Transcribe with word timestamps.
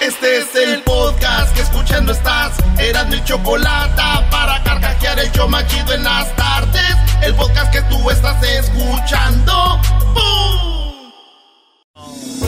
Este 0.00 0.38
es 0.38 0.54
el 0.54 0.82
podcast 0.82 1.54
que 1.54 1.60
escuchando 1.62 2.12
estás. 2.12 2.52
Eran 2.78 3.08
mi 3.08 3.22
chocolate 3.24 4.02
para 4.30 4.62
carcajear 4.62 5.18
el 5.18 5.32
yo 5.32 5.48
machido 5.48 5.94
en 5.94 6.04
las 6.04 6.36
tardes. 6.36 6.96
El 7.22 7.34
podcast 7.34 7.72
que 7.72 7.80
tú 7.82 8.10
estás 8.10 8.40
escuchando. 8.42 9.80
¡Bum! 10.14 11.12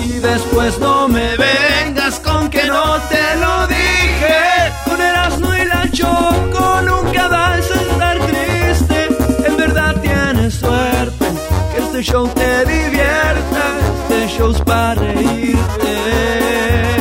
Y 0.04 0.18
después 0.18 0.78
no 0.78 1.08
me 1.08 1.36
vengas 1.36 2.20
con 2.20 2.50
que 2.50 2.64
no 2.64 3.00
te 3.08 3.36
lo 3.36 3.66
dije. 3.66 4.72
Con 4.84 5.00
Erasmo 5.00 5.54
y 5.54 5.64
la 5.64 5.90
Choco 5.90 6.82
nunca 6.82 7.28
vas 7.28 7.70
a 7.70 7.80
estar 7.80 8.18
triste. 8.26 9.08
En 9.46 9.56
verdad 9.56 9.96
tienes 10.02 10.54
suerte 10.54 11.24
que 11.74 11.82
este 11.82 12.02
show 12.02 12.28
te 12.28 12.66
divierta. 12.66 13.72
Este 14.10 14.28
show 14.36 14.50
es 14.50 14.60
para 14.60 14.94
reírte. 14.96 16.97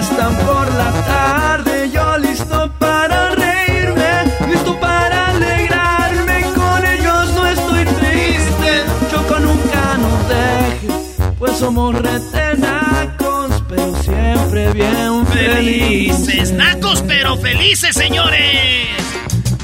Están 0.00 0.34
por 0.38 0.66
la 0.74 0.90
tarde, 1.06 1.90
yo 1.92 2.16
listo 2.18 2.72
para 2.78 3.30
reírme, 3.34 4.24
listo 4.48 4.78
para 4.80 5.28
alegrarme. 5.28 6.42
Con 6.54 6.86
ellos 6.86 7.34
no 7.34 7.46
estoy 7.46 7.84
triste. 7.84 8.82
Choco 9.10 9.38
nunca 9.40 9.98
nos 9.98 10.28
dejes, 10.28 11.16
pues 11.38 11.56
somos 11.58 11.94
retenacos, 11.94 13.62
pero 13.68 13.94
siempre 14.02 14.72
bien 14.72 15.26
Felices, 15.26 16.24
felices. 16.26 16.52
nacos 16.52 17.04
pero 17.06 17.36
felices, 17.36 17.94
señores. 17.94 18.88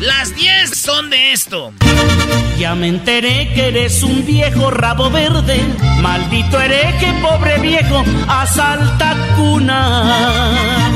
Las 0.01 0.35
10 0.35 0.79
son 0.79 1.09
de 1.09 1.33
esto. 1.33 1.73
Ya 2.59 2.75
me 2.75 2.89
enteré 2.89 3.51
que 3.55 3.69
eres 3.69 4.03
un 4.03 4.27
viejo 4.27 4.71
rabo 4.71 5.11
verde, 5.11 5.59
maldito 6.01 6.61
hereje, 6.61 7.15
pobre 7.23 7.59
viejo, 7.61 8.05
asalta 8.29 9.17
cunas. 9.37 10.91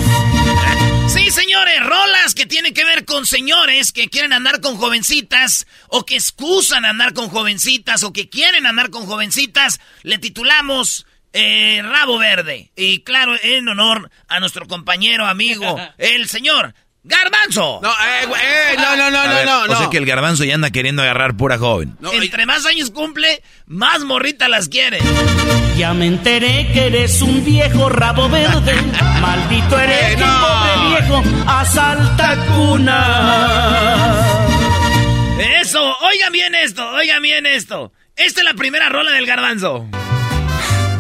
Sí, 1.08 1.30
señores, 1.30 1.80
rolas 1.82 2.34
que 2.34 2.44
tienen 2.44 2.74
que 2.74 2.84
ver 2.84 3.06
con 3.06 3.24
señores 3.24 3.90
que 3.92 4.08
quieren 4.08 4.34
andar 4.34 4.60
con 4.60 4.76
jovencitas 4.76 5.66
o 5.88 6.04
que 6.04 6.16
excusan 6.16 6.84
andar 6.84 7.14
con 7.14 7.30
jovencitas 7.30 8.02
o 8.02 8.12
que 8.12 8.28
quieren 8.28 8.66
andar 8.66 8.90
con 8.90 9.06
jovencitas. 9.06 9.80
Le 10.02 10.18
titulamos 10.18 11.06
eh, 11.32 11.80
Rabo 11.82 12.18
Verde. 12.18 12.70
Y 12.76 13.02
claro, 13.02 13.34
en 13.42 13.66
honor 13.68 14.10
a 14.28 14.40
nuestro 14.40 14.66
compañero, 14.66 15.26
amigo, 15.26 15.78
el 15.98 16.28
señor 16.28 16.74
Garbanzo. 17.02 17.80
No, 17.82 17.88
eh, 17.90 18.26
güey, 18.26 18.40
eh, 18.42 18.74
no, 18.76 18.94
no, 18.96 19.10
no, 19.10 19.26
no, 19.26 19.34
ver, 19.34 19.46
no, 19.46 19.62
O 19.62 19.76
sea 19.76 19.88
que 19.90 19.96
el 19.96 20.04
garbanzo 20.04 20.44
ya 20.44 20.54
anda 20.54 20.70
queriendo 20.70 21.00
agarrar 21.02 21.34
pura 21.36 21.56
joven. 21.58 21.96
No, 22.00 22.12
Entre 22.12 22.44
más 22.46 22.66
años 22.66 22.90
cumple, 22.90 23.42
más 23.66 24.00
morrita 24.04 24.48
las 24.48 24.68
quiere. 24.68 24.98
Ya 25.78 25.94
me 25.94 26.06
enteré 26.06 26.68
que 26.74 26.86
eres 26.88 27.22
un 27.22 27.42
viejo 27.44 27.88
rabo 27.88 28.28
verde, 28.28 28.74
maldito 29.20 29.78
hereje, 29.80 30.12
Eh, 30.12 30.16
no. 30.18 30.40
pobre 30.40 30.88
viejo, 30.90 31.22
asalta 31.46 32.36
cunas. 32.54 34.26
Eso, 35.62 35.96
oigan 36.02 36.32
bien 36.32 36.54
esto, 36.54 36.86
oigan 36.90 37.22
bien 37.22 37.46
esto. 37.46 37.92
Esta 38.16 38.40
es 38.40 38.44
la 38.44 38.54
primera 38.54 38.88
rola 38.90 39.10
del 39.12 39.24
Garbanzo. 39.24 39.86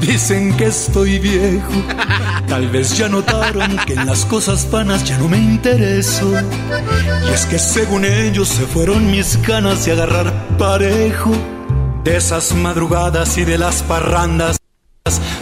Dicen 0.00 0.56
que 0.56 0.66
estoy 0.66 1.18
viejo, 1.18 1.72
tal 2.48 2.68
vez 2.68 2.96
ya 2.96 3.08
notaron 3.08 3.76
que 3.86 3.94
en 3.94 4.06
las 4.06 4.24
cosas 4.24 4.70
vanas 4.70 5.04
ya 5.04 5.18
no 5.18 5.28
me 5.28 5.38
intereso. 5.38 6.32
Y 7.28 7.32
es 7.32 7.46
que 7.46 7.58
según 7.58 8.04
ellos 8.04 8.48
se 8.48 8.66
fueron 8.66 9.10
mis 9.10 9.40
ganas 9.42 9.84
de 9.84 9.92
agarrar 9.92 10.32
parejo. 10.56 11.32
De 12.04 12.16
esas 12.16 12.54
madrugadas 12.54 13.36
y 13.36 13.44
de 13.44 13.58
las 13.58 13.82
parrandas 13.82 14.59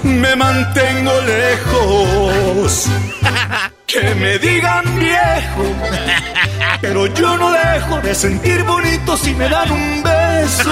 me 0.02 0.36
mantengo 0.36 1.12
lejos. 1.22 2.86
Que 3.88 4.14
me 4.16 4.38
digan 4.38 4.84
viejo, 4.98 5.62
pero 6.82 7.06
yo 7.06 7.38
no 7.38 7.50
dejo 7.52 7.98
de 8.02 8.14
sentir 8.14 8.62
bonito 8.64 9.16
si 9.16 9.34
me 9.34 9.48
dan 9.48 9.72
un 9.72 10.02
beso. 10.02 10.70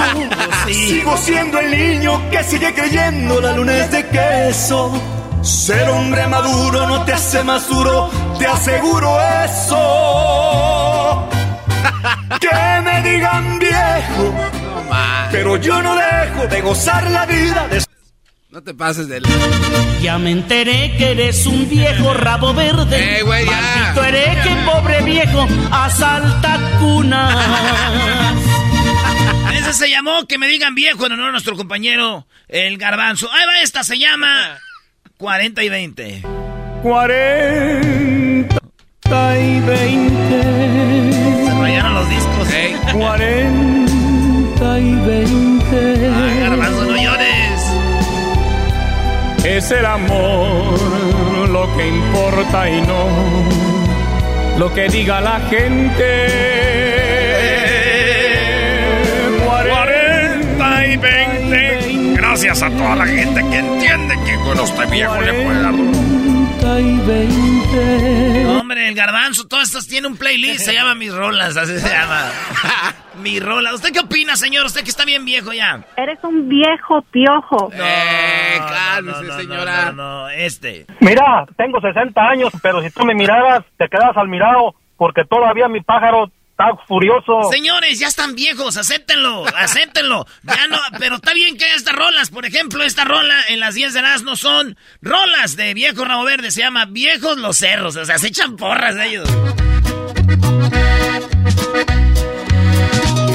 Sigo 0.66 1.16
siendo 1.16 1.58
el 1.58 1.70
niño 1.70 2.30
que 2.30 2.44
sigue 2.44 2.74
creyendo 2.74 3.40
la 3.40 3.52
luna 3.52 3.74
es 3.78 3.90
de 3.90 4.06
queso. 4.08 4.92
Ser 5.40 5.88
hombre 5.88 6.26
maduro 6.26 6.86
no 6.86 7.04
te 7.06 7.14
hace 7.14 7.42
más 7.42 7.66
duro, 7.70 8.10
te 8.38 8.46
aseguro 8.46 9.18
eso. 9.44 11.28
Que 12.38 12.80
me 12.84 13.00
digan 13.02 13.58
viejo, 13.58 14.34
pero 15.32 15.56
yo 15.56 15.80
no 15.82 15.96
dejo 15.96 16.46
de 16.48 16.60
gozar 16.60 17.10
la 17.10 17.24
vida. 17.24 17.66
De 17.68 17.80
No 18.56 18.62
te 18.62 18.72
pases 18.72 19.06
de... 19.06 19.20
Ya 20.00 20.16
me 20.16 20.30
enteré 20.30 20.94
que 20.96 21.10
eres 21.10 21.44
un 21.44 21.68
viejo 21.68 22.14
rabo 22.14 22.54
verde, 22.54 23.18
Eh, 23.18 23.22
güey, 23.22 23.44
ya. 23.44 23.50
maldito 23.50 24.02
hereje, 24.02 24.56
pobre 24.64 25.02
viejo, 25.02 25.46
asalta 25.70 26.58
cunas. 26.80 27.36
Ese 29.60 29.74
se 29.74 29.90
llamó 29.90 30.26
Que 30.26 30.38
me 30.38 30.48
digan 30.48 30.74
viejo 30.74 31.04
en 31.04 31.12
honor 31.12 31.28
a 31.28 31.32
nuestro 31.32 31.54
compañero 31.54 32.26
el 32.48 32.78
Garbanzo. 32.78 33.30
Ahí 33.30 33.44
va 33.46 33.60
esta, 33.60 33.84
se 33.84 33.98
llama 33.98 34.56
40 35.18 35.62
y 35.62 35.68
20. 35.68 36.22
40 36.82 38.58
y 39.38 39.60
20. 39.60 40.42
Se 41.44 41.54
rayaron 41.60 41.92
los 41.92 42.08
discos. 42.08 42.50
Ey, 42.54 42.74
40 42.94 44.80
y 44.80 44.94
20. 44.94 46.10
Ay, 46.16 46.40
Garbanzo, 46.40 46.70
no 46.70 46.70
llores. 46.70 46.75
Es 49.46 49.70
el 49.70 49.86
amor 49.86 51.48
lo 51.48 51.76
que 51.76 51.86
importa 51.86 52.68
y 52.68 52.80
no 52.82 53.06
lo 54.58 54.74
que 54.74 54.88
diga 54.88 55.20
la 55.20 55.38
gente. 55.48 56.26
40 59.46 60.86
y 60.86 60.96
20. 60.96 62.14
Gracias 62.14 62.60
a 62.60 62.70
toda 62.70 62.96
la 62.96 63.06
gente 63.06 63.40
que 63.48 63.58
entiende 63.58 64.16
que 64.26 64.34
con 64.40 64.58
este 64.58 64.86
viejo 64.86 65.20
le 65.20 65.32
puede 65.32 65.62
dar 65.62 65.76
duro. 65.76 65.92
40 65.92 66.45
y 66.80 66.98
20. 66.98 68.46
Hombre, 68.46 68.88
el 68.88 68.94
Garbanzo, 68.94 69.46
todas 69.46 69.68
estas 69.68 69.86
tiene 69.86 70.06
un 70.08 70.16
playlist, 70.16 70.60
se 70.64 70.72
llama 70.74 70.94
Mis 70.94 71.12
Rolas, 71.14 71.56
así 71.56 71.78
se 71.78 71.88
llama. 71.88 72.30
Mi 73.22 73.40
rola. 73.40 73.72
¿Usted 73.74 73.92
qué 73.92 74.00
opina, 74.00 74.36
señor? 74.36 74.66
Usted 74.66 74.82
que 74.82 74.90
está 74.90 75.06
bien 75.06 75.24
viejo 75.24 75.50
ya. 75.52 75.82
Eres 75.96 76.18
un 76.22 76.48
viejo 76.50 77.00
piojo. 77.10 77.70
eh, 77.72 78.56
No, 78.60 78.66
cálmese, 78.66 79.22
no, 79.22 79.28
no, 79.28 79.40
señora. 79.40 79.84
No, 79.86 79.92
no, 79.92 80.20
no, 80.24 80.28
este. 80.28 80.84
Mira, 81.00 81.46
tengo 81.56 81.80
60 81.80 82.20
años, 82.20 82.52
pero 82.62 82.82
si 82.82 82.90
tú 82.90 83.06
me 83.06 83.14
miraras, 83.14 83.64
te 83.78 83.88
quedas 83.88 84.14
al 84.16 84.28
mirado, 84.28 84.74
porque 84.98 85.24
todavía 85.24 85.66
mi 85.66 85.80
pájaro 85.80 86.30
está 86.58 86.84
furioso. 86.86 87.50
Señores, 87.52 87.98
ya 87.98 88.08
están 88.08 88.34
viejos, 88.34 88.76
acéptenlo, 88.76 89.44
acéptenlo. 89.56 90.26
Ya 90.42 90.66
no, 90.68 90.78
pero 90.98 91.16
está 91.16 91.34
bien 91.34 91.56
que 91.56 91.66
haya 91.66 91.74
estas 91.74 91.94
rolas. 91.94 92.30
Por 92.30 92.46
ejemplo, 92.46 92.82
esta 92.82 93.04
rola 93.04 93.34
en 93.48 93.60
las 93.60 93.74
10 93.74 93.92
de 93.92 94.02
las 94.02 94.22
no 94.22 94.36
son 94.36 94.76
rolas 95.02 95.56
de 95.56 95.74
viejo 95.74 96.04
rabo 96.04 96.24
verde, 96.24 96.50
se 96.50 96.62
llama 96.62 96.86
Viejos 96.86 97.36
los 97.36 97.58
Cerros. 97.58 97.96
O 97.96 98.04
sea, 98.04 98.18
se 98.18 98.28
echan 98.28 98.56
porras 98.56 98.94
de 98.94 99.06
ellos. 99.06 99.28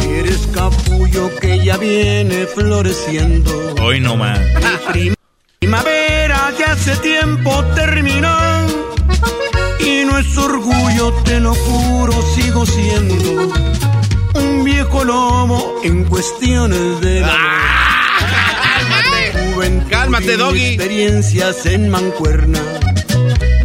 Eres 0.03 0.47
capullo 0.53 1.29
que 1.39 1.63
ya 1.63 1.77
viene 1.77 2.47
floreciendo. 2.47 3.75
Hoy 3.81 3.99
no 3.99 4.15
más. 4.15 4.39
Primavera 5.59 6.51
que 6.57 6.63
hace 6.63 6.95
tiempo 6.97 7.63
terminó. 7.75 8.90
Es 10.21 10.37
orgullo, 10.37 11.11
te 11.25 11.39
lo 11.39 11.51
juro, 11.55 12.13
sigo 12.35 12.63
siendo 12.63 13.49
un 14.35 14.63
viejo 14.63 15.03
lobo 15.03 15.79
en 15.83 16.03
cuestiones 16.03 17.01
de 17.01 17.25
juventud 19.55 19.89
Cálmate, 19.89 20.33
y 20.33 20.37
doggy. 20.37 20.65
experiencias 20.75 21.65
en 21.65 21.89
mancuerna. 21.89 22.59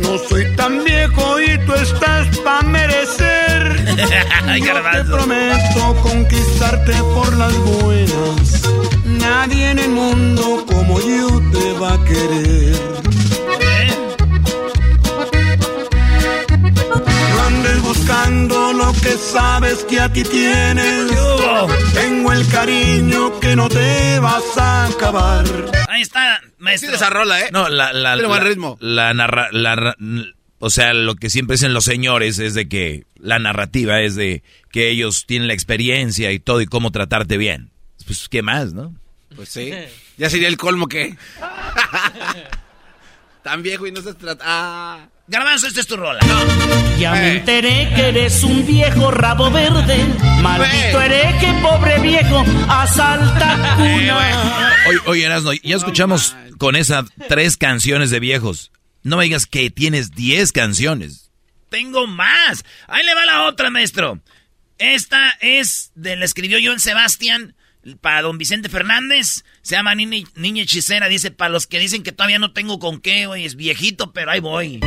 No 0.01 0.17
soy 0.17 0.47
tan 0.57 0.83
viejo 0.83 1.41
y 1.43 1.59
tú 1.67 1.75
estás 1.75 2.27
pa' 2.39 2.63
merecer. 2.63 3.85
Yo 4.59 4.75
te 4.93 5.05
prometo 5.05 5.95
conquistarte 6.03 6.95
por 7.15 7.37
las 7.37 7.55
buenas. 7.59 8.63
Nadie 9.05 9.73
en 9.73 9.79
el 9.79 9.91
mundo 9.91 10.65
como 10.67 11.01
yo 11.01 11.29
te 11.53 11.73
va 11.79 11.93
a 11.95 12.05
querer. 12.05 12.97
Sabes 19.19 19.85
que 19.85 20.01
aquí 20.01 20.23
tienes. 20.25 21.11
Tengo 21.95 22.33
el 22.33 22.47
cariño 22.49 23.39
que 23.41 23.57
no 23.57 23.69
te 23.69 24.19
vas 24.19 24.57
a 24.59 24.87
acabar. 24.87 25.45
Ahí 25.89 26.03
está, 26.03 26.41
maestro. 26.59 26.95
esa 26.95 27.11
rola, 27.11 27.41
¿eh? 27.41 27.49
No, 27.53 27.69
la, 27.69 27.93
la, 27.93 28.15
Tiene 28.15 28.29
buen 28.29 28.43
la- 28.43 28.49
ritmo. 28.49 28.77
La 28.81 29.15
narra, 29.15 29.49
la, 29.53 29.97
o 30.59 30.71
sea, 30.71 30.95
lo 30.95 31.15
que 31.17 31.31
siempre 31.31 31.55
dicen 31.55 31.75
los 31.75 31.85
señores 31.85 32.39
es 32.39 32.55
de 32.55 32.69
que 32.69 33.07
la 33.17 33.39
narrativa 33.39 34.01
es 34.01 34.15
de 34.17 34.43
que 34.71 34.91
ellos 34.91 35.25
tienen 35.27 35.49
la 35.49 35.55
experiencia 35.55 36.33
y 36.33 36.39
todo 36.39 36.61
y 36.61 36.67
cómo 36.67 36.91
tratarte 36.91 37.37
bien. 37.37 37.71
Pues, 38.07 38.29
¿qué 38.29 38.43
más, 38.43 38.73
no? 38.73 38.95
Pues 39.35 39.49
sí. 39.49 39.73
Ya 40.17 40.31
sería 40.31 40.49
el 40.49 40.57
colmo 40.57 40.87
que. 40.89 41.17
Tan 43.43 43.63
viejo 43.63 43.87
y 43.87 43.93
no 43.93 44.03
se 44.03 44.15
trata. 44.15 44.45
Ah. 44.47 45.09
Garbanzo, 45.29 45.67
esta 45.67 45.81
es 45.81 45.87
tu 45.87 45.97
rola. 45.97 46.21
Ya 46.99 47.13
me 47.13 47.19
Eh. 47.33 47.37
enteré 47.39 47.93
que 47.97 48.09
eres 48.09 48.45
un 48.45 48.65
viejo 48.67 49.11
rabo 49.11 49.51
verde. 49.51 49.97
Maldito 50.41 51.01
hereje, 51.03 51.53
pobre 51.63 51.99
viejo, 51.99 52.45
asalta 52.69 53.75
cuna. 53.77 54.75
Oye, 54.89 54.99
oye 55.07 55.25
Erasno, 55.25 55.53
ya 55.53 55.77
escuchamos 55.77 56.37
con 56.59 56.77
esas 56.77 57.07
tres 57.29 57.57
canciones 57.57 58.11
de 58.11 58.21
viejos. 58.21 58.71
No 59.03 59.17
me 59.17 59.25
digas 59.25 59.47
que 59.47 59.69
tienes 59.71 60.13
diez 60.13 60.53
canciones. 60.53 61.31
Tengo 61.71 62.07
más. 62.07 62.65
Ahí 62.87 63.05
le 63.05 63.15
va 63.15 63.25
la 63.27 63.43
otra, 63.45 63.69
maestro. 63.71 64.21
Esta 64.79 65.31
es 65.41 65.91
de 65.97 66.15
la 66.17 66.25
escribió 66.25 66.59
Joan 66.63 66.79
Sebastián 66.81 67.57
para 68.01 68.23
don 68.23 68.39
Vicente 68.39 68.69
Fernández. 68.69 69.45
Se 69.63 69.75
llama 69.75 69.95
Niña, 69.97 70.27
Niña 70.37 70.63
Hechicera. 70.63 71.09
Dice, 71.09 71.31
para 71.33 71.51
los 71.51 71.67
que 71.67 71.79
dicen 71.81 72.03
que 72.05 72.13
todavía 72.13 72.39
no 72.39 72.53
tengo 72.53 72.79
con 72.79 73.01
qué, 73.01 73.27
güey, 73.27 73.45
es 73.45 73.57
viejito, 73.57 74.13
pero 74.13 74.31
ahí 74.31 74.41
voy. 74.41 74.81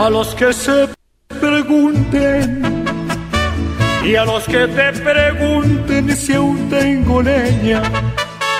A 0.00 0.10
los 0.10 0.34
que 0.34 0.52
se 0.52 0.88
pregunten 1.40 2.84
y 4.04 4.16
a 4.16 4.24
los 4.24 4.44
que 4.44 4.66
te 4.66 4.92
pregunten 4.92 6.16
si 6.16 6.34
aún 6.34 6.68
tengo 6.68 7.22
leña 7.22 7.82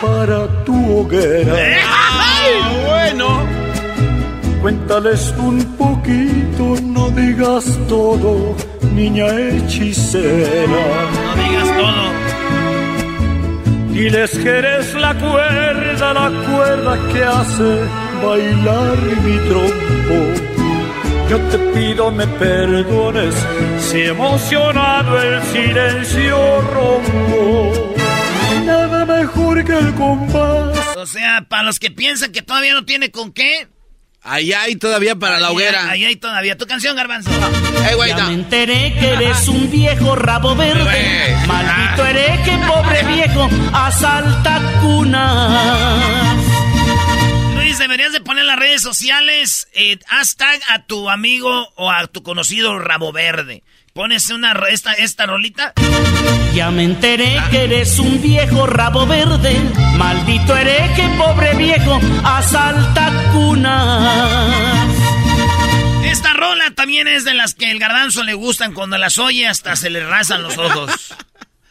para 0.00 0.46
tu 0.64 0.98
hoguera. 0.98 1.54
bueno. 2.86 3.62
Cuéntales 4.62 5.34
un 5.38 5.58
poquito, 5.76 6.76
no 6.84 7.10
digas 7.10 7.64
todo, 7.88 8.54
niña 8.94 9.26
hechicera. 9.26 10.84
No 11.26 11.42
digas 11.42 11.68
todo. 11.76 12.12
Diles 13.92 14.30
que 14.38 14.48
eres 14.48 14.94
la 14.94 15.14
cuerda, 15.14 16.14
la 16.14 16.30
cuerda 16.46 16.96
que 17.12 17.24
hace 17.24 17.80
bailar 18.24 18.96
mi 19.24 19.36
trompo. 19.48 20.51
Yo 21.32 21.38
te 21.48 21.56
pido 21.58 22.10
me 22.10 22.26
perdones 22.26 23.34
si 23.80 24.02
emocionado 24.02 25.18
el 25.22 25.42
silencio 25.44 26.60
rompo. 26.60 27.94
Nada 28.66 29.06
mejor 29.06 29.64
que 29.64 29.72
el 29.78 29.94
compás. 29.94 30.76
O 30.94 31.06
sea, 31.06 31.46
para 31.48 31.62
los 31.62 31.78
que 31.78 31.90
piensan 31.90 32.32
que 32.32 32.42
todavía 32.42 32.74
no 32.74 32.84
tiene 32.84 33.10
con 33.10 33.32
qué. 33.32 33.66
Allá 34.22 34.60
hay 34.64 34.76
todavía 34.76 35.16
para 35.16 35.40
la 35.40 35.48
ahí- 35.48 35.54
hoguera. 35.54 35.88
Ahí 35.90 36.04
hay 36.04 36.16
todavía. 36.16 36.58
Tu 36.58 36.66
canción, 36.66 36.94
Garbanzo. 36.94 37.30
Eh, 37.30 37.94
güey, 37.94 38.10
Ya 38.10 38.18
no. 38.18 38.28
me 38.28 38.34
enteré 38.34 38.94
que 39.00 39.08
eres 39.14 39.48
un 39.48 39.70
viejo 39.70 40.14
rabo 40.14 40.54
verde. 40.54 41.34
Maldito 41.46 42.04
hereje, 42.06 42.58
pobre 42.68 43.02
viejo, 43.04 43.48
asalta 43.72 44.60
cuna. 44.82 46.36
Luis, 47.72 47.78
deberías 47.78 48.12
de 48.12 48.20
poner 48.20 48.42
en 48.42 48.48
las 48.48 48.58
redes 48.58 48.82
sociales 48.82 49.66
eh, 49.72 49.98
hashtag 50.06 50.60
a 50.68 50.84
tu 50.84 51.08
amigo 51.08 51.72
o 51.76 51.90
a 51.90 52.06
tu 52.06 52.22
conocido 52.22 52.78
Rabo 52.78 53.12
Verde. 53.12 53.62
Pones 53.94 54.28
una 54.28 54.52
esta, 54.68 54.92
esta 54.92 55.24
rolita. 55.24 55.72
Ya 56.52 56.70
me 56.70 56.84
enteré 56.84 57.40
que 57.50 57.64
eres 57.64 57.98
un 57.98 58.20
viejo 58.20 58.66
rabo 58.66 59.06
verde. 59.06 59.58
Maldito 59.96 60.54
hereje, 60.54 61.08
pobre 61.16 61.54
viejo, 61.54 61.98
asalta 62.22 63.10
cuna. 63.32 64.86
Esta 66.04 66.34
rola 66.34 66.72
también 66.74 67.08
es 67.08 67.24
de 67.24 67.32
las 67.32 67.54
que 67.54 67.70
el 67.70 67.78
garbanzo 67.78 68.22
le 68.22 68.34
gustan. 68.34 68.74
Cuando 68.74 68.98
las 68.98 69.16
oye 69.16 69.46
hasta 69.46 69.76
se 69.76 69.88
le 69.88 70.06
rasan 70.06 70.42
los 70.42 70.58
ojos. 70.58 71.14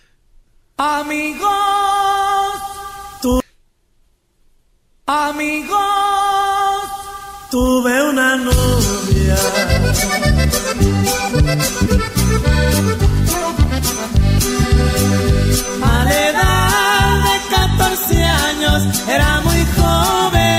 Amigos, 0.77 1.51
amigos, 5.11 5.77
tuve 7.49 8.09
una 8.09 8.37
novia. 8.37 9.35
A 15.83 16.03
la 16.05 16.27
edad 16.29 17.23
de 17.27 17.35
14 17.55 18.23
años 18.23 18.83
era 19.09 19.41
muy 19.41 19.65
joven. 19.75 20.51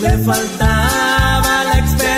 Le 0.00 0.12
faltaba 0.24 1.05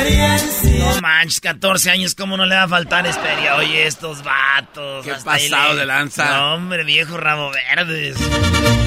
experiencia. 0.08 0.94
No 0.94 1.00
manches, 1.00 1.40
14 1.40 1.90
años, 1.90 2.14
¿cómo 2.14 2.36
no 2.36 2.46
le 2.46 2.54
va 2.56 2.62
a 2.64 2.68
faltar 2.68 3.06
experiencia? 3.06 3.56
Oye, 3.56 3.86
estos 3.86 4.22
vatos. 4.22 5.04
Qué 5.04 5.12
pasado 5.24 5.74
le- 5.74 5.80
de 5.80 5.86
lanza. 5.86 6.24
No, 6.38 6.54
hombre, 6.54 6.84
viejo 6.84 7.16
rabo 7.16 7.50
verdes. 7.50 8.16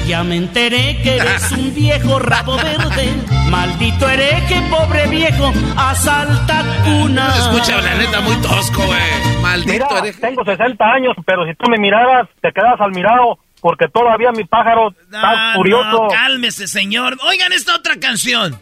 Ya 0.06 0.24
me 0.24 0.36
enteré 0.36 1.00
que 1.02 1.16
eres 1.16 1.50
un 1.52 1.74
viejo 1.74 2.18
rabo 2.18 2.56
verde. 2.56 3.08
Maldito 3.48 4.08
hereje, 4.08 4.60
pobre 4.70 5.06
viejo, 5.06 5.52
asalta 5.76 6.64
cuna. 6.84 7.30
Se 7.34 7.38
escucha, 7.40 7.80
la 7.80 7.94
neta, 7.94 8.20
muy 8.20 8.36
tosco, 8.36 8.82
güey. 8.82 9.00
Maldito 9.40 9.72
Mira, 9.72 9.98
hereje. 9.98 10.20
tengo 10.20 10.44
60 10.44 10.84
años, 10.84 11.14
pero 11.24 11.46
si 11.46 11.54
tú 11.54 11.70
me 11.70 11.78
miraras, 11.78 12.28
te 12.40 12.50
quedas 12.52 12.80
al 12.80 12.90
mirado, 12.92 13.38
porque 13.60 13.86
todavía 13.92 14.32
mi 14.32 14.44
pájaro 14.44 14.88
está 15.04 15.52
No, 15.52 15.54
furioso. 15.54 15.90
no, 15.90 16.08
cálmese, 16.08 16.66
señor. 16.66 17.16
Oigan 17.24 17.52
esta 17.52 17.76
otra 17.76 17.96
canción. 18.00 18.58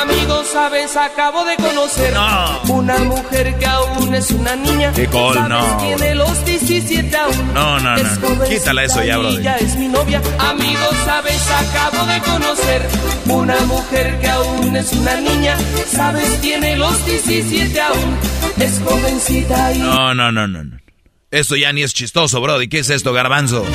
Amigos, 0.00 0.46
sabes, 0.52 0.96
acabo 0.96 1.44
de 1.44 1.56
conocer 1.56 2.12
No. 2.14 2.60
una 2.74 2.98
mujer 2.98 3.56
que 3.58 3.66
aún 3.66 4.14
es 4.14 4.30
una 4.30 4.56
niña. 4.56 4.92
¿Sabes? 4.92 5.48
no. 5.48 5.76
Tiene 5.78 6.14
los 6.14 6.44
17 6.44 7.16
aún. 7.16 7.54
No, 7.54 7.78
no, 7.80 7.96
no. 7.96 7.96
jovencita 7.96 8.48
Quítala 8.48 8.84
eso 8.84 9.02
ya, 9.04 9.18
brother. 9.18 9.40
ella 9.40 9.56
es 9.58 9.76
mi 9.76 9.88
novia. 9.88 10.20
Amigos, 10.38 10.96
sabes, 11.04 11.42
acabo 11.50 12.06
de 12.06 12.20
conocer 12.20 12.82
una 13.26 13.60
mujer 13.66 14.18
que 14.20 14.28
aún 14.28 14.76
es 14.76 14.92
una 14.92 15.16
niña. 15.16 15.56
Sabes, 15.90 16.40
tiene 16.40 16.76
los 16.76 17.04
17 17.06 17.80
aún. 17.80 18.16
Es 18.58 18.80
jovencita 18.84 19.72
y 19.72 19.78
No, 19.78 20.14
no, 20.14 20.32
no, 20.32 20.46
no. 20.48 20.64
no. 20.64 20.81
Esto 21.32 21.56
ya 21.56 21.72
ni 21.72 21.82
es 21.82 21.94
chistoso, 21.94 22.42
Brody. 22.42 22.68
¿Qué 22.68 22.80
es 22.80 22.90
esto, 22.90 23.14
garbanzo? 23.14 23.66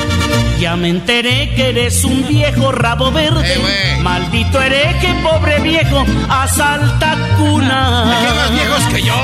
Ya 0.59 0.75
me 0.75 0.89
enteré 0.89 1.55
que 1.55 1.69
eres 1.69 2.03
un 2.03 2.27
viejo 2.27 2.71
rabo 2.71 3.11
verde. 3.11 3.51
Eh. 3.51 3.97
Maldito 4.03 4.61
hereje, 4.61 5.07
pobre 5.23 5.59
viejo, 5.61 6.05
asalta 6.29 7.17
cuna. 7.35 8.15
Hay 8.15 8.35
más 8.35 8.53
viejos 8.53 8.83
que 8.93 9.01
yo, 9.01 9.15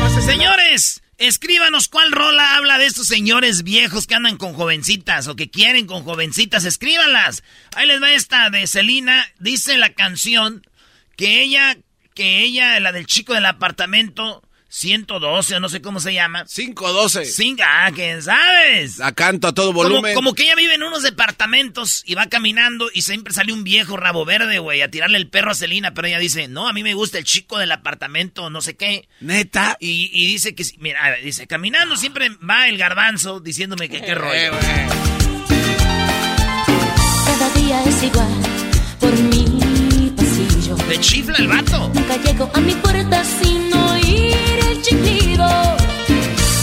pase. 0.00 0.20
Señores, 0.22 1.00
escríbanos 1.16 1.86
cuál 1.86 2.10
rola 2.10 2.56
habla 2.56 2.76
de 2.76 2.86
estos 2.86 3.06
señores 3.06 3.62
viejos 3.62 4.08
que 4.08 4.16
andan 4.16 4.36
con 4.36 4.52
jovencitas 4.52 5.28
o 5.28 5.36
que 5.36 5.48
quieren 5.48 5.86
con 5.86 6.02
jovencitas. 6.02 6.64
Escríbanlas. 6.64 7.44
Ahí 7.76 7.86
les 7.86 8.02
va 8.02 8.10
esta 8.10 8.50
de 8.50 8.66
Celina. 8.66 9.28
Dice 9.38 9.78
la 9.78 9.90
canción 9.90 10.66
que 11.16 11.40
ella, 11.40 11.76
que 12.16 12.42
ella, 12.42 12.80
la 12.80 12.90
del 12.90 13.06
chico 13.06 13.32
del 13.32 13.46
apartamento 13.46 14.42
112, 14.72 15.56
o 15.56 15.60
no 15.60 15.68
sé 15.68 15.82
cómo 15.82 15.98
se 16.00 16.14
llama. 16.14 16.44
512. 16.44 17.24
Cinco, 17.26 17.62
ah, 17.66 17.90
¿quién 17.94 18.22
sabes? 18.22 18.98
La 18.98 19.12
canto 19.12 19.48
a 19.48 19.52
todo 19.52 19.72
volumen. 19.72 20.14
como 20.14 20.32
que 20.32 20.44
ella 20.44 20.54
vive 20.54 20.74
en 20.74 20.82
unos 20.84 21.02
departamentos 21.02 22.02
y 22.06 22.14
va 22.14 22.26
caminando 22.26 22.88
y 22.94 23.02
siempre 23.02 23.34
sale 23.34 23.52
un 23.52 23.64
viejo 23.64 23.96
rabo 23.96 24.24
verde, 24.24 24.60
güey, 24.60 24.80
a 24.82 24.90
tirarle 24.90 25.18
el 25.18 25.28
perro 25.28 25.50
a 25.50 25.54
Celina, 25.54 25.92
pero 25.92 26.06
ella 26.06 26.18
dice, 26.20 26.46
no, 26.48 26.68
a 26.68 26.72
mí 26.72 26.82
me 26.84 26.94
gusta 26.94 27.18
el 27.18 27.24
chico 27.24 27.58
del 27.58 27.72
apartamento, 27.72 28.48
no 28.48 28.60
sé 28.62 28.76
qué. 28.76 29.08
Neta. 29.20 29.76
Y, 29.80 30.08
y 30.12 30.28
dice 30.28 30.54
que, 30.54 30.62
si- 30.64 30.78
mira, 30.78 31.04
a 31.04 31.12
dice, 31.16 31.46
caminando 31.48 31.96
siempre 31.96 32.28
va 32.48 32.68
el 32.68 32.78
garbanzo 32.78 33.40
diciéndome 33.40 33.88
que 33.88 34.00
qué 34.00 34.12
Eh, 34.12 34.14
rollo. 34.14 34.52
Cada 37.26 37.50
día 37.54 37.82
es 37.84 38.02
igual. 38.04 38.39
Le 40.90 40.98
chifla 40.98 41.36
el 41.38 41.46
vato. 41.46 41.88
Nunca 41.94 42.16
llego 42.16 42.50
a 42.52 42.60
mi 42.60 42.74
puerta 42.74 43.22
sin 43.22 43.72
oír 43.72 44.58
el 44.70 44.82
chiflido 44.82 45.46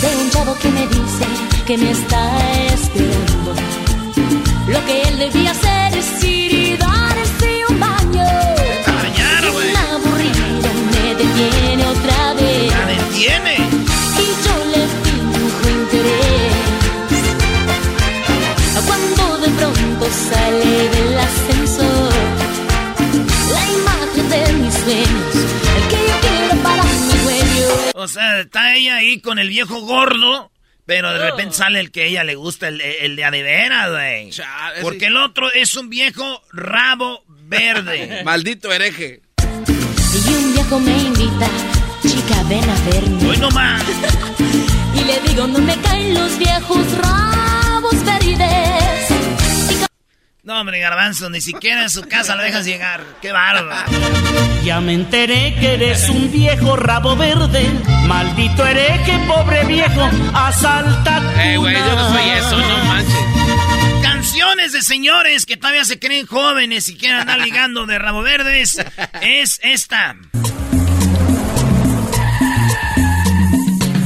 de 0.01 0.15
un 0.21 0.29
chavo 0.31 0.53
que 0.61 0.69
me 0.69 0.81
dice 0.81 1.25
que 1.65 1.77
me 1.77 1.91
está 1.91 2.21
esperando. 2.73 3.55
Lo 4.67 4.85
que 4.85 5.01
él 5.03 5.17
debía 5.17 5.51
hacer 5.51 5.97
es 5.97 6.23
ir 6.25 6.51
y 6.51 6.75
darse 6.75 7.63
un 7.69 7.79
baño. 7.79 8.27
Aburrido 9.93 10.69
me 10.91 11.15
detiene 11.15 11.87
otra 11.87 12.33
vez. 12.33 12.69
La 12.69 12.85
detiene. 12.85 13.56
O 27.99 28.07
sea, 28.07 28.41
está 28.41 28.75
ella 28.75 28.97
ahí 28.97 29.19
con 29.21 29.39
el 29.39 29.49
viejo 29.49 29.81
gordo, 29.81 30.51
pero 30.85 31.11
de 31.11 31.17
repente 31.31 31.55
Oh. 31.55 31.57
sale 31.57 31.79
el 31.79 31.89
que 31.89 32.03
a 32.03 32.05
ella 32.05 32.23
le 32.23 32.35
gusta, 32.35 32.67
el, 32.67 32.79
el 32.79 33.15
de 33.15 33.25
a 33.25 33.31
de 33.31 33.41
veras, 33.41 33.89
güey. 33.89 34.29
Porque 34.83 35.07
el 35.07 35.17
otro 35.17 35.51
es 35.51 35.75
un 35.75 35.89
viejo 35.89 36.43
rabo 36.53 37.23
verde. 37.27 38.21
Maldito 38.25 38.71
hereje. 38.71 39.21
Y 40.13 40.29
un 40.29 40.53
viejo 40.53 40.79
me 40.79 40.95
invita, 40.95 41.47
chica, 42.03 42.43
ven 42.47 42.69
a 42.69 42.89
verme. 42.91 43.29
Hoy 43.29 43.37
no 43.37 43.49
más. 43.49 43.83
Y 44.93 45.03
le 45.03 45.19
digo, 45.29 45.45
no 45.47 45.59
me 45.59 45.75
caen 45.81 46.13
los 46.15 46.37
viejos 46.39 46.91
rabos. 46.97 47.66
No, 50.47 50.61
hombre, 50.61 50.79
garbanzo, 50.79 51.29
ni 51.29 51.41
siquiera 51.41 51.81
en 51.81 51.89
su 51.89 52.03
casa 52.03 52.33
lo 52.37 52.41
dejas 52.41 52.63
llegar. 52.63 53.03
Qué 53.21 53.33
bárbaro. 53.33 53.91
Ya 54.63 54.79
me 54.79 54.93
enteré 54.93 55.53
que 55.59 55.73
eres 55.73 56.07
un 56.07 56.31
viejo 56.31 56.77
rabo 56.77 57.17
verde. 57.17 57.69
Maldito 58.05 58.65
hereje, 58.65 59.19
pobre 59.27 59.65
viejo, 59.65 60.09
asalta 60.33 61.21
Eh, 61.43 61.57
güey, 61.57 61.75
yo 61.75 61.95
no 61.97 62.13
soy 62.13 62.29
eso, 62.29 62.57
no 62.57 62.85
manches. 62.85 64.01
Canciones 64.01 64.71
de 64.71 64.83
señores 64.83 65.45
que 65.45 65.57
todavía 65.57 65.83
se 65.83 65.99
creen 65.99 66.25
jóvenes 66.25 66.87
y 66.87 66.95
quieren 66.95 67.19
andar 67.19 67.39
ligando 67.39 67.85
de 67.85 67.99
rabo 67.99 68.21
verdes. 68.21 68.81
Es 69.21 69.59
esta. 69.63 70.15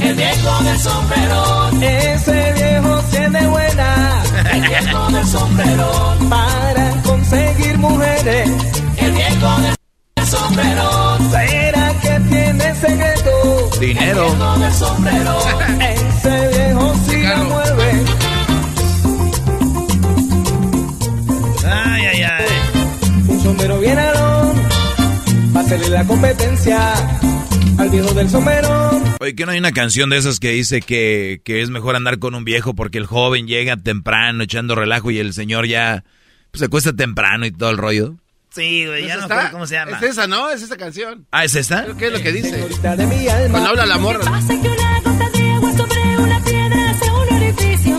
El 0.00 0.14
viejo 0.16 0.64
del 0.64 0.78
sombrerón, 0.80 1.82
ese 1.84 2.52
viejo 2.54 3.00
tiene 3.12 3.46
buena. 3.46 3.91
El 4.62 4.68
viejo 4.68 5.10
del 5.10 5.26
sombrerón, 5.26 6.30
para 6.30 6.90
conseguir 7.02 7.78
mujeres. 7.78 8.48
El 8.96 9.12
viejo 9.12 9.50
del 10.16 10.26
sombrerón, 10.26 11.30
¿será 11.30 11.92
que 12.00 12.20
tiene 12.30 12.74
secreto? 12.76 13.30
Dinero. 13.80 14.26
El 14.26 14.36
viejo 14.36 14.58
del 14.58 14.72
sombrerón, 14.72 15.82
ese 15.82 16.48
viejo 16.48 16.94
sí 17.08 17.22
la 17.22 17.36
mueve. 17.42 18.04
Ay, 21.64 22.02
ay, 22.06 22.22
ay. 22.22 22.46
Un 23.28 23.40
sombrero 23.42 23.78
bien 23.80 23.98
alón, 23.98 24.31
pásele 25.62 25.88
la 25.90 26.04
competencia 26.04 26.92
al 27.78 27.88
viejo 27.88 28.12
del 28.14 28.28
sombrerón. 28.28 29.02
Oye, 29.20 29.34
que 29.34 29.46
no 29.46 29.52
hay 29.52 29.58
una 29.58 29.72
canción 29.72 30.10
de 30.10 30.16
esas 30.16 30.40
que 30.40 30.50
dice 30.50 30.80
que, 30.80 31.40
que 31.44 31.62
es 31.62 31.70
mejor 31.70 31.94
andar 31.94 32.18
con 32.18 32.34
un 32.34 32.44
viejo 32.44 32.74
porque 32.74 32.98
el 32.98 33.06
joven 33.06 33.46
llega 33.46 33.76
temprano 33.76 34.42
echando 34.42 34.74
relajo 34.74 35.10
y 35.10 35.18
el 35.18 35.32
señor 35.32 35.66
ya 35.66 36.04
pues, 36.50 36.60
se 36.60 36.68
cuesta 36.68 36.92
temprano 36.92 37.46
y 37.46 37.52
todo 37.52 37.70
el 37.70 37.78
rollo? 37.78 38.16
Sí, 38.50 38.86
güey, 38.86 39.06
ya 39.06 39.14
¿Esa 39.14 39.28
no 39.28 39.34
está? 39.34 39.50
cómo 39.52 39.66
se 39.66 39.74
llama. 39.76 39.96
Es 39.96 40.02
esa, 40.02 40.26
¿no? 40.26 40.50
Es 40.50 40.62
esa 40.62 40.76
canción. 40.76 41.26
Ah, 41.30 41.44
¿es 41.44 41.54
esta? 41.54 41.86
¿Qué 41.96 42.08
es 42.08 42.12
lo 42.12 42.20
que 42.20 42.32
dice? 42.32 42.66
Cuando 43.50 43.68
habla 43.70 43.86
la 43.86 43.98
morra. 43.98 44.24
Pasa 44.24 44.48
que 44.60 44.68
una 44.68 45.00
gota 45.00 45.30
de 45.30 45.50
agua 45.52 45.72
sobre 45.72 46.18
una 46.18 46.44
piedra 46.44 46.90
hace 46.90 47.10
un 47.10 47.34
orificio. 47.34 47.91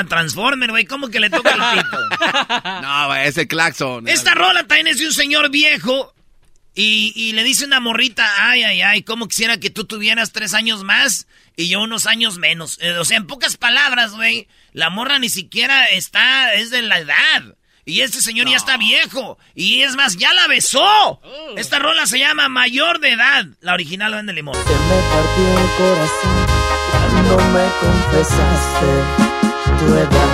Una 0.00 0.08
Transformer, 0.08 0.70
güey. 0.70 0.84
¿Cómo 0.84 1.08
que 1.08 1.20
le 1.20 1.30
toca 1.30 1.50
el 1.50 1.78
pito? 1.78 1.98
No, 2.82 3.06
güey, 3.08 3.26
es 3.26 3.36
el 3.38 3.48
claxon. 3.48 4.08
Esta 4.08 4.34
rola 4.34 4.66
también 4.66 4.88
es 4.88 4.98
de 4.98 5.06
un 5.06 5.12
señor 5.12 5.50
viejo. 5.50 6.14
Y, 6.74 7.12
y 7.16 7.32
le 7.32 7.42
dice 7.42 7.64
una 7.64 7.80
morrita, 7.80 8.24
ay, 8.40 8.62
ay, 8.62 8.82
ay, 8.82 9.02
cómo 9.02 9.26
quisiera 9.26 9.58
que 9.58 9.68
tú 9.68 9.84
tuvieras 9.84 10.30
tres 10.30 10.54
años 10.54 10.84
más 10.84 11.26
y 11.56 11.68
yo 11.68 11.80
unos 11.80 12.06
años 12.06 12.38
menos. 12.38 12.78
Eh, 12.80 12.92
o 12.98 13.04
sea, 13.04 13.16
en 13.16 13.26
pocas 13.26 13.56
palabras, 13.56 14.12
güey, 14.12 14.46
la 14.72 14.88
morra 14.88 15.18
ni 15.18 15.28
siquiera 15.28 15.86
está, 15.86 16.54
es 16.54 16.70
de 16.70 16.82
la 16.82 16.98
edad. 16.98 17.56
Y 17.84 18.02
este 18.02 18.20
señor 18.20 18.48
ya 18.48 18.56
está 18.58 18.76
viejo. 18.76 19.38
Y 19.56 19.82
es 19.82 19.96
más, 19.96 20.16
ya 20.18 20.32
la 20.34 20.46
besó. 20.46 21.20
Esta 21.56 21.80
rola 21.80 22.06
se 22.06 22.18
llama 22.18 22.48
Mayor 22.48 23.00
de 23.00 23.12
Edad. 23.12 23.46
La 23.60 23.72
original 23.72 24.12
vende 24.12 24.34
limón. 24.34 24.54
Se 24.54 24.60
me 24.60 25.00
partió 25.10 25.58
el 25.58 25.68
corazón 25.78 26.46
cuando 26.92 27.36
me 27.48 27.68
confesaste 27.80 29.27
tu 29.88 30.27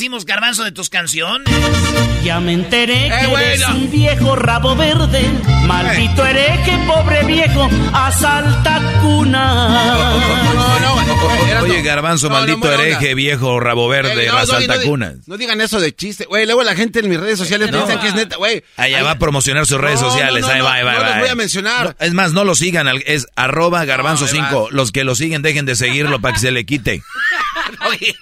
decimos, 0.00 0.24
garbanzo, 0.24 0.64
de 0.64 0.72
tus 0.72 0.88
canciones? 0.88 1.46
Ya 2.24 2.40
me 2.40 2.54
enteré 2.54 3.10
que 3.10 3.24
Eh, 3.24 3.26
güey, 3.26 3.44
eres 3.44 3.60
no. 3.68 3.74
un 3.74 3.90
viejo 3.90 4.34
rabo 4.34 4.74
verde. 4.74 5.20
Maldito 5.66 6.24
hereje, 6.24 6.78
pobre 6.86 7.22
viejo, 7.24 7.68
asalta 7.92 8.80
cuna. 9.02 10.18
No, 10.80 10.80
no, 10.80 11.60
Oye, 11.64 11.82
garbanzo, 11.82 12.30
No, 12.30 12.34
no, 12.36 12.40
maldito 12.40 12.72
hereje, 12.72 13.14
viejo, 13.14 13.60
rabo 13.60 13.88
verde, 13.88 14.22
Ey, 14.22 14.28
no, 14.28 14.32
raza 14.36 14.58
Doggy, 14.60 14.88
no 15.26 15.36
digan 15.36 15.60
eso 15.60 15.78
de 15.78 15.94
chiste. 15.94 16.24
Güey, 16.24 16.46
luego 16.46 16.62
la 16.64 16.74
gente 16.74 17.00
en 17.00 17.08
mis 17.10 17.20
redes 17.20 17.38
sociales 17.38 17.70
No. 17.70 17.76
piensan 17.84 18.00
que 18.00 18.08
es 18.08 18.14
neta, 18.14 18.36
güey. 18.36 18.64
Allá 18.78 18.96
Ahí- 18.98 19.04
va 19.04 19.10
a 19.12 19.18
promocionar 19.18 19.66
sus 19.66 19.78
redes 19.78 20.00
No, 20.00 20.08
sociales. 20.08 20.40
no, 20.40 20.48
no, 20.48 20.54
ahí 20.54 20.60
va, 20.62 20.72
ahí 20.76 20.82
va, 20.84 20.92
no 20.94 21.04
los 21.10 21.18
voy 21.18 21.28
a 21.28 21.34
mencionar. 21.34 21.84
No, 22.00 22.06
es 22.06 22.12
más, 22.14 22.32
no 22.32 22.44
lo 22.44 22.54
sigan. 22.54 22.88
Es 23.04 23.26
arroba 23.36 23.84
garbanzo 23.84 24.24
No, 24.24 24.30
ahí 24.30 24.36
5. 24.48 24.68
Los 24.70 24.92
que 24.92 25.04
lo 25.04 25.14
siguen, 25.14 25.42
dejen 25.42 25.66
de 25.66 25.76
seguirlo 25.76 26.22
para 26.22 26.32
que 26.32 26.40
se 26.40 26.50
le 26.52 26.64
quite. 26.64 27.02
Oye. 27.86 28.14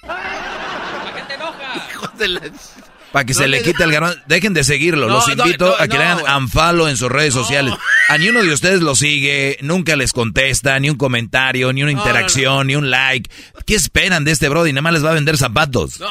Para 3.12 3.24
que 3.24 3.32
No 3.32 3.40
se 3.40 3.48
le 3.48 3.62
quite 3.62 3.82
el 3.84 3.90
garbanzo. 3.90 4.18
Dejen 4.26 4.52
de 4.52 4.64
seguirlo. 4.64 5.08
No, 5.08 5.14
los 5.14 5.28
invito 5.28 5.68
no, 5.68 5.74
a 5.82 5.88
que 5.88 5.96
le 5.96 6.04
hagan 6.04 6.42
unfollow 6.42 6.88
en 6.88 6.96
sus 6.96 7.10
redes 7.10 7.32
sociales. 7.32 7.74
A 8.08 8.18
ni 8.18 8.28
uno 8.28 8.42
de 8.42 8.52
ustedes 8.52 8.82
lo 8.82 8.94
sigue, 8.94 9.56
nunca 9.62 9.96
les 9.96 10.12
contesta, 10.12 10.78
ni 10.78 10.90
un 10.90 10.96
comentario, 10.96 11.72
ni 11.72 11.82
una 11.82 11.92
interacción, 11.92 12.66
ni 12.66 12.76
un 12.76 12.90
like. 12.90 13.30
¿Qué 13.64 13.74
esperan 13.74 14.24
de 14.24 14.32
este 14.32 14.50
brody? 14.50 14.72
Nada 14.72 14.82
más 14.82 14.92
les 14.92 15.04
va 15.04 15.10
a 15.10 15.14
vender 15.14 15.38
zapatos. 15.38 16.00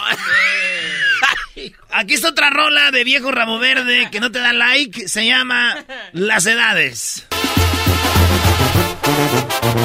Aquí 1.91 2.13
está 2.13 2.29
otra 2.29 2.49
rola 2.49 2.91
de 2.91 3.03
viejo 3.03 3.31
ramo 3.31 3.59
verde 3.59 4.09
que 4.11 4.19
no 4.19 4.31
te 4.31 4.39
da 4.39 4.53
like. 4.53 5.07
Se 5.07 5.25
llama 5.25 5.85
Las 6.13 6.45
Edades. 6.45 7.25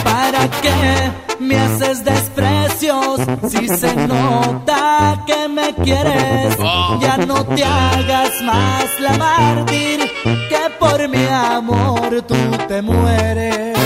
¿Para 0.04 0.48
qué 0.60 1.10
me 1.38 1.58
haces 1.58 2.04
desprecios 2.04 3.20
si 3.48 3.68
se 3.68 3.94
nota 4.06 5.22
que 5.26 5.48
me 5.48 5.74
quieres? 5.74 6.56
Ya 7.00 7.16
no 7.18 7.44
te 7.44 7.64
hagas 7.64 8.42
más 8.42 9.00
la 9.00 9.12
mártir 9.18 10.00
que 10.24 10.70
por 10.78 11.08
mi 11.08 11.26
amor 11.26 12.22
tú 12.22 12.36
te 12.68 12.82
mueres. 12.82 13.78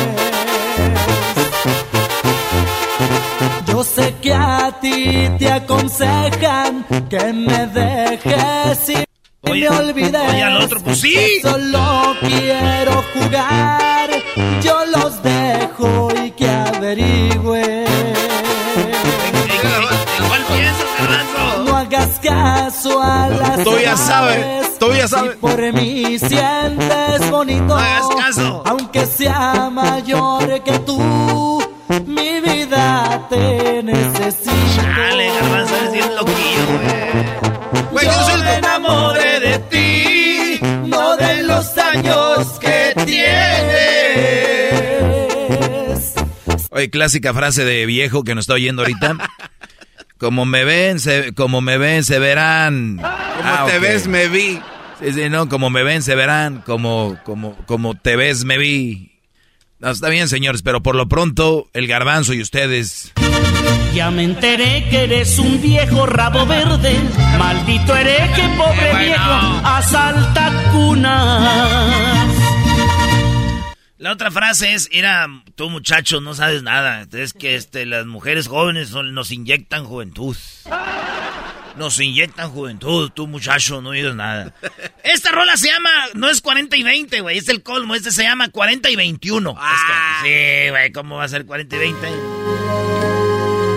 Yo 3.66 3.84
sé 3.84 4.14
que 4.22 4.32
a 4.32 4.72
ti 4.80 5.28
te 5.38 5.52
aconsejan 5.52 6.84
que 7.10 7.32
me 7.32 7.66
dejes 7.66 8.88
y 8.88 9.05
Oye, 9.50 9.70
me 9.70 9.76
olvidé. 9.76 10.18
Oye, 10.18 10.42
al 10.42 10.62
otro, 10.62 10.80
pues 10.80 11.00
sí. 11.00 11.40
Solo 11.42 12.16
quiero 12.20 13.04
jugar. 13.14 14.10
Yo 14.62 14.84
los 14.86 15.22
dejo 15.22 16.08
y 16.24 16.30
que 16.32 16.48
averigüen. 16.48 17.86
No 21.64 21.76
hagas 21.76 22.18
caso 22.22 23.00
a 23.02 23.28
las. 23.28 23.64
Tú 23.64 23.78
ya 23.78 23.96
sabes. 23.96 24.78
Tú 24.78 24.92
ya 24.92 25.08
sabes. 25.08 25.32
Si 25.32 25.38
por 25.38 25.72
mí 25.72 26.18
sientes 26.18 27.30
bonito. 27.30 27.64
No 27.66 27.76
hagas 27.76 28.06
caso. 28.16 28.62
Aunque 28.66 29.06
sea 29.06 29.70
mayor 29.70 30.62
que 30.62 30.78
tú. 30.80 31.62
Mi 32.06 32.40
vida 32.40 33.26
te 33.30 33.82
necesita. 33.82 34.82
Chale, 34.96 35.30
garbanzo, 35.40 35.76
eres 35.76 35.92
bien 35.92 36.16
loquillo, 36.16 36.66
güey. 36.72 37.86
Güey, 37.92 38.06
yo, 38.06 38.28
yo 38.28 38.44
me 38.44 38.54
enamoré 38.56 39.25
Oye, 46.76 46.90
clásica 46.90 47.33
frase 47.33 47.64
de 47.64 47.87
viejo 47.87 48.23
que 48.23 48.35
nos 48.35 48.42
está 48.42 48.52
oyendo 48.54 48.83
ahorita. 48.83 49.16
Como 50.18 50.45
me 50.45 50.64
ven, 50.64 50.99
se, 50.99 51.35
como 51.35 51.61
me 51.61 51.76
ven, 51.76 52.02
se 52.04 52.18
verán. 52.18 52.97
Como 52.97 53.06
Ah, 53.09 53.66
te 53.71 53.78
ves, 53.78 54.06
me 54.09 54.28
vi. 54.28 54.59
Sí, 54.99 55.12
sí, 55.12 55.28
no, 55.28 55.47
como 55.47 55.68
me 55.68 55.83
ven, 55.83 56.02
se 56.02 56.14
verán. 56.14 56.62
Como, 56.64 57.18
como, 57.25 57.54
como 57.66 57.95
te 57.97 58.16
ves, 58.16 58.45
me 58.47 58.56
vi. 58.56 59.12
No, 59.78 59.90
está 59.90 60.09
bien, 60.09 60.26
señores, 60.28 60.62
pero 60.62 60.83
por 60.83 60.95
lo 60.95 61.06
pronto, 61.06 61.68
el 61.75 61.87
garbanzo 61.87 62.33
y 62.33 62.40
ustedes. 62.40 63.12
Ya 63.95 64.11
me 64.11 64.25
enteré 64.25 64.87
que 64.88 65.04
eres 65.04 65.38
un 65.38 65.61
viejo 65.61 66.06
rabo 66.06 66.47
verde. 66.47 66.95
Maldito 67.38 67.95
hereje, 67.95 68.42
pobre 68.56 68.90
bueno. 68.92 68.99
viejo, 69.00 69.66
asalta 69.66 70.50
cunas. 70.73 72.25
La 73.98 74.12
otra 74.12 74.30
frase 74.30 74.74
es, 74.74 74.88
era, 74.92 75.26
tú 75.54 75.70
muchacho 75.70 76.20
no 76.20 76.34
sabes 76.34 76.62
nada. 76.62 77.06
Es 77.12 77.32
que 77.32 77.54
este, 77.54 77.86
las 77.86 78.04
mujeres 78.06 78.46
jóvenes 78.46 78.88
son- 78.90 79.14
nos 79.14 79.30
inyectan 79.30 79.84
juventud. 79.86 80.36
Nos 81.76 81.98
inyectan 82.00 82.50
juventud, 82.50 83.10
tú 83.14 83.26
muchacho 83.26 83.80
no 83.82 83.90
digas 83.92 84.14
nada. 84.14 84.54
Esta 85.04 85.30
rola 85.30 85.56
se 85.56 85.68
llama, 85.68 85.90
no 86.14 86.28
es 86.28 86.40
40 86.40 86.76
y 86.76 86.82
20, 86.82 87.20
güey, 87.20 87.38
es 87.38 87.48
el 87.48 87.62
colmo. 87.62 87.94
Este 87.94 88.10
se 88.12 88.22
llama 88.22 88.48
40 88.50 88.90
y 88.90 88.96
21. 88.96 89.50
Es 89.50 89.82
que- 90.22 90.64
sí, 90.66 90.70
güey, 90.70 90.92
¿cómo 90.92 91.16
va 91.16 91.24
a 91.24 91.28
ser 91.28 91.44
40 91.46 91.76
y 91.76 91.78
20? 91.78 92.45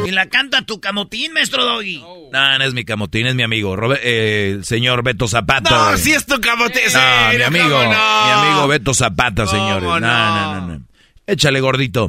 Y 0.09 0.11
la 0.11 0.25
canta 0.27 0.63
tu 0.63 0.79
camotín, 0.81 1.33
maestro 1.33 1.63
Doggy. 1.63 2.03
No, 2.31 2.57
no 2.57 2.63
es 2.65 2.73
mi 2.73 2.83
camotín, 2.83 3.27
es 3.27 3.35
mi 3.35 3.43
amigo, 3.43 3.77
eh, 4.01 4.53
el 4.55 4.65
señor 4.65 5.03
Beto 5.03 5.27
Zapata. 5.27 5.91
No, 5.91 5.97
si 5.97 6.13
es 6.13 6.25
tu 6.25 6.41
camote. 6.41 6.81
No, 6.85 6.89
sí, 6.89 6.97
mi 7.33 7.37
no, 7.37 7.45
amigo, 7.45 7.69
¿cómo 7.77 7.83
no? 7.83 8.25
mi 8.25 8.31
amigo 8.47 8.67
Beto 8.67 8.93
Zapata, 8.95 9.45
señores. 9.45 9.83
No, 9.83 9.89
¿Cómo 9.89 9.99
no, 9.99 10.61
no, 10.61 10.67
no. 10.67 10.81
Échale, 11.27 11.61
gordito. 11.61 12.07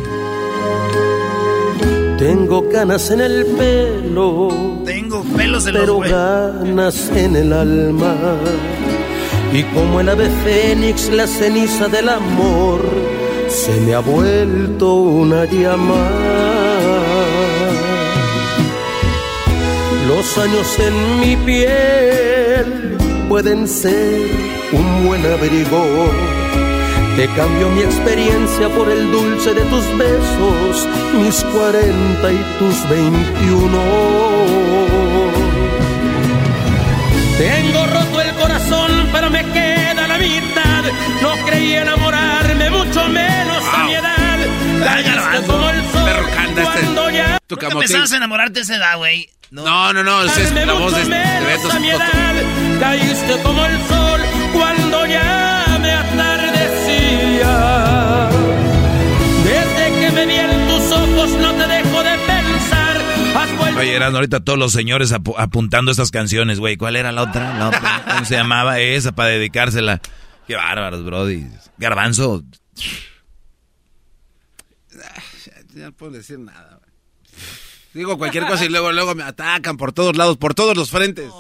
Tengo 2.19 2.71
canas 2.71 3.11
en 3.11 3.21
el 3.21 3.45
pelo, 3.59 4.83
Tengo 4.87 5.23
pelos 5.37 5.67
en 5.67 5.75
los 5.75 5.83
pero 5.83 5.97
huevos. 5.99 6.11
ganas 6.65 7.09
en 7.11 7.37
el 7.37 7.53
alma. 7.53 8.15
Y 9.53 9.63
como 9.75 10.01
el 10.01 10.09
ave 10.09 10.31
fénix, 10.43 11.11
la 11.11 11.27
ceniza 11.27 11.89
del 11.89 12.09
amor 12.09 12.81
se 13.49 13.79
me 13.83 13.93
ha 13.93 13.99
vuelto 14.01 14.95
una 14.95 15.45
llama. 15.45 16.70
Los 20.21 20.37
años 20.37 20.79
en 20.79 21.21
mi 21.21 21.35
piel 21.35 22.99
pueden 23.27 23.67
ser 23.67 24.29
un 24.71 25.07
buen 25.07 25.25
abrigo. 25.25 26.11
Te 27.17 27.27
cambio 27.29 27.71
mi 27.71 27.81
experiencia 27.81 28.69
por 28.69 28.91
el 28.91 29.11
dulce 29.11 29.55
de 29.55 29.63
tus 29.63 29.87
besos, 29.97 30.87
mis 31.23 31.43
40 31.43 32.33
y 32.33 32.37
tus 32.59 32.87
21. 32.91 33.79
Tengo 37.39 37.87
roto 37.87 38.21
el 38.21 38.35
corazón, 38.35 39.09
pero 39.15 39.31
me 39.31 39.43
queda 39.43 40.07
la 40.07 40.19
mitad. 40.19 40.85
No 41.23 41.47
creí 41.47 41.77
enamorarme, 41.77 42.69
mucho 42.69 43.09
menos 43.09 43.65
a 43.73 43.85
mi 43.85 43.95
edad. 43.95 44.39
Caíste 44.85 45.47
como 45.47 45.71
el 45.71 45.83
sol 45.91 46.11
este. 46.11 46.63
cuando 46.63 47.09
ya 47.09 47.40
Tu 47.51 47.57
¿Nunca 47.57 47.67
camote. 47.69 47.87
pensabas 47.89 48.13
enamorarte 48.13 48.61
a 48.61 48.63
esa 48.63 48.77
edad, 48.77 48.97
güey? 48.97 49.29
No, 49.51 49.93
no, 49.93 50.05
no. 50.05 50.23
esa 50.23 50.41
es 50.41 50.53
la 50.55 50.73
voz 50.73 50.93
de, 50.95 51.01
de 51.03 51.09
menos 51.09 51.45
Beto. 51.47 51.73
a 51.73 51.81
mi 51.81 51.91
edad. 51.91 52.79
Caíste 52.79 53.43
como 53.43 53.67
el 53.67 53.77
sol 53.89 54.21
cuando 54.53 55.07
ya 55.07 55.79
me 55.81 55.91
atardecía. 55.91 57.51
Desde 59.43 60.01
que 60.01 60.11
me 60.13 60.27
vi 60.27 60.35
en 60.37 60.69
tus 60.69 60.93
ojos 60.93 61.31
no 61.41 61.53
te 61.55 61.67
dejo 61.67 62.03
de 62.05 62.19
pensar. 62.19 62.97
Has 63.37 63.59
vuelto 63.59 63.81
Oye, 63.81 63.97
eran 63.97 64.15
ahorita 64.15 64.39
todos 64.45 64.57
los 64.59 64.71
señores 64.73 65.13
apu- 65.13 65.35
apuntando 65.37 65.91
estas 65.91 66.13
canciones, 66.13 66.61
güey. 66.61 66.77
¿Cuál 66.77 66.95
era 66.95 67.11
la 67.11 67.23
otra? 67.23 67.59
La 67.59 67.67
otra. 67.71 68.05
¿Cómo 68.13 68.25
se 68.27 68.37
llamaba 68.37 68.79
esa 68.79 69.11
para 69.11 69.31
dedicársela? 69.31 70.01
Qué 70.47 70.55
bárbaros, 70.55 71.05
brody. 71.05 71.49
Garbanzo. 71.79 72.45
Ya 75.75 75.87
no 75.87 75.93
puedo 75.93 76.13
decir 76.13 76.39
nada. 76.39 76.80
Digo 77.93 78.17
cualquier 78.19 78.47
cosa 78.47 78.65
y 78.65 78.69
luego, 78.69 78.93
luego 78.93 79.15
me 79.15 79.25
atacan 79.25 79.77
por 79.77 79.93
todos 79.93 80.17
lados, 80.17 80.37
por 80.37 80.55
todos 80.55 80.77
los 80.77 80.91
frentes. 80.91 81.31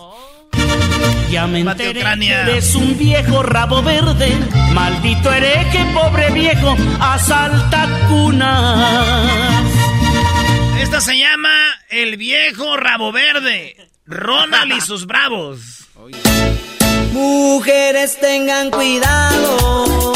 Ya 1.31 1.47
me 1.47 1.61
enteré 1.61 2.01
Ucrania. 2.01 2.45
que 2.45 2.51
eres 2.51 2.75
un 2.75 2.99
viejo 2.99 3.43
rabo 3.43 3.83
verde. 3.83 4.37
Maldito 4.73 5.33
hereje, 5.33 5.87
pobre 5.95 6.31
viejo, 6.33 6.77
asalta 6.99 7.89
cunas. 8.09 9.65
Esta 10.81 11.01
se 11.01 11.17
llama 11.17 11.55
El 11.89 12.17
Viejo 12.17 12.77
Rabo 12.77 13.13
Verde. 13.13 13.77
Ronald 14.07 14.73
y 14.73 14.81
sus 14.81 15.07
bravos. 15.07 15.87
Mujeres 17.13 18.19
tengan 18.19 18.71
cuidado, 18.71 20.13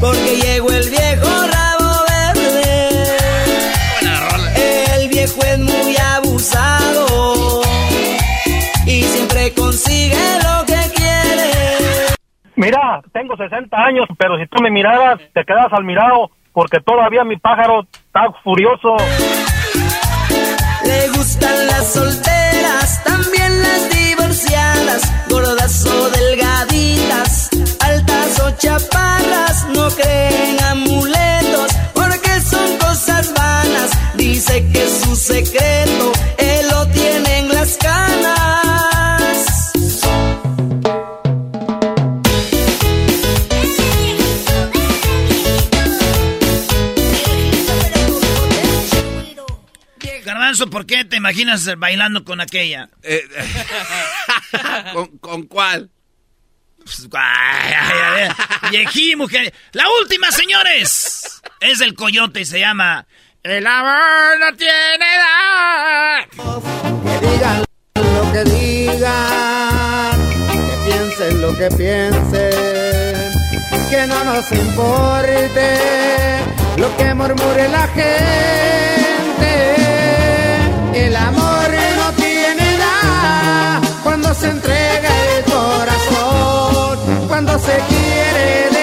porque 0.00 0.36
llegó 0.36 0.70
el 0.70 0.88
viejo 0.88 1.46
rabo 1.48 1.59
Es 5.46 5.58
muy 5.58 5.96
abusado 6.16 7.62
y 8.86 9.02
siempre 9.02 9.52
consigue 9.54 10.16
lo 10.42 10.66
que 10.66 10.80
quiere. 10.94 11.50
Mira, 12.56 13.00
tengo 13.12 13.36
60 13.36 13.76
años, 13.76 14.06
pero 14.18 14.38
si 14.38 14.46
tú 14.46 14.62
me 14.62 14.70
miraras, 14.70 15.20
te 15.32 15.44
quedas 15.44 15.72
al 15.72 15.84
mirado, 15.84 16.30
porque 16.52 16.78
todavía 16.80 17.24
mi 17.24 17.36
pájaro 17.36 17.86
está 17.92 18.30
furioso. 18.42 18.96
Le 20.84 21.08
gustan 21.10 21.66
las 21.68 21.92
solteras, 21.92 23.04
también 23.04 23.62
las 23.62 23.90
divorciadas, 23.90 25.28
gordas 25.28 25.86
o 25.86 26.10
delgaditas, 26.10 27.50
altas 27.80 28.40
o 28.40 28.50
chaparras, 28.56 29.66
no 29.74 29.88
creen 29.90 30.60
amuletos, 30.64 31.72
porque 31.94 32.40
son 32.40 32.78
cosas 32.78 33.32
vanas. 33.34 33.90
Dice 34.16 34.66
que 34.72 34.86
su 34.86 34.99
secreto, 35.20 36.12
él 36.38 36.68
lo 36.70 36.86
tiene 36.88 37.38
en 37.40 37.48
las 37.50 37.76
canas. 37.76 38.40
Garbanzo, 50.24 50.70
¿por 50.70 50.86
qué 50.86 51.04
te 51.04 51.16
imaginas 51.16 51.68
bailando 51.76 52.24
con 52.24 52.40
aquella? 52.40 52.88
Eh, 53.02 53.22
¿Con, 54.92 55.18
con 55.18 55.42
cuál? 55.44 55.90
Pues, 56.78 57.08
ay, 57.12 57.74
ay, 57.78 58.28
ay, 58.62 58.70
Viejí, 58.70 59.16
mujer. 59.16 59.52
La 59.72 59.84
última, 60.00 60.30
señores. 60.30 61.42
Es 61.60 61.78
del 61.78 61.94
coyote 61.94 62.40
y 62.40 62.44
se 62.46 62.58
llama 62.58 63.06
El 63.42 63.66
amor 63.66 64.38
no 64.38 64.54
tiene 64.54 65.06
edad. 65.16 66.26
Que 67.06 67.26
digan 67.26 67.64
lo 67.94 68.32
que 68.32 68.44
digan, 68.44 70.12
que 70.68 70.76
piensen 70.84 71.40
lo 71.40 71.56
que 71.56 71.68
piensen, 71.70 73.32
que 73.88 74.06
no 74.08 74.24
nos 74.24 74.52
importe 74.52 75.78
lo 76.76 76.94
que 76.98 77.14
murmure 77.14 77.66
la 77.70 77.88
gente. 77.88 78.16
El 80.92 81.16
amor 81.16 81.70
no 81.96 82.12
tiene 82.16 82.74
edad 82.74 83.80
cuando 84.04 84.34
se 84.34 84.50
entrega 84.50 85.08
el 85.38 85.44
corazón, 85.44 87.26
cuando 87.26 87.58
se 87.58 87.78
quiere 87.88 88.79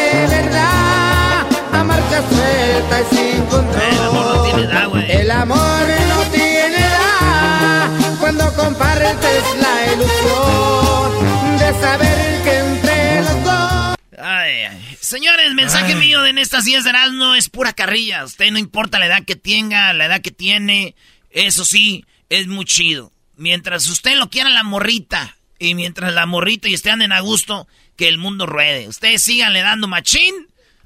suelta 2.29 3.01
y 3.01 3.15
sin 3.15 3.45
control. 3.45 3.83
El 3.83 4.01
amor 4.01 4.35
no 4.35 4.43
tiene 4.43 4.63
edad, 4.63 5.09
El 5.09 5.31
amor 5.31 5.87
no 6.09 6.21
tiene 6.31 6.77
edad 6.77 8.17
cuando 8.19 8.53
compartes 8.53 9.43
la 9.61 9.93
ilusión 9.93 11.59
de 11.59 11.81
saber 11.81 12.43
que 12.43 12.57
entre 12.57 13.21
los 13.21 13.43
dos. 13.43 13.95
Ay, 14.17 14.53
ay. 14.69 14.97
Señores, 14.99 15.53
mensaje 15.53 15.95
mío 15.95 16.21
de 16.21 16.31
en 16.31 16.37
estas 16.37 16.65
10 16.65 16.83
de 16.83 16.91
no 17.13 17.33
es 17.35 17.49
pura 17.49 17.73
carrilla. 17.73 18.25
Usted 18.25 18.51
no 18.51 18.59
importa 18.59 18.99
la 18.99 19.05
edad 19.05 19.23
que 19.23 19.35
tenga, 19.35 19.93
la 19.93 20.05
edad 20.05 20.21
que 20.21 20.31
tiene. 20.31 20.95
Eso 21.31 21.63
sí, 21.63 22.05
es 22.29 22.47
muy 22.47 22.65
chido. 22.65 23.11
Mientras 23.37 23.87
usted 23.87 24.17
lo 24.17 24.29
quiera 24.29 24.49
la 24.49 24.63
morrita 24.63 25.37
y 25.59 25.75
mientras 25.75 26.13
la 26.13 26.25
morrita 26.25 26.67
y 26.67 26.75
usted 26.75 26.91
anden 26.91 27.11
a 27.11 27.21
gusto, 27.21 27.67
que 27.95 28.07
el 28.07 28.17
mundo 28.17 28.45
ruede. 28.45 28.87
Ustedes 28.87 29.23
síganle 29.23 29.61
dando 29.61 29.87
machín. 29.87 30.35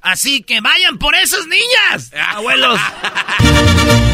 Así 0.02 0.42
que 0.42 0.60
vayan 0.60 0.98
por 0.98 1.14
esas 1.14 1.46
niñas, 1.46 2.10
abuelos. 2.34 2.78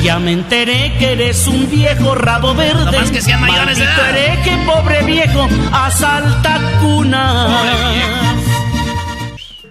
Ya 0.02 0.18
me 0.20 0.32
enteré 0.32 0.94
que 0.98 1.12
eres 1.12 1.46
un 1.48 1.68
viejo 1.68 2.14
rabo 2.14 2.54
verde. 2.54 2.84
Nomás 2.84 3.10
que 3.10 3.20
sean 3.20 3.40
mayores 3.40 3.78
de 3.78 3.84
edad. 3.84 4.16
hereje, 4.16 4.56
pobre 4.64 5.02
viejo, 5.02 5.48
asalta 5.72 6.60
cunas. 6.80 8.38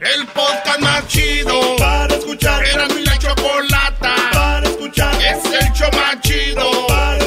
El 0.01 0.27
podcast 0.27 0.79
más 0.81 1.07
chido 1.07 1.75
para 1.77 2.13
escuchar. 2.13 2.63
Era 2.65 2.87
mi 2.89 3.03
la 3.03 3.17
chocolata. 3.17 4.15
es 4.63 5.45
el 5.65 5.73
show 5.73 5.89
más 5.93 6.21
chido. 6.21 6.87
Para 6.87 7.17
escuchar. 7.17 7.26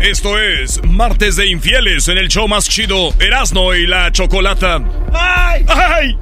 Esto 0.00 0.38
es 0.38 0.80
Martes 0.84 1.34
de 1.34 1.48
Infieles 1.48 2.06
en 2.06 2.18
el 2.18 2.28
show 2.28 2.46
más 2.46 2.68
chido, 2.68 3.12
Erasno 3.18 3.74
y 3.74 3.84
la 3.84 4.12
Chocolata. 4.12 4.80
¡Ay! 5.12 5.64
¡Ay! 5.68 6.16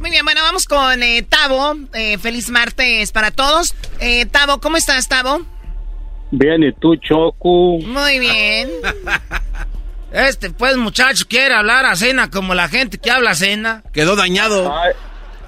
Muy 0.00 0.10
bien, 0.10 0.24
bueno, 0.24 0.40
vamos 0.42 0.66
con 0.66 1.00
eh, 1.00 1.22
Tavo. 1.22 1.76
Eh, 1.94 2.18
feliz 2.18 2.50
martes 2.50 3.12
para 3.12 3.30
todos. 3.30 3.74
Eh, 4.00 4.26
Tavo, 4.26 4.60
¿cómo 4.60 4.76
estás, 4.76 5.08
Tavo? 5.08 5.42
Bien, 6.32 6.64
¿y 6.64 6.72
tú, 6.72 6.96
Choco? 6.96 7.78
Muy 7.78 8.18
bien. 8.18 8.70
Este, 10.12 10.50
pues, 10.50 10.76
muchacho, 10.76 11.24
quiere 11.28 11.54
hablar 11.54 11.84
a 11.86 11.96
cena 11.96 12.30
como 12.30 12.54
la 12.54 12.68
gente 12.68 12.98
que 12.98 13.10
habla 13.10 13.30
a 13.30 13.34
cena. 13.34 13.82
Quedó 13.92 14.14
dañado. 14.14 14.72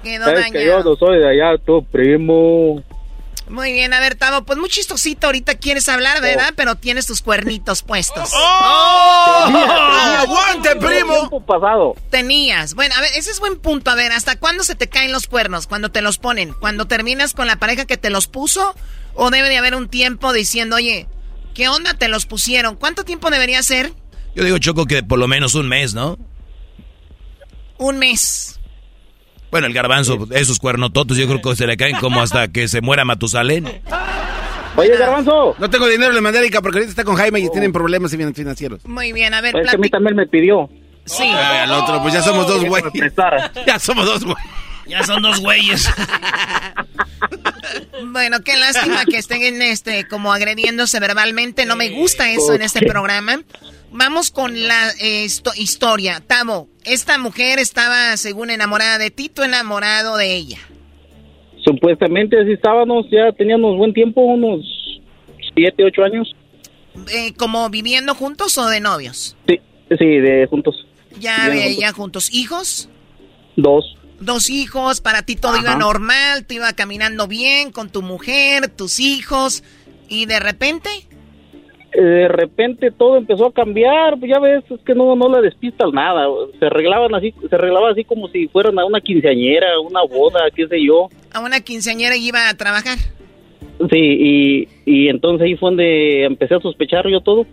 Quedó 0.03 0.29
es 0.29 0.51
que 0.51 0.65
yo 0.65 0.71
dañado. 0.71 0.89
no 0.89 0.95
soy 0.97 1.19
de 1.19 1.29
allá, 1.29 1.57
tu 1.65 1.85
primo. 1.85 2.83
Muy 3.49 3.71
bien, 3.71 3.93
a 3.93 3.99
ver, 3.99 4.15
Tavo, 4.15 4.43
pues 4.43 4.59
muy 4.59 4.69
chistosito 4.69 5.27
ahorita 5.27 5.55
quieres 5.55 5.87
hablar, 5.87 6.21
¿verdad? 6.21 6.53
Pero 6.55 6.75
tienes 6.75 7.07
tus 7.07 7.21
cuernitos 7.21 7.81
puestos. 7.81 8.31
¡Oh! 8.33 9.45
¡Aguante, 10.19 10.75
primo! 10.75 11.13
Tiempo 11.13 11.45
pasado. 11.45 11.95
Tenías. 12.09 12.73
Bueno, 12.73 12.95
a 12.97 13.01
ver, 13.01 13.11
ese 13.15 13.31
es 13.31 13.39
buen 13.39 13.57
punto. 13.57 13.89
A 13.89 13.95
ver, 13.95 14.11
¿hasta 14.11 14.37
cuándo 14.37 14.63
se 14.63 14.75
te 14.75 14.89
caen 14.89 15.13
los 15.13 15.27
cuernos? 15.27 15.65
¿Cuando 15.67 15.89
te 15.89 16.01
los 16.01 16.17
ponen? 16.17 16.53
¿Cuando 16.53 16.87
terminas 16.87 17.33
con 17.33 17.47
la 17.47 17.55
pareja 17.55 17.85
que 17.85 17.97
te 17.97 18.09
los 18.09 18.27
puso? 18.27 18.75
¿O 19.13 19.31
debe 19.31 19.47
de 19.47 19.57
haber 19.57 19.75
un 19.75 19.87
tiempo 19.87 20.33
diciendo, 20.33 20.75
oye, 20.75 21.07
¿qué 21.53 21.69
onda 21.69 21.93
te 21.93 22.09
los 22.09 22.25
pusieron? 22.25 22.75
¿Cuánto 22.75 23.05
tiempo 23.05 23.29
debería 23.29 23.63
ser? 23.63 23.93
Yo 24.35 24.43
digo, 24.43 24.57
Choco, 24.57 24.85
que 24.85 25.03
por 25.03 25.19
lo 25.19 25.27
menos 25.27 25.55
un 25.55 25.69
mes, 25.69 25.93
¿no? 25.93 26.19
Un 27.77 27.97
mes. 27.97 28.56
Bueno, 29.51 29.67
el 29.67 29.73
garbanzo, 29.73 30.27
esos 30.31 30.59
cuernototos, 30.59 31.17
yo 31.17 31.25
creo 31.27 31.41
que 31.41 31.55
se 31.55 31.67
le 31.67 31.77
caen 31.77 31.95
como 31.97 32.21
hasta 32.21 32.49
que 32.49 32.67
se 32.67 32.81
muera 32.81 33.05
Matusalén. 33.05 33.81
Oye, 34.75 34.95
Garbanzo. 34.95 35.55
No 35.57 35.69
tengo 35.69 35.87
dinero 35.87 36.15
en 36.15 36.21
la 36.21 36.29
América 36.29 36.61
porque 36.61 36.77
ahorita 36.77 36.91
está 36.91 37.03
con 37.03 37.15
Jaime 37.15 37.39
y 37.39 37.49
tienen 37.49 37.71
problemas 37.71 38.11
financieros. 38.11 38.85
Muy 38.85 39.11
bien, 39.11 39.33
a 39.33 39.41
ver, 39.41 39.55
Es 39.57 39.71
que 39.71 39.75
a 39.75 39.79
mí 39.79 39.89
también 39.89 40.15
me 40.15 40.27
pidió. 40.27 40.69
Sí. 41.05 41.23
Ay, 41.23 41.59
al 41.63 41.71
otro, 41.71 42.01
pues 42.01 42.13
ya 42.13 42.21
somos 42.21 42.47
dos 42.47 42.63
güeyes. 42.63 42.91
Ya 43.65 43.79
somos 43.79 44.05
dos 44.05 44.23
güeyes. 44.23 44.43
Ya 44.87 45.03
son 45.03 45.21
dos 45.23 45.39
güeyes. 45.39 45.89
Bueno, 48.11 48.37
qué 48.43 48.57
lástima 48.57 49.05
que 49.05 49.17
estén 49.17 49.61
este 49.61 50.07
como 50.07 50.31
agrediéndose 50.33 50.99
verbalmente. 50.99 51.65
No 51.65 51.75
me 51.75 51.89
gusta 51.89 52.31
eso 52.31 52.53
en 52.53 52.61
este 52.61 52.85
programa. 52.85 53.41
Vamos 53.91 54.31
con 54.31 54.67
la 54.67 54.89
eh, 55.01 55.25
histo- 55.25 55.53
historia. 55.55 56.21
Tavo, 56.25 56.67
esta 56.83 57.17
mujer 57.17 57.59
estaba, 57.59 58.15
según 58.17 58.49
enamorada 58.49 58.97
de 58.97 59.11
ti, 59.11 59.29
tú 59.29 59.43
enamorado 59.43 60.17
de 60.17 60.35
ella. 60.35 60.59
Supuestamente 61.63 62.39
así 62.39 62.51
estábamos, 62.53 63.05
ya 63.11 63.31
teníamos 63.31 63.77
buen 63.77 63.93
tiempo, 63.93 64.21
unos 64.21 64.65
siete, 65.55 65.83
ocho 65.83 66.03
años. 66.03 66.33
Eh, 67.11 67.33
¿Como 67.37 67.69
viviendo 67.69 68.15
juntos 68.15 68.57
o 68.57 68.67
de 68.67 68.79
novios? 68.79 69.35
Sí, 69.47 69.59
sí, 69.97 70.05
de 70.05 70.47
juntos. 70.49 70.85
Ya, 71.19 71.45
juntos. 71.45 71.77
ya 71.79 71.91
juntos. 71.93 72.29
¿Hijos? 72.33 72.89
Dos. 73.55 73.95
Dos 74.19 74.49
hijos, 74.49 74.99
para 74.99 75.21
ti 75.21 75.35
todo 75.35 75.57
iba 75.57 75.75
normal, 75.75 76.45
te 76.45 76.55
iba 76.55 76.73
caminando 76.73 77.27
bien 77.27 77.71
con 77.71 77.89
tu 77.91 78.01
mujer, 78.01 78.67
tus 78.67 78.99
hijos, 78.99 79.63
y 80.09 80.25
de 80.25 80.39
repente... 80.39 80.89
Eh, 81.93 82.01
De 82.01 82.27
repente 82.27 82.91
todo 82.91 83.17
empezó 83.17 83.45
a 83.45 83.53
cambiar, 83.53 84.19
pues 84.19 84.31
ya 84.31 84.39
ves, 84.39 84.63
es 84.69 84.79
que 84.85 84.93
no, 84.93 85.15
no 85.15 85.29
le 85.29 85.41
despistas 85.41 85.91
nada. 85.93 86.27
Se 86.59 86.65
arreglaban 86.65 87.15
así, 87.15 87.33
se 87.49 87.55
arreglaba 87.55 87.91
así 87.91 88.03
como 88.03 88.27
si 88.27 88.47
fueran 88.49 88.77
a 88.77 88.85
una 88.85 89.01
quinceañera, 89.01 89.79
una 89.79 90.01
boda, 90.03 90.41
qué 90.53 90.67
sé 90.67 90.83
yo. 90.83 91.09
A 91.33 91.39
una 91.39 91.61
quinceañera 91.61 92.15
iba 92.17 92.49
a 92.49 92.53
trabajar. 92.55 92.97
Sí, 93.89 93.97
y, 93.99 94.67
y 94.85 95.07
entonces 95.07 95.45
ahí 95.45 95.55
fue 95.55 95.69
donde 95.69 96.25
empecé 96.25 96.55
a 96.55 96.59
sospechar 96.59 97.07
yo 97.07 97.21
todo. 97.21 97.45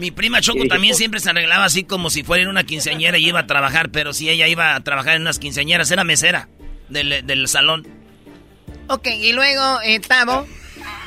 Mi 0.00 0.10
prima 0.10 0.40
Choco 0.40 0.66
también 0.66 0.94
siempre 0.94 1.20
se 1.20 1.28
arreglaba 1.28 1.66
así 1.66 1.84
como 1.84 2.08
si 2.08 2.22
fuera 2.22 2.42
en 2.42 2.48
una 2.48 2.64
quinceañera 2.64 3.18
y 3.18 3.28
iba 3.28 3.40
a 3.40 3.46
trabajar, 3.46 3.90
pero 3.90 4.14
si 4.14 4.30
ella 4.30 4.48
iba 4.48 4.74
a 4.74 4.80
trabajar 4.80 5.16
en 5.16 5.22
unas 5.22 5.38
quinceañeras, 5.38 5.90
era 5.90 6.04
mesera 6.04 6.48
del, 6.88 7.26
del 7.26 7.48
salón. 7.48 7.86
Ok, 8.88 9.08
y 9.08 9.32
luego, 9.32 9.80
eh, 9.84 10.00
Tavo, 10.00 10.46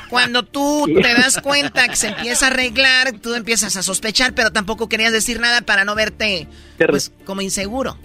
cuando 0.08 0.44
tú 0.44 0.86
te 0.86 1.12
das 1.12 1.40
cuenta 1.40 1.88
que 1.88 1.96
se 1.96 2.08
empieza 2.08 2.46
a 2.46 2.50
arreglar, 2.50 3.18
tú 3.18 3.34
empiezas 3.34 3.76
a 3.76 3.82
sospechar, 3.82 4.32
pero 4.32 4.52
tampoco 4.52 4.88
querías 4.88 5.12
decir 5.12 5.40
nada 5.40 5.60
para 5.62 5.84
no 5.84 5.96
verte, 5.96 6.46
pues, 6.78 7.12
como 7.24 7.40
inseguro. 7.40 7.98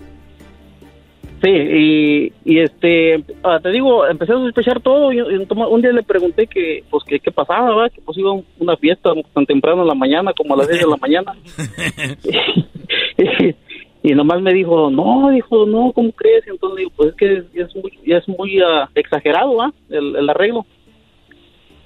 Sí, 1.42 1.50
y, 1.50 2.34
y 2.44 2.60
este, 2.60 3.24
ah, 3.44 3.60
te 3.62 3.70
digo, 3.70 4.06
empecé 4.06 4.34
a 4.34 4.36
sospechar 4.36 4.82
todo. 4.82 5.14
Y, 5.14 5.22
un 5.22 5.82
día 5.82 5.92
le 5.94 6.04
pregunté 6.04 6.48
que, 6.48 6.84
pues, 6.90 7.04
que 7.06 7.20
qué 7.20 7.32
pasaba, 7.32 7.70
¿verdad? 7.70 7.92
Que 7.94 8.02
pues 8.02 8.18
iba 8.18 8.32
a 8.32 8.42
una 8.60 8.76
fiesta 8.76 9.12
tan 9.34 9.46
temprano 9.46 9.84
en 9.84 9.88
la 9.88 9.96
mañana, 9.96 10.34
como 10.34 10.54
a 10.54 10.58
las 10.58 10.68
10 10.68 10.82
de 10.82 10.88
la 10.88 10.98
mañana. 11.02 11.34
y 14.04 14.14
nomás 14.14 14.42
me 14.42 14.54
dijo, 14.54 14.90
no, 14.90 15.30
dijo, 15.30 15.66
no, 15.66 15.94
¿cómo 15.94 16.12
crees? 16.12 16.46
Y 16.46 16.50
entonces 16.50 16.78
digo, 16.78 16.92
pues 16.96 17.10
es 17.10 17.16
que 17.16 17.44
ya 17.56 17.64
es 17.66 17.76
muy, 17.76 18.00
ya 18.06 18.18
es 18.18 18.28
muy 18.28 18.60
ah, 18.62 18.90
exagerado, 18.96 19.56
¿va? 19.56 19.72
El, 19.90 20.18
el 20.18 20.30
arreglo. 20.30 20.66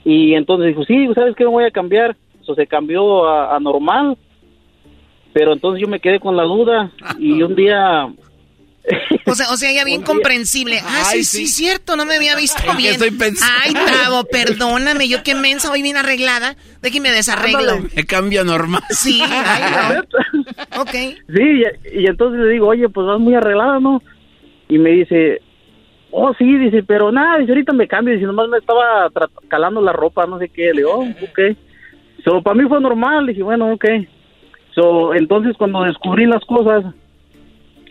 Y 0.04 0.34
entonces 0.34 0.70
dijo, 0.70 0.84
sí, 0.84 1.08
¿sabes 1.14 1.36
qué? 1.36 1.44
Me 1.44 1.52
voy 1.52 1.66
a 1.66 1.72
cambiar. 1.72 2.16
Eso 2.42 2.56
se 2.56 2.66
cambió 2.66 3.26
a, 3.28 3.56
a 3.56 3.60
normal. 3.60 4.18
Pero 5.32 5.54
entonces 5.54 5.82
yo 5.82 5.88
me 5.88 6.00
quedé 6.00 6.20
con 6.20 6.36
la 6.36 6.44
duda. 6.44 6.92
Y 7.20 7.42
un 7.42 7.56
día 7.56 8.08
O 9.26 9.36
sea, 9.36 9.50
o 9.52 9.58
sea, 9.58 9.72
ya 9.72 9.86
bien 9.86 10.02
comprensible. 10.04 10.80
Ah, 10.84 11.04
sí, 11.06 11.18
Ay, 11.18 11.24
sí, 11.24 11.48
sí. 11.48 11.66
cierto, 11.66 11.96
no 11.96 12.06
me 12.06 12.16
había 12.16 12.36
visto 12.36 12.62
¿En 12.66 12.72
qué 12.72 12.78
bien. 12.78 12.92
estoy 12.94 13.12
pensando? 13.12 13.54
Ay, 13.64 13.74
Tavo, 13.74 14.26
perdóname, 14.26 15.08
yo 15.08 15.24
qué 15.24 15.34
mensa, 15.34 15.72
hoy 15.72 15.82
bien 15.82 15.96
arreglada. 15.98 16.56
Déjeme 16.82 17.10
desarreglo. 17.12 17.80
Me 17.96 18.04
cambia 18.06 18.44
normal. 18.44 18.84
Sí, 18.90 19.22
ay, 19.26 19.64
no. 19.72 20.82
Ok. 20.82 20.92
Sí, 20.92 21.64
y, 21.94 22.02
y 22.02 22.06
entonces 22.08 22.42
le 22.42 22.52
digo, 22.52 22.68
oye, 22.68 22.90
pues 22.90 23.08
vas 23.08 23.20
muy 23.20 23.34
arreglada, 23.34 23.80
¿no? 23.80 24.04
Y 24.68 24.78
me 24.78 24.90
dice, 24.92 25.40
oh, 26.12 26.34
sí, 26.38 26.58
dice, 26.58 26.84
pero 26.84 27.12
nada, 27.12 27.38
dice, 27.40 27.54
ahorita 27.54 27.74
me 27.74 27.88
cambio, 27.88 28.14
dice, 28.14 28.26
nomás 28.26 28.50
me 28.50 28.58
estaba 28.58 29.10
calando 29.48 29.82
la 29.82 29.94
ropa, 29.94 30.26
no 30.28 30.38
sé 30.40 30.50
qué. 30.50 30.66
Le 30.74 30.82
digo, 30.82 30.92
oh, 30.96 31.04
ok. 31.06 31.40
So, 32.26 32.42
para 32.42 32.56
mí 32.56 32.68
fue 32.68 32.82
normal, 32.82 33.28
dije, 33.28 33.42
bueno, 33.44 33.72
ok. 33.74 33.86
So, 34.76 35.14
entonces 35.14 35.56
cuando 35.58 35.84
descubrí 35.84 36.26
las 36.26 36.44
cosas, 36.46 36.84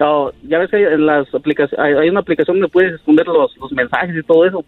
Oh, 0.05 0.33
ya 0.43 0.59
ves 0.59 0.71
que 0.71 0.77
hay, 0.79 0.85
en 0.85 1.07
las 1.07 1.33
aplicaciones, 1.35 1.97
hay, 1.97 2.09
una 2.09 2.21
aplicación 2.21 2.59
donde 2.59 2.73
puedes 2.73 2.95
esconder 2.95 3.27
los, 3.27 3.57
los 3.59 3.71
mensajes 3.73 4.17
y 4.17 4.23
todo 4.27 4.45
eso. 4.47 4.65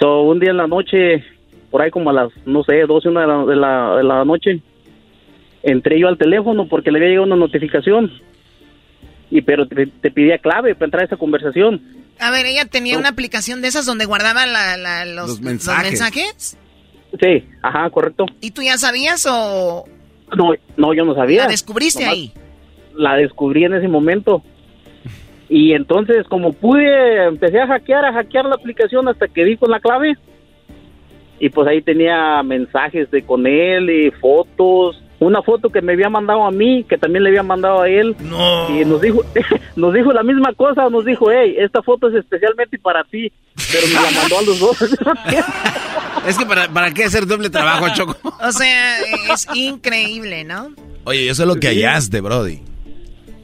So, 0.00 0.22
un 0.22 0.38
día 0.40 0.50
en 0.50 0.56
la 0.56 0.66
noche, 0.66 1.24
por 1.70 1.82
ahí 1.82 1.90
como 1.90 2.10
a 2.10 2.12
las, 2.12 2.28
no 2.46 2.62
sé, 2.64 2.80
12, 2.86 3.08
una 3.08 3.20
de 3.22 3.26
la, 3.26 3.44
de 3.44 3.56
la, 3.56 3.96
de 3.96 4.04
la 4.04 4.24
noche, 4.24 4.60
entré 5.62 5.98
yo 6.00 6.08
al 6.08 6.18
teléfono 6.18 6.68
porque 6.68 6.90
le 6.90 6.98
había 6.98 7.08
llegado 7.10 7.26
una 7.26 7.36
notificación. 7.36 8.10
Y 9.30 9.42
pero 9.42 9.66
te, 9.68 9.86
te 9.86 10.10
pedía 10.10 10.38
clave 10.38 10.74
para 10.74 10.86
entrar 10.86 11.02
a 11.02 11.06
esa 11.06 11.16
conversación. 11.16 11.82
A 12.18 12.30
ver, 12.30 12.46
ella 12.46 12.64
tenía 12.64 12.96
una 12.98 13.10
aplicación 13.10 13.60
de 13.60 13.68
esas 13.68 13.84
donde 13.86 14.06
guardaba 14.06 14.46
la- 14.46 14.76
la- 14.76 15.04
los, 15.04 15.16
Los 15.16 15.28
los 15.28 15.40
mensajes. 15.40 15.90
mensajes. 15.90 16.58
Sí, 17.20 17.44
ajá, 17.62 17.90
correcto. 17.90 18.26
¿Y 18.40 18.50
tú 18.52 18.62
ya 18.62 18.76
sabías 18.78 19.26
o 19.30 19.84
No, 20.36 20.52
no, 20.76 20.94
yo 20.94 21.04
no 21.04 21.14
sabía. 21.14 21.42
la 21.44 21.48
descubriste 21.48 22.00
Nomás 22.04 22.14
ahí? 22.16 22.32
La 22.98 23.14
descubrí 23.14 23.64
en 23.64 23.74
ese 23.74 23.88
momento. 23.88 24.42
Y 25.48 25.72
entonces, 25.72 26.26
como 26.28 26.52
pude, 26.52 27.24
empecé 27.26 27.60
a 27.60 27.66
hackear, 27.66 28.04
a 28.04 28.12
hackear 28.12 28.44
la 28.44 28.56
aplicación 28.56 29.08
hasta 29.08 29.28
que 29.28 29.44
di 29.44 29.56
con 29.56 29.70
la 29.70 29.80
clave. 29.80 30.16
Y 31.40 31.48
pues 31.48 31.68
ahí 31.68 31.80
tenía 31.80 32.42
mensajes 32.42 33.10
de 33.10 33.22
con 33.22 33.46
él 33.46 33.88
y 33.88 34.10
fotos. 34.10 35.02
Una 35.20 35.42
foto 35.42 35.70
que 35.70 35.80
me 35.80 35.94
había 35.94 36.08
mandado 36.08 36.44
a 36.44 36.50
mí, 36.50 36.84
que 36.84 36.98
también 36.98 37.22
le 37.22 37.30
había 37.30 37.42
mandado 37.42 37.82
a 37.82 37.88
él. 37.88 38.14
Y 38.68 38.84
nos 38.84 39.00
dijo, 39.00 39.22
nos 39.76 39.94
dijo 39.94 40.12
la 40.12 40.22
misma 40.22 40.52
cosa, 40.52 40.90
nos 40.90 41.04
dijo, 41.04 41.30
hey, 41.30 41.54
esta 41.58 41.82
foto 41.82 42.08
es 42.08 42.16
especialmente 42.16 42.78
para 42.78 43.04
ti. 43.04 43.32
Pero 43.72 43.86
me 43.86 43.94
la 43.94 44.20
mandó 44.20 44.38
a 44.38 44.42
los 44.42 44.60
dos. 44.60 44.76
Es 46.26 46.36
que 46.36 46.44
para, 46.44 46.68
para 46.68 46.92
qué 46.92 47.04
hacer 47.04 47.26
doble 47.26 47.48
trabajo, 47.48 47.86
Choco. 47.94 48.16
O 48.42 48.52
sea, 48.52 48.98
es 49.32 49.46
increíble, 49.54 50.44
¿no? 50.44 50.72
Oye, 51.04 51.30
eso 51.30 51.44
es 51.44 51.48
lo 51.48 51.56
que 51.56 51.68
hallaste, 51.68 52.20
Brody. 52.20 52.60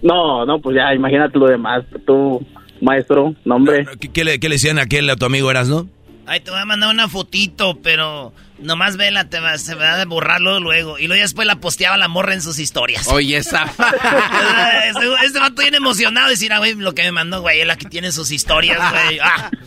No, 0.05 0.45
no, 0.45 0.61
pues 0.61 0.77
ya, 0.77 0.95
imagínate 0.95 1.39
lo 1.39 1.47
demás. 1.47 1.83
Tú, 2.07 2.47
maestro, 2.81 3.35
nombre. 3.45 3.87
¿Qué, 3.99 4.13
qué 4.13 4.23
le, 4.23 4.39
qué 4.39 4.49
le 4.49 4.57
decían 4.57 4.79
a 4.79 4.83
aquel, 4.83 5.09
a 5.09 5.17
tu 5.17 5.25
amigo 5.25 5.51
Eras, 5.51 5.69
no? 5.69 5.89
Ay, 6.27 6.41
te 6.41 6.51
voy 6.51 6.61
a 6.61 6.65
mandar 6.65 6.91
una 6.91 7.09
fotito, 7.09 7.79
pero 7.83 8.33
nomás 8.59 8.97
vela, 8.97 9.29
te 9.29 9.41
va, 9.41 9.57
se 9.57 9.75
va 9.75 10.01
a 10.01 10.05
borrarlo 10.05 10.61
luego. 10.61 10.99
Y 10.99 11.07
luego 11.07 11.17
ya 11.17 11.23
después 11.23 11.47
la 11.47 11.57
posteaba 11.57 11.97
la 11.97 12.09
morra 12.09 12.35
en 12.35 12.43
sus 12.43 12.59
historias. 12.59 13.09
Oye, 13.09 13.39
esa. 13.39 13.65
este, 14.89 15.27
este 15.27 15.41
vato 15.41 15.63
bien 15.63 15.75
emocionado. 15.75 16.29
Decir, 16.29 16.53
ah, 16.53 16.59
güey, 16.59 16.75
lo 16.75 16.93
que 16.93 17.03
me 17.03 17.13
mandó, 17.13 17.41
güey, 17.41 17.61
es 17.61 17.67
la 17.67 17.77
que 17.77 17.89
tiene 17.89 18.13
sus 18.13 18.31
historias, 18.31 18.79
güey. 18.91 19.19
Ah. 19.21 19.51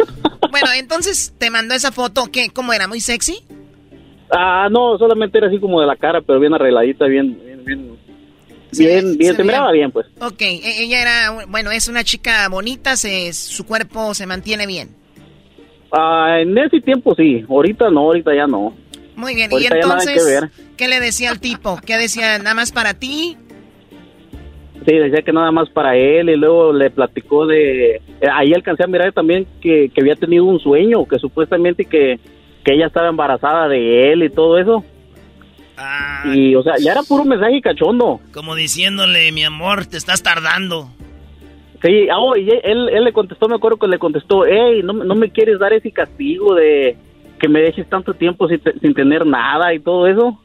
Bueno, 0.49 0.67
entonces 0.75 1.33
te 1.37 1.49
mandó 1.49 1.75
esa 1.75 1.91
foto, 1.91 2.29
¿qué? 2.31 2.49
¿Cómo 2.49 2.71
era? 2.71 2.87
¿Muy 2.87 3.01
sexy? 3.01 3.43
Ah, 4.31 4.69
no, 4.71 4.97
solamente 4.97 5.37
era 5.37 5.47
así 5.47 5.59
como 5.59 5.81
de 5.81 5.87
la 5.87 5.95
cara, 5.95 6.21
pero 6.21 6.39
bien 6.39 6.53
arregladita, 6.53 7.05
bien, 7.05 7.37
bien, 7.43 7.65
bien. 7.65 7.97
Bien, 8.71 9.17
bien, 9.17 9.35
se 9.35 9.43
veía. 9.43 9.71
bien, 9.71 9.91
pues. 9.91 10.07
Ok, 10.19 10.41
e- 10.41 10.83
ella 10.83 11.01
era, 11.01 11.45
bueno, 11.47 11.71
es 11.71 11.87
una 11.87 12.03
chica 12.03 12.47
bonita, 12.49 12.95
se, 12.95 13.31
su 13.33 13.65
cuerpo 13.65 14.13
se 14.13 14.25
mantiene 14.25 14.67
bien. 14.67 14.89
Ah, 15.91 16.37
en 16.41 16.57
ese 16.57 16.81
tiempo 16.81 17.15
sí, 17.15 17.45
ahorita 17.49 17.89
no, 17.89 18.01
ahorita 18.01 18.35
ya 18.35 18.45
no. 18.45 18.73
Muy 19.15 19.35
bien, 19.35 19.51
Ahorita 19.51 19.75
y 19.75 19.79
entonces. 19.79 20.49
¿qué 20.75 20.87
le 20.87 20.99
decía 20.99 21.31
al 21.31 21.39
tipo? 21.39 21.79
¿Qué 21.85 21.97
decía? 21.97 22.37
¿Nada 22.37 22.53
más 22.53 22.71
para 22.71 22.93
ti? 22.93 23.37
Sí, 24.85 24.95
decía 24.95 25.21
que 25.21 25.33
nada 25.33 25.51
más 25.51 25.69
para 25.69 25.95
él 25.97 26.29
y 26.29 26.35
luego 26.35 26.71
le 26.71 26.89
platicó 26.91 27.45
de... 27.45 27.95
eh, 27.95 28.01
Ahí 28.31 28.53
alcancé 28.53 28.83
a 28.83 28.87
mirar 28.87 29.11
también 29.11 29.45
que, 29.61 29.89
que 29.93 30.01
había 30.01 30.15
tenido 30.15 30.45
un 30.45 30.59
sueño, 30.59 31.05
que 31.05 31.17
supuestamente 31.19 31.83
que, 31.85 32.19
que 32.63 32.73
ella 32.73 32.87
estaba 32.87 33.09
embarazada 33.09 33.67
de 33.67 34.13
él 34.13 34.23
y 34.23 34.29
todo 34.29 34.57
eso. 34.59 34.83
Y, 36.33 36.55
o 36.55 36.63
sea, 36.63 36.73
ya 36.79 36.91
era 36.93 37.03
puro 37.03 37.23
mensaje 37.25 37.61
cachondo. 37.61 38.19
Como 38.33 38.55
diciéndole, 38.55 39.31
mi 39.31 39.43
amor, 39.43 39.85
te 39.85 39.97
estás 39.97 40.23
tardando. 40.23 40.89
Sí, 41.83 42.09
ah, 42.11 42.17
oh, 42.19 42.35
y 42.35 42.49
él, 42.49 42.89
él 42.89 43.03
le 43.03 43.13
contestó, 43.13 43.47
me 43.47 43.55
acuerdo 43.55 43.77
que 43.77 43.87
le 43.87 43.99
contestó, 43.99 44.45
hey, 44.45 44.81
no, 44.83 44.93
me- 44.93 45.05
no 45.05 45.13
me 45.13 45.29
quieres 45.29 45.59
dar 45.59 45.73
ese 45.73 45.91
castigo 45.91 46.55
de 46.55 46.97
que 47.39 47.47
me 47.47 47.59
dejes 47.61 47.87
tanto 47.87 48.15
tiempo 48.15 48.47
sin, 48.47 48.59
sin 48.81 48.93
tener 48.95 49.23
nada 49.27 49.71
y 49.75 49.79
todo 49.79 50.07
eso. 50.07 50.41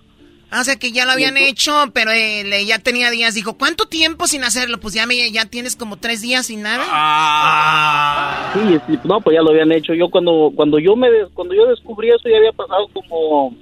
Ah, 0.50 0.60
o 0.60 0.64
sea 0.64 0.76
que 0.76 0.92
ya 0.92 1.06
lo 1.06 1.12
habían 1.12 1.38
hecho, 1.38 1.72
pero 1.94 2.10
eh, 2.10 2.44
le- 2.44 2.66
ya 2.66 2.78
tenía 2.78 3.10
días. 3.10 3.32
Dijo, 3.34 3.56
¿cuánto 3.56 3.86
tiempo 3.86 4.26
sin 4.26 4.44
hacerlo? 4.44 4.78
Pues 4.78 4.92
ya, 4.92 5.06
me, 5.06 5.30
ya 5.32 5.46
tienes 5.46 5.74
como 5.76 5.96
tres 5.96 6.20
días 6.20 6.44
sin 6.44 6.60
nada. 6.60 6.84
Ah. 6.86 8.52
Sí, 8.52 8.76
sí, 8.86 8.98
no, 9.04 9.20
pues 9.22 9.34
ya 9.34 9.40
lo 9.42 9.50
habían 9.52 9.72
hecho. 9.72 9.94
Yo 9.94 10.10
cuando 10.10 10.52
cuando 10.54 10.78
yo 10.78 10.94
me 10.96 11.10
des- 11.10 11.28
cuando 11.32 11.54
yo 11.54 11.66
descubrí 11.66 12.10
eso 12.10 12.28
ya 12.28 12.36
había 12.36 12.52
pasado 12.52 12.86
como 12.92 13.56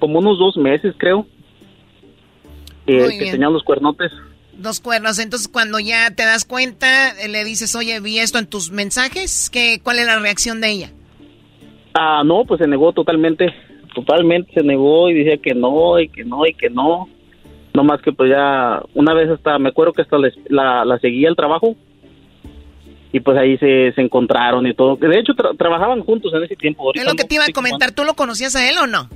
como 0.00 0.18
unos 0.18 0.38
dos 0.38 0.56
meses, 0.56 0.94
creo. 0.98 1.26
Que, 2.86 2.94
Muy 3.00 3.10
que 3.12 3.18
bien. 3.20 3.32
tenían 3.32 3.52
los 3.52 3.62
cuernotes. 3.62 4.10
Dos 4.54 4.80
cuernos. 4.80 5.18
Entonces, 5.18 5.48
cuando 5.48 5.78
ya 5.78 6.10
te 6.10 6.24
das 6.24 6.44
cuenta, 6.44 7.10
eh, 7.20 7.28
le 7.28 7.44
dices, 7.44 7.74
oye, 7.76 8.00
vi 8.00 8.18
esto 8.18 8.38
en 8.38 8.46
tus 8.46 8.70
mensajes. 8.72 9.48
¿Qué, 9.50 9.80
¿Cuál 9.82 9.98
es 10.00 10.06
la 10.06 10.18
reacción 10.18 10.60
de 10.60 10.70
ella? 10.70 10.90
Ah, 11.94 12.22
no, 12.24 12.44
pues 12.44 12.58
se 12.58 12.66
negó 12.66 12.92
totalmente. 12.92 13.46
Totalmente 13.94 14.52
se 14.52 14.62
negó 14.62 15.08
y 15.10 15.14
decía 15.14 15.36
que 15.38 15.54
no, 15.54 15.98
y 16.00 16.08
que 16.08 16.24
no, 16.24 16.46
y 16.46 16.54
que 16.54 16.70
no. 16.70 17.08
No 17.74 17.84
más 17.84 18.02
que 18.02 18.12
pues 18.12 18.30
ya, 18.30 18.82
una 18.94 19.14
vez 19.14 19.30
hasta, 19.30 19.58
me 19.58 19.68
acuerdo 19.68 19.92
que 19.92 20.02
hasta 20.02 20.16
la, 20.48 20.84
la 20.84 20.98
seguía 20.98 21.28
el 21.28 21.36
trabajo. 21.36 21.76
Y 23.12 23.18
pues 23.20 23.36
ahí 23.38 23.58
se, 23.58 23.92
se 23.92 24.00
encontraron 24.02 24.66
y 24.66 24.74
todo. 24.74 24.94
De 24.96 25.18
hecho, 25.18 25.32
tra- 25.32 25.56
trabajaban 25.56 26.00
juntos 26.02 26.32
en 26.34 26.44
ese 26.44 26.54
tiempo. 26.54 26.92
Es 26.94 27.04
lo 27.04 27.14
que 27.14 27.24
te 27.24 27.34
iba 27.34 27.44
a 27.44 27.52
comentar. 27.52 27.90
¿Tú 27.92 28.04
lo 28.04 28.14
conocías 28.14 28.54
a 28.54 28.68
él 28.68 28.76
o 28.78 28.86
no? 28.86 29.08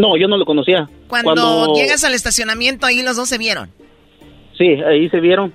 No, 0.00 0.16
yo 0.16 0.28
no 0.28 0.38
lo 0.38 0.46
conocía. 0.46 0.88
Cuando, 1.08 1.74
llegas 1.74 2.04
al 2.04 2.14
estacionamiento, 2.14 2.86
ahí 2.86 3.02
los 3.02 3.16
dos 3.16 3.28
se 3.28 3.36
vieron. 3.36 3.70
Sí, 4.56 4.66
ahí 4.66 5.10
se 5.10 5.20
vieron. 5.20 5.52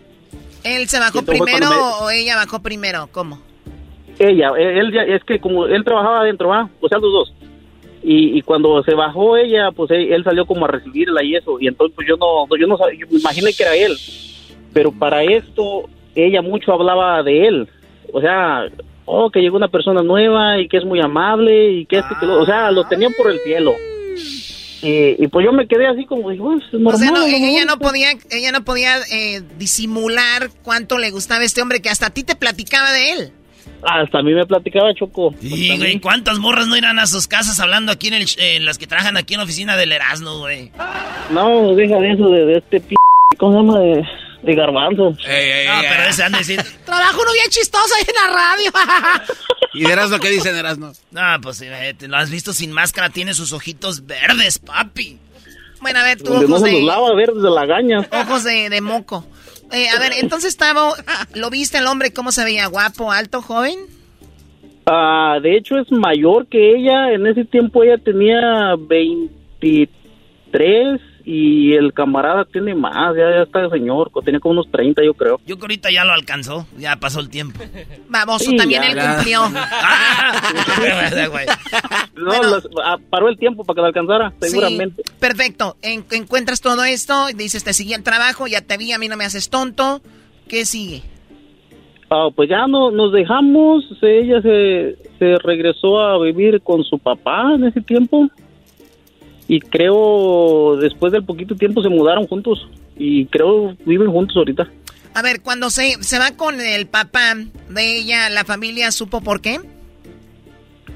¿Él 0.63 0.87
se 0.87 0.99
bajó 0.99 1.23
primero 1.23 1.69
o 2.01 2.11
ella 2.11 2.35
bajó 2.35 2.61
primero? 2.61 3.09
¿Cómo? 3.11 3.39
Ella, 4.19 4.51
él, 4.57 4.77
él 4.77 4.93
ya, 4.93 5.01
es 5.01 5.23
que 5.23 5.39
como 5.39 5.65
él 5.65 5.83
trabajaba 5.83 6.21
adentro, 6.21 6.49
¿va? 6.49 6.69
O 6.79 6.87
sea, 6.87 6.99
los 6.99 7.11
dos. 7.11 7.33
Y, 8.03 8.37
y 8.37 8.41
cuando 8.43 8.83
se 8.83 8.93
bajó 8.93 9.35
ella, 9.35 9.71
pues 9.71 9.89
él, 9.89 10.13
él 10.13 10.23
salió 10.23 10.45
como 10.45 10.65
a 10.65 10.67
recibirla 10.67 11.23
y 11.23 11.35
eso. 11.35 11.57
Y 11.59 11.67
entonces 11.67 11.95
pues 11.95 12.07
yo 12.07 12.15
no, 12.17 12.45
yo 12.55 12.67
no 12.67 12.77
sabía, 12.77 12.99
yo 12.99 13.07
me 13.09 13.19
imaginé 13.19 13.51
que 13.51 13.63
era 13.63 13.75
él. 13.75 13.97
Pero 14.73 14.91
para 14.91 15.23
esto, 15.23 15.89
ella 16.13 16.43
mucho 16.43 16.71
hablaba 16.71 17.23
de 17.23 17.47
él. 17.47 17.67
O 18.13 18.21
sea, 18.21 18.67
oh, 19.05 19.31
que 19.31 19.41
llegó 19.41 19.57
una 19.57 19.69
persona 19.69 20.03
nueva 20.03 20.59
y 20.59 20.67
que 20.67 20.77
es 20.77 20.85
muy 20.85 20.99
amable 20.99 21.71
y 21.71 21.85
que 21.87 21.97
esto 21.97 22.13
y 22.15 22.19
que 22.19 22.25
lo, 22.27 22.41
o 22.41 22.45
sea, 22.45 22.69
lo 22.69 22.83
tenían 22.85 23.13
por 23.17 23.31
el 23.31 23.39
cielo. 23.39 23.73
Y, 24.85 25.23
y 25.23 25.27
pues 25.27 25.45
yo 25.45 25.51
me 25.51 25.67
quedé 25.67 25.87
así 25.87 26.05
como, 26.05 26.29
digo, 26.29 26.45
"Pues, 26.53 26.63
es 26.67 26.73
normal. 26.73 26.93
o 26.95 26.97
sea, 26.97 27.11
no, 27.11 27.25
ella 27.25 27.65
no 27.65 27.79
podía, 27.79 28.09
ella 28.29 28.51
no 28.51 28.63
podía 28.63 28.97
eh, 29.11 29.41
disimular 29.57 30.49
cuánto 30.63 30.97
le 30.97 31.09
gustaba 31.11 31.43
este 31.43 31.61
hombre 31.61 31.81
que 31.81 31.89
hasta 31.89 32.07
a 32.07 32.09
ti 32.11 32.23
te 32.23 32.35
platicaba 32.35 32.91
de 32.91 33.11
él. 33.13 33.31
Hasta 33.81 34.19
a 34.19 34.21
mí 34.23 34.33
me 34.33 34.45
platicaba 34.45 34.93
Choco. 34.93 35.31
Güey, 35.41 35.99
¿cuántas 35.99 36.39
morras 36.39 36.67
no 36.67 36.77
irán 36.77 36.99
a 36.99 37.05
sus 37.07 37.27
casas 37.27 37.59
hablando 37.59 37.91
aquí 37.91 38.07
en 38.07 38.13
el, 38.15 38.25
en 38.37 38.65
las 38.65 38.77
que 38.77 38.87
trabajan 38.87 39.17
aquí 39.17 39.33
en 39.33 39.39
la 39.39 39.43
oficina 39.43 39.75
del 39.75 39.91
Erasmo, 39.91 40.39
güey? 40.39 40.71
No, 41.31 41.73
deja 41.75 41.97
de 41.99 42.11
eso, 42.11 42.29
de, 42.29 42.45
de 42.45 42.57
este 42.57 42.79
p... 42.79 42.95
¿Cómo 43.37 43.51
se 43.53 43.57
llama? 43.59 43.79
De, 43.79 44.05
de 44.45 44.55
garbanzo. 44.55 45.11
no, 45.11 45.17
pero 45.17 46.03
ese 46.09 46.29
de 46.29 46.37
decir. 46.37 46.63
Trabajo 46.85 47.21
uno 47.21 47.31
bien 47.33 47.49
chistoso 47.49 47.93
ahí 47.97 48.05
en 48.07 48.15
la 48.15 48.33
radio. 48.33 48.71
¿Y 49.73 49.83
de 49.83 49.91
Erasmo 49.91 50.19
qué 50.19 50.29
dicen 50.29 50.55
Erasmo? 50.55 50.93
No, 51.11 51.21
pues 51.41 51.59
te 51.59 52.07
lo 52.07 52.17
has 52.17 52.29
visto 52.29 52.53
sin 52.53 52.71
máscara, 52.71 53.09
tiene 53.09 53.33
sus 53.33 53.51
ojitos 53.51 54.05
verdes, 54.05 54.59
papi. 54.59 55.19
bueno, 55.81 55.99
a 55.99 56.03
ver, 56.03 56.21
tú 56.21 56.33
ojos 56.33 56.61
de, 56.61 56.81
lava 56.81 57.13
verdes 57.15 57.41
de 57.41 57.49
la 57.49 57.65
gaña. 57.65 58.07
ojos 58.11 58.43
de, 58.43 58.69
de 58.69 58.81
moco. 58.81 59.25
Eh, 59.71 59.89
a 59.89 59.99
ver, 59.99 60.13
entonces, 60.19 60.55
Tavo, 60.57 60.93
¿lo 61.35 61.49
viste 61.49 61.77
el 61.77 61.87
hombre 61.87 62.13
cómo 62.13 62.31
se 62.31 62.43
veía? 62.43 62.67
¿Guapo, 62.67 63.11
alto, 63.11 63.41
joven? 63.41 63.79
Ah, 64.85 65.39
de 65.41 65.57
hecho 65.57 65.79
es 65.79 65.91
mayor 65.91 66.47
que 66.47 66.75
ella. 66.75 67.11
En 67.11 67.25
ese 67.25 67.43
tiempo 67.43 67.83
ella 67.83 67.97
tenía 67.97 68.75
23 68.77 71.01
y 71.27 71.73
el 71.73 71.91
camarada 71.93 72.45
tiene 72.45 72.75
más. 72.75 73.15
Ya, 73.15 73.29
ya 73.31 73.41
está 73.43 73.67
señor, 73.69 74.11
tiene 74.23 74.39
como 74.39 74.53
unos 74.53 74.69
30 74.71 75.03
yo 75.03 75.13
creo. 75.15 75.39
Yo 75.45 75.57
que 75.57 75.63
ahorita 75.63 75.89
ya 75.91 76.05
lo 76.05 76.13
alcanzó, 76.13 76.67
ya 76.77 76.95
pasó 76.97 77.19
el 77.19 77.29
tiempo. 77.29 77.59
Baboso, 78.09 78.51
Sí, 78.51 78.55
también 78.57 78.83
ya, 78.83 78.89
él 78.89 78.95
ya. 78.95 79.15
cumplió. 79.15 79.41
No, 82.15 82.43
los- 82.43 82.67
ah, 82.83 82.97
paró 83.09 83.29
el 83.29 83.37
tiempo 83.37 83.63
para 83.63 83.75
que 83.75 83.81
lo 83.81 83.87
alcanzara, 83.87 84.33
seguramente. 84.41 85.03
Sí, 85.05 85.11
perfecto. 85.19 85.77
En- 85.81 86.05
encuentras 86.11 86.61
todo 86.61 86.83
esto, 86.83 87.27
dices, 87.35 87.63
te 87.63 87.73
seguí 87.73 87.93
el 87.93 88.03
trabajo, 88.03 88.47
ya 88.47 88.61
te 88.61 88.77
vi, 88.77 88.91
a 88.93 88.97
mí 88.97 89.07
no 89.07 89.17
me 89.17 89.25
haces 89.25 89.49
tonto. 89.49 90.01
¿Qué 90.47 90.65
sigue? 90.65 91.01
Ah, 92.09 92.29
pues 92.35 92.49
ya 92.49 92.67
no, 92.67 92.91
nos 92.91 93.11
dejamos. 93.11 93.83
Ella 94.01 94.41
se, 94.41 94.95
se 95.19 95.35
regresó 95.43 95.99
a 95.99 96.21
vivir 96.23 96.61
con 96.61 96.83
su 96.83 96.97
papá 96.99 97.53
en 97.55 97.65
ese 97.65 97.81
tiempo. 97.81 98.27
Y 99.47 99.59
creo, 99.59 100.77
después 100.77 101.11
del 101.11 101.23
poquito 101.23 101.55
tiempo 101.55 101.81
se 101.83 101.89
mudaron 101.89 102.25
juntos. 102.27 102.67
Y 102.97 103.25
creo 103.27 103.75
viven 103.85 104.09
juntos 104.11 104.35
ahorita. 104.37 104.67
A 105.13 105.21
ver, 105.21 105.41
cuando 105.41 105.69
se, 105.69 106.01
se 106.03 106.19
va 106.19 106.31
con 106.35 106.59
el 106.59 106.87
papá 106.87 107.35
de 107.69 107.97
ella, 107.97 108.29
¿la 108.29 108.43
familia 108.43 108.91
supo 108.91 109.21
por 109.21 109.41
qué? 109.41 109.59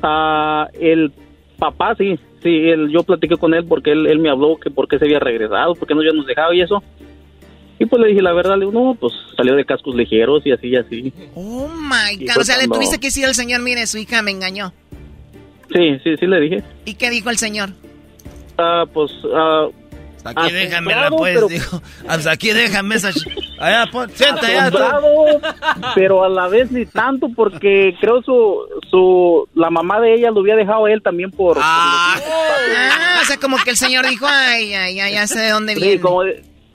Ah, 0.02 0.68
el 0.80 1.12
papá, 1.58 1.96
sí. 1.96 2.18
Sí, 2.42 2.50
él, 2.70 2.90
yo 2.90 3.04
platiqué 3.04 3.36
con 3.36 3.54
él 3.54 3.66
porque 3.66 3.92
él, 3.92 4.08
él 4.08 4.20
me 4.20 4.30
habló 4.30 4.58
que 4.58 4.70
por 4.72 4.88
qué 4.88 4.98
se 4.98 5.06
había 5.06 5.20
regresado, 5.20 5.76
porque 5.76 5.94
no 5.94 6.02
ya 6.04 6.12
nos 6.14 6.26
dejaba 6.26 6.56
y 6.56 6.62
eso. 6.62 6.82
Y 7.80 7.86
pues 7.86 8.02
le 8.02 8.10
dije 8.10 8.22
la 8.22 8.34
verdad, 8.34 8.58
le 8.58 8.66
digo, 8.66 8.72
no, 8.72 8.96
pues 8.96 9.14
salió 9.36 9.56
de 9.56 9.66
cascos 9.66 9.96
ligeros 9.96 10.46
y 10.46 10.52
así 10.52 10.68
y 10.68 10.76
así. 10.78 11.14
Oh 11.36 11.68
my 11.68 12.16
God. 12.18 12.34
fue 12.34 12.42
O 12.42 12.46
sea, 12.46 12.56
le 12.58 12.62
cuando- 12.68 12.76
tuviste 12.76 12.98
que 13.00 13.08
decir 13.08 13.26
al 13.26 13.36
señor, 13.36 13.62
mire, 13.62 13.86
su 13.88 13.98
hija 13.98 14.22
me 14.22 14.32
engañó. 14.32 14.74
Sí, 15.74 15.98
sí, 16.04 16.16
sí 16.18 16.26
le 16.28 16.40
dije. 16.40 16.64
¿Y 16.86 16.94
qué 16.96 17.10
dijo 17.10 17.30
el 17.30 17.38
señor? 17.38 17.70
Ah, 18.60 18.86
pues, 18.94 19.12
ah... 19.34 19.68
Aquí 20.26 20.52
déjame 20.52 20.92
la 20.92 21.08
asombrado, 21.08 21.18
pues, 21.18 21.34
pero- 21.36 21.48
dijo. 21.48 21.82
Hasta 22.08 22.32
aquí 22.32 22.50
déjame 22.52 22.96
esa. 22.96 23.10
Allá, 23.58 23.86
pon, 23.90 24.10
sienta 24.14 24.46
allá. 24.48 24.70
pero 25.96 26.26
a 26.26 26.30
la 26.30 26.50
vez 26.50 26.70
ni 26.72 26.86
tanto 26.86 27.30
porque 27.34 27.96
creo 28.02 28.22
su, 28.22 28.58
su, 28.92 29.48
la 29.56 29.70
mamá 29.70 30.02
de 30.02 30.16
ella 30.16 30.30
lo 30.32 30.42
había 30.42 30.58
dejado 30.58 30.86
a 30.86 30.92
él 30.92 31.02
también 31.02 31.32
por... 31.32 31.58
Ah, 31.62 32.16
o 33.22 33.26
sea, 33.26 33.38
como 33.38 33.56
que 33.64 33.70
el 33.72 33.78
señor 33.78 34.08
dijo, 34.10 34.26
ay, 34.30 34.74
ay, 34.74 35.00
ay, 35.00 35.14
ya 35.14 35.26
sé 35.26 35.40
de 35.40 35.50
dónde 35.52 35.76
Sí, 35.76 35.80
viene. 35.82 36.02
como, 36.02 36.24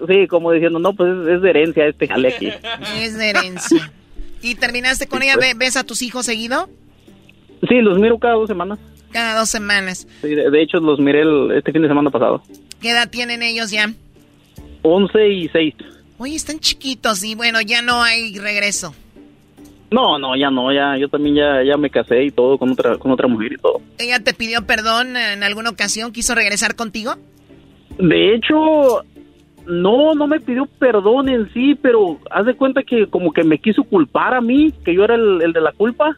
sí, 0.08 0.26
como 0.26 0.50
diciendo, 0.50 0.78
no, 0.78 0.94
pues 0.94 1.10
es, 1.14 1.28
es 1.36 1.42
de 1.42 1.50
herencia 1.50 1.86
este 1.86 2.08
jale 2.08 2.28
aquí. 2.28 2.50
Es 2.96 3.16
de 3.18 3.28
herencia. 3.28 3.92
¿Y 4.40 4.54
terminaste 4.54 5.06
con 5.06 5.22
ella? 5.22 5.36
¿Ve- 5.36 5.54
¿Ves 5.54 5.76
a 5.76 5.84
tus 5.84 6.00
hijos 6.00 6.24
seguido? 6.24 6.68
Sí, 7.68 7.76
los 7.82 7.98
miro 7.98 8.18
cada 8.18 8.34
dos 8.34 8.48
semanas. 8.48 8.78
Cada 9.14 9.38
dos 9.38 9.48
semanas. 9.48 10.06
Sí, 10.22 10.34
de, 10.34 10.50
de 10.50 10.60
hecho, 10.62 10.78
los 10.80 10.98
miré 10.98 11.22
el- 11.22 11.52
este 11.56 11.70
fin 11.72 11.80
de 11.82 11.88
semana 11.88 12.10
pasado. 12.10 12.42
¿Qué 12.82 12.90
edad 12.90 13.08
tienen 13.08 13.42
ellos 13.42 13.70
ya? 13.70 13.86
11 14.82 15.28
y 15.28 15.48
6. 15.48 15.74
Oye, 16.18 16.34
están 16.34 16.58
chiquitos 16.58 17.24
y 17.24 17.34
bueno, 17.36 17.60
ya 17.62 17.80
no 17.80 18.02
hay 18.02 18.36
regreso. 18.38 18.92
No, 19.92 20.18
no, 20.18 20.34
ya 20.36 20.50
no, 20.50 20.72
ya, 20.72 20.98
yo 20.98 21.08
también 21.08 21.36
ya, 21.36 21.62
ya 21.64 21.76
me 21.76 21.88
casé 21.90 22.24
y 22.24 22.30
todo 22.32 22.58
con 22.58 22.72
otra, 22.72 22.98
con 22.98 23.12
otra 23.12 23.28
mujer 23.28 23.52
y 23.52 23.56
todo. 23.56 23.80
¿Ella 23.98 24.18
te 24.18 24.34
pidió 24.34 24.66
perdón 24.66 25.16
en 25.16 25.44
alguna 25.44 25.70
ocasión? 25.70 26.10
¿Quiso 26.10 26.34
regresar 26.34 26.74
contigo? 26.74 27.14
De 27.98 28.34
hecho, 28.34 29.04
no, 29.66 30.14
no 30.14 30.26
me 30.26 30.40
pidió 30.40 30.66
perdón 30.80 31.28
en 31.28 31.52
sí, 31.54 31.76
pero 31.80 32.18
haz 32.32 32.46
de 32.46 32.54
cuenta 32.56 32.82
que 32.82 33.06
como 33.06 33.32
que 33.32 33.44
me 33.44 33.58
quiso 33.58 33.84
culpar 33.84 34.34
a 34.34 34.40
mí, 34.40 34.72
que 34.84 34.92
yo 34.92 35.04
era 35.04 35.14
el, 35.14 35.40
el 35.42 35.52
de 35.52 35.60
la 35.60 35.70
culpa. 35.70 36.16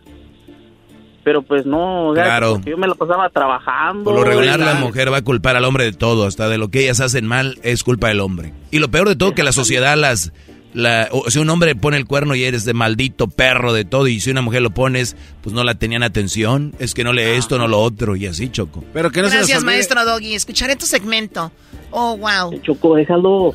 Pero 1.26 1.42
pues 1.42 1.66
no, 1.66 2.10
o 2.10 2.14
sea, 2.14 2.22
Claro. 2.22 2.60
yo 2.64 2.76
me 2.76 2.86
la 2.86 2.94
pasaba 2.94 3.28
trabajando. 3.30 4.04
Por 4.04 4.14
lo 4.14 4.22
regular 4.22 4.60
la 4.60 4.74
mujer 4.74 5.12
va 5.12 5.16
a 5.16 5.22
culpar 5.22 5.56
al 5.56 5.64
hombre 5.64 5.82
de 5.82 5.92
todo, 5.92 6.24
hasta 6.24 6.48
de 6.48 6.56
lo 6.56 6.68
que 6.68 6.84
ellas 6.84 7.00
hacen 7.00 7.26
mal 7.26 7.58
es 7.64 7.82
culpa 7.82 8.06
del 8.06 8.20
hombre. 8.20 8.52
Y 8.70 8.78
lo 8.78 8.92
peor 8.92 9.08
de 9.08 9.16
todo 9.16 9.34
que 9.34 9.42
la 9.42 9.50
sociedad 9.50 9.96
las... 9.96 10.32
La, 10.72 11.08
o 11.10 11.28
si 11.28 11.38
un 11.40 11.48
hombre 11.50 11.74
pone 11.74 11.96
el 11.96 12.04
cuerno 12.04 12.34
y 12.36 12.44
eres 12.44 12.64
de 12.64 12.74
maldito 12.74 13.26
perro 13.28 13.72
de 13.72 13.84
todo 13.84 14.06
y 14.08 14.20
si 14.20 14.30
una 14.30 14.42
mujer 14.42 14.62
lo 14.62 14.70
pones, 14.70 15.16
pues 15.40 15.52
no 15.52 15.64
la 15.64 15.74
tenían 15.74 16.02
atención, 16.04 16.74
es 16.78 16.94
que 16.94 17.02
no 17.02 17.12
lee 17.12 17.22
esto, 17.22 17.58
no 17.58 17.66
lo 17.66 17.80
otro 17.80 18.14
y 18.14 18.26
así, 18.26 18.48
Choco. 18.50 18.84
Pero 18.92 19.10
que 19.10 19.22
Gracias, 19.22 19.64
maestro 19.64 20.04
Doggy. 20.04 20.34
Escucharé 20.34 20.76
tu 20.76 20.86
segmento. 20.86 21.50
Oh, 21.90 22.16
wow. 22.18 22.56
Choco, 22.62 22.94
déjalo. 22.94 23.52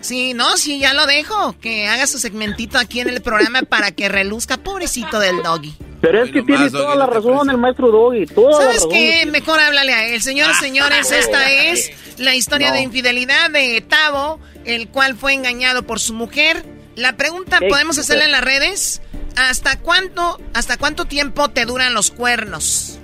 Sí, 0.00 0.32
no, 0.34 0.56
sí, 0.56 0.78
ya 0.78 0.94
lo 0.94 1.06
dejo. 1.06 1.54
Que 1.60 1.86
haga 1.88 2.06
su 2.06 2.18
segmentito 2.18 2.78
aquí 2.78 3.00
en 3.00 3.08
el 3.08 3.20
programa 3.20 3.62
para 3.62 3.90
que 3.92 4.08
reluzca, 4.08 4.56
pobrecito 4.56 5.18
del 5.20 5.42
Doggy. 5.42 5.74
Pero 6.00 6.22
es 6.24 6.32
que 6.32 6.42
tiene 6.42 6.70
toda 6.70 6.94
la 6.96 7.04
razón 7.06 7.50
el 7.50 7.58
maestro 7.58 7.90
Doggy, 7.90 8.24
toda 8.26 8.52
la 8.52 8.56
¿Sabes 8.56 8.74
razón. 8.76 8.90
qué? 8.90 9.26
Mejor 9.26 9.60
háblale 9.60 9.92
a 9.92 10.06
él. 10.06 10.22
Señores, 10.22 10.56
señores, 10.58 11.12
esta 11.12 11.50
es 11.50 11.90
la 12.18 12.34
historia 12.34 12.68
No. 12.70 12.76
de 12.76 12.80
infidelidad 12.82 13.50
de 13.50 13.82
Tavo, 13.86 14.40
el 14.64 14.88
cual 14.88 15.16
fue 15.16 15.34
engañado 15.34 15.82
por 15.82 16.00
su 16.00 16.14
mujer. 16.14 16.64
La 16.96 17.16
pregunta, 17.16 17.58
¿podemos 17.68 17.98
hacerla 17.98 18.24
en 18.24 18.32
las 18.32 18.42
redes? 18.42 19.02
¿Hasta 19.36 19.78
cuánto, 19.78 20.40
hasta 20.54 20.78
cuánto 20.78 21.04
tiempo 21.04 21.50
te 21.50 21.66
duran 21.66 21.92
los 21.92 22.10
cuernos? 22.10 22.98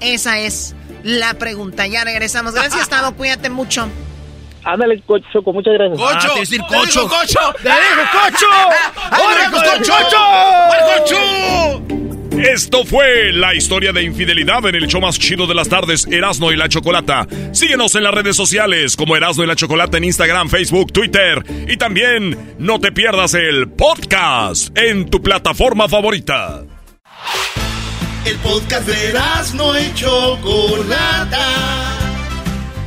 Esa 0.00 0.38
es 0.40 0.74
la 1.04 1.34
pregunta. 1.34 1.86
Ya 1.86 2.02
regresamos. 2.02 2.52
Gracias, 2.54 2.88
Tavo. 2.88 3.16
Cuídate 3.16 3.48
mucho. 3.48 3.88
Ándale, 4.64 5.00
Co- 5.06 5.18
Choco, 5.32 5.52
muchas 5.52 5.74
gracias. 5.74 6.00
Ah, 6.02 6.14
¡Cocho! 6.18 6.34
te 6.34 6.40
decir 6.40 6.60
¡Te 6.68 6.74
dijo 6.74 6.84
cocho. 6.84 7.08
cocho! 7.08 7.38
¡Te 7.62 7.68
cocho! 7.68 8.46
¡Ay, 9.10 9.22
¡Órale, 9.24 9.48
me 9.48 9.54
gustó 9.54 9.70
cocho! 9.78 9.92
cocho! 9.98 10.18
¡Cocho! 11.04 11.18
Esto 12.36 12.84
fue 12.84 13.32
la 13.32 13.54
historia 13.54 13.92
de 13.92 14.02
infidelidad 14.02 14.66
en 14.66 14.74
el 14.74 14.88
show 14.88 15.00
más 15.00 15.16
chido 15.18 15.46
de 15.46 15.54
las 15.54 15.68
tardes, 15.68 16.04
Erasno 16.10 16.50
y 16.50 16.56
la 16.56 16.68
Chocolata. 16.68 17.28
Síguenos 17.52 17.94
en 17.94 18.02
las 18.02 18.12
redes 18.12 18.34
sociales 18.36 18.96
como 18.96 19.14
Erasno 19.16 19.44
y 19.44 19.46
la 19.46 19.54
Chocolata 19.54 19.98
en 19.98 20.04
Instagram, 20.04 20.48
Facebook, 20.48 20.92
Twitter. 20.92 21.44
Y 21.68 21.76
también 21.76 22.56
no 22.58 22.80
te 22.80 22.90
pierdas 22.90 23.34
el 23.34 23.68
podcast 23.70 24.76
en 24.76 25.08
tu 25.10 25.22
plataforma 25.22 25.88
favorita. 25.88 26.62
El 28.26 28.36
podcast 28.38 28.88
de 28.88 29.14
no 29.54 29.78
y 29.78 29.94
Chocolata. 29.94 32.03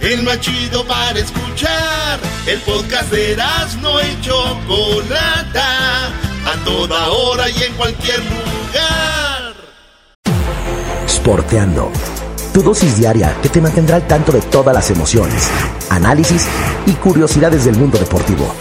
El 0.02 0.24
más 0.24 0.40
chido 0.40 0.86
para 0.86 1.20
escuchar. 1.20 2.20
El 2.46 2.60
podcast 2.62 3.12
de 3.12 3.36
no 3.82 4.00
y 4.02 4.22
Chocolata. 4.22 6.08
A 6.46 6.64
toda 6.64 7.10
hora 7.10 7.50
y 7.50 7.64
en 7.64 7.74
cualquier 7.74 8.20
lugar. 8.20 9.54
Sporteando. 11.08 11.92
Tu 12.54 12.64
dosis 12.64 12.98
diaria 12.98 13.36
que 13.42 13.50
te 13.50 13.62
mantendrá 13.62 13.98
al 13.98 14.08
tanto 14.08 14.32
de 14.32 14.42
todas 14.42 14.74
las 14.74 14.90
emociones, 14.90 15.50
análisis 15.90 16.48
y 16.86 16.94
curiosidades 16.94 17.66
del 17.66 17.76
mundo 17.76 18.00
deportivo. 18.00 18.52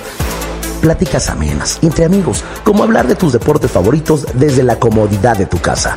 Pláticas 0.81 1.31
amenas, 1.31 1.79
entre 1.81 2.05
amigos, 2.05 2.44
como 2.62 2.83
hablar 2.83 3.07
de 3.07 3.14
tus 3.14 3.33
deportes 3.33 3.70
favoritos 3.70 4.27
desde 4.35 4.62
la 4.62 4.79
comodidad 4.79 5.37
de 5.37 5.46
tu 5.46 5.59
casa. 5.59 5.96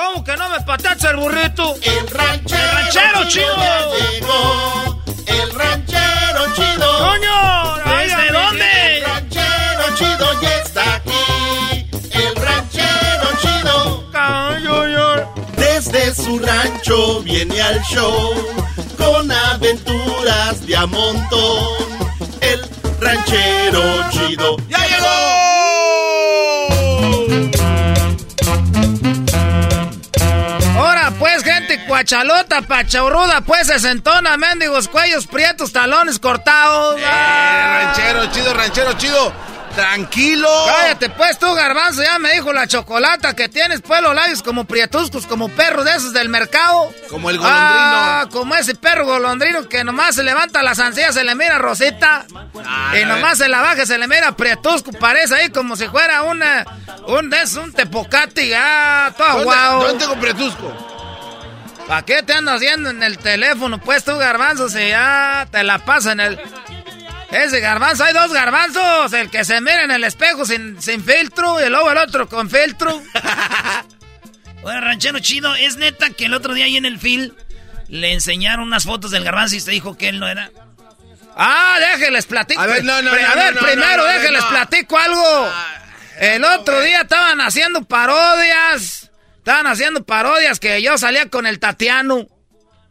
¿Cómo 0.00 0.24
que 0.24 0.34
no 0.34 0.48
me 0.48 0.60
patacha 0.62 1.10
el 1.10 1.16
burrito? 1.16 1.74
El 1.82 2.08
ranchero, 2.08 2.62
¡El 2.62 2.74
ranchero 2.74 3.28
chido! 3.28 3.54
llegó. 4.14 5.02
El 5.26 5.50
ranchero 5.52 6.54
chido. 6.54 6.98
¡Coño! 6.98 7.76
¿Desde 7.84 8.32
dónde? 8.32 8.96
El 8.96 9.04
ranchero 9.04 9.96
chido 9.96 10.40
ya 10.40 10.56
está 10.56 10.94
aquí. 10.94 11.86
El 12.12 12.34
ranchero 12.34 13.28
chido. 13.42 14.10
Desde 15.56 16.14
su 16.14 16.38
rancho 16.38 17.20
viene 17.20 17.60
al 17.60 17.82
show 17.82 18.32
con 18.96 19.30
aventuras 19.30 20.66
de 20.66 20.76
a 20.78 20.86
montón. 20.86 21.76
El 22.40 22.66
ranchero 23.00 24.10
chido 24.10 24.56
ya 24.66 24.78
llegó. 24.78 25.39
Gente 32.00 32.16
cuachalota, 32.16 32.62
pachauruda, 32.62 33.40
pues 33.42 33.66
sesentona, 33.66 34.36
mendigos, 34.36 34.88
cuellos 34.88 35.26
prietos, 35.26 35.72
talones 35.72 36.18
cortados. 36.18 36.98
Eh, 36.98 37.04
ranchero 37.04 38.26
chido, 38.32 38.54
ranchero 38.54 38.92
chido. 38.94 39.32
Tranquilo. 39.74 40.48
Cállate 40.66 41.10
pues 41.10 41.38
tú, 41.38 41.52
garbanzo, 41.54 42.02
ya 42.02 42.18
me 42.18 42.32
dijo 42.32 42.52
la 42.52 42.66
chocolata 42.66 43.36
que 43.36 43.48
tienes 43.48 43.80
pues 43.82 44.02
los 44.02 44.14
labios 44.14 44.42
como 44.42 44.64
prietuscos, 44.64 45.26
como 45.28 45.48
perros 45.48 45.84
de 45.84 45.92
esos 45.92 46.12
del 46.12 46.28
mercado. 46.28 46.92
Como 47.08 47.30
el 47.30 47.38
golondrino. 47.38 47.60
Ah, 47.62 48.26
como 48.32 48.56
ese 48.56 48.74
perro 48.74 49.06
golondrino 49.06 49.68
que 49.68 49.84
nomás 49.84 50.16
se 50.16 50.24
levanta 50.24 50.62
las 50.64 50.80
ansillas, 50.80 51.14
se 51.14 51.22
le 51.22 51.36
mira 51.36 51.58
rosita. 51.58 52.26
Ah, 52.66 52.94
y 53.00 53.04
nomás 53.04 53.38
se 53.38 53.48
la 53.48 53.60
baja, 53.60 53.86
se 53.86 53.96
le 53.96 54.08
mira 54.08 54.32
prietusco, 54.32 54.90
parece 54.92 55.36
ahí 55.36 55.50
como 55.50 55.76
si 55.76 55.86
fuera 55.86 56.22
una, 56.22 56.64
un, 57.06 57.32
un 57.62 57.72
tepocati, 57.72 58.52
ah, 58.52 59.14
todo 59.16 59.28
¿Dónde, 59.28 59.44
guau. 59.44 59.82
¿Dónde 59.82 60.04
tengo 60.04 60.20
pretusco? 60.20 60.99
¿Para 61.90 62.04
qué 62.04 62.22
te 62.22 62.34
andas 62.34 62.58
haciendo 62.58 62.88
en 62.90 63.02
el 63.02 63.18
teléfono? 63.18 63.80
Pues 63.80 64.04
tú, 64.04 64.16
garbanzo, 64.16 64.68
si 64.68 64.78
ya 64.78 65.48
te 65.50 65.64
la 65.64 65.84
pasa 65.84 66.12
en 66.12 66.20
el... 66.20 66.40
Ese 67.32 67.58
garbanzo, 67.58 68.04
hay 68.04 68.14
dos 68.14 68.32
garbanzos. 68.32 69.12
El 69.12 69.28
que 69.28 69.44
se 69.44 69.60
mira 69.60 69.82
en 69.82 69.90
el 69.90 70.04
espejo 70.04 70.46
sin, 70.46 70.80
sin 70.80 71.02
filtro 71.02 71.60
y 71.60 71.68
luego 71.68 71.90
el 71.90 71.98
otro 71.98 72.28
con 72.28 72.48
filtro. 72.48 73.02
Oye, 74.62 74.80
ranchero 74.80 75.18
chido, 75.18 75.52
¿es 75.56 75.78
neta 75.78 76.10
que 76.10 76.26
el 76.26 76.34
otro 76.34 76.54
día 76.54 76.66
ahí 76.66 76.76
en 76.76 76.86
el 76.86 77.00
film 77.00 77.32
le 77.88 78.12
enseñaron 78.12 78.68
unas 78.68 78.84
fotos 78.84 79.10
del 79.10 79.24
garbanzo 79.24 79.56
y 79.56 79.60
se 79.60 79.72
dijo 79.72 79.98
que 79.98 80.10
él 80.10 80.20
no 80.20 80.28
era? 80.28 80.48
Ah, 81.34 81.76
déjenles 81.80 82.26
platico. 82.26 82.60
A 82.60 82.66
ver, 82.66 82.84
no, 82.84 83.02
no, 83.02 83.10
A 83.10 83.34
ver, 83.34 83.58
primero 83.58 84.04
déjenles 84.04 84.44
platico 84.44 84.96
algo. 84.96 85.52
El 86.20 86.44
otro 86.44 86.82
día 86.82 87.00
estaban 87.00 87.40
haciendo 87.40 87.82
parodias. 87.82 89.09
Estaban 89.40 89.66
haciendo 89.66 90.04
parodias 90.04 90.60
que 90.60 90.82
yo 90.82 90.98
salía 90.98 91.30
con 91.30 91.46
el 91.46 91.58
Tatiano. 91.58 92.28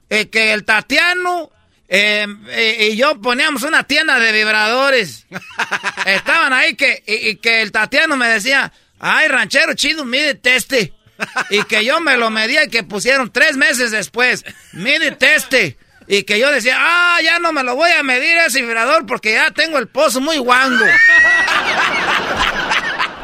Eh, 0.10 0.30
que 0.30 0.52
el 0.52 0.66
Tatiano 0.66 1.52
eh, 1.88 2.26
eh, 2.50 2.90
y 2.92 2.98
yo 2.98 3.22
poníamos 3.22 3.62
una 3.62 3.84
tienda 3.84 4.20
de 4.20 4.32
vibradores. 4.32 5.28
Estaban 6.08 6.52
ahí 6.52 6.76
que, 6.76 7.04
y, 7.06 7.30
y 7.30 7.36
que 7.36 7.62
el 7.62 7.72
Tatiano 7.72 8.18
me 8.18 8.28
decía, 8.28 8.74
ay, 9.00 9.28
ranchero 9.28 9.76
chido, 9.76 10.06
mide 10.06 10.40
este. 10.44 10.94
Y 11.52 11.62
que 11.66 11.86
yo 11.86 12.00
me 12.02 12.18
lo 12.18 12.32
medía 12.32 12.64
y 12.64 12.70
que 12.70 12.82
pusieron 12.82 13.32
tres 13.32 13.58
meses 13.58 13.92
después, 13.92 14.44
mide 14.74 15.16
este. 15.20 15.78
Y 16.08 16.24
que 16.24 16.40
yo 16.40 16.52
decía, 16.52 16.78
ah, 16.80 17.20
ya 17.24 17.38
no 17.38 17.54
me 17.54 17.62
lo 17.62 17.76
voy 17.76 17.92
a 17.92 18.02
medir 18.02 18.36
ese 18.38 18.62
vibrador 18.64 19.06
porque 19.06 19.34
ya 19.34 19.52
tengo 19.52 19.78
el 19.78 19.88
pozo 19.88 20.20
muy 20.20 20.40
guango. 20.40 20.84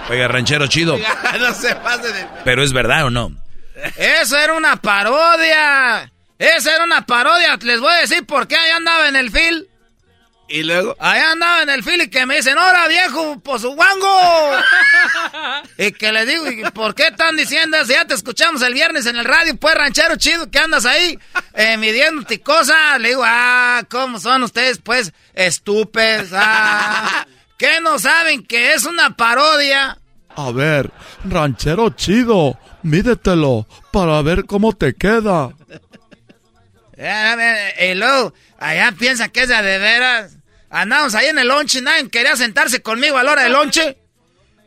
Oiga, 0.09 0.27
ranchero 0.27 0.67
chido. 0.67 0.97
no 1.39 1.53
se 1.53 1.75
pase 1.75 2.11
de... 2.11 2.27
Pero 2.43 2.63
es 2.63 2.73
verdad 2.73 3.05
o 3.05 3.09
no. 3.09 3.31
Eso 3.97 4.37
era 4.37 4.53
una 4.53 4.75
parodia. 4.77 6.11
Esa 6.37 6.75
era 6.75 6.83
una 6.83 7.05
parodia. 7.05 7.57
Les 7.61 7.79
voy 7.79 7.91
a 7.91 8.01
decir 8.01 8.25
por 8.25 8.47
qué 8.47 8.55
allá 8.55 8.77
andaba 8.77 9.07
en 9.07 9.15
el 9.15 9.31
fil. 9.31 9.67
Y 10.47 10.61
luego. 10.61 10.95
Allá 10.99 11.31
andaba 11.31 11.63
en 11.63 11.69
el 11.71 11.83
fil 11.83 12.01
y 12.01 12.09
que 12.09 12.25
me 12.27 12.35
dicen, 12.35 12.55
¡Hora, 12.57 12.87
viejo, 12.87 13.39
pues 13.39 13.63
guango! 13.63 14.51
y 15.77 15.91
que 15.91 16.11
le 16.11 16.25
digo, 16.25 16.51
¿y 16.51 16.63
por 16.69 16.93
qué 16.93 17.07
están 17.07 17.35
diciendo 17.35 17.77
eso? 17.77 17.91
Ya 17.91 18.05
te 18.05 18.13
escuchamos 18.13 18.61
el 18.61 18.75
viernes 18.75 19.07
en 19.07 19.15
el 19.15 19.25
radio, 19.25 19.55
pues, 19.57 19.73
ranchero 19.73 20.17
chido, 20.17 20.51
que 20.51 20.59
andas 20.59 20.85
ahí 20.85 21.17
eh, 21.55 21.77
midiéndote 21.77 22.41
cosas. 22.41 22.99
Le 22.99 23.09
digo, 23.09 23.23
ah, 23.25 23.83
¿cómo 23.89 24.19
son 24.19 24.43
ustedes, 24.43 24.79
pues, 24.83 25.13
estúpidos? 25.33 26.29
Ah, 26.33 27.25
¿Qué 27.57 27.79
no 27.81 27.99
saben 27.99 28.45
que 28.45 28.73
es 28.73 28.85
una 28.85 29.15
parodia? 29.15 29.97
A 30.35 30.51
ver, 30.51 30.91
ranchero 31.23 31.89
chido, 31.91 32.59
mídetelo 32.83 33.67
para 33.91 34.21
ver 34.21 34.45
cómo 34.45 34.73
te 34.73 34.93
queda. 34.95 35.53
Y 36.97 37.93
luego, 37.95 38.33
allá 38.59 38.91
piensan 38.97 39.29
que 39.29 39.41
es 39.41 39.47
de, 39.47 39.61
de 39.61 39.77
veras. 39.77 40.37
Andamos 40.69 41.15
ahí 41.15 41.27
en 41.27 41.39
el 41.39 41.47
lonche, 41.47 41.81
nadie 41.81 42.09
quería 42.09 42.35
sentarse 42.35 42.81
conmigo 42.81 43.17
a 43.17 43.23
la 43.23 43.31
hora 43.31 43.43
del 43.43 43.53
lonche. 43.53 43.97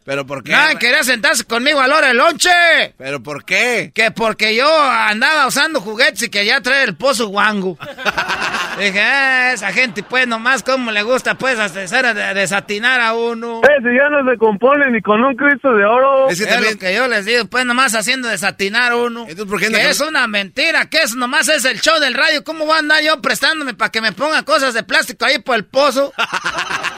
¿Pero 0.09 0.25
por 0.25 0.43
qué? 0.43 0.53
Nadie 0.53 0.79
quería 0.79 1.05
sentarse 1.05 1.45
conmigo 1.45 1.81
a 1.81 1.87
la 1.87 1.97
hora 1.99 2.09
del 2.09 2.17
lonche. 2.17 2.49
¿Pero 2.97 3.23
por 3.23 3.45
qué? 3.45 3.93
Que 3.95 4.11
porque 4.11 4.57
yo 4.57 4.67
andaba 4.91 5.47
usando 5.47 5.83
juguetes 5.83 6.23
y 6.23 6.31
quería 6.31 6.63
traer 6.63 6.89
el 6.89 6.97
pozo 6.97 7.27
guango. 7.27 7.77
Dije, 8.79 9.03
ah, 9.03 9.53
esa 9.53 9.71
gente, 9.71 10.03
pues, 10.03 10.27
nomás 10.27 10.63
como 10.63 10.93
le 10.93 11.03
gusta, 11.03 11.35
pues, 11.35 11.59
hacer 11.59 12.07
a 12.07 12.33
desatinar 12.33 13.03
a 13.03 13.13
uno. 13.13 13.61
Ese 13.61 13.95
ya 13.95 14.09
no 14.09 14.31
se 14.31 14.39
compone 14.39 14.91
ni 14.93 15.03
con 15.03 15.23
un 15.23 15.37
Cristo 15.37 15.75
de 15.75 15.85
oro. 15.85 16.31
Es, 16.31 16.41
lo 16.41 16.79
que 16.79 16.95
yo 16.95 17.07
les 17.07 17.27
digo, 17.27 17.45
pues, 17.45 17.67
nomás 17.67 17.95
haciendo 17.95 18.29
desatinar 18.29 18.93
a 18.93 18.97
uno. 18.97 19.27
Entonces, 19.29 19.45
¿por 19.45 19.61
qué 19.61 19.69
no 19.69 19.77
que 19.77 19.91
es 19.91 20.01
una 20.01 20.27
mentira, 20.27 20.89
que 20.89 21.03
eso 21.03 21.17
nomás 21.17 21.49
es 21.51 21.67
el 21.67 21.83
show 21.83 22.01
del 22.01 22.15
radio. 22.15 22.43
¿Cómo 22.45 22.65
voy 22.65 22.77
a 22.77 22.79
andar 22.79 23.03
yo 23.03 23.21
prestándome 23.21 23.75
para 23.75 23.91
que 23.91 24.01
me 24.01 24.13
pongan 24.13 24.43
cosas 24.45 24.73
de 24.73 24.85
plástico 24.85 25.27
ahí 25.27 25.39
por 25.39 25.57
el 25.57 25.67
pozo? 25.67 26.15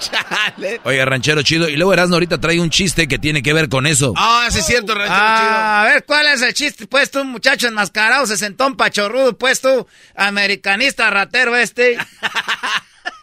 Chale. 0.00 0.80
Oiga, 0.84 1.04
ranchero 1.04 1.42
chido. 1.42 1.68
Y 1.68 1.76
luego 1.76 1.92
Erasmo 1.92 2.14
ahorita 2.14 2.40
trae 2.40 2.58
un 2.58 2.70
chiste 2.70 3.06
que 3.06 3.18
tiene 3.18 3.42
que 3.42 3.52
ver 3.52 3.68
con 3.68 3.86
eso. 3.86 4.14
Ah, 4.16 4.48
sí 4.50 4.58
es 4.58 4.66
cierto, 4.66 4.94
ranchero 4.94 5.18
ah, 5.20 5.36
chido. 5.38 5.58
A 5.58 5.84
ver, 5.84 6.04
¿cuál 6.04 6.26
es 6.26 6.42
el 6.42 6.54
chiste? 6.54 6.86
Pues 6.86 7.10
tú, 7.10 7.24
muchacho 7.24 7.68
enmascarado, 7.68 8.26
sesentón 8.26 8.76
pachorrudo, 8.76 9.36
pues 9.36 9.60
tú, 9.60 9.86
americanista 10.16 11.10
ratero 11.10 11.56
este. 11.56 11.98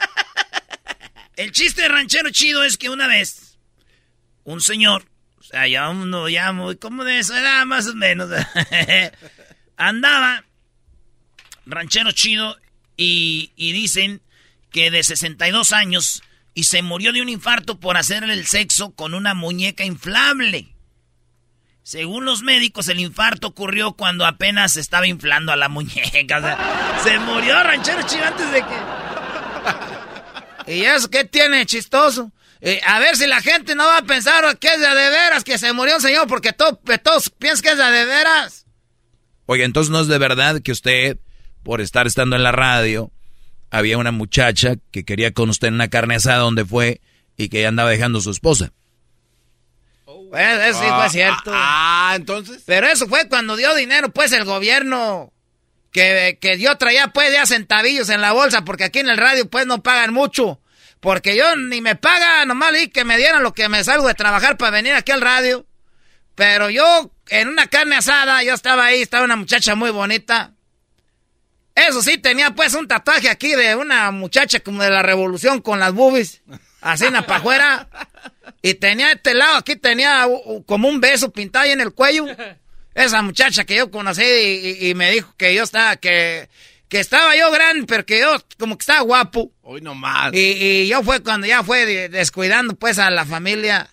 el 1.36 1.52
chiste 1.52 1.82
de 1.82 1.88
ranchero 1.90 2.30
chido 2.30 2.64
es 2.64 2.78
que 2.78 2.90
una 2.90 3.08
vez, 3.08 3.58
un 4.44 4.62
señor, 4.62 5.06
o 5.40 5.44
sea, 5.44 5.68
ya 5.68 5.90
uno 5.90 6.30
ya 6.30 6.52
muy, 6.52 6.78
como 6.78 7.04
de 7.04 7.20
eso 7.20 7.36
era 7.36 7.66
más 7.66 7.88
o 7.88 7.96
menos, 7.96 8.30
andaba 9.78 10.44
ranchero 11.66 12.12
chido 12.12 12.58
y, 12.96 13.52
y 13.56 13.72
dicen 13.74 14.22
que 14.72 14.92
de 14.92 15.04
62 15.04 15.72
años 15.72 16.22
y 16.58 16.64
se 16.64 16.82
murió 16.82 17.14
de 17.14 17.22
un 17.22 17.30
infarto 17.30 17.80
por 17.80 17.98
hacerle 17.98 18.34
el 18.34 18.48
sexo 18.48 18.90
con 18.96 19.14
una 19.14 19.36
muñeca 19.36 19.86
inflable. 19.86 20.74
Según 21.84 22.26
los 22.26 22.42
médicos, 22.42 22.88
el 22.88 23.00
infarto 23.00 23.50
ocurrió 23.50 23.94
cuando 23.94 24.26
apenas 24.26 24.74
se 24.74 24.80
estaba 24.80 25.06
inflando 25.06 25.52
a 25.52 25.56
la 25.56 25.70
muñeca. 25.70 26.40
O 26.40 26.42
sea, 26.42 27.00
se 27.04 27.20
murió 27.20 27.62
ranchero 27.62 28.02
chido 28.08 28.26
antes 28.26 28.52
de 28.52 28.62
que... 30.66 30.74
¿Y 30.78 30.86
eso 30.86 31.12
qué 31.12 31.26
tiene 31.26 31.64
chistoso? 31.68 32.32
Eh, 32.60 32.82
a 32.88 32.98
ver 32.98 33.16
si 33.18 33.28
la 33.28 33.40
gente 33.40 33.76
no 33.76 33.86
va 33.86 34.00
a 34.00 34.06
pensar 34.06 34.58
que 34.58 34.70
es 34.70 34.82
de, 34.82 34.88
de 34.88 35.10
veras 35.12 35.44
que 35.44 35.60
se 35.60 35.74
murió 35.74 35.98
un 35.98 36.02
señor, 36.02 36.26
porque 36.26 36.54
todo, 36.54 36.82
todos 37.04 37.30
piensan 37.30 37.62
que 37.62 37.70
es 37.70 37.78
de, 37.78 37.84
de 37.84 38.06
veras. 38.06 38.66
Oye, 39.46 39.64
entonces 39.64 39.92
no 39.92 40.00
es 40.00 40.08
de 40.08 40.18
verdad 40.18 40.60
que 40.64 40.72
usted, 40.72 41.20
por 41.62 41.82
estar 41.82 42.08
estando 42.08 42.36
en 42.36 42.42
la 42.42 42.52
radio, 42.52 43.12
había 43.70 43.98
una 43.98 44.12
muchacha 44.12 44.76
que 44.92 45.04
quería 45.04 45.34
con 45.34 45.50
usted 45.50 45.68
en 45.70 45.76
una 45.76 45.90
carne 45.90 46.16
asada 46.16 46.40
donde 46.40 46.66
fue 46.66 47.02
y 47.36 47.50
que 47.50 47.62
ya 47.62 47.70
andaba 47.70 47.90
dejando 47.90 48.20
a 48.20 48.22
su 48.22 48.32
esposa. 48.32 48.72
Pues 50.30 50.60
eso 50.66 50.80
sí 50.82 50.86
fue 50.90 51.10
cierto. 51.10 51.52
Ah, 51.54 52.14
entonces. 52.16 52.64
Pero 52.66 52.88
eso 52.88 53.08
fue 53.08 53.30
cuando 53.30 53.56
dio 53.56 53.74
dinero, 53.76 54.10
pues, 54.10 54.32
el 54.34 54.44
gobierno. 54.44 55.32
Que, 55.92 56.38
que 56.40 56.60
yo 56.60 56.78
traía, 56.78 57.08
pues, 57.08 57.32
ya 57.32 57.46
centavillos 57.46 58.10
en 58.10 58.22
la 58.22 58.34
bolsa, 58.34 58.64
porque 58.66 58.84
aquí 58.84 59.00
en 59.00 59.10
el 59.10 59.18
radio, 59.18 59.50
pues, 59.50 59.66
no 59.66 59.82
pagan 59.82 60.14
mucho. 60.14 60.60
Porque 61.00 61.38
yo 61.38 61.56
ni 61.56 61.82
me 61.82 61.96
paga, 61.96 62.46
nomás 62.46 62.74
y 62.82 62.90
que 62.90 63.06
me 63.06 63.18
dieran 63.18 63.44
lo 63.44 63.54
que 63.54 63.70
me 63.70 63.84
salgo 63.84 64.08
de 64.08 64.16
trabajar 64.16 64.58
para 64.58 64.72
venir 64.72 64.94
aquí 64.94 65.12
al 65.12 65.22
radio. 65.22 65.66
Pero 66.36 66.70
yo, 66.70 67.12
en 67.30 67.48
una 67.48 67.68
carne 67.68 67.96
asada, 67.96 68.44
yo 68.44 68.54
estaba 68.54 68.86
ahí, 68.86 69.02
estaba 69.02 69.26
una 69.26 69.36
muchacha 69.36 69.76
muy 69.76 69.92
bonita. 69.92 70.54
Eso 71.78 72.02
sí, 72.02 72.18
tenía 72.18 72.56
pues 72.56 72.74
un 72.74 72.88
tatuaje 72.88 73.30
aquí 73.30 73.54
de 73.54 73.76
una 73.76 74.10
muchacha 74.10 74.60
como 74.62 74.82
de 74.82 74.90
la 74.90 75.04
revolución 75.04 75.62
con 75.62 75.80
las 75.80 75.94
boobies, 75.94 76.42
así 76.82 77.06
en 77.06 77.14
la 77.14 77.28
pajuera. 77.28 77.88
Y 78.64 78.74
tenía 78.74 79.12
este 79.12 79.36
lado, 79.36 79.58
aquí 79.58 79.76
tenía 79.76 80.28
como 80.66 80.88
un 80.88 81.00
beso 81.00 81.32
pintado 81.32 81.66
ahí 81.66 81.72
en 81.72 81.82
el 81.82 81.94
cuello. 81.94 82.26
Esa 82.96 83.22
muchacha 83.22 83.64
que 83.64 83.76
yo 83.76 83.92
conocí 83.92 84.24
y, 84.24 84.90
y 84.90 84.96
me 84.96 85.12
dijo 85.12 85.36
que 85.38 85.54
yo 85.54 85.62
estaba, 85.62 85.98
que, 85.98 86.50
que 86.90 87.00
estaba 87.00 87.36
yo 87.36 87.52
grande, 87.52 87.86
pero 87.86 88.04
que 88.08 88.22
yo 88.22 88.36
como 88.58 88.76
que 88.76 88.82
estaba 88.82 89.02
guapo. 89.02 89.52
Hoy 89.62 89.82
nomás. 89.82 90.34
Y, 90.34 90.40
y 90.40 90.88
yo 90.88 91.04
fue 91.04 91.22
cuando 91.22 91.46
ya 91.46 91.64
fue 91.64 92.10
descuidando 92.10 92.74
pues 92.74 92.98
a 92.98 93.12
la 93.12 93.24
familia. 93.24 93.88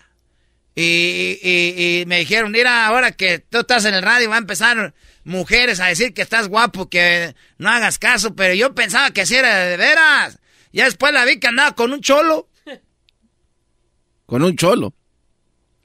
Y, 0.73 1.39
y, 1.39 1.99
y 2.01 2.05
me 2.07 2.17
dijeron, 2.17 2.51
mira, 2.51 2.87
ahora 2.87 3.11
que 3.11 3.37
tú 3.37 3.59
estás 3.59 3.85
en 3.85 3.93
el 3.93 4.01
radio 4.01 4.31
va 4.31 4.37
a 4.37 4.39
empezar 4.39 4.95
mujeres 5.25 5.79
a 5.81 5.87
decir 5.87 6.13
que 6.13 6.21
estás 6.21 6.47
guapo, 6.47 6.89
que 6.89 7.35
no 7.57 7.69
hagas 7.69 7.99
caso, 7.99 8.35
pero 8.35 8.53
yo 8.53 8.73
pensaba 8.73 9.11
que 9.11 9.25
si 9.25 9.35
era 9.35 9.57
de 9.57 9.75
veras. 9.75 10.39
Ya 10.71 10.85
después 10.85 11.13
la 11.13 11.25
vi 11.25 11.39
que 11.39 11.47
andaba 11.47 11.75
con 11.75 11.91
un 11.91 12.01
cholo. 12.01 12.47
¿Con 14.25 14.43
un 14.43 14.55
cholo? 14.55 14.93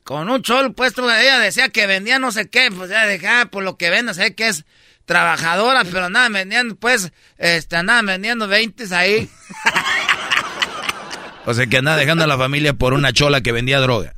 Con 0.05 0.29
un 0.29 0.43
cholo, 0.43 0.73
pues 0.73 0.95
ella 0.97 1.39
decía 1.39 1.69
que 1.69 1.87
vendía 1.87 2.19
no 2.19 2.33
sé 2.33 2.49
qué, 2.49 2.71
pues 2.71 2.91
ya 2.91 3.07
dejaba 3.07 3.47
por 3.47 3.63
lo 3.63 3.77
que 3.77 3.91
vende, 3.91 4.15
sé 4.15 4.35
que 4.35 4.49
es 4.49 4.65
trabajadora, 5.05 5.85
pero 5.85 6.09
nada 6.09 6.29
vendiendo, 6.29 6.77
pues, 6.77 7.13
este, 7.39 7.77
andaba 7.77 8.03
vendiendo 8.03 8.49
20 8.49 8.95
ahí. 8.95 9.29
o 11.47 11.55
sea 11.55 11.67
que 11.67 11.77
andaba 11.77 11.97
dejando 11.97 12.25
a 12.25 12.27
la 12.27 12.39
familia 12.39 12.75
por 12.75 12.93
una 12.95 13.13
chola 13.13 13.41
que 13.41 13.53
vendía 13.53 13.81
droga. 13.81 14.15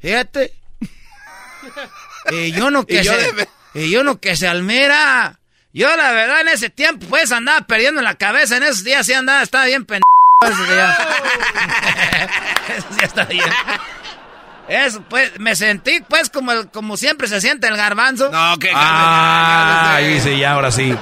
Fíjate. 0.00 0.54
y 2.32 2.52
yo 2.52 2.70
no 2.70 2.84
que 2.86 3.04
se... 3.04 3.48
Y 3.74 3.90
yo 3.90 4.04
no 4.04 4.20
que 4.20 4.36
se 4.36 4.46
almira. 4.48 5.40
Yo 5.72 5.94
la 5.96 6.12
verdad 6.12 6.42
en 6.42 6.48
ese 6.48 6.70
tiempo 6.70 7.06
pues 7.08 7.32
andaba 7.32 7.66
perdiendo 7.66 8.00
la 8.02 8.14
cabeza. 8.14 8.56
En 8.56 8.62
esos 8.62 8.84
días 8.84 9.04
sí 9.06 9.12
andaba, 9.12 9.42
estaba 9.42 9.64
bien 9.66 9.84
pendejo. 9.84 10.04
Esos 10.42 10.68
días. 10.68 10.98
esos 12.76 12.90
días 12.90 13.02
estaba 13.02 13.26
bien. 13.28 13.44
Eso, 14.68 15.02
pues, 15.10 15.38
me 15.38 15.54
sentí, 15.54 16.00
pues, 16.08 16.30
como, 16.30 16.70
como 16.72 16.96
siempre 16.96 17.28
se 17.28 17.38
siente 17.40 17.66
el 17.66 17.76
garbanzo. 17.76 18.30
No, 18.30 18.58
que 18.58 18.70
Ah, 18.74 19.96
ahí 19.96 20.18
sí, 20.20 20.38
ya, 20.38 20.52
ahora 20.52 20.72
sí. 20.72 20.96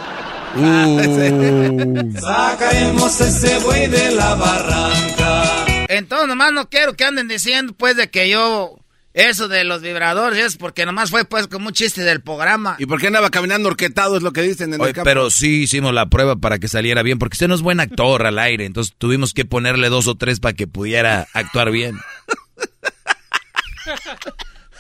Uh. 0.57 2.13
Sacaremos 2.21 3.21
ese 3.21 3.59
buey 3.61 3.87
de 3.87 4.11
la 4.17 4.35
barranca. 4.35 5.45
Entonces, 5.89 6.27
nomás 6.27 6.53
no 6.53 6.69
quiero 6.69 6.95
que 6.95 7.05
anden 7.05 7.29
diciendo, 7.29 7.73
pues, 7.79 7.95
de 7.97 8.11
que 8.11 8.29
yo 8.29 8.79
eso 9.15 9.49
de 9.49 9.65
los 9.65 9.83
vibradores 9.83 10.39
es 10.39 10.57
porque 10.57 10.87
nomás 10.87 11.11
fue 11.11 11.25
pues 11.25 11.47
como 11.47 11.69
un 11.69 11.75
chiste 11.75 12.03
del 12.03 12.23
programa. 12.23 12.77
¿Y 12.79 12.87
por 12.87 13.01
qué 13.01 13.09
andaba 13.09 13.31
caminando 13.31 13.69
orquetado? 13.69 14.17
Es 14.17 14.23
lo 14.23 14.33
que 14.33 14.43
dicen 14.43 14.73
en 14.73 14.81
Oye, 14.81 14.91
el 14.91 14.95
campo. 14.95 15.05
Pero 15.05 15.31
sí 15.31 15.63
hicimos 15.63 15.93
la 15.93 16.07
prueba 16.07 16.37
para 16.37 16.59
que 16.59 16.69
saliera 16.69 17.03
bien, 17.03 17.19
porque 17.19 17.35
usted 17.35 17.49
no 17.49 17.55
es 17.55 17.61
buen 17.61 17.81
actor 17.81 18.27
al 18.27 18.39
aire, 18.39 18.65
entonces 18.65 18.95
tuvimos 18.97 19.35
que 19.35 19.45
ponerle 19.45 19.89
dos 19.91 20.09
o 20.09 20.15
tres 20.15 20.41
para 20.41 20.55
que 20.55 20.67
pudiera 20.67 21.27
actuar 21.35 21.71
bien. 21.71 21.99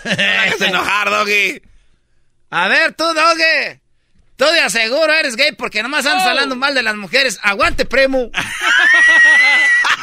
Enojar, 0.60 1.10
Doggy. 1.10 1.62
A 2.50 2.68
ver, 2.68 2.92
tú, 2.94 3.04
Doggy. 3.04 3.80
Tú 4.36 4.44
de 4.46 4.60
aseguro 4.60 5.12
eres 5.12 5.36
gay 5.36 5.52
porque 5.52 5.82
nomás 5.82 6.04
andas 6.06 6.26
hablando 6.26 6.56
mal 6.56 6.74
de 6.74 6.82
las 6.82 6.96
mujeres. 6.96 7.38
Aguante, 7.42 7.84
primo. 7.84 8.30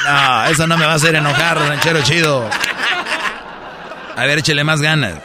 No, 0.06 0.46
eso 0.46 0.66
no 0.66 0.78
me 0.78 0.86
va 0.86 0.94
a 0.94 0.96
hacer 0.96 1.14
enojar, 1.14 1.58
ranchero 1.58 2.02
chido. 2.04 2.50
A 4.20 4.26
ver, 4.26 4.40
échele 4.40 4.66
más 4.66 4.82
ganas. 4.82 5.18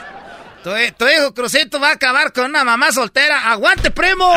Tu, 0.63 0.71
tu, 0.97 1.09
hijo 1.09 1.35
Crucito 1.35 1.81
va 1.81 1.89
a 1.89 1.95
acabar 1.95 2.33
con 2.33 2.45
una 2.45 2.63
mamá 2.63 2.93
soltera. 2.93 3.51
¡Aguante, 3.51 3.91
primo! 3.91 4.33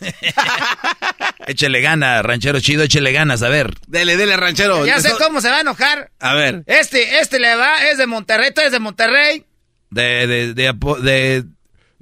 échele 1.48 1.80
gana, 1.80 2.22
ranchero 2.22 2.60
chido, 2.60 2.84
échele 2.84 3.10
ganas, 3.10 3.42
a 3.42 3.48
ver. 3.48 3.74
Dele, 3.88 4.16
dele, 4.16 4.36
ranchero. 4.36 4.86
Ya 4.86 5.00
sé 5.00 5.10
cómo 5.18 5.40
se 5.40 5.50
va 5.50 5.56
a 5.56 5.60
enojar. 5.62 6.12
A 6.20 6.34
ver. 6.34 6.62
Este, 6.66 7.18
este 7.18 7.40
le 7.40 7.56
va, 7.56 7.88
es 7.88 7.98
de 7.98 8.06
Monterrey, 8.06 8.52
tú 8.54 8.60
eres 8.60 8.72
de 8.72 8.78
Monterrey. 8.78 9.44
De, 9.90 10.28
de, 10.28 10.54
de, 10.54 10.72
de, 11.02 11.44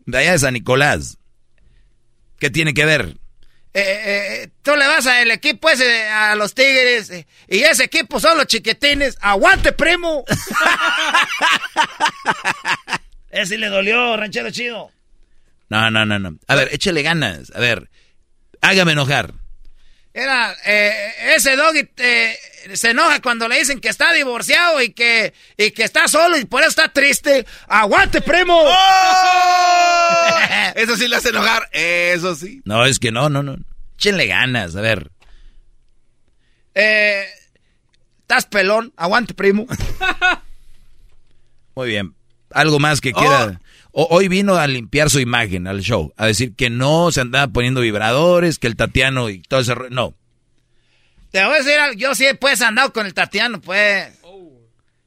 de 0.04 0.18
allá 0.18 0.32
de 0.32 0.38
San 0.38 0.52
Nicolás. 0.52 1.16
¿Qué 2.38 2.50
tiene 2.50 2.74
que 2.74 2.84
ver? 2.84 3.16
Eh, 3.72 4.42
eh, 4.42 4.48
tú 4.62 4.74
le 4.74 4.86
vas 4.88 5.06
al 5.06 5.30
equipo 5.30 5.70
ese, 5.70 6.08
a 6.08 6.34
los 6.34 6.54
Tigres, 6.54 7.08
eh, 7.10 7.26
y 7.46 7.60
ese 7.60 7.84
equipo 7.84 8.18
son 8.18 8.36
los 8.36 8.46
chiquitines. 8.46 9.16
¡Aguante, 9.20 9.72
primo! 9.72 10.24
ese 13.30 13.58
le 13.58 13.68
dolió, 13.68 14.16
ranchero 14.16 14.50
chido. 14.50 14.90
No, 15.68 15.90
no, 15.90 16.04
no, 16.04 16.18
no. 16.18 16.36
A 16.48 16.56
ver, 16.56 16.70
échele 16.72 17.02
ganas. 17.02 17.52
A 17.54 17.60
ver, 17.60 17.88
hágame 18.60 18.92
enojar. 18.92 19.34
Era, 20.12 20.52
ese 20.64 21.54
doggy 21.54 21.88
se 22.74 22.90
enoja 22.90 23.20
cuando 23.20 23.48
le 23.48 23.58
dicen 23.58 23.80
que 23.80 23.88
está 23.88 24.12
divorciado 24.12 24.80
y 24.82 24.92
que, 24.92 25.34
y 25.56 25.70
que 25.70 25.84
está 25.84 26.08
solo 26.08 26.38
y 26.38 26.44
por 26.44 26.62
eso 26.62 26.70
está 26.70 26.92
triste. 26.92 27.46
¡Aguante, 27.68 28.20
primo! 28.20 28.60
¡Oh! 28.64 28.74
eso 30.74 30.96
sí 30.96 31.08
le 31.08 31.16
hace 31.16 31.30
enojar, 31.30 31.68
eso 31.72 32.34
sí. 32.34 32.62
No, 32.64 32.84
es 32.84 32.98
que 32.98 33.12
no, 33.12 33.28
no, 33.28 33.42
no. 33.42 33.56
Échenle 33.96 34.26
ganas, 34.26 34.76
a 34.76 34.80
ver. 34.80 35.10
Eh, 36.74 37.24
estás 38.20 38.46
pelón, 38.46 38.92
aguante, 38.96 39.34
primo. 39.34 39.66
Muy 41.74 41.88
bien. 41.88 42.14
Algo 42.52 42.78
más 42.78 43.00
que 43.00 43.12
quiera. 43.12 43.60
hoy 43.92 44.28
vino 44.28 44.56
a 44.56 44.66
limpiar 44.66 45.08
su 45.08 45.20
imagen 45.20 45.66
al 45.66 45.82
show, 45.82 46.12
a 46.16 46.26
decir 46.26 46.54
que 46.56 46.68
no 46.68 47.12
se 47.12 47.20
andaba 47.20 47.52
poniendo 47.52 47.80
vibradores, 47.80 48.58
que 48.58 48.66
el 48.66 48.76
Tatiano 48.76 49.30
y 49.30 49.40
todo 49.42 49.60
ese... 49.60 49.74
No, 49.90 50.14
te 51.30 51.44
voy 51.44 51.54
a 51.54 51.58
decir 51.62 51.78
yo 51.96 52.14
sí 52.14 52.26
pues 52.40 52.60
andado 52.62 52.92
con 52.92 53.06
el 53.06 53.14
Tatiano, 53.14 53.60
pues. 53.60 54.08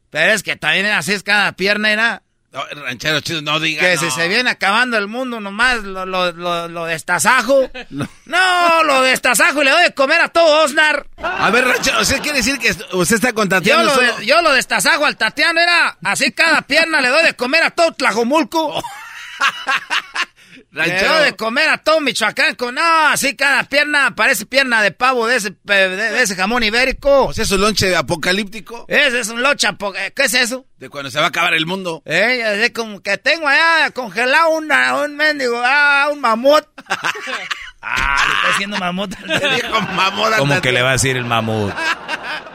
Pero 0.09 0.31
es 0.31 0.43
que 0.43 0.55
también 0.55 0.85
así 0.87 1.13
es 1.13 1.23
cada 1.23 1.53
pierna, 1.53 1.91
era. 1.91 2.21
No, 2.51 2.63
ranchero 2.83 3.19
chido, 3.21 3.41
no 3.41 3.59
diga. 3.59 3.81
Que 3.81 3.97
si 3.97 4.11
se 4.11 4.27
viene 4.27 4.47
acabando 4.51 4.95
el 4.99 5.07
mundo 5.07 5.39
nomás, 5.39 5.81
lo, 5.81 6.05
lo, 6.05 6.31
lo, 6.31 6.67
lo 6.67 6.85
destazajo. 6.85 7.69
No. 8.25 8.83
lo 8.83 9.01
destazajo 9.01 9.61
y 9.61 9.65
le 9.65 9.71
doy 9.71 9.83
de 9.83 9.93
comer 9.93 10.21
a 10.21 10.27
todo 10.29 10.63
Osnar. 10.63 11.07
A 11.17 11.49
ver, 11.49 11.65
ranchero, 11.65 11.99
¿usted 12.01 12.21
quiere 12.21 12.37
decir 12.37 12.57
que 12.59 12.69
usted 12.95 13.15
está 13.15 13.33
con 13.33 13.49
Tatiano? 13.49 13.83
Yo 13.83 14.01
lo, 14.01 14.21
yo 14.21 14.41
lo 14.41 14.53
destazajo 14.53 15.05
al 15.05 15.17
Tatiano, 15.17 15.59
era 15.59 15.97
así 16.03 16.31
cada 16.31 16.61
pierna 16.61 17.01
le 17.01 17.09
doy 17.09 17.23
de 17.23 17.33
comer 17.35 17.63
a 17.63 17.71
todo 17.71 17.91
Tlajomulco. 17.93 18.81
Le 20.73 21.07
doy 21.07 21.25
de 21.25 21.35
comer 21.35 21.69
a 21.69 21.77
todo 21.77 22.01
Michoacán 22.01 22.55
con, 22.55 22.73
no, 22.73 23.07
así 23.07 23.35
cada 23.35 23.63
pierna 23.63 24.15
parece 24.15 24.47
pierna 24.47 24.81
de 24.81 24.89
pavo 24.89 25.27
de 25.27 25.35
ese, 25.35 25.55
de, 25.63 26.23
ese 26.23 26.35
jamón 26.35 26.63
ibérico. 26.63 27.31
Es 27.31 27.51
un 27.51 27.61
lonche 27.61 27.95
apocalíptico. 27.95 28.85
Ese 28.87 29.19
es 29.19 29.29
un 29.29 29.43
lonche 29.43 29.67
apocalíptico. 29.67 30.15
¿Qué 30.15 30.23
es 30.23 30.33
eso? 30.33 30.65
De 30.77 30.89
cuando 30.89 31.11
se 31.11 31.19
va 31.19 31.25
a 31.25 31.27
acabar 31.27 31.53
el 31.53 31.67
mundo. 31.67 32.01
Eh, 32.05 32.63
es 32.65 32.71
como 32.71 33.03
que 33.03 33.19
tengo 33.19 33.47
allá 33.47 33.91
congelado 33.91 34.49
una, 34.49 34.95
un 35.03 35.15
mendigo, 35.15 35.61
ah, 35.63 36.09
un 36.11 36.19
mamut. 36.19 36.65
ah, 37.81 38.25
le 38.27 38.33
está 38.33 38.47
diciendo 38.47 38.77
mamut. 38.79 39.15
Le 39.19 39.55
dijo 39.55 39.79
mamut. 39.79 40.37
¿Cómo 40.37 40.59
que 40.59 40.71
le 40.71 40.81
va 40.81 40.89
a 40.89 40.93
decir 40.93 41.15
el 41.17 41.25
mamut? 41.25 41.71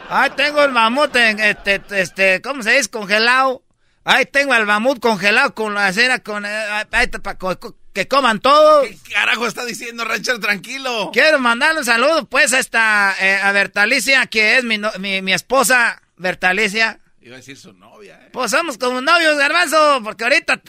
Ah, 0.09 0.29
tengo 0.35 0.61
el 0.65 0.71
mamut, 0.71 1.15
este, 1.15 1.81
este, 1.91 2.41
¿cómo 2.41 2.63
se 2.63 2.71
dice? 2.71 2.89
Congelado. 2.89 3.63
Ahí 4.03 4.25
tengo 4.25 4.51
al 4.51 4.65
mamut 4.65 4.99
congelado 4.99 5.53
con 5.53 5.73
la 5.73 5.93
cera, 5.93 6.19
con, 6.19 6.45
eh, 6.45 6.85
ahí, 6.91 7.07
con, 7.37 7.75
que 7.99 8.07
coman 8.07 8.39
todo. 8.39 8.83
¿Qué 8.83 8.97
carajo 9.11 9.45
está 9.45 9.65
diciendo, 9.65 10.05
ranchero? 10.05 10.39
Tranquilo. 10.39 11.09
Quiero 11.11 11.37
mandarle 11.37 11.79
un 11.79 11.85
saludo, 11.85 12.25
pues, 12.29 12.53
a 12.53 12.59
esta, 12.59 13.13
eh, 13.19 13.41
a 13.41 13.51
Bertalicia, 13.51 14.25
que 14.27 14.57
es 14.57 14.63
mi, 14.63 14.79
mi, 14.99 15.21
mi, 15.21 15.33
esposa, 15.33 16.01
Bertalicia. 16.15 17.01
Iba 17.19 17.35
a 17.35 17.37
decir 17.39 17.57
su 17.57 17.73
novia, 17.73 18.17
eh. 18.23 18.29
Pues 18.31 18.51
somos 18.51 18.77
como 18.77 19.01
novios, 19.01 19.37
garbanzo, 19.37 19.99
porque 20.01 20.23
ahorita 20.23 20.61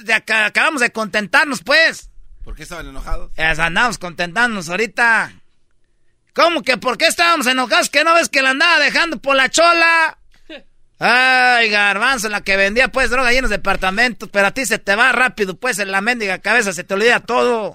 acabamos 0.45 0.81
de 0.81 0.91
contentarnos, 0.91 1.63
pues. 1.63 2.11
¿Por 2.43 2.57
qué 2.57 2.65
estaban 2.65 2.89
enojados? 2.89 3.31
Eh, 3.37 3.45
andamos 3.45 3.99
contentándonos 3.99 4.69
ahorita. 4.69 5.33
¿Cómo 6.35 6.63
que 6.63 6.79
por 6.79 6.99
qué 6.99 7.07
estábamos 7.07 7.47
enojados? 7.47 7.91
¿Que 7.91 8.03
no 8.03 8.13
ves 8.15 8.29
que 8.29 8.43
la 8.43 8.51
andaba 8.51 8.81
dejando 8.81 9.21
por 9.21 9.37
la 9.37 9.49
chola? 9.51 10.19
Ay, 11.03 11.71
garbanzo, 11.71 12.29
la 12.29 12.43
que 12.43 12.59
vendía 12.59 12.89
pues 12.89 13.09
droga 13.09 13.31
ahí 13.31 13.39
en 13.39 13.43
los 13.43 13.51
departamentos, 13.51 14.29
pero 14.31 14.49
a 14.49 14.51
ti 14.51 14.67
se 14.67 14.79
te 14.79 14.95
va 14.95 15.13
rápido 15.13 15.57
pues 15.57 15.79
en 15.79 15.91
la 15.91 16.03
mendiga 16.03 16.41
cabeza, 16.41 16.75
se 16.75 16.85
te 16.85 16.93
olvida 16.93 17.21
todo. 17.21 17.75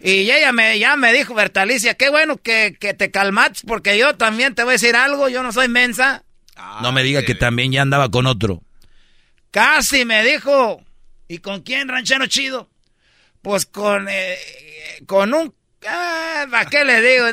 Y 0.00 0.28
ella 0.28 0.50
me, 0.50 0.76
ya 0.80 0.96
me 0.96 1.12
dijo, 1.12 1.32
Bertalicia, 1.34 1.94
qué 1.94 2.10
bueno 2.10 2.36
que, 2.36 2.72
te 2.72 3.10
calmates, 3.12 3.62
porque 3.64 3.96
yo 3.96 4.16
también 4.16 4.56
te 4.56 4.64
voy 4.64 4.70
a 4.70 4.72
decir 4.72 4.96
algo, 4.96 5.28
yo 5.28 5.44
no 5.44 5.52
soy 5.52 5.68
mensa. 5.68 6.24
no 6.82 6.90
me 6.90 7.04
diga 7.04 7.22
que 7.22 7.36
también 7.36 7.70
ya 7.70 7.82
andaba 7.82 8.10
con 8.10 8.26
otro. 8.26 8.62
Casi 9.52 10.04
me 10.04 10.24
dijo. 10.24 10.82
¿Y 11.28 11.38
con 11.38 11.62
quién, 11.62 11.88
ranchero 11.88 12.26
chido? 12.26 12.68
Pues 13.42 13.66
con, 13.66 14.08
eh, 14.08 14.36
con 15.06 15.34
un... 15.34 15.54
Ah, 15.86 16.46
¿Para 16.50 16.68
qué 16.68 16.84
le 16.84 17.00
digo? 17.00 17.26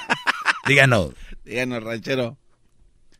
Díganos. 0.66 1.10
Díganos, 1.44 1.82
ranchero. 1.82 2.38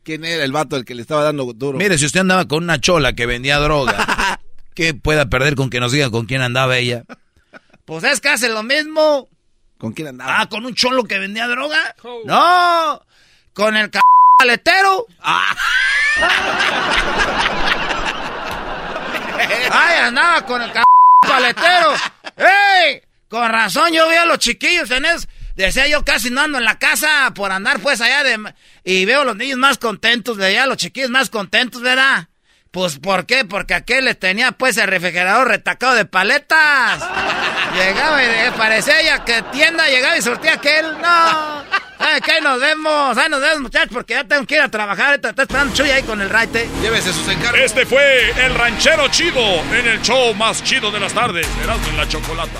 ¿Quién 0.07 0.23
era 0.23 0.45
el 0.45 0.53
vato 0.53 0.77
el 0.77 0.85
que 0.85 0.95
le 0.95 1.01
estaba 1.01 1.21
dando 1.21 1.51
duro? 1.51 1.77
Mire, 1.77 1.97
si 1.97 2.05
usted 2.05 2.21
andaba 2.21 2.47
con 2.47 2.63
una 2.63 2.79
chola 2.79 3.11
que 3.11 3.25
vendía 3.25 3.59
droga, 3.59 4.39
¿qué 4.73 4.93
pueda 4.93 5.25
perder 5.25 5.55
con 5.55 5.69
que 5.69 5.81
nos 5.81 5.91
diga 5.91 6.09
con 6.09 6.25
quién 6.25 6.41
andaba 6.41 6.77
ella? 6.77 7.03
Pues 7.83 8.05
es 8.05 8.21
que 8.21 8.29
hace 8.29 8.47
lo 8.47 8.63
mismo. 8.63 9.27
¿Con 9.77 9.91
quién 9.91 10.07
andaba? 10.07 10.39
Ah, 10.39 10.47
con 10.47 10.65
un 10.65 10.73
cholo 10.75 11.03
que 11.03 11.19
vendía 11.19 11.45
droga. 11.49 11.93
No, 12.23 13.01
con 13.51 13.75
el 13.75 13.91
c 13.91 13.99
paletero. 14.39 15.07
Ah. 15.19 15.53
Ay, 19.69 19.99
andaba 20.03 20.45
con 20.45 20.61
el 20.61 20.71
c 20.71 20.81
paletero. 21.19 21.89
¡Ey! 22.37 23.01
Con 23.27 23.49
razón, 23.49 23.91
yo 23.91 24.07
vi 24.07 24.15
a 24.15 24.25
los 24.25 24.39
chiquillos 24.39 24.89
en 24.89 25.03
eso. 25.03 25.27
Decía 25.57 25.87
yo 25.87 26.05
casi 26.05 26.29
no 26.29 26.41
ando 26.41 26.59
en 26.59 26.65
la 26.65 26.77
casa 26.77 27.33
por 27.33 27.51
andar 27.51 27.79
pues 27.79 27.99
allá 27.99 28.23
de... 28.23 28.53
Y 28.83 29.05
veo 29.05 29.21
a 29.21 29.25
los 29.25 29.35
niños 29.35 29.57
más 29.57 29.79
contentos, 29.79 30.37
veía 30.37 30.63
a 30.63 30.67
los 30.67 30.77
chiquillos 30.77 31.09
más 31.09 31.31
contentos, 31.31 31.81
¿verdad? 31.81 32.29
Pues, 32.69 32.99
¿por 32.99 33.25
qué? 33.25 33.43
Porque 33.43 33.73
aquel 33.73 34.05
les 34.05 34.19
tenía, 34.19 34.51
pues, 34.51 34.77
el 34.77 34.87
refrigerador 34.87 35.47
retacado 35.47 35.95
de 35.95 36.05
paletas. 36.05 36.99
llegaba 37.75 38.23
y 38.23 38.51
parecía 38.55 39.01
ya 39.01 39.25
que 39.25 39.41
tienda, 39.51 39.87
llegaba 39.87 40.15
y 40.15 40.21
sortía 40.21 40.53
aquel. 40.53 40.85
No. 41.01 41.63
Ay, 41.97 42.21
que 42.21 42.33
ahí 42.33 42.41
nos 42.41 42.59
vemos, 42.59 43.17
ahí 43.17 43.29
nos 43.29 43.41
vemos, 43.41 43.61
muchachos, 43.61 43.89
porque 43.91 44.13
ya 44.13 44.25
tengo 44.25 44.45
que 44.45 44.55
ir 44.55 44.61
a 44.61 44.69
trabajar. 44.69 45.15
Está 45.15 45.41
esperando 45.41 45.73
Chuy 45.73 45.89
ahí 45.89 46.03
con 46.03 46.21
el 46.21 46.29
raite. 46.29 46.69
Llévese 46.83 47.11
sus 47.13 47.27
encargos. 47.29 47.59
Este 47.61 47.85
fue 47.87 48.29
el 48.45 48.53
ranchero 48.53 49.07
chido 49.07 49.41
en 49.73 49.87
el 49.87 50.01
show 50.03 50.35
más 50.35 50.63
chido 50.63 50.91
de 50.91 50.99
las 50.99 51.13
tardes. 51.13 51.47
Erasmo 51.63 51.87
en 51.87 51.97
la 51.97 52.07
chocolata. 52.07 52.59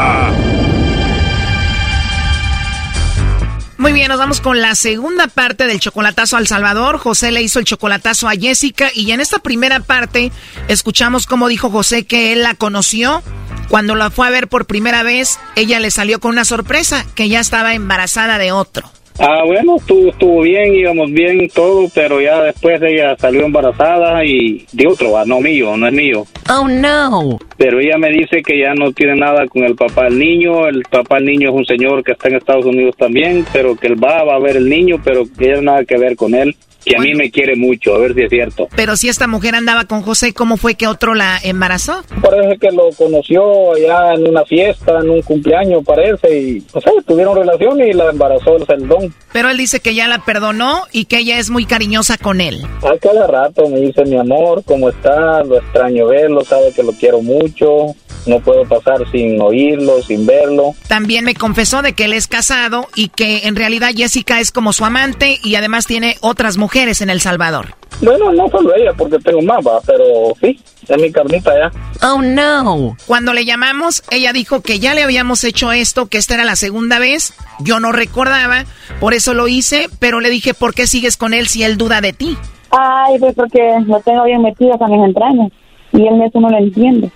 Muy 3.81 3.93
bien, 3.93 4.09
nos 4.09 4.19
vamos 4.19 4.41
con 4.41 4.61
la 4.61 4.75
segunda 4.75 5.25
parte 5.25 5.65
del 5.65 5.79
chocolatazo 5.79 6.37
al 6.37 6.45
Salvador. 6.45 6.99
José 6.99 7.31
le 7.31 7.41
hizo 7.41 7.57
el 7.57 7.65
chocolatazo 7.65 8.29
a 8.29 8.33
Jessica 8.33 8.91
y 8.93 9.09
en 9.09 9.19
esta 9.19 9.39
primera 9.39 9.79
parte 9.79 10.31
escuchamos 10.67 11.25
cómo 11.25 11.47
dijo 11.47 11.71
José 11.71 12.05
que 12.05 12.31
él 12.31 12.43
la 12.43 12.53
conoció. 12.53 13.23
Cuando 13.69 13.95
la 13.95 14.11
fue 14.11 14.27
a 14.27 14.29
ver 14.29 14.47
por 14.47 14.67
primera 14.67 15.01
vez, 15.01 15.39
ella 15.55 15.79
le 15.79 15.89
salió 15.89 16.19
con 16.19 16.29
una 16.29 16.45
sorpresa, 16.45 17.07
que 17.15 17.27
ya 17.27 17.39
estaba 17.39 17.73
embarazada 17.73 18.37
de 18.37 18.51
otro. 18.51 18.87
Ah, 19.23 19.43
bueno, 19.45 19.75
estuvo, 19.75 20.09
estuvo 20.09 20.41
bien, 20.41 20.73
íbamos 20.73 21.11
bien 21.11 21.47
todo, 21.53 21.87
pero 21.93 22.19
ya 22.19 22.41
después 22.41 22.81
ella 22.81 23.15
salió 23.19 23.45
embarazada 23.45 24.25
y 24.25 24.65
de 24.71 24.87
otro, 24.87 25.15
ah, 25.15 25.25
no 25.27 25.39
mío, 25.39 25.77
no 25.77 25.85
es 25.85 25.93
mío. 25.93 26.25
Oh, 26.49 26.67
no. 26.67 27.37
Pero 27.55 27.79
ella 27.79 27.99
me 27.99 28.09
dice 28.09 28.41
que 28.41 28.59
ya 28.59 28.73
no 28.73 28.91
tiene 28.93 29.15
nada 29.15 29.45
con 29.47 29.63
el 29.63 29.75
papá 29.75 30.05
del 30.05 30.17
niño, 30.17 30.67
el 30.67 30.81
papá 30.89 31.17
del 31.17 31.25
niño 31.25 31.49
es 31.49 31.55
un 31.55 31.65
señor 31.65 32.03
que 32.03 32.13
está 32.13 32.29
en 32.29 32.37
Estados 32.37 32.65
Unidos 32.65 32.95
también, 32.97 33.45
pero 33.53 33.75
que 33.75 33.85
él 33.85 34.03
va, 34.03 34.23
va 34.23 34.37
a 34.37 34.39
ver 34.39 34.57
el 34.57 34.67
niño, 34.67 34.99
pero 35.03 35.25
que 35.37 35.51
ella 35.51 35.61
nada 35.61 35.85
que 35.85 35.99
ver 35.99 36.15
con 36.15 36.33
él 36.33 36.55
que 36.83 36.95
a 36.95 36.99
mí 36.99 37.13
me 37.13 37.31
quiere 37.31 37.55
mucho, 37.55 37.95
a 37.95 37.99
ver 37.99 38.13
si 38.13 38.23
es 38.23 38.29
cierto. 38.29 38.67
Pero 38.75 38.95
si 38.95 39.09
esta 39.09 39.27
mujer 39.27 39.55
andaba 39.55 39.85
con 39.85 40.01
José, 40.01 40.33
¿cómo 40.33 40.57
fue 40.57 40.75
que 40.75 40.87
otro 40.87 41.13
la 41.13 41.39
embarazó? 41.43 42.03
Parece 42.21 42.57
que 42.57 42.71
lo 42.71 42.89
conoció 42.97 43.73
allá 43.73 44.13
en 44.13 44.27
una 44.27 44.45
fiesta, 44.45 44.99
en 44.99 45.09
un 45.09 45.21
cumpleaños, 45.21 45.83
parece, 45.85 46.39
y 46.39 46.63
o 46.73 46.81
sea, 46.81 46.93
tuvieron 47.05 47.35
relación 47.35 47.79
y 47.81 47.93
la 47.93 48.09
embarazó 48.09 48.57
el 48.57 48.65
celdón. 48.65 49.13
Pero 49.31 49.49
él 49.49 49.57
dice 49.57 49.79
que 49.79 49.95
ya 49.95 50.07
la 50.07 50.23
perdonó 50.25 50.83
y 50.91 51.05
que 51.05 51.19
ella 51.19 51.37
es 51.37 51.49
muy 51.49 51.65
cariñosa 51.65 52.17
con 52.17 52.41
él. 52.41 52.65
A 52.83 52.97
cada 52.97 53.27
rato 53.27 53.67
me 53.69 53.79
dice 53.79 54.03
mi 54.05 54.17
amor, 54.17 54.63
¿cómo 54.65 54.89
está? 54.89 55.43
Lo 55.43 55.57
extraño 55.57 56.07
verlo, 56.07 56.43
sabe 56.43 56.73
que 56.73 56.83
lo 56.83 56.91
quiero 56.93 57.21
mucho 57.21 57.95
no 58.25 58.39
puedo 58.39 58.65
pasar 58.65 59.09
sin 59.11 59.41
oírlo, 59.41 60.01
sin 60.03 60.25
verlo. 60.25 60.75
También 60.87 61.25
me 61.25 61.33
confesó 61.33 61.81
de 61.81 61.93
que 61.93 62.05
él 62.05 62.13
es 62.13 62.27
casado 62.27 62.87
y 62.95 63.09
que 63.09 63.47
en 63.47 63.55
realidad 63.55 63.91
Jessica 63.95 64.39
es 64.39 64.51
como 64.51 64.73
su 64.73 64.85
amante 64.85 65.39
y 65.43 65.55
además 65.55 65.87
tiene 65.87 66.17
otras 66.21 66.57
mujeres 66.57 66.70
en 66.73 67.09
El 67.09 67.21
Salvador. 67.21 67.75
Bueno, 68.01 68.31
no 68.31 68.47
solo 68.49 68.73
ella, 68.73 68.91
porque 68.97 69.19
tengo 69.19 69.41
más, 69.41 69.59
va, 69.65 69.79
pero 69.85 70.03
sí, 70.39 70.59
es 70.87 71.01
mi 71.01 71.11
carnita 71.11 71.51
ya. 71.53 71.71
Oh, 72.07 72.21
no. 72.21 72.97
Cuando 73.05 73.33
le 73.33 73.45
llamamos, 73.45 74.03
ella 74.09 74.33
dijo 74.33 74.61
que 74.61 74.79
ya 74.79 74.95
le 74.95 75.03
habíamos 75.03 75.43
hecho 75.43 75.71
esto, 75.71 76.07
que 76.07 76.17
esta 76.17 76.35
era 76.35 76.43
la 76.43 76.55
segunda 76.55 76.97
vez. 76.97 77.33
Yo 77.59 77.79
no 77.79 77.91
recordaba, 77.91 78.65
por 78.99 79.13
eso 79.13 79.33
lo 79.33 79.47
hice, 79.47 79.87
pero 79.99 80.19
le 80.19 80.29
dije, 80.29 80.53
¿por 80.53 80.73
qué 80.73 80.87
sigues 80.87 81.17
con 81.17 81.33
él 81.33 81.47
si 81.47 81.63
él 81.63 81.77
duda 81.77 82.01
de 82.01 82.13
ti? 82.13 82.37
Ay, 82.71 83.19
pues 83.19 83.35
porque 83.35 83.59
lo 83.85 83.99
tengo 83.99 84.23
bien 84.23 84.41
metido 84.41 84.73
a 84.81 84.87
mis 84.87 85.05
entrañas 85.05 85.51
y 85.91 86.07
él 86.07 86.21
eso 86.25 86.39
no 86.39 86.49
lo 86.49 86.57
entiende. 86.57 87.11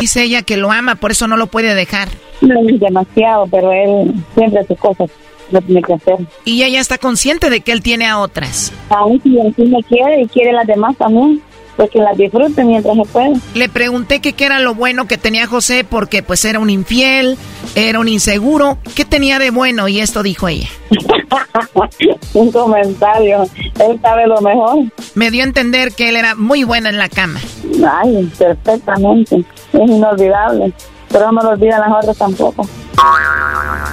Dice 0.00 0.22
ella 0.22 0.42
que 0.42 0.56
lo 0.56 0.72
ama, 0.72 0.96
por 0.96 1.12
eso 1.12 1.28
no 1.28 1.36
lo 1.36 1.46
puede 1.46 1.74
dejar. 1.74 2.08
No 2.40 2.60
demasiado, 2.62 3.46
pero 3.46 3.72
él 3.72 4.12
siempre 4.34 4.60
hace 4.60 4.74
cosas. 4.74 5.10
Lo 5.54 5.62
tiene 5.62 5.82
que 5.82 5.94
hacer. 5.94 6.16
Y 6.44 6.64
ella 6.64 6.80
está 6.80 6.98
consciente 6.98 7.48
de 7.48 7.60
que 7.60 7.70
él 7.70 7.80
tiene 7.80 8.06
a 8.06 8.18
otras. 8.18 8.72
Aún 8.88 9.22
si 9.22 9.30
me 9.30 9.82
quiere 9.84 10.22
y 10.22 10.26
quiere 10.26 10.52
las 10.52 10.66
demás 10.66 10.96
también 10.96 11.40
pues 11.76 11.90
que 11.90 11.98
las 11.98 12.16
disfrute 12.16 12.64
mientras 12.64 12.96
se 12.96 13.04
puede. 13.04 13.34
Le 13.54 13.68
pregunté 13.68 14.20
que 14.20 14.32
qué 14.32 14.46
era 14.46 14.58
lo 14.60 14.74
bueno 14.74 15.06
que 15.06 15.18
tenía 15.18 15.46
José 15.46 15.84
porque 15.84 16.22
pues 16.22 16.44
era 16.44 16.58
un 16.58 16.70
infiel, 16.70 17.36
era 17.74 17.98
un 17.98 18.08
inseguro. 18.08 18.78
¿Qué 18.94 19.04
tenía 19.04 19.38
de 19.38 19.50
bueno? 19.50 19.88
Y 19.88 20.00
esto 20.00 20.22
dijo 20.22 20.48
ella. 20.48 20.68
un 22.34 22.52
comentario. 22.52 23.44
Él 23.80 24.00
sabe 24.00 24.26
lo 24.26 24.40
mejor. 24.40 24.84
Me 25.14 25.30
dio 25.30 25.42
a 25.42 25.46
entender 25.46 25.92
que 25.92 26.08
él 26.08 26.16
era 26.16 26.34
muy 26.34 26.64
bueno 26.64 26.88
en 26.88 26.98
la 26.98 27.08
cama. 27.08 27.40
Ay, 27.88 28.30
perfectamente. 28.38 29.44
Es 29.72 29.90
inolvidable. 29.90 30.72
Pero 31.08 31.30
no 31.30 31.42
lo 31.42 31.50
olvidan 31.50 31.80
las 31.80 31.92
otras 31.92 32.16
tampoco. 32.16 32.66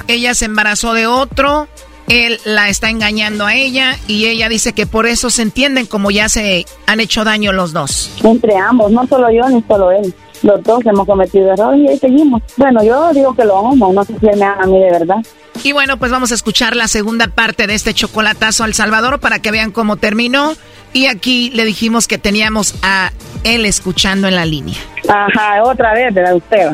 Ella 0.08 0.34
se 0.34 0.46
embarazó 0.46 0.94
de 0.94 1.06
otro, 1.06 1.68
él 2.08 2.38
la 2.44 2.68
está 2.68 2.90
engañando 2.90 3.46
a 3.46 3.54
ella 3.54 3.96
y 4.06 4.26
ella 4.26 4.48
dice 4.48 4.72
que 4.72 4.86
por 4.86 5.06
eso 5.06 5.30
se 5.30 5.42
entienden 5.42 5.86
como 5.86 6.10
ya 6.10 6.28
se 6.28 6.66
han 6.86 7.00
hecho 7.00 7.24
daño 7.24 7.52
los 7.52 7.72
dos. 7.72 8.10
Entre 8.22 8.56
ambos, 8.56 8.90
no 8.90 9.06
solo 9.06 9.30
yo 9.30 9.48
ni 9.48 9.62
solo 9.62 9.90
él. 9.90 10.14
Los 10.42 10.62
dos 10.64 10.84
hemos 10.84 11.06
cometido 11.06 11.52
errores 11.52 11.80
y 11.80 11.88
ahí 11.88 11.98
seguimos. 11.98 12.42
Bueno, 12.56 12.82
yo 12.82 13.12
digo 13.12 13.34
que 13.34 13.44
lo 13.44 13.58
amo, 13.58 13.92
no 13.92 14.04
sé 14.04 14.14
si 14.18 14.26
me 14.26 14.44
ama 14.44 14.56
a 14.60 14.66
mí 14.66 14.78
de 14.78 14.90
verdad. 14.90 15.16
Y 15.62 15.72
bueno, 15.72 15.98
pues 15.98 16.10
vamos 16.10 16.32
a 16.32 16.34
escuchar 16.34 16.74
la 16.74 16.88
segunda 16.88 17.28
parte 17.28 17.66
de 17.66 17.74
este 17.74 17.94
chocolatazo 17.94 18.64
al 18.64 18.74
Salvador 18.74 19.20
para 19.20 19.38
que 19.38 19.52
vean 19.52 19.70
cómo 19.70 19.96
terminó. 19.96 20.54
Y 20.92 21.06
aquí 21.06 21.50
le 21.50 21.64
dijimos 21.64 22.08
que 22.08 22.18
teníamos 22.18 22.74
a 22.82 23.12
él 23.44 23.64
escuchando 23.64 24.28
en 24.28 24.34
la 24.34 24.44
línea. 24.44 24.76
Ajá, 25.08 25.62
otra 25.62 25.94
vez, 25.94 26.12
¿verdad 26.12 26.36
usted? 26.36 26.68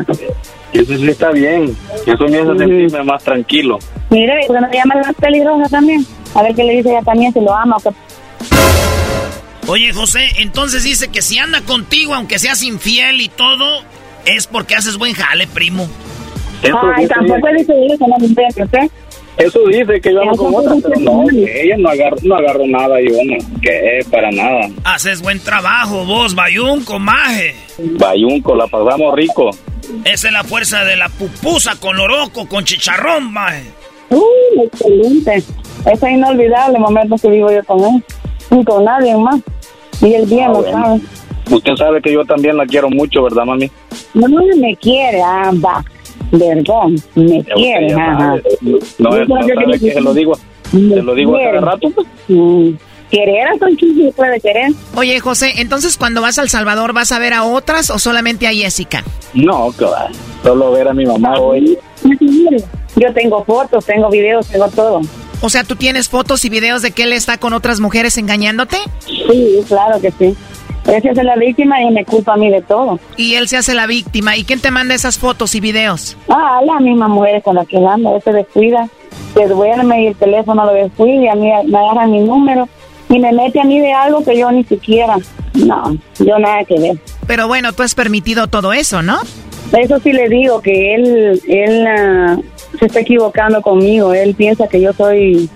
Eso 0.73 0.97
sí 0.97 1.09
está 1.09 1.31
bien. 1.31 1.77
Eso 2.07 2.29
me 2.29 2.39
hace 2.39 2.59
sentirme 2.59 3.03
más 3.05 3.23
tranquilo. 3.25 3.79
Mire, 4.11 4.35
¿por 4.47 4.57
qué 4.57 4.61
no 4.63 4.69
le 4.69 4.77
llama 4.77 4.95
la 4.97 5.13
peligrosa 5.13 5.69
también? 5.69 6.07
A 6.35 6.43
ver 6.43 6.55
qué 6.55 6.65
le 6.65 6.77
dice 6.77 6.91
ella 6.91 7.03
también, 7.03 7.33
si 7.33 7.41
lo 7.41 7.55
ama 7.55 7.77
o 7.77 7.81
qué. 7.81 7.91
Oye, 9.67 9.93
José, 9.93 10.21
entonces 10.39 10.83
dice 10.85 11.09
que 11.09 11.21
si 11.21 11.39
anda 11.39 11.61
contigo, 11.61 12.15
aunque 12.15 12.39
seas 12.39 12.63
infiel 12.63 13.21
y 13.21 13.29
todo, 13.29 13.83
es 14.25 14.47
porque 14.47 14.75
haces 14.75 14.97
buen 14.97 15.13
jale, 15.15 15.47
primo. 15.47 15.89
Ay, 16.63 17.07
tampoco 17.07 17.49
dice 17.57 17.73
eso, 17.87 18.07
no 18.07 18.19
me 18.19 18.27
¿usted? 18.27 18.91
Eso 19.37 19.61
dice 19.69 20.01
que 20.01 20.13
yo 20.13 20.21
ando 20.23 20.37
con 20.37 20.55
otra, 20.55 20.75
pero 20.83 20.99
no, 21.01 21.25
que 21.29 21.63
ella 21.63 21.77
no 21.79 21.91
agarró, 21.91 22.17
no 22.23 22.35
agarró 22.35 22.67
nada, 22.67 22.97
yo 23.01 23.15
no, 23.25 23.61
que 23.61 24.01
para 24.11 24.31
nada. 24.33 24.69
Haces 24.83 25.23
buen 25.23 25.39
trabajo 25.39 26.05
vos, 26.05 26.35
Bayunco, 26.35 26.99
maje. 26.99 27.55
Bayunco, 27.79 28.57
la 28.57 28.67
pasamos 28.67 29.15
rico. 29.15 29.51
Esa 30.05 30.29
es 30.29 30.33
la 30.33 30.45
fuerza 30.45 30.85
de 30.85 30.97
la 30.97 31.09
pupusa 31.09 31.77
con 31.81 31.99
oroco, 31.99 32.47
con 32.49 32.65
chicharrón, 32.65 33.33
maje. 33.33 33.65
Uy, 34.11 34.65
excelente. 34.65 35.37
Ese 35.37 36.07
es 36.07 36.13
inolvidable 36.13 36.79
momento 36.79 37.17
que 37.17 37.29
vivo 37.29 37.51
yo 37.51 37.63
con 37.65 37.85
él. 37.85 38.05
Ni 38.51 38.65
con 38.65 38.85
nadie 38.85 39.17
más. 39.17 39.41
Y 40.01 40.15
el 40.15 40.27
bien 40.27 40.53
lo 40.53 40.63
sabe. 40.63 41.01
Usted 41.51 41.77
sabe 41.77 42.03
que 42.03 42.13
yo 42.13 42.25
también 42.25 42.57
la 42.57 42.67
quiero 42.67 42.91
mucho, 42.91 43.23
¿verdad, 43.23 43.45
mami? 43.45 43.71
No, 44.15 44.29
no 44.29 44.43
me 44.57 44.77
quiere, 44.77 45.23
ah, 45.23 45.51
va. 45.65 45.85
Perdón, 46.31 46.97
me 47.15 47.43
quiere, 47.43 47.93
ajá. 47.95 48.37
No, 48.99 49.11
no, 49.11 49.27
sabe 49.27 49.79
que 49.79 49.93
se 49.93 50.01
lo 50.01 50.13
digo, 50.13 50.35
se 50.71 51.03
lo 51.03 51.15
digo 51.15 51.37
a 51.37 51.41
cada 51.41 51.61
rato. 51.61 51.91
Pues. 51.91 52.07
Mm. 52.29 52.73
Querer 53.11 53.49
a 53.49 53.59
Conchito 53.59 54.13
puede 54.13 54.41
querer. 54.41 54.73
Oye, 54.95 55.19
José, 55.21 55.55
entonces 55.57 55.97
cuando 55.97 56.21
vas 56.21 56.39
a 56.39 56.43
El 56.43 56.51
Salvador, 56.51 56.93
¿vas 56.93 57.13
a 57.13 57.19
ver 57.19 57.33
a 57.33 57.45
otras 57.45 57.91
o 57.91 57.99
solamente 57.99 58.47
a 58.47 58.53
Jessica? 58.53 59.03
No, 59.35 59.73
claro. 59.73 60.15
Solo 60.43 60.73
ver 60.73 60.89
a 60.89 60.95
mi 60.95 61.07
mamá 61.07 61.39
hoy. 61.39 61.79
Yo 62.97 63.13
tengo 63.15 63.45
fotos, 63.45 63.85
tengo 63.87 64.11
videos, 64.11 64.47
tengo 64.49 64.69
todo. 64.69 65.01
O 65.41 65.49
sea, 65.49 65.65
¿tú 65.65 65.77
tienes 65.77 66.09
fotos 66.09 66.45
y 66.45 66.49
videos 66.49 66.83
de 66.83 66.91
que 66.91 67.05
él 67.05 67.13
está 67.13 67.39
con 67.39 67.53
otras 67.53 67.81
mujeres 67.81 68.19
engañándote? 68.19 68.77
Sí, 69.07 69.61
claro 69.69 70.01
que 70.01 70.11
sí. 70.11 70.37
Él 70.87 71.03
se 71.03 71.11
hace 71.11 71.23
la 71.23 71.37
víctima 71.37 71.83
y 71.83 71.91
me 71.91 72.05
culpa 72.05 72.33
a 72.33 72.37
mí 72.37 72.51
de 72.51 72.63
todo. 72.63 72.99
Y 73.17 73.35
él 73.35 73.47
se 73.47 73.59
hace 73.59 73.75
la 73.75 73.87
víctima. 73.87 74.37
¿Y 74.37 74.45
quién 74.45 74.61
te 74.61 74.71
manda 74.71 74.95
esas 74.95 75.19
fotos 75.19 75.55
y 75.55 75.61
videos? 75.61 76.17
Ah, 76.29 76.61
la 76.65 76.81
misma 76.81 77.09
mujer 77.09 77.43
con 77.43 77.57
la 77.57 77.65
que 77.67 77.77
anda. 77.77 78.17
Él 78.17 78.23
se 78.23 78.33
descuida, 78.33 78.89
se 79.35 79.47
duerme 79.47 80.05
y 80.05 80.07
el 80.09 80.17
teléfono 80.17 80.65
lo 80.65 80.73
descuida 80.73 81.23
y 81.25 81.29
a 81.29 81.35
mí 81.35 81.51
me 81.67 81.79
agarra 81.79 82.07
mi 82.07 82.21
número 82.21 82.69
y 83.09 83.19
me 83.19 83.33
mete 83.33 83.61
a 83.61 83.65
mí 83.65 83.81
de 83.81 83.93
algo 83.93 84.25
que 84.25 84.39
yo 84.39 84.51
ni 84.51 84.65
siquiera. 84.65 85.17
No, 85.55 85.97
yo 86.19 86.39
nada 86.39 86.65
que 86.65 86.79
ver. 86.79 86.99
Pero 87.27 87.49
bueno, 87.49 87.73
tú 87.73 87.83
has 87.83 87.95
permitido 87.95 88.47
todo 88.47 88.73
eso, 88.73 89.03
¿no? 89.03 89.19
Eso 89.77 89.99
sí 90.01 90.13
le 90.13 90.29
digo, 90.29 90.61
que 90.61 90.95
él, 90.95 91.41
él 91.47 91.87
ah, 91.87 92.39
se 92.79 92.87
está 92.87 93.01
equivocando 93.01 93.61
conmigo. 93.61 94.15
Él 94.15 94.35
piensa 94.35 94.67
que 94.67 94.81
yo 94.81 94.93
soy 94.93 95.49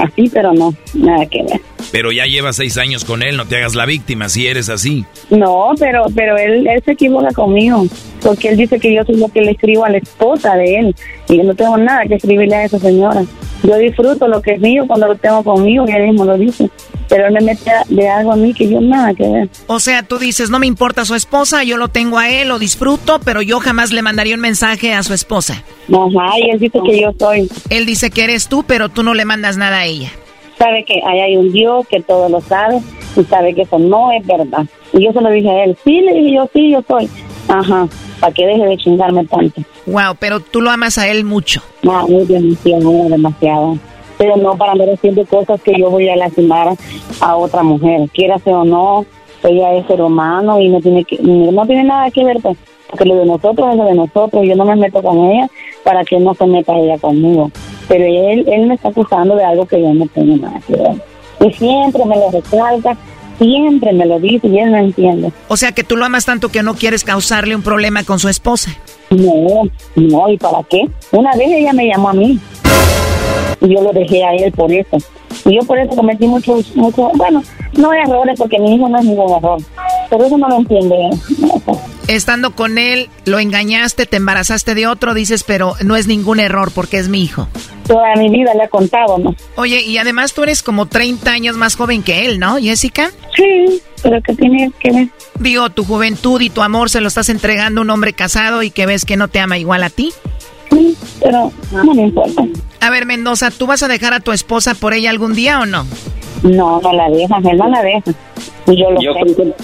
así, 0.00 0.30
pero 0.32 0.52
no, 0.52 0.72
nada 0.94 1.26
que 1.26 1.42
ver. 1.42 1.60
Pero 1.90 2.12
ya 2.12 2.26
llevas 2.26 2.56
seis 2.56 2.76
años 2.76 3.04
con 3.04 3.22
él, 3.22 3.36
no 3.36 3.46
te 3.46 3.56
hagas 3.56 3.74
la 3.74 3.86
víctima 3.86 4.28
si 4.28 4.46
eres 4.46 4.68
así. 4.68 5.04
No, 5.30 5.72
pero 5.78 6.06
pero 6.14 6.36
él, 6.36 6.66
él 6.66 6.82
se 6.84 6.92
equivoca 6.92 7.28
conmigo, 7.32 7.86
porque 8.22 8.48
él 8.48 8.56
dice 8.56 8.78
que 8.78 8.94
yo 8.94 9.04
soy 9.04 9.16
lo 9.16 9.28
que 9.28 9.40
le 9.40 9.52
escribo 9.52 9.84
a 9.84 9.90
la 9.90 9.98
esposa 9.98 10.54
de 10.56 10.76
él, 10.76 10.96
y 11.28 11.38
yo 11.38 11.44
no 11.44 11.54
tengo 11.54 11.76
nada 11.78 12.04
que 12.06 12.16
escribirle 12.16 12.56
a 12.56 12.64
esa 12.64 12.78
señora. 12.78 13.24
Yo 13.62 13.76
disfruto 13.76 14.28
lo 14.28 14.40
que 14.40 14.52
es 14.52 14.60
mío 14.60 14.84
cuando 14.86 15.08
lo 15.08 15.16
tengo 15.16 15.42
conmigo, 15.42 15.86
y 15.88 15.92
él 15.92 16.08
mismo 16.08 16.24
lo 16.24 16.36
dice. 16.36 16.68
Pero 17.08 17.26
él 17.26 17.32
me 17.32 17.40
mete 17.40 17.70
de 17.88 18.08
algo 18.08 18.32
a 18.32 18.36
mí 18.36 18.52
que 18.52 18.68
yo 18.68 18.80
nada 18.80 19.14
que 19.14 19.28
ver. 19.28 19.48
O 19.66 19.80
sea, 19.80 20.02
tú 20.02 20.18
dices, 20.18 20.50
no 20.50 20.58
me 20.58 20.66
importa 20.66 21.04
su 21.04 21.14
esposa, 21.14 21.64
yo 21.64 21.76
lo 21.76 21.88
tengo 21.88 22.18
a 22.18 22.30
él, 22.30 22.48
lo 22.48 22.58
disfruto, 22.58 23.20
pero 23.24 23.42
yo 23.42 23.60
jamás 23.60 23.92
le 23.92 24.02
mandaría 24.02 24.34
un 24.34 24.40
mensaje 24.40 24.92
a 24.92 25.02
su 25.02 25.14
esposa. 25.14 25.64
Ajá, 25.88 26.38
y 26.38 26.50
él 26.50 26.58
dice 26.58 26.78
que 26.84 27.00
yo 27.00 27.12
soy. 27.18 27.48
Él 27.70 27.86
dice 27.86 28.10
que 28.10 28.24
eres 28.24 28.48
tú, 28.48 28.64
pero 28.66 28.88
tú 28.88 29.02
no 29.02 29.14
le 29.14 29.24
mandas 29.24 29.56
nada 29.56 29.78
a 29.78 29.86
ella. 29.86 30.10
Sabe 30.58 30.84
que 30.84 31.00
ahí 31.06 31.20
hay 31.20 31.36
un 31.36 31.52
Dios 31.52 31.86
que 31.88 32.00
todo 32.02 32.28
lo 32.28 32.40
sabe 32.40 32.80
y 33.16 33.24
sabe 33.24 33.54
que 33.54 33.62
eso 33.62 33.78
no 33.78 34.10
es 34.12 34.26
verdad. 34.26 34.66
Y 34.92 35.04
yo 35.04 35.12
se 35.12 35.20
lo 35.20 35.30
dije 35.30 35.48
a 35.48 35.64
él, 35.64 35.76
sí, 35.84 36.00
le 36.00 36.14
dije 36.14 36.34
yo, 36.34 36.50
sí, 36.52 36.72
yo 36.72 36.82
soy. 36.86 37.08
Ajá, 37.48 37.88
para 38.20 38.32
que 38.32 38.46
deje 38.46 38.66
de 38.66 38.76
chingarme 38.76 39.24
tanto. 39.26 39.62
Wow, 39.86 40.16
pero 40.18 40.40
tú 40.40 40.60
lo 40.60 40.70
amas 40.70 40.98
a 40.98 41.08
él 41.08 41.24
mucho. 41.24 41.62
No, 41.82 42.06
muy 42.08 42.26
demasiado, 42.26 43.08
demasiado. 43.08 43.78
Pero 44.18 44.36
no 44.36 44.56
para 44.56 44.72
andar 44.72 44.90
haciendo 44.90 45.24
cosas 45.24 45.62
que 45.62 45.78
yo 45.78 45.90
voy 45.90 46.08
a 46.08 46.16
lastimar 46.16 46.74
a 47.20 47.36
otra 47.36 47.62
mujer. 47.62 48.08
Quiera 48.12 48.36
o 48.44 48.64
no, 48.64 49.06
ella 49.44 49.74
es 49.74 49.86
ser 49.86 50.02
humano 50.02 50.60
y 50.60 50.68
no 50.68 50.80
tiene 50.80 51.04
que, 51.04 51.18
no 51.22 51.66
tiene 51.66 51.84
nada 51.84 52.10
que 52.10 52.24
ver, 52.24 52.38
pues, 52.42 52.58
porque 52.90 53.04
lo 53.04 53.16
de 53.16 53.26
nosotros 53.26 53.68
es 53.70 53.76
lo 53.76 53.84
de 53.84 53.94
nosotros. 53.94 54.44
Yo 54.44 54.56
no 54.56 54.64
me 54.64 54.76
meto 54.76 55.02
con 55.02 55.18
ella 55.26 55.48
para 55.84 56.04
que 56.04 56.18
no 56.18 56.34
se 56.34 56.46
meta 56.46 56.76
ella 56.76 56.98
conmigo. 56.98 57.50
Pero 57.86 58.04
él, 58.04 58.44
él 58.48 58.66
me 58.66 58.74
está 58.74 58.88
acusando 58.88 59.36
de 59.36 59.44
algo 59.44 59.66
que 59.66 59.80
yo 59.80 59.94
no 59.94 60.06
tengo 60.08 60.36
nada 60.36 60.60
que 60.66 60.74
ver. 60.74 60.96
Y 61.40 61.52
siempre 61.52 62.04
me 62.04 62.16
lo 62.16 62.30
recalca 62.30 62.96
siempre 63.38 63.92
me 63.92 64.06
lo 64.06 64.18
dice 64.18 64.48
y 64.48 64.58
él 64.58 64.72
no 64.72 64.78
entiende. 64.78 65.32
O 65.48 65.56
sea 65.56 65.72
que 65.72 65.84
tú 65.84 65.96
lo 65.96 66.04
amas 66.04 66.24
tanto 66.24 66.50
que 66.50 66.62
no 66.62 66.74
quieres 66.74 67.04
causarle 67.04 67.54
un 67.54 67.62
problema 67.62 68.04
con 68.04 68.18
su 68.18 68.28
esposa. 68.28 68.70
No, 69.10 69.62
no, 69.96 70.28
¿y 70.28 70.36
para 70.36 70.62
qué? 70.64 70.88
Una 71.12 71.30
vez 71.32 71.48
ella 71.48 71.72
me 71.72 71.86
llamó 71.86 72.10
a 72.10 72.12
mí 72.12 72.38
y 73.60 73.74
yo 73.74 73.82
lo 73.82 73.92
dejé 73.92 74.24
a 74.24 74.34
él 74.34 74.52
por 74.52 74.72
eso. 74.72 74.98
Y 75.44 75.56
yo 75.56 75.60
por 75.66 75.78
eso 75.78 75.94
cometí 75.96 76.26
muchos, 76.26 76.74
muchos, 76.76 77.12
bueno, 77.14 77.42
no 77.74 77.92
errores 77.92 78.38
porque 78.38 78.58
mi 78.58 78.74
hijo 78.74 78.88
no 78.88 78.98
es 78.98 79.04
ningún 79.04 79.36
error, 79.36 79.60
pero 80.10 80.24
eso 80.24 80.38
no 80.38 80.48
lo 80.48 80.56
entiende. 80.56 81.10
Estando 82.08 82.54
con 82.54 82.78
él, 82.78 83.10
lo 83.26 83.38
engañaste, 83.38 84.06
te 84.06 84.16
embarazaste 84.16 84.74
de 84.74 84.86
otro, 84.86 85.12
dices, 85.12 85.44
pero 85.44 85.74
no 85.84 85.94
es 85.94 86.06
ningún 86.06 86.40
error 86.40 86.72
porque 86.74 86.98
es 86.98 87.08
mi 87.08 87.22
hijo. 87.22 87.48
Toda 87.86 88.14
mi 88.16 88.30
vida 88.30 88.54
le 88.54 88.64
he 88.64 88.68
contado, 88.68 89.18
¿no? 89.18 89.34
Oye, 89.56 89.82
y 89.82 89.98
además 89.98 90.32
tú 90.32 90.42
eres 90.42 90.62
como 90.62 90.86
30 90.86 91.30
años 91.30 91.56
más 91.56 91.76
joven 91.76 92.02
que 92.02 92.26
él, 92.26 92.38
¿no, 92.38 92.56
Jessica? 92.58 93.10
Sí, 93.36 93.82
pero 94.02 94.20
¿qué 94.22 94.34
tiene 94.34 94.72
que 94.80 94.90
ver? 94.90 95.08
Digo, 95.38 95.68
tu 95.70 95.84
juventud 95.84 96.40
y 96.40 96.50
tu 96.50 96.62
amor 96.62 96.90
se 96.90 97.00
lo 97.00 97.08
estás 97.08 97.28
entregando 97.28 97.80
a 97.80 97.84
un 97.84 97.90
hombre 97.90 98.12
casado 98.14 98.62
y 98.62 98.70
que 98.70 98.86
ves 98.86 99.04
que 99.04 99.16
no 99.16 99.28
te 99.28 99.40
ama 99.40 99.58
igual 99.58 99.82
a 99.82 99.90
ti. 99.90 100.12
Sí, 100.70 100.96
pero 101.22 101.52
no 101.72 101.94
me 101.94 102.02
importa. 102.02 102.44
A 102.80 102.90
ver, 102.90 103.06
Mendoza, 103.06 103.50
¿tú 103.50 103.66
vas 103.66 103.82
a 103.82 103.88
dejar 103.88 104.14
a 104.14 104.20
tu 104.20 104.32
esposa 104.32 104.74
por 104.74 104.94
ella 104.94 105.10
algún 105.10 105.34
día 105.34 105.60
o 105.60 105.66
no? 105.66 105.86
No, 106.42 106.80
no 106.80 106.92
la 106.92 107.08
deja, 107.10 107.36
él 107.38 107.58
no 107.58 107.68
la 107.68 107.82
deja. 107.82 108.12
Y 108.66 108.80
yo 108.80 108.90
lo 108.90 109.00
sé. 109.00 109.54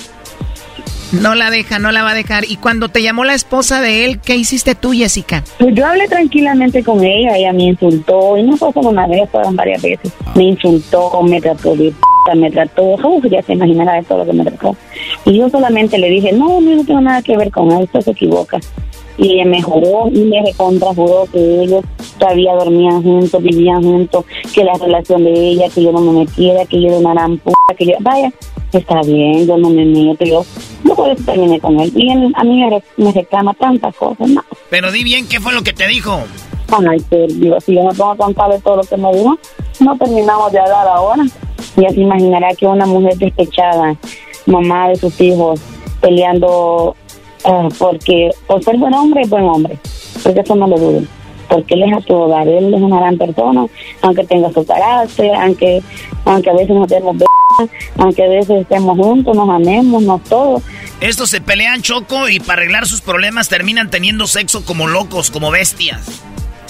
No 1.21 1.35
la 1.37 1.51
deja, 1.51 1.79
no 1.79 1.93
la 1.93 2.03
va 2.03 2.11
a 2.11 2.15
dejar. 2.15 2.45
Y 2.45 2.57
cuando 2.57 2.89
te 2.89 3.03
llamó 3.03 3.25
la 3.25 3.35
esposa 3.35 3.81
de 3.81 4.05
él, 4.05 4.21
¿qué 4.21 4.35
hiciste 4.35 4.75
tú, 4.75 4.93
Jessica? 4.93 5.45
Pues 5.59 5.75
yo 5.75 5.87
hablé 5.87 6.09
tranquilamente 6.09 6.83
con 6.83 7.05
ella, 7.05 7.37
ella 7.37 7.53
me 7.53 7.65
insultó, 7.65 8.37
y 8.37 8.43
no 8.43 8.57
fue 8.57 8.73
solo 8.73 8.89
una 8.89 9.07
vez, 9.07 9.29
fueron 9.31 9.55
varias 9.55 9.81
veces. 9.81 10.13
Me 10.35 10.45
insultó, 10.45 11.23
me 11.23 11.41
trató 11.41 11.77
de 11.77 11.93
p 12.27 12.35
me 12.37 12.51
trató, 12.51 12.83
uf, 12.83 13.25
ya 13.31 13.43
se 13.43 13.53
imaginará 13.53 13.95
de 13.95 14.03
todo 14.03 14.19
lo 14.19 14.27
que 14.27 14.33
me 14.33 14.45
trató. 14.45 14.77
Y 15.25 15.39
yo 15.39 15.49
solamente 15.51 15.99
le 15.99 16.09
dije, 16.09 16.33
no, 16.33 16.61
no, 16.61 16.75
no 16.75 16.85
tengo 16.85 17.01
nada 17.01 17.23
que 17.23 17.37
ver 17.37 17.51
con 17.51 17.71
él, 17.71 17.89
se 17.93 18.11
equivoca 18.11 18.59
y 19.17 19.45
me 19.45 19.63
juró 19.63 20.09
y 20.13 20.21
me 20.25 20.43
recontrajuró 20.45 21.27
que 21.33 21.63
ellos 21.63 21.85
todavía 22.19 22.55
dormían 22.55 23.03
juntos, 23.03 23.43
vivían 23.43 23.83
juntos, 23.83 24.25
que 24.53 24.65
la 24.65 24.75
relación 24.75 25.25
de 25.25 25.33
ella, 25.33 25.69
que 25.69 25.83
yo 25.83 25.93
no 25.93 26.01
me 26.01 26.21
metiera, 26.21 26.65
que 26.67 26.81
yo 26.81 26.89
era 26.89 26.99
una 26.99 27.15
gran 27.15 27.39
puta, 27.39 27.75
que 27.77 27.87
yo, 27.87 27.93
vaya, 28.01 28.33
está 28.73 29.01
bien, 29.03 29.47
yo 29.47 29.57
no 29.57 29.71
me 29.71 29.85
meto, 29.85 30.25
yo 30.25 30.45
no 30.83 30.95
puedo 30.95 31.15
terminar 31.17 31.61
con 31.61 31.79
él. 31.81 31.93
Y 31.95 32.11
él, 32.11 32.33
a 32.37 32.45
mí 32.45 32.65
me, 32.97 33.13
reclama 33.13 33.55
tantas 33.55 33.95
cosas, 33.97 34.29
no. 34.29 34.43
Pero 34.71 34.91
di 34.91 35.05
bien, 35.05 35.29
¿qué 35.29 35.41
fue 35.41 35.53
lo 35.53 35.63
que 35.63 35.73
te 35.73 35.87
dijo? 35.87 36.21
Ay, 36.89 37.03
pero 37.09 37.27
digo, 37.29 37.61
si 37.61 37.75
yo 37.75 37.85
no 37.85 37.91
tengo 37.91 38.13
que 38.13 38.19
contarle 38.19 38.59
todo 38.61 38.77
lo 38.77 38.83
que 38.83 38.97
me 38.97 39.15
dijo, 39.15 39.39
no 39.81 39.97
terminamos 39.97 40.51
de 40.53 40.59
hablar 40.59 40.89
ahora. 40.89 41.25
Ya 41.77 41.89
se 41.91 42.01
imaginará 42.01 42.55
que 42.55 42.67
una 42.67 42.87
mujer 42.87 43.17
despechada, 43.17 43.97
mamá 44.47 44.89
de 44.89 44.97
sus 44.97 45.21
hijos, 45.21 45.61
peleando 46.01 46.97
Ah, 47.45 47.69
porque 47.79 48.31
por 48.47 48.63
ser 48.65 48.77
buen 48.79 48.95
hombre 48.95 49.23
es 49.23 49.31
buen 49.31 49.45
hombre, 49.45 49.79
porque 50.23 50.41
eso 50.41 50.57
no 50.57 50.67
lo 50.67 50.79
dudo, 50.79 51.03
porque 51.49 51.75
él 51.75 51.83
es 51.83 51.93
a 51.93 52.01
todo 52.01 52.29
dar, 52.29 52.49
él 52.49 52.73
es 52.73 52.81
una 52.81 53.01
gran 53.01 53.19
persona, 53.19 53.67
aunque 54.01 54.25
tenga 54.25 54.51
su 54.53 54.65
carácter, 54.65 55.35
aunque, 55.35 55.83
aunque 56.25 56.51
a 56.51 56.55
veces 56.55 56.71
nos 56.71 56.89
demos 56.89 57.17
aunque 57.99 58.25
a 58.25 58.29
veces 58.29 58.63
estemos 58.63 58.97
juntos, 58.97 59.37
nos 59.37 59.49
amemos, 59.49 60.03
nos 60.03 60.23
todo. 60.25 60.63
Estos 61.01 61.31
se 61.31 61.41
pelean 61.41 61.83
choco 61.83 62.29
y 62.29 62.41
para 62.41 62.63
arreglar 62.63 62.87
sus 62.87 63.01
problemas 63.01 63.49
terminan 63.49 63.91
teniendo 63.91 64.27
sexo 64.27 64.65
como 64.65 64.87
locos, 64.87 65.31
como 65.31 65.51
bestias. 65.51 66.23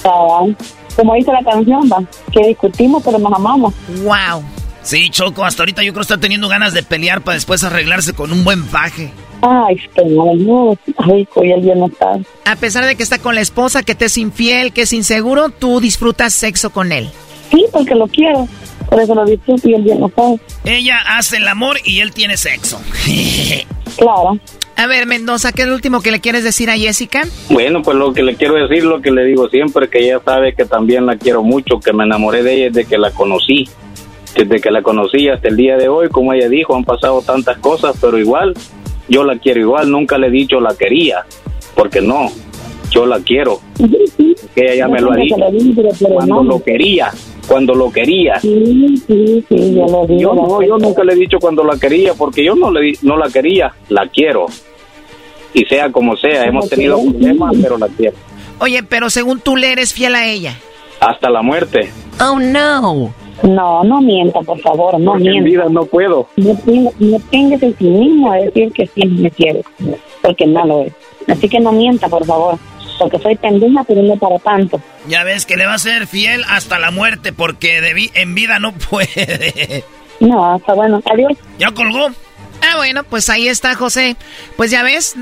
como 0.03 1.15
dice 1.15 1.33
la 1.33 1.43
canción, 1.43 1.89
va, 1.91 2.03
que 2.33 2.49
discutimos 2.49 3.03
pero 3.05 3.19
nos 3.19 3.33
amamos. 3.33 3.75
Wow. 4.03 4.43
Sí, 4.83 5.09
Choco, 5.09 5.45
hasta 5.45 5.63
ahorita 5.63 5.83
yo 5.83 5.93
creo 5.93 6.01
que 6.01 6.13
está 6.13 6.21
teniendo 6.21 6.47
ganas 6.49 6.75
de 6.75 6.83
pelear 6.83 7.23
para 7.23 7.37
después 7.37 7.65
arreglarse 7.65 8.13
con 8.13 8.33
un 8.33 8.45
buen 8.45 8.65
faje. 8.65 9.11
Ay, 9.47 9.79
no, 10.07 10.79
ay, 10.97 11.29
hoy 11.35 11.53
el 11.53 11.61
día 11.61 11.75
no 11.75 11.87
está. 11.87 12.19
A 12.47 12.57
pesar 12.57 12.87
de 12.87 12.97
que 12.97 13.03
está 13.03 13.19
con 13.19 13.35
la 13.35 13.43
esposa, 13.43 13.83
que 13.83 13.95
te 13.95 14.07
es 14.07 14.17
infiel, 14.17 14.73
que 14.73 14.83
es 14.83 14.93
inseguro, 14.95 15.51
tú 15.51 15.81
disfrutas 15.81 16.33
sexo 16.33 16.71
con 16.71 16.93
él. 16.93 17.11
Sí, 17.51 17.67
porque 17.71 17.95
lo 17.95 18.07
quiero. 18.07 18.49
Por 18.89 19.03
eso 19.03 19.15
lo 19.15 19.27
disfruto 19.27 19.69
y 19.69 19.75
el 19.75 19.85
día 19.85 19.97
no 19.97 20.07
está. 20.07 20.23
Ella 20.65 20.97
hace 21.07 21.37
el 21.37 21.47
amor 21.47 21.77
y 21.85 22.01
él 22.01 22.13
tiene 22.13 22.39
sexo. 22.39 22.81
claro. 23.99 24.39
A 24.77 24.87
ver, 24.87 25.07
Mendoza, 25.07 25.53
¿qué 25.53 25.63
es 25.63 25.69
lo 25.69 25.75
último 25.75 26.01
que 26.01 26.11
le 26.11 26.21
quieres 26.21 26.43
decir 26.43 26.71
a 26.71 26.79
Jessica? 26.79 27.23
Bueno, 27.51 27.83
pues 27.83 27.99
lo 27.99 28.15
que 28.15 28.23
le 28.23 28.37
quiero 28.37 28.55
decir, 28.55 28.85
lo 28.85 29.03
que 29.03 29.11
le 29.11 29.25
digo 29.27 29.51
siempre, 29.51 29.91
que 29.91 30.07
ella 30.07 30.21
sabe 30.25 30.55
que 30.55 30.65
también 30.65 31.05
la 31.05 31.17
quiero 31.17 31.43
mucho, 31.43 31.81
que 31.81 31.93
me 31.93 32.05
enamoré 32.05 32.43
de 32.43 32.55
ella 32.55 32.71
desde 32.71 32.89
que 32.89 32.97
la 32.97 33.11
conocí. 33.11 33.69
Desde 34.35 34.61
que 34.61 34.71
la 34.71 34.83
conocí 34.83 35.29
hasta 35.29 35.49
el 35.49 35.57
día 35.57 35.77
de 35.77 35.89
hoy, 35.89 36.09
como 36.09 36.33
ella 36.33 36.49
dijo, 36.49 36.75
han 36.75 36.85
pasado 36.85 37.21
tantas 37.21 37.59
cosas, 37.59 37.95
pero 38.01 38.19
igual 38.19 38.55
yo 39.09 39.25
la 39.25 39.39
quiero 39.39 39.61
igual, 39.61 39.91
nunca 39.91 40.19
le 40.19 40.29
he 40.29 40.31
dicho 40.31 40.61
la 40.61 40.75
quería, 40.75 41.25
porque 41.75 42.01
no, 42.01 42.31
yo 42.91 43.07
la 43.07 43.21
quiero. 43.21 43.61
Que 44.55 44.65
ella 44.65 44.75
ya 44.75 44.89
me 44.89 45.01
lo 45.01 45.13
ha 45.13 45.17
dicho. 45.17 45.37
Cuando 46.09 46.43
lo 46.45 46.63
quería, 46.63 47.11
cuando 47.47 47.75
lo 47.75 47.91
quería. 47.91 48.41
yo, 48.43 50.35
no, 50.35 50.63
yo 50.63 50.79
nunca 50.79 51.05
le 51.05 51.13
he 51.13 51.17
dicho 51.17 51.39
cuando 51.41 51.65
la 51.65 51.77
quería, 51.79 52.15
porque 52.15 52.45
yo 52.45 52.55
no, 52.55 52.71
le, 52.71 52.93
no 53.03 53.17
la 53.17 53.29
quería, 53.29 53.73
la 53.89 54.07
quiero. 54.09 54.47
Y 55.53 55.65
sea 55.67 55.91
como 55.91 56.17
sea, 56.17 56.45
hemos 56.45 56.69
tenido 56.69 57.01
problemas, 57.01 57.55
pero 57.61 57.79
la 57.79 57.89
quiero. 57.89 58.17
Oye, 58.59 58.83
pero 58.83 59.11
según 59.11 59.41
tú 59.41 59.57
le 59.57 59.73
eres 59.73 59.93
fiel 59.93 60.15
a 60.15 60.27
ella. 60.27 60.57
Hasta 61.01 61.29
la 61.31 61.43
muerte. 61.43 61.91
Oh, 62.21 62.39
no. 62.39 63.13
No, 63.43 63.85
no 63.85 64.01
mienta, 64.01 64.41
por 64.41 64.61
favor, 64.61 64.99
no 64.99 65.15
mienta. 65.15 65.39
En 65.39 65.45
vida 65.45 65.67
no 65.69 65.85
puedo. 65.85 66.29
No, 66.37 66.57
no 66.99 67.21
tengas 67.31 67.63
el 67.63 67.77
mismo 67.81 68.33
a 68.33 68.37
decir 68.37 68.73
que 68.73 68.87
sí 68.87 69.07
me 69.07 69.31
quieres, 69.31 69.65
porque 70.23 70.47
no 70.47 70.65
lo 70.65 70.83
es. 70.83 70.93
Así 71.29 71.49
que 71.49 71.61
no 71.61 71.73
mienta, 71.73 72.09
por 72.09 72.25
favor, 72.25 72.59
porque 72.99 73.19
soy 73.19 73.37
pendeja, 73.37 73.85
pero 73.85 74.03
no 74.03 74.17
para 74.17 74.39
tanto. 74.39 74.81
Ya 75.09 75.25
ves 75.25 75.47
que 75.47 75.57
le 75.57 75.67
va 75.67 75.75
a 75.75 75.79
ser 75.79 76.07
fiel 76.07 76.45
hasta 76.49 76.79
la 76.79 76.91
muerte, 76.91 77.33
porque 77.33 77.81
de 77.81 78.11
en 78.15 78.35
vida 78.35 78.59
no 78.59 78.73
puede. 78.73 79.85
No, 80.21 80.57
está 80.57 80.75
bueno. 80.75 81.03
Adiós. 81.11 81.33
¿Ya 81.59 81.71
colgó? 81.73 82.09
Ah, 82.63 82.77
bueno, 82.77 83.05
pues 83.05 83.29
ahí 83.29 83.49
está, 83.49 83.75
José. 83.75 84.17
Pues 84.57 84.71
ya 84.71 84.83
ves, 84.83 85.17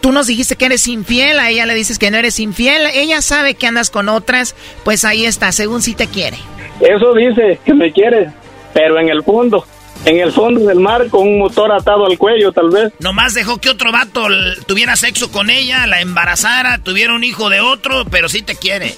tú 0.00 0.12
nos 0.12 0.26
dijiste 0.26 0.56
que 0.56 0.66
eres 0.66 0.86
infiel, 0.86 1.38
a 1.38 1.50
ella 1.50 1.66
le 1.66 1.74
dices 1.74 1.98
que 1.98 2.10
no 2.10 2.16
eres 2.16 2.40
infiel, 2.40 2.82
ella 2.94 3.22
sabe 3.22 3.54
que 3.54 3.66
andas 3.66 3.90
con 3.90 4.08
otras, 4.08 4.54
pues 4.84 5.04
ahí 5.04 5.26
está, 5.26 5.52
según 5.52 5.82
si 5.82 5.94
te 5.94 6.06
quiere. 6.06 6.38
Eso 6.80 7.14
dice 7.14 7.58
que 7.64 7.74
me 7.74 7.92
quiere, 7.92 8.30
pero 8.72 8.98
en 8.98 9.08
el 9.08 9.22
fondo, 9.22 9.66
en 10.04 10.18
el 10.20 10.32
fondo 10.32 10.66
del 10.66 10.80
mar 10.80 11.08
con 11.08 11.28
un 11.28 11.38
motor 11.38 11.72
atado 11.72 12.06
al 12.06 12.16
cuello, 12.16 12.52
tal 12.52 12.70
vez. 12.70 12.92
Nomás 13.00 13.34
dejó 13.34 13.58
que 13.58 13.70
otro 13.70 13.92
vato 13.92 14.26
tuviera 14.66 14.96
sexo 14.96 15.30
con 15.30 15.50
ella, 15.50 15.86
la 15.86 16.00
embarazara, 16.00 16.78
tuviera 16.78 17.14
un 17.14 17.24
hijo 17.24 17.50
de 17.50 17.60
otro, 17.60 18.04
pero 18.10 18.28
sí 18.28 18.42
te 18.42 18.54
quiere. 18.56 18.94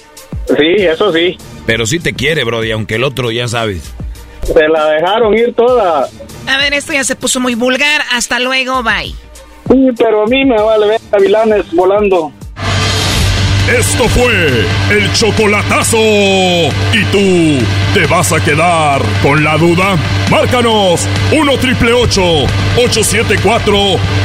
Sí, 0.47 0.75
eso 0.77 1.11
sí. 1.13 1.37
Pero 1.65 1.85
sí 1.85 1.99
te 1.99 2.13
quiere, 2.13 2.43
Brody, 2.43 2.71
aunque 2.71 2.95
el 2.95 3.03
otro 3.03 3.31
ya 3.31 3.47
sabes. 3.47 3.93
Se 4.43 4.67
la 4.67 4.89
dejaron 4.89 5.33
ir 5.37 5.53
toda. 5.55 6.09
A 6.47 6.57
ver, 6.57 6.73
esto 6.73 6.91
ya 6.91 7.03
se 7.05 7.15
puso 7.15 7.39
muy 7.39 7.55
vulgar. 7.55 8.01
Hasta 8.11 8.39
luego, 8.39 8.83
bye. 8.83 9.15
Sí, 9.69 9.89
pero 9.97 10.23
a 10.23 10.27
mí 10.27 10.45
me 10.45 10.61
vale 10.61 10.87
ver 10.87 11.01
a 11.11 11.17
Vilanes 11.17 11.71
volando. 11.73 12.31
Esto 13.67 14.07
fue 14.09 14.65
el 14.91 15.11
chocolatazo. 15.13 15.97
¿Y 15.97 17.03
tú 17.11 17.59
te 17.93 18.05
vas 18.07 18.33
a 18.33 18.43
quedar 18.43 19.01
con 19.21 19.41
la 19.41 19.55
duda? 19.57 19.95
Márcanos 20.29 21.07
1 21.31 21.57
triple 21.59 21.93
874 21.93 23.73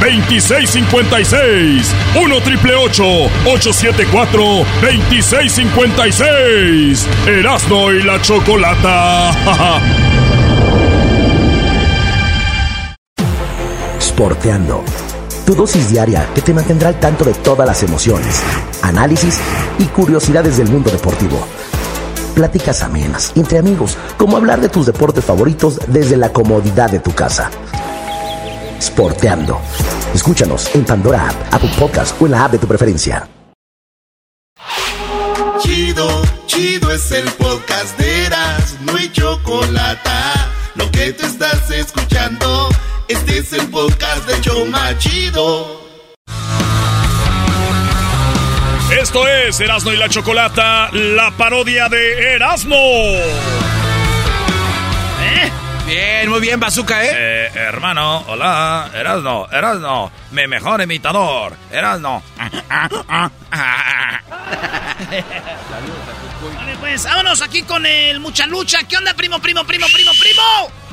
2656. 0.00 1.94
1 2.20 2.40
triple 2.40 2.74
874 2.74 4.42
2656. 4.82 7.06
Erasno 7.28 7.92
y 7.92 8.02
la 8.02 8.20
chocolata. 8.20 9.30
Sporteando. 14.00 14.82
Tu 15.48 15.54
dosis 15.54 15.88
diaria 15.88 16.28
que 16.34 16.42
te 16.42 16.52
mantendrá 16.52 16.90
al 16.90 17.00
tanto 17.00 17.24
de 17.24 17.32
todas 17.32 17.66
las 17.66 17.82
emociones, 17.82 18.42
análisis 18.82 19.40
y 19.78 19.84
curiosidades 19.84 20.58
del 20.58 20.68
mundo 20.68 20.90
deportivo. 20.90 21.42
Pláticas 22.34 22.82
amenas, 22.82 23.32
entre 23.34 23.58
amigos, 23.58 23.96
como 24.18 24.36
hablar 24.36 24.60
de 24.60 24.68
tus 24.68 24.84
deportes 24.84 25.24
favoritos 25.24 25.80
desde 25.86 26.18
la 26.18 26.34
comodidad 26.34 26.90
de 26.90 26.98
tu 26.98 27.14
casa. 27.14 27.50
Sporteando. 28.78 29.58
Escúchanos 30.12 30.68
en 30.74 30.84
Pandora 30.84 31.30
App, 31.30 31.54
Apple 31.54 31.72
Podcast 31.78 32.20
o 32.20 32.26
en 32.26 32.32
la 32.32 32.44
app 32.44 32.52
de 32.52 32.58
tu 32.58 32.66
preferencia. 32.66 33.26
Chido, 35.62 36.10
chido 36.44 36.92
es 36.92 37.10
el 37.10 37.24
podcast 37.32 37.98
de 37.98 38.26
Eras, 38.26 38.76
no 38.82 38.98
hay 38.98 39.10
chocolate. 39.10 40.10
Lo 40.74 40.90
que 40.90 41.14
te 41.14 41.24
estás 41.24 41.70
escuchando, 41.70 42.68
este 43.08 43.38
es 43.38 43.52
el 43.54 43.68
podcast 43.70 44.26
de 44.26 44.40
Choma 44.40 44.96
Chido. 44.98 45.88
Esto 49.00 49.26
es 49.26 49.58
Erasno 49.60 49.92
y 49.92 49.96
la 49.96 50.08
Chocolata, 50.08 50.90
la 50.92 51.30
parodia 51.32 51.88
de 51.88 52.34
Erasmo. 52.34 52.76
¿Eh? 55.22 55.50
Bien, 55.86 56.28
muy 56.28 56.40
bien, 56.40 56.60
Bazooka, 56.60 57.02
¿eh? 57.04 57.10
¿eh? 57.12 57.50
hermano, 57.54 58.24
hola, 58.28 58.90
Erasno, 58.94 59.48
Erasno, 59.50 60.12
mi 60.32 60.46
mejor 60.46 60.82
imitador, 60.82 61.56
Erasno. 61.70 62.22
vale, 66.54 66.76
pues, 66.78 67.04
vámonos 67.04 67.40
aquí 67.40 67.62
con 67.62 67.86
el 67.86 68.20
Mucha 68.20 68.46
Lucha. 68.46 68.80
¿Qué 68.86 68.96
onda, 68.98 69.14
primo, 69.14 69.38
primo, 69.38 69.64
primo, 69.64 69.86
primo, 69.92 70.10
primo? 70.20 70.87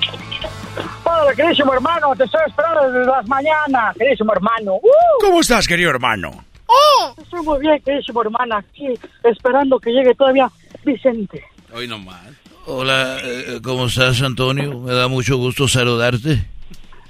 Hola, 1.04 1.34
queridísimo 1.36 1.74
hermano, 1.74 2.16
te 2.16 2.24
estoy 2.26 2.42
esperando 2.48 2.92
desde 2.92 3.06
las 3.06 3.28
mañanas, 3.28 3.96
queridísimo 3.98 4.34
hermano. 4.34 4.76
¡Uh! 4.76 5.22
¿Cómo 5.22 5.40
estás, 5.40 5.68
querido 5.68 5.90
hermano? 5.90 6.44
¡Oh! 6.68 7.14
Estoy 7.22 7.42
muy 7.42 7.60
bien, 7.60 7.82
queridísimo 7.82 8.22
hermano, 8.22 8.58
aquí 8.58 8.88
esperando 9.24 9.80
que 9.80 9.92
llegue 9.92 10.14
todavía 10.16 10.50
Vicente. 10.84 11.44
Hoy 11.74 11.88
nomás. 11.88 12.22
Hola, 12.68 13.20
eh, 13.24 13.60
¿cómo 13.64 13.86
estás, 13.86 14.22
Antonio? 14.22 14.80
Me 14.80 14.94
da 14.94 15.08
mucho 15.08 15.38
gusto 15.38 15.68
saludarte. 15.68 16.46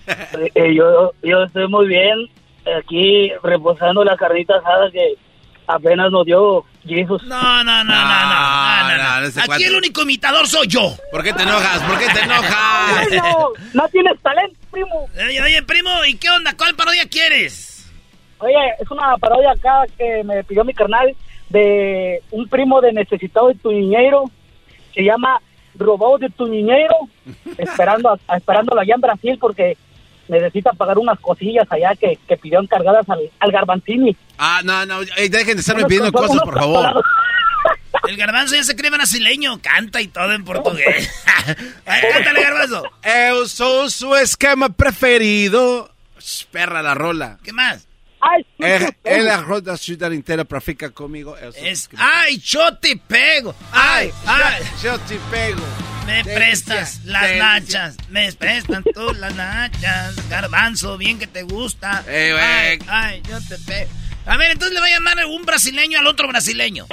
Eh, 0.07 0.51
eh, 0.53 0.75
yo, 0.75 1.13
yo 1.23 1.43
estoy 1.43 1.67
muy 1.67 1.87
bien, 1.87 2.29
aquí 2.77 3.31
reposando 3.41 4.03
la 4.03 4.15
carnita 4.15 4.55
asada 4.57 4.91
que 4.91 5.15
apenas 5.67 6.11
nos 6.11 6.25
dio 6.25 6.65
Jesus. 6.85 7.23
No, 7.23 7.63
no, 7.63 7.83
no, 7.83 7.83
no, 7.83 7.93
no, 7.93 8.97
no, 8.97 9.21
no, 9.21 9.53
Aquí 9.53 9.63
el 9.63 9.75
único 9.75 10.03
imitador 10.03 10.47
soy 10.47 10.67
yo. 10.67 10.93
¿Por 11.11 11.23
qué 11.23 11.33
te 11.33 11.43
enojas? 11.43 11.81
¿Por 11.83 11.99
qué 11.99 12.05
te 12.13 12.19
enojas? 12.23 13.07
no, 13.11 13.49
no 13.73 13.87
tienes 13.89 14.19
talento, 14.21 14.57
primo. 14.71 15.09
Oye, 15.15 15.41
oye, 15.41 15.63
primo, 15.63 15.89
¿y 16.07 16.15
qué 16.17 16.29
onda? 16.29 16.55
¿Cuál 16.55 16.75
parodia 16.75 17.07
quieres? 17.09 17.91
Oye, 18.39 18.55
es 18.79 18.89
una 18.91 19.17
parodia 19.17 19.51
acá 19.51 19.83
que 19.97 20.23
me 20.23 20.43
pidió 20.43 20.63
mi 20.63 20.73
carnal 20.73 21.15
de 21.49 22.21
un 22.31 22.47
primo 22.47 22.81
de 22.81 22.91
necesitado 22.91 23.47
de 23.47 23.55
tu 23.55 23.71
niñero 23.71 24.25
se 24.95 25.03
llama 25.03 25.41
Robado 25.77 26.17
de 26.17 26.29
tu 26.29 26.47
niñero, 26.47 26.95
esperando, 27.57 28.17
esperándolo 28.33 28.79
allá 28.79 28.95
en 28.95 29.01
Brasil 29.01 29.37
porque 29.39 29.77
necesita 30.27 30.71
pagar 30.73 30.97
unas 30.97 31.19
cosillas 31.19 31.67
allá 31.69 31.95
que, 31.95 32.17
que 32.27 32.37
pidió 32.37 32.59
encargadas 32.59 33.07
al, 33.09 33.19
al 33.39 33.51
Garbanzini. 33.51 34.15
Ah, 34.37 34.61
no, 34.63 34.85
no, 34.85 35.01
dejen 35.01 35.55
de 35.55 35.61
estarme 35.61 35.85
pidiendo 35.85 36.11
cosas, 36.11 36.41
por 36.43 36.57
favor. 36.57 37.03
El 38.07 38.17
garbanzo 38.17 38.55
ya 38.55 38.63
se 38.63 38.75
cree 38.75 38.91
brasileño, 38.91 39.59
canta 39.61 40.01
y 40.01 40.07
todo 40.07 40.31
en 40.33 40.43
portugués. 40.45 41.09
Cántale, 41.85 42.43
garbanzo. 42.43 42.83
Eu 43.03 43.47
sou 43.47 43.89
su 43.89 44.15
esquema 44.15 44.69
preferido. 44.69 45.89
Perra 46.51 46.81
la 46.81 46.93
rola. 46.93 47.37
¿Qué 47.43 47.53
más? 47.53 47.87
Ay, 48.27 48.43
él, 49.03 49.25
la 49.25 49.37
roda 49.37 49.77
ciudad 49.77 50.11
entera 50.11 50.43
practica 50.45 50.89
conmigo. 50.89 51.37
Es, 51.37 51.89
ay, 51.95 52.39
yo 52.39 52.75
te 52.77 52.97
pego. 52.97 53.53
Ay, 53.71 54.11
ay. 54.25 54.63
Yo, 54.81 54.97
te 54.99 55.17
pego. 55.29 55.61
Me 56.07 56.23
prestas 56.23 57.05
las 57.05 57.35
nachas. 57.37 57.97
Me 58.09 58.31
prestan 58.33 58.83
tú 58.83 59.13
las 59.19 59.35
nachas. 59.35 60.27
Garbanzo, 60.27 60.97
bien 60.97 61.19
que 61.19 61.27
te 61.27 61.43
gusta. 61.43 62.03
Eh, 62.07 62.35
ay, 62.39 62.79
ay, 62.87 63.21
yo 63.29 63.37
te 63.47 63.59
pego. 63.63 63.91
A 64.25 64.37
ver, 64.37 64.51
entonces 64.51 64.73
le 64.73 64.79
va 64.79 64.87
a 64.87 64.89
llamar 64.89 65.23
un 65.27 65.45
brasileño 65.45 65.99
al 65.99 66.07
otro 66.07 66.27
brasileño. 66.27 66.87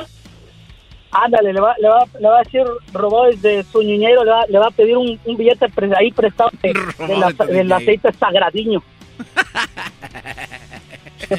Ándale, 1.13 1.53
le 1.55 1.61
va, 1.61 1.75
le 1.79 1.89
va, 1.89 2.05
le 2.21 2.29
va 2.29 2.41
a 2.41 2.43
decir 2.43 2.63
robó 2.93 3.27
desde 3.27 3.65
su 3.71 3.83
niñero, 3.83 4.25
le 4.25 4.31
va, 4.31 4.47
le 4.47 4.59
va 4.59 4.67
a 4.67 4.71
pedir 4.71 4.99
un, 4.99 5.19
un 5.25 5.37
billete 5.37 5.67
ahí 5.99 6.11
prestado 6.13 6.51
de, 6.63 6.75
de 7.07 7.17
la, 7.17 7.33
del 7.47 7.73
aceite 7.73 8.13
sagradiño. 8.19 8.83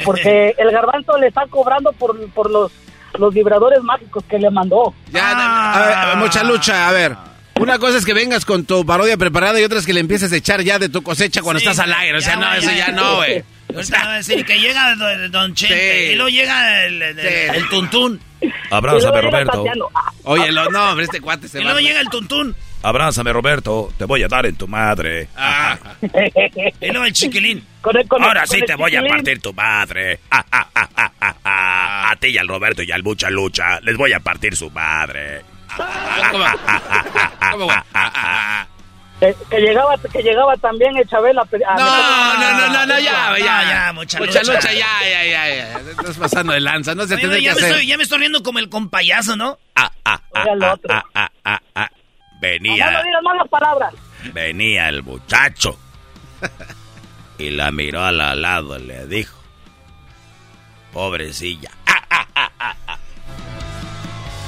porque 0.03 0.55
el 0.57 0.71
garbanzo 0.71 1.17
le 1.17 1.27
está 1.27 1.45
cobrando 1.49 1.91
por, 1.93 2.17
por 2.31 2.49
los, 2.49 2.71
los 3.17 3.33
vibradores 3.33 3.81
mágicos 3.83 4.23
que 4.27 4.39
le 4.39 4.49
mandó. 4.49 4.93
Ya, 5.11 5.31
a 5.73 6.07
ver, 6.07 6.17
mucha 6.17 6.43
lucha, 6.43 6.87
a 6.87 6.91
ver. 6.91 7.15
Una 7.59 7.77
cosa 7.77 7.97
es 7.97 8.05
que 8.05 8.13
vengas 8.13 8.45
con 8.45 8.65
tu 8.65 8.85
parodia 8.85 9.15
preparada 9.15 9.59
y 9.59 9.63
otra 9.63 9.79
es 9.79 9.85
que 9.85 9.93
le 9.93 9.99
empieces 9.99 10.31
a 10.33 10.35
echar 10.35 10.61
ya 10.61 10.79
de 10.79 10.89
tu 10.89 11.03
cosecha 11.03 11.41
cuando 11.41 11.59
estás 11.59 11.79
al 11.79 11.93
aire. 11.93 12.17
O 12.17 12.21
sea, 12.21 12.35
no, 12.35 12.51
eso 12.53 12.71
ya 12.71 12.89
no, 12.89 13.17
güey. 13.17 13.43
O 13.75 13.83
sea, 13.83 14.11
decir 14.13 14.45
que 14.45 14.59
llega 14.59 14.95
Don 15.29 15.53
Chente 15.55 16.11
y 16.11 16.15
luego 16.15 16.29
llega 16.29 16.85
el, 16.85 17.01
el, 17.01 17.69
Tuntún. 17.69 18.19
Abrázame, 18.69 19.21
Roberto. 19.21 19.65
Oye, 20.23 20.51
lo, 20.51 20.69
no, 20.69 20.89
hombre, 20.89 21.05
este 21.05 21.21
cuate 21.21 21.47
se 21.47 21.59
Y 21.59 21.63
luego 21.63 21.79
llega 21.79 22.01
el 22.01 22.09
Tuntún. 22.09 22.55
Abrázame, 22.83 23.31
Roberto. 23.31 23.93
Te 23.97 24.03
voy 24.03 24.23
a 24.23 24.27
dar 24.27 24.45
en 24.45 24.57
tu 24.57 24.67
madre. 24.67 25.29
Ah. 25.37 25.77
y 26.81 26.87
luego 26.87 27.05
el 27.05 27.13
chiquilín. 27.13 27.65
Ahora 28.19 28.45
sí 28.45 28.59
te 28.61 28.75
voy 28.75 28.93
a 28.95 29.01
partir 29.01 29.41
tu 29.41 29.53
madre. 29.53 30.19
Ah, 30.29 30.45
ah, 30.51 32.11
a 32.11 32.15
ti 32.17 32.27
y 32.27 32.37
al 32.37 32.47
Roberto 32.47 32.83
y 32.83 32.91
al 32.91 33.01
Mucha 33.01 33.29
Lucha 33.29 33.79
les 33.81 33.95
voy 33.95 34.11
a 34.11 34.19
partir 34.19 34.55
su 34.55 34.69
madre. 34.69 35.41
¿Cómo? 37.51 37.67
Que, 39.19 39.33
que, 39.49 39.57
llegaba 39.61 39.95
que 40.11 40.21
llegaba 40.21 40.57
también 40.57 40.97
el 40.97 41.07
Chabela 41.07 41.47
no, 41.51 41.57
no, 41.77 42.57
no, 42.57 42.69
no, 42.73 42.85
no, 42.85 42.99
ya, 42.99 43.37
ya, 43.37 43.63
ya, 43.63 43.93
mucha, 43.93 44.19
mucha 44.19 44.39
lucha. 44.41 44.53
lucha. 44.53 44.73
ya, 44.73 44.87
ya, 45.01 45.23
ya, 45.23 45.55
ya, 45.55 45.79
estás 45.91 46.17
pasando 46.17 46.51
de 46.51 46.59
lanza, 46.59 46.93
no 46.93 47.07
se 47.07 47.15
tiene 47.15 47.35
que 47.35 47.43
ya 47.43 47.51
hacer. 47.53 47.63
Me 47.63 47.69
estoy, 47.69 47.87
ya 47.87 47.97
me 47.97 48.03
estoy 48.03 48.19
riendo 48.19 48.43
como 48.43 48.59
el 48.59 48.67
compayazo, 48.67 49.37
¿no? 49.37 49.59
Ah, 49.75 49.89
ah, 50.03 50.19
ah, 50.33 50.45
ah, 50.89 51.03
ah, 51.13 51.29
ah, 51.45 51.61
ah, 51.75 51.89
venía. 52.43 52.85
No, 52.85 52.91
no 52.91 53.03
digas 53.03 53.23
malas 53.23 53.47
palabras. 53.47 53.93
Venía 54.33 54.89
el 54.89 55.03
muchacho 55.03 55.77
y 57.37 57.49
la 57.49 57.71
miró 57.71 58.03
al 58.03 58.41
lado 58.41 58.77
y 58.77 58.83
le 58.83 59.07
dijo, 59.07 59.37
pobrecilla. 60.91 61.71
Ah, 61.85 62.03
ah, 62.09 62.27
ah, 62.35 62.51
ah, 62.59 62.75
ah. 62.87 62.97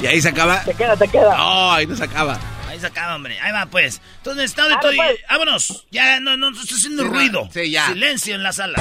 Y 0.02 0.08
ahí 0.08 0.22
se 0.22 0.30
acaba. 0.30 0.62
Te 0.64 0.74
queda, 0.74 0.96
te 0.96 1.08
queda. 1.08 1.36
No, 1.38 1.72
ahí 1.72 1.88
no 1.88 1.96
se 1.96 2.04
acaba. 2.04 2.38
Ahí 2.68 2.80
se 2.80 2.88
acaba, 2.88 3.16
hombre. 3.16 3.40
Ahí 3.40 3.52
va, 3.54 3.66
pues. 3.68 4.02
Entonces, 4.18 4.46
estado 4.46 4.70
de 4.70 4.78
todo. 4.78 4.92
Pues. 4.96 5.20
Vámonos. 5.30 5.86
Ya 5.92 6.20
no, 6.20 6.36
no, 6.36 6.50
estoy 6.50 6.78
haciendo 6.78 7.04
sí, 7.04 7.10
ruido. 7.10 7.50
Sí, 7.54 7.72
ya. 7.72 7.88
Silencio 7.88 8.36
en 8.36 8.44
la 8.44 8.52
sala. 8.52 8.78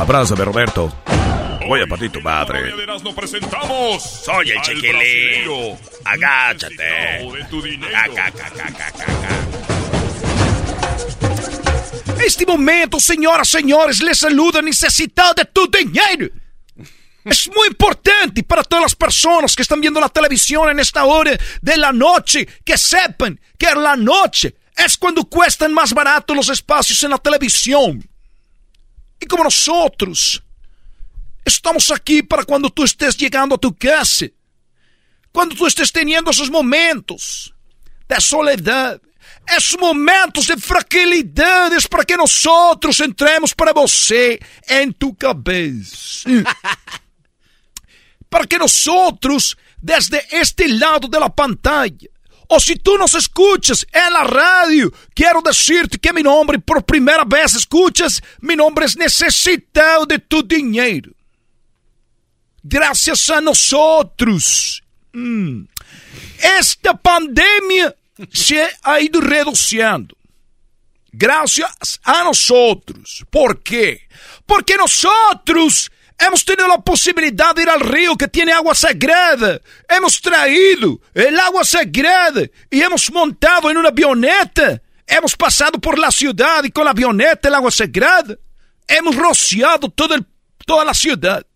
Abrázame, 0.00 0.44
Roberto. 0.44 0.92
Voy 1.66 1.80
a 1.80 1.86
partir 1.86 2.10
tu 2.10 2.20
madre. 2.20 2.72
Nos 2.86 3.14
presentamos. 3.14 4.02
Soy 4.02 4.50
el 4.50 4.60
chiquilín. 4.60 5.76
Agáchate. 6.04 7.26
Acá, 7.94 8.26
acá, 8.26 8.46
acá, 8.46 8.86
acá, 8.88 9.04
Este 12.24 12.46
momento, 12.46 13.00
señoras, 13.00 13.48
señores, 13.48 14.02
les 14.02 14.18
saluda 14.18 14.60
necesitado 14.60 15.34
de 15.34 15.44
tu 15.46 15.66
dinero. 15.68 16.28
Es 17.24 17.48
muy 17.54 17.68
importante 17.68 18.42
para 18.42 18.62
todas 18.62 18.82
las 18.82 18.94
personas 18.94 19.56
que 19.56 19.62
están 19.62 19.80
viendo 19.80 19.98
la 19.98 20.10
televisión 20.10 20.68
en 20.68 20.78
esta 20.78 21.04
hora 21.04 21.32
de 21.62 21.76
la 21.78 21.90
noche 21.90 22.46
que 22.62 22.76
sepan 22.76 23.40
que 23.58 23.74
la 23.74 23.96
noche 23.96 24.54
es 24.76 24.98
cuando 24.98 25.24
cuestan 25.24 25.72
más 25.72 25.94
barato 25.94 26.34
los 26.34 26.50
espacios 26.50 27.02
en 27.02 27.10
la 27.10 27.18
televisión. 27.18 28.06
Y 29.18 29.26
como 29.26 29.44
nosotros 29.44 30.43
estamos 31.44 31.90
aquí 31.90 32.22
para 32.22 32.44
cuando 32.44 32.70
tú 32.70 32.84
estés 32.84 33.16
llegando 33.16 33.54
a 33.54 33.58
tu 33.58 33.74
casa, 33.76 34.26
cuando 35.32 35.54
tú 35.54 35.66
estés 35.66 35.92
teniendo 35.92 36.30
esos 36.30 36.50
momentos 36.50 37.54
de 38.08 38.20
soledad, 38.20 39.00
esos 39.46 39.78
momentos 39.78 40.46
de 40.46 40.56
fragilidades 40.56 41.86
para 41.86 42.04
que 42.04 42.16
nosotros 42.16 42.98
entremos 43.00 43.54
para 43.54 43.72
você 43.72 44.40
en 44.66 44.92
tu 44.94 45.14
cabeza. 45.14 46.30
para 48.28 48.46
que 48.46 48.58
nosotros, 48.58 49.56
desde 49.80 50.24
este 50.30 50.68
lado 50.68 51.08
de 51.08 51.20
la 51.20 51.28
pantalla, 51.34 52.08
o 52.48 52.60
si 52.60 52.76
tú 52.76 52.96
nos 52.98 53.14
escuchas 53.14 53.86
en 53.92 54.12
la 54.12 54.24
radio, 54.24 54.92
quiero 55.14 55.40
decirte 55.40 55.98
que 55.98 56.12
mi 56.12 56.22
nombre 56.22 56.58
por 56.58 56.84
primera 56.84 57.24
vez 57.24 57.54
escuchas, 57.54 58.22
mi 58.40 58.54
nombre 58.56 58.86
es 58.86 58.96
necesitado 58.96 60.04
de 60.06 60.18
tu 60.18 60.42
dinero. 60.42 61.13
Gracias 62.66 63.28
a 63.28 63.42
nosotros. 63.42 64.82
Mm. 65.12 65.64
Esta 66.58 66.94
pandemia 66.96 67.94
se 68.32 68.66
ha 68.82 69.00
ido 69.00 69.20
reduciendo. 69.20 70.16
Gracias 71.12 72.00
a 72.02 72.24
nosotros. 72.24 73.24
¿Por 73.30 73.62
qué? 73.62 74.08
Porque 74.46 74.76
nosotros 74.76 75.92
hemos 76.18 76.42
tenido 76.42 76.66
la 76.66 76.78
posibilidad 76.78 77.54
de 77.54 77.62
ir 77.62 77.68
al 77.68 77.80
río 77.80 78.16
que 78.16 78.28
tiene 78.28 78.52
agua 78.52 78.74
sagrada. 78.74 79.60
Hemos 79.86 80.18
traído 80.22 80.98
el 81.12 81.38
agua 81.38 81.64
sagrada 81.64 82.42
y 82.70 82.80
hemos 82.80 83.12
montado 83.12 83.70
en 83.70 83.76
una 83.76 83.90
avioneta. 83.90 84.80
Hemos 85.06 85.36
pasado 85.36 85.78
por 85.78 85.98
la 85.98 86.10
ciudad 86.10 86.64
y 86.64 86.70
con 86.70 86.86
la 86.86 86.92
avioneta 86.92 87.48
el 87.48 87.54
agua 87.56 87.70
sagrada. 87.70 88.36
Hemos 88.88 89.14
rociado 89.16 89.90
todo 89.90 90.14
el, 90.14 90.24
toda 90.64 90.82
la 90.86 90.94
ciudad. 90.94 91.46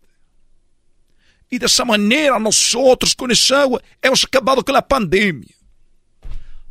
Y 1.49 1.57
de 1.57 1.65
esa 1.65 1.83
manera 1.83 2.37
nosotros 2.39 3.15
con 3.15 3.31
esa 3.31 3.61
agua 3.61 3.81
hemos 4.01 4.23
acabado 4.23 4.63
con 4.63 4.73
la 4.73 4.87
pandemia. 4.87 5.55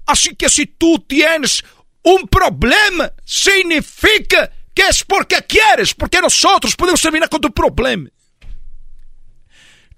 Así 0.07 0.35
que 0.35 0.49
si 0.49 0.67
tú 0.67 0.99
tienes 1.01 1.65
un 2.03 2.29
problema, 2.29 3.13
significa 3.25 4.51
que 4.73 4.83
es 4.83 5.05
porque 5.05 5.43
quieres, 5.47 5.93
porque 5.95 6.21
nosotros 6.21 6.75
podemos 6.77 7.03
terminar 7.03 7.29
con 7.29 7.41
tu 7.41 7.53
problema. 7.53 8.09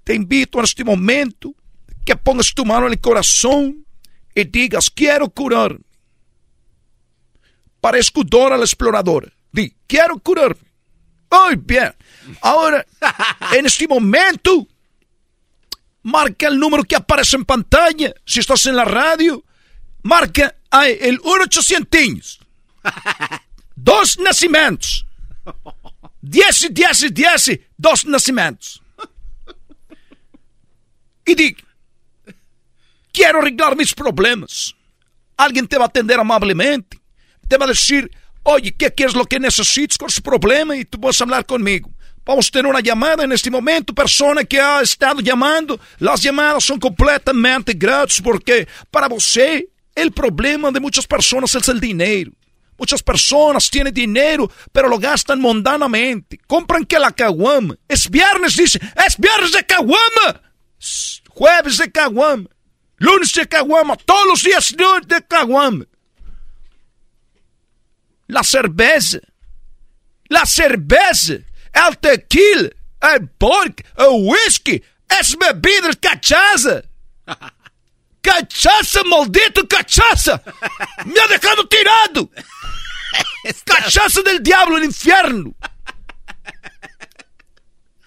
Te 0.03 0.15
invito 0.15 0.57
en 0.57 0.65
este 0.65 0.83
momento 0.83 1.53
que 2.03 2.15
pongas 2.15 2.53
tu 2.53 2.65
mano 2.65 2.87
en 2.87 2.93
el 2.93 2.99
corazón 2.99 3.85
y 4.33 4.43
digas, 4.43 4.89
quiero 4.89 5.29
curarme. 5.29 5.85
Parezco 7.79 8.23
Dora 8.23 8.57
la 8.57 8.63
exploradora. 8.63 9.31
Di, 9.51 9.73
quiero 9.87 10.19
curarme. 10.19 10.61
Muy 11.31 11.55
bien. 11.55 11.93
Ahora, 12.41 12.85
en 13.53 13.65
este 13.67 13.87
momento, 13.87 14.67
marca 16.03 16.47
el 16.47 16.59
número 16.59 16.83
que 16.83 16.95
aparece 16.95 17.35
en 17.35 17.45
pantalla. 17.45 18.13
Si 18.25 18.39
estás 18.39 18.65
en 18.65 18.75
la 18.75 18.85
radio, 18.85 19.43
marca 20.03 20.55
el 20.71 21.19
1800. 21.19 22.39
Dos 23.75 24.17
nacimientos. 24.19 25.05
Diez, 26.21 26.67
diez, 26.71 27.13
diez, 27.13 27.59
dos 27.77 28.05
nacimientos. 28.05 28.79
Y 31.25 31.33
di, 31.33 31.55
quiero 33.11 33.39
arreglar 33.39 33.75
mis 33.75 33.93
problemas. 33.93 34.75
Alguien 35.35 35.67
te 35.67 35.77
va 35.77 35.85
a 35.85 35.87
atender 35.87 36.19
amablemente. 36.19 36.99
Te 37.47 37.57
va 37.57 37.65
a 37.65 37.69
decir, 37.69 38.11
oye, 38.43 38.71
¿qué, 38.71 38.93
qué 38.93 39.05
es 39.05 39.15
lo 39.15 39.25
que 39.25 39.39
necesitas 39.39 39.97
con 39.97 40.09
ese 40.09 40.21
problema? 40.21 40.75
Y 40.75 40.85
tú 40.85 40.99
vas 40.99 41.19
a 41.19 41.23
hablar 41.23 41.45
conmigo. 41.45 41.89
Vamos 42.25 42.47
a 42.47 42.51
tener 42.51 42.69
una 42.69 42.81
llamada 42.81 43.23
en 43.23 43.31
este 43.31 43.49
momento, 43.49 43.93
persona 43.93 44.43
que 44.43 44.59
ha 44.59 44.81
estado 44.81 45.21
llamando. 45.21 45.79
Las 45.97 46.21
llamadas 46.21 46.63
son 46.63 46.79
completamente 46.79 47.73
gratis 47.73 48.21
porque 48.21 48.67
para 48.91 49.07
você 49.07 49.67
el 49.95 50.11
problema 50.11 50.71
de 50.71 50.79
muchas 50.79 51.07
personas 51.07 51.53
es 51.55 51.67
el 51.67 51.79
dinero. 51.79 52.31
Muchas 52.77 53.03
personas 53.03 53.69
tienen 53.69 53.93
dinero, 53.93 54.51
pero 54.71 54.87
lo 54.87 54.97
gastan 54.97 55.39
mundanamente. 55.39 56.39
Compran 56.47 56.85
que 56.85 56.97
la 56.97 57.11
caguama. 57.11 57.75
Es 57.87 58.09
viernes, 58.09 58.55
dice. 58.55 58.79
Es 59.05 59.17
viernes 59.17 59.51
de 59.51 59.63
caguama. 59.63 60.41
Jueves 61.29 61.77
de 61.77 61.91
caguama. 61.91 62.49
Lunes 62.97 63.33
de 63.33 63.47
caguama. 63.47 63.95
Todos 63.97 64.25
los 64.27 64.43
días 64.43 64.73
de 65.05 65.21
caguama. 65.27 65.85
La 68.25 68.43
cerveza. 68.43 69.19
La 70.27 70.45
cerveza. 70.47 71.35
El 71.73 71.97
tequila. 71.97 72.69
El 73.01 73.29
pork. 73.29 73.85
El 73.97 74.25
whisky. 74.27 74.81
Es 75.19 75.37
bebida, 75.37 75.89
es 75.89 75.97
cachaza. 75.97 76.81
Cachaça, 78.21 79.03
maldito 79.03 79.67
cachaça! 79.67 80.41
Me 81.05 81.19
ha 81.19 81.27
dejado 81.27 81.67
tirado! 81.67 82.29
Cachaça 83.65 84.21
del 84.21 84.43
diablo, 84.43 84.77
el 84.77 84.83
infierno. 84.83 85.55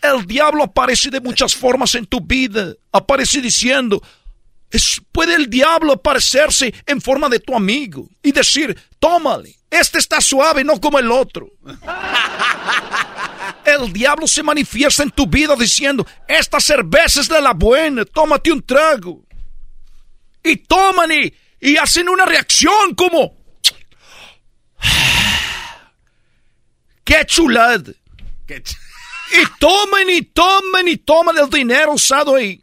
El 0.00 0.26
diablo 0.26 0.62
aparece 0.62 1.10
de 1.10 1.20
muchas 1.20 1.54
formas 1.54 1.94
en 1.94 2.06
tu 2.06 2.20
vida. 2.20 2.74
Aparece 2.92 3.40
diciendo, 3.40 4.00
es, 4.70 5.00
puede 5.10 5.34
el 5.34 5.50
diablo 5.50 5.94
aparecerse 5.94 6.72
en 6.86 7.00
forma 7.00 7.28
de 7.28 7.40
tu 7.40 7.56
amigo 7.56 8.08
y 8.22 8.30
decir, 8.30 8.78
tómale, 9.00 9.56
este 9.70 9.98
está 9.98 10.20
suave, 10.20 10.62
no 10.62 10.80
como 10.80 10.98
el 10.98 11.10
otro. 11.10 11.50
El 13.74 13.92
diablo 13.92 14.26
se 14.26 14.42
manifiesta 14.42 15.02
en 15.02 15.10
tu 15.10 15.26
vida 15.26 15.56
diciendo, 15.56 16.06
esta 16.28 16.60
cerveza 16.60 17.20
es 17.20 17.28
de 17.28 17.40
la 17.40 17.52
buena, 17.52 18.04
tómate 18.04 18.52
un 18.52 18.62
trago 18.62 19.22
y 20.42 20.56
toman 20.56 21.10
y, 21.10 21.76
hacen 21.76 22.08
una 22.08 22.26
reacción 22.26 22.94
como... 22.94 23.34
¡Qué 27.04 27.24
chulad! 27.26 27.82
y 28.46 29.58
tomen 29.58 30.10
y 30.10 30.22
tomen 30.22 30.88
y 30.88 30.96
toman 30.98 31.38
el 31.38 31.48
dinero 31.48 31.94
usado 31.94 32.36
ahí. 32.36 32.60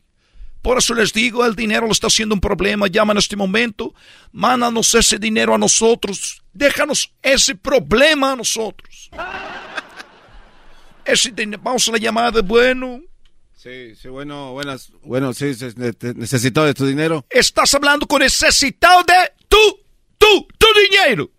Por 0.61 0.77
eso 0.77 0.93
les 0.93 1.11
digo, 1.11 1.43
el 1.43 1.55
dinero 1.55 1.87
lo 1.87 1.91
está 1.91 2.07
haciendo 2.07 2.35
un 2.35 2.41
problema. 2.41 2.87
Llama 2.87 3.13
en 3.13 3.17
este 3.17 3.35
momento, 3.35 3.95
mándanos 4.31 4.93
ese 4.93 5.17
dinero 5.17 5.55
a 5.55 5.57
nosotros. 5.57 6.43
Déjanos 6.53 7.11
ese 7.23 7.55
problema 7.55 8.33
a 8.33 8.35
nosotros. 8.35 9.09
Ese, 11.05 11.33
vamos 11.61 11.87
a 11.87 11.91
la 11.91 11.97
llamada, 11.97 12.41
bueno. 12.41 13.01
Sí, 13.55 13.95
sí, 13.95 14.07
bueno, 14.07 14.53
buenas, 14.53 14.91
bueno, 15.03 15.33
sí, 15.33 15.51
necesitado 16.15 16.65
de 16.65 16.73
tu 16.73 16.85
dinero. 16.85 17.25
Estás 17.29 17.73
hablando 17.75 18.07
con 18.07 18.21
necesitado 18.21 19.03
de 19.03 19.13
tu, 19.47 19.57
tu, 20.17 20.47
tu 20.57 20.67
dinero. 20.89 21.29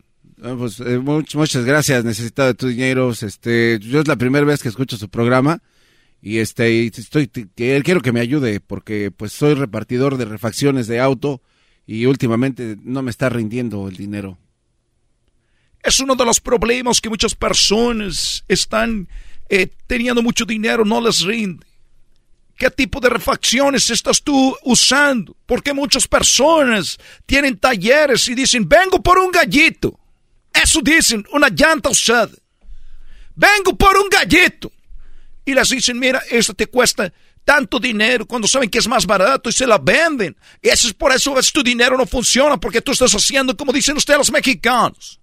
Ah, 0.40 0.54
pues 0.56 0.80
eh, 0.80 0.98
muchas 0.98 1.64
gracias, 1.64 2.04
necesitado 2.04 2.48
de 2.48 2.54
tu 2.54 2.68
dinero. 2.68 3.10
Este, 3.10 3.78
yo 3.80 4.00
es 4.00 4.08
la 4.08 4.16
primera 4.16 4.44
vez 4.44 4.62
que 4.62 4.68
escucho 4.68 4.96
su 4.96 5.08
programa 5.08 5.62
y 6.20 6.38
este, 6.38 6.86
estoy, 6.86 7.26
quiero 7.28 8.00
que 8.00 8.12
me 8.12 8.20
ayude 8.20 8.60
porque 8.60 9.10
pues 9.10 9.32
soy 9.32 9.54
repartidor 9.54 10.16
de 10.16 10.24
refacciones 10.24 10.86
de 10.86 11.00
auto 11.00 11.42
y 11.86 12.06
últimamente 12.06 12.76
no 12.82 13.02
me 13.02 13.10
está 13.10 13.28
rindiendo 13.28 13.88
el 13.88 13.96
dinero. 13.96 14.38
Es 15.82 15.98
uno 15.98 16.14
de 16.14 16.24
los 16.24 16.40
problemas 16.40 17.00
que 17.00 17.08
muchas 17.08 17.34
personas 17.34 18.44
están 18.46 19.08
eh, 19.55 19.68
teniendo 19.86 20.22
mucho 20.22 20.46
dinero, 20.46 20.82
no 20.82 20.98
les 20.98 21.20
rinde. 21.20 21.66
¿Qué 22.57 22.70
tipo 22.70 23.00
de 23.00 23.11
refacciones 23.11 23.90
estás 23.90 24.22
tú 24.22 24.57
usando? 24.62 25.36
Porque 25.44 25.74
muchas 25.74 26.09
personas 26.09 26.98
tienen 27.26 27.59
talleres 27.59 28.26
y 28.28 28.34
dicen, 28.34 28.66
vengo 28.66 29.03
por 29.03 29.18
un 29.18 29.30
gallito. 29.30 30.00
Eso 30.55 30.80
dicen, 30.80 31.26
una 31.32 31.50
llanta 31.50 31.90
usada. 31.90 32.32
Vengo 33.34 33.76
por 33.76 33.94
un 33.98 34.09
gallito. 34.09 34.72
Y 35.44 35.53
les 35.53 35.68
dicen, 35.68 35.98
mira, 35.98 36.22
esto 36.30 36.55
te 36.55 36.66
cuesta 36.66 37.12
tanto 37.44 37.78
dinero 37.78 38.24
cuando 38.24 38.48
saben 38.48 38.70
que 38.70 38.78
es 38.78 38.88
más 38.88 39.05
barato 39.05 39.50
y 39.50 39.53
se 39.53 39.66
la 39.66 39.76
venden. 39.76 40.34
Y 40.62 40.70
eso 40.70 40.86
es 40.86 40.94
por 40.94 41.12
eso 41.12 41.34
que 41.34 41.42
tu 41.53 41.62
dinero 41.62 41.98
no 41.98 42.07
funciona, 42.07 42.57
porque 42.57 42.80
tú 42.80 42.92
estás 42.92 43.12
haciendo, 43.12 43.55
como 43.55 43.70
dicen 43.70 43.98
ustedes 43.98 44.16
los 44.16 44.32
mexicanos, 44.32 45.20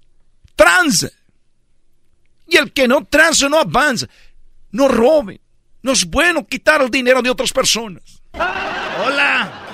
tranza. 0.56 1.10
Y 2.50 2.58
el 2.58 2.72
que 2.72 2.88
no 2.88 3.06
tranza 3.06 3.48
no 3.48 3.60
avanza. 3.60 4.08
No 4.72 4.88
roben. 4.88 5.40
No 5.82 5.92
es 5.92 6.06
bueno 6.06 6.46
quitar 6.46 6.82
el 6.82 6.90
dinero 6.90 7.22
de 7.22 7.30
otras 7.30 7.54
personas. 7.54 8.22
Hola. 8.34 9.66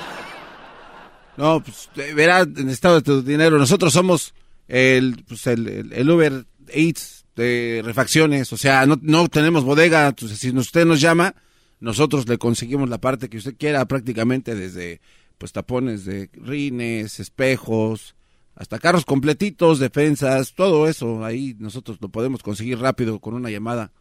No, 1.38 1.61
pues 1.61 1.89
verá, 2.15 2.45
necesitado 2.45 2.95
de 2.95 3.01
tu 3.01 3.21
dinero. 3.21 3.57
Nosotros 3.57 3.91
somos 3.93 4.34
el, 4.67 5.23
pues, 5.28 5.47
el, 5.47 6.09
Uber 6.09 6.45
Eats 6.67 7.26
de 7.36 7.82
refacciones. 7.84 8.53
O 8.53 8.57
sea, 8.57 8.86
no, 8.86 8.99
no 9.01 9.28
tenemos 9.28 9.63
bodega. 9.63 10.07
Entonces, 10.07 10.38
si 10.39 10.55
usted 10.55 10.86
nos 10.86 11.01
llama, 11.01 11.36
nosotros 11.80 12.28
le 12.28 12.38
conseguimos 12.38 12.89
la 12.89 12.99
parte 12.99 13.30
que 13.30 13.38
usted 13.38 13.55
quiera, 13.57 13.86
prácticamente 13.86 14.55
desde 14.55 15.01
pues 15.38 15.51
tapones 15.51 16.05
de 16.05 16.30
rines, 16.34 17.19
espejos, 17.19 18.15
hasta 18.56 18.80
carros 18.80 19.06
completitos, 19.06 19.80
defensas, 19.80 20.53
todo 20.53 20.88
eso. 20.88 21.24
Ahí 21.24 21.56
nosotros 21.60 21.97
lo 22.01 22.10
podemos 22.10 22.41
conseguir 22.41 22.80
rápido 22.80 23.20
con 23.20 23.34
una 23.34 23.49
llamada 23.49 23.91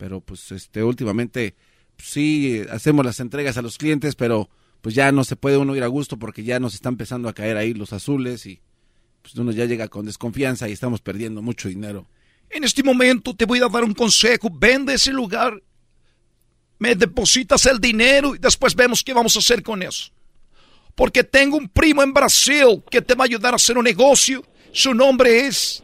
pero 0.00 0.22
pues 0.22 0.50
este 0.50 0.82
últimamente 0.82 1.54
pues, 1.94 2.08
sí 2.08 2.62
hacemos 2.70 3.04
las 3.04 3.20
entregas 3.20 3.58
a 3.58 3.62
los 3.62 3.76
clientes, 3.76 4.16
pero 4.16 4.48
pues 4.80 4.94
ya 4.94 5.12
no 5.12 5.24
se 5.24 5.36
puede 5.36 5.58
uno 5.58 5.76
ir 5.76 5.82
a 5.82 5.88
gusto 5.88 6.18
porque 6.18 6.42
ya 6.42 6.58
nos 6.58 6.72
están 6.72 6.94
empezando 6.94 7.28
a 7.28 7.34
caer 7.34 7.58
ahí 7.58 7.74
los 7.74 7.92
azules 7.92 8.46
y 8.46 8.62
pues 9.20 9.34
uno 9.34 9.52
ya 9.52 9.66
llega 9.66 9.88
con 9.88 10.06
desconfianza 10.06 10.70
y 10.70 10.72
estamos 10.72 11.02
perdiendo 11.02 11.42
mucho 11.42 11.68
dinero. 11.68 12.06
En 12.48 12.64
este 12.64 12.82
momento 12.82 13.36
te 13.36 13.44
voy 13.44 13.58
a 13.58 13.68
dar 13.68 13.84
un 13.84 13.92
consejo, 13.92 14.48
vende 14.50 14.94
ese 14.94 15.12
lugar, 15.12 15.62
me 16.78 16.94
depositas 16.94 17.66
el 17.66 17.78
dinero 17.78 18.34
y 18.34 18.38
después 18.38 18.74
vemos 18.74 19.04
qué 19.04 19.12
vamos 19.12 19.36
a 19.36 19.40
hacer 19.40 19.62
con 19.62 19.82
eso. 19.82 20.10
Porque 21.00 21.24
tengo 21.24 21.56
un 21.56 21.66
primo 21.66 22.02
en 22.02 22.12
Brasil 22.12 22.82
que 22.90 23.00
te 23.00 23.14
va 23.14 23.24
a 23.24 23.26
ayudar 23.26 23.54
a 23.54 23.56
hacer 23.56 23.78
un 23.78 23.84
negocio, 23.84 24.44
su 24.70 24.92
nombre 24.92 25.46
es 25.46 25.82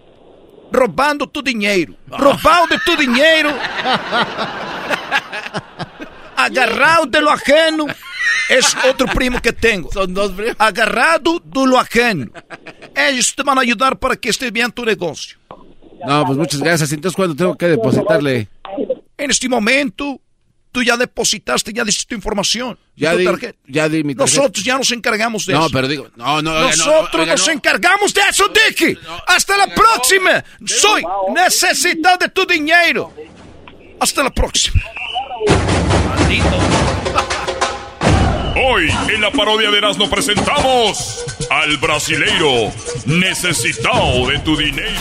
robando 0.70 1.26
tu 1.26 1.40
dinheiro. 1.40 1.94
Roubando 2.06 2.76
tu 2.84 2.94
dinheiro. 2.96 3.48
Agarrado 6.36 7.06
de 7.06 7.22
lo 7.22 7.30
ajeno. 7.30 7.86
Es 8.50 8.76
otro 8.90 9.06
primo 9.06 9.40
que 9.40 9.54
tengo. 9.54 9.90
Son 9.90 10.12
dos 10.12 10.32
primos. 10.32 10.54
Agarrado 10.58 11.40
de 11.42 11.66
lo 11.66 11.78
ajeno. 11.78 12.30
Ellos 12.94 13.34
te 13.34 13.42
van 13.42 13.56
a 13.56 13.62
ayudar 13.62 13.98
para 13.98 14.16
que 14.16 14.28
esté 14.28 14.50
bien 14.50 14.70
tu 14.70 14.84
negocio. 14.84 15.38
No, 16.06 16.26
pues 16.26 16.36
muchas 16.36 16.60
gracias. 16.60 16.92
Entonces, 16.92 17.16
¿cuándo 17.16 17.34
tengo 17.34 17.56
que 17.56 17.68
depositarle? 17.68 18.48
En 19.16 19.30
este 19.30 19.48
momento, 19.48 20.20
tú 20.76 20.82
ya 20.82 20.94
depositaste, 20.98 21.72
ya 21.72 21.84
diste 21.84 22.04
tu 22.04 22.14
información. 22.14 22.78
Ya 22.96 23.12
tu 23.12 23.16
di, 23.16 23.24
tarjeta. 23.24 23.58
ya 23.66 23.88
di 23.88 24.04
mi 24.04 24.14
tarjeta. 24.14 24.36
Nosotros 24.40 24.62
ya 24.62 24.76
nos 24.76 24.90
encargamos 24.92 25.46
de 25.46 25.54
No, 25.54 25.60
eso. 25.60 25.70
pero 25.72 25.88
digo, 25.88 26.10
no, 26.16 26.42
no, 26.42 26.50
oiga, 26.50 26.60
no, 26.64 26.68
Nosotros 26.68 27.14
no, 27.14 27.20
oiga, 27.22 27.32
nos 27.32 27.46
no. 27.46 27.52
encargamos 27.54 28.12
de 28.12 28.20
eso, 28.28 28.44
Dicky. 28.48 28.98
Hasta 29.26 29.56
la 29.56 29.68
próxima. 29.74 30.44
Soy 30.66 31.02
necesitado 31.34 32.18
de 32.18 32.28
tu 32.28 32.44
dinero. 32.44 33.10
Hasta 33.98 34.22
la 34.22 34.28
próxima. 34.28 34.82
Hoy 38.54 38.90
en 39.08 39.20
la 39.22 39.30
parodia 39.30 39.70
de 39.70 39.78
Erasmo 39.78 40.10
presentamos 40.10 41.24
al 41.48 41.74
brasileiro 41.78 42.70
necesitado 43.06 44.26
de 44.28 44.38
tu 44.40 44.54
dinero. 44.58 45.00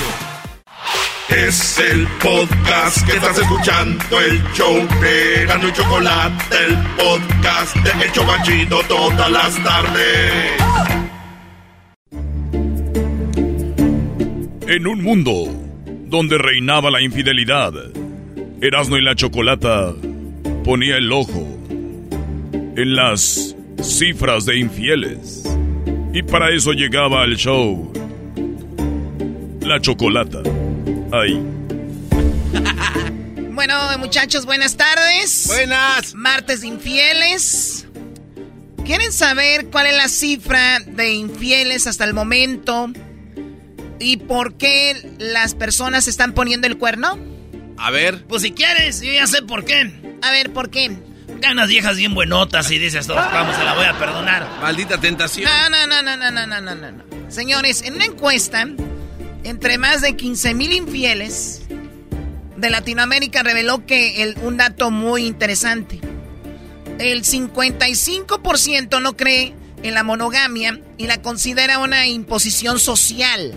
Es 1.30 1.80
el 1.80 2.08
podcast 2.22 3.04
que 3.06 3.18
estás 3.18 3.40
escuchando, 3.40 4.22
el 4.22 4.44
show 4.54 4.76
de 5.02 5.42
Erasmo 5.42 5.68
y 5.68 5.74
Chocolate, 5.74 6.56
el 6.68 6.78
podcast 6.96 7.76
de 7.78 8.06
El 8.06 8.12
Chobachito 8.12 8.80
todas 8.88 9.32
las 9.32 9.64
tardes. 9.64 10.52
En 14.68 14.88
un 14.88 15.04
mundo 15.04 15.34
donde 16.06 16.38
reinaba 16.38 16.92
la 16.92 17.02
infidelidad, 17.02 17.74
Erasmo 18.62 18.98
y 18.98 19.02
la 19.02 19.16
Chocolata 19.16 19.94
ponía 20.64 20.98
el 20.98 21.12
ojo 21.12 21.58
en 22.78 22.96
las 22.96 23.56
cifras 23.82 24.46
de 24.46 24.58
infieles. 24.60 25.44
Y 26.14 26.22
para 26.22 26.52
eso 26.52 26.72
llegaba 26.72 27.24
al 27.24 27.36
show 27.36 27.92
La 29.62 29.82
Chocolata. 29.82 30.44
Ay. 31.12 31.42
Bueno, 33.56 33.98
muchachos, 34.00 34.46
buenas 34.46 34.76
tardes. 34.76 35.46
Buenas. 35.48 36.14
Martes 36.14 36.62
infieles. 36.66 37.88
¿Quieren 38.84 39.14
saber 39.14 39.68
cuál 39.68 39.88
es 39.88 39.96
la 39.96 40.10
cifra 40.10 40.80
de 40.86 41.14
infieles 41.14 41.88
hasta 41.88 42.04
el 42.04 42.14
momento? 42.14 42.92
¿Y 43.98 44.18
por 44.18 44.58
qué 44.58 45.10
las 45.20 45.56
personas 45.56 46.10
están 46.10 46.34
poniendo 46.34 46.68
el 46.68 46.78
cuerno? 46.78 47.18
A 47.78 47.92
ver. 47.92 48.26
Pues 48.28 48.42
si 48.42 48.52
quieres, 48.52 49.00
yo 49.00 49.12
ya 49.14 49.26
sé 49.26 49.42
por 49.42 49.64
qué. 49.64 49.90
A 50.22 50.32
ver, 50.32 50.52
¿por 50.52 50.70
qué? 50.70 50.92
Ganas 51.40 51.70
viejas 51.70 51.96
bien 51.96 52.14
buenotas 52.14 52.70
y 52.72 52.78
dices, 52.78 53.08
todos, 53.08 53.20
vamos, 53.32 53.56
se 53.56 53.64
la 53.64 53.74
voy 53.74 53.86
a 53.86 53.98
perdonar. 53.98 54.48
Maldita 54.62 55.00
tentación. 55.00 55.50
No, 55.50 55.70
no, 55.70 55.88
no, 55.88 56.04
no, 56.04 56.18
no, 56.18 56.46
no, 56.46 56.62
no, 56.62 56.76
no. 56.76 57.32
Señores, 57.32 57.82
en 57.84 57.96
una 57.96 58.06
encuesta 58.06 58.68
entre 59.46 59.78
más 59.78 60.02
de 60.02 60.16
15 60.18 60.54
mil 60.54 60.74
infieles 60.74 61.62
de 62.58 62.70
Latinoamérica 62.70 63.44
reveló 63.44 63.86
que 63.86 64.24
el- 64.24 64.38
un 64.40 64.58
dato 64.58 64.92
muy 64.92 65.26
interesante. 65.26 66.00
El 67.00 67.24
55% 67.24 69.00
no 69.02 69.16
cree 69.18 69.54
en 69.84 69.94
la 69.94 70.04
monogamia 70.04 70.80
y 70.98 71.08
la 71.08 71.22
considera 71.22 71.80
una 71.80 72.08
imposición 72.08 72.80
social. 72.80 73.54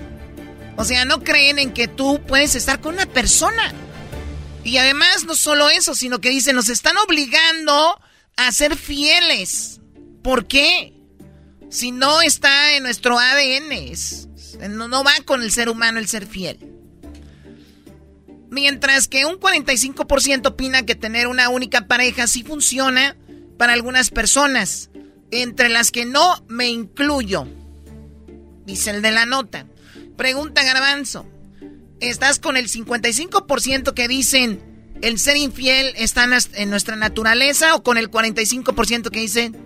O 0.76 0.84
sea, 0.84 1.04
no 1.04 1.22
creen 1.24 1.58
en 1.58 1.72
que 1.72 1.88
tú 1.88 2.20
puedes 2.26 2.54
estar 2.54 2.80
con 2.80 2.94
una 2.94 3.06
persona. 3.06 3.72
Y 4.64 4.76
además, 4.76 5.24
no 5.24 5.34
solo 5.34 5.70
eso, 5.70 5.94
sino 5.94 6.20
que 6.20 6.30
dicen, 6.30 6.54
nos 6.56 6.68
están 6.68 6.96
obligando 6.98 7.98
a 8.36 8.52
ser 8.52 8.76
fieles. 8.76 9.80
¿Por 10.22 10.46
qué? 10.46 10.92
Si 11.70 11.90
no 11.92 12.20
está 12.20 12.74
en 12.76 12.82
nuestro 12.82 13.18
ADN, 13.18 13.72
es- 13.92 14.27
no, 14.70 14.88
no 14.88 15.04
va 15.04 15.12
con 15.24 15.42
el 15.42 15.50
ser 15.50 15.68
humano 15.68 15.98
el 15.98 16.08
ser 16.08 16.26
fiel. 16.26 16.58
Mientras 18.50 19.08
que 19.08 19.26
un 19.26 19.38
45% 19.38 20.46
opina 20.46 20.86
que 20.86 20.94
tener 20.94 21.26
una 21.26 21.50
única 21.50 21.86
pareja 21.86 22.26
sí 22.26 22.42
funciona 22.42 23.16
para 23.58 23.74
algunas 23.74 24.10
personas, 24.10 24.90
entre 25.30 25.68
las 25.68 25.90
que 25.90 26.06
no 26.06 26.42
me 26.48 26.68
incluyo, 26.68 27.46
dice 28.64 28.90
el 28.90 29.02
de 29.02 29.10
la 29.10 29.26
nota. 29.26 29.66
Pregunta 30.16 30.62
Garbanzo, 30.62 31.26
¿estás 32.00 32.38
con 32.38 32.56
el 32.56 32.68
55% 32.68 33.92
que 33.92 34.08
dicen 34.08 34.60
el 35.02 35.18
ser 35.18 35.36
infiel 35.36 35.92
está 35.96 36.26
en 36.54 36.70
nuestra 36.70 36.96
naturaleza 36.96 37.74
o 37.74 37.82
con 37.82 37.98
el 37.98 38.10
45% 38.10 39.10
que 39.10 39.20
dicen, 39.20 39.56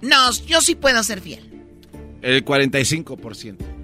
no, 0.00 0.30
yo 0.46 0.60
sí 0.60 0.74
puedo 0.74 1.02
ser 1.02 1.20
fiel? 1.20 1.44
El 2.22 2.44
45%. 2.44 3.77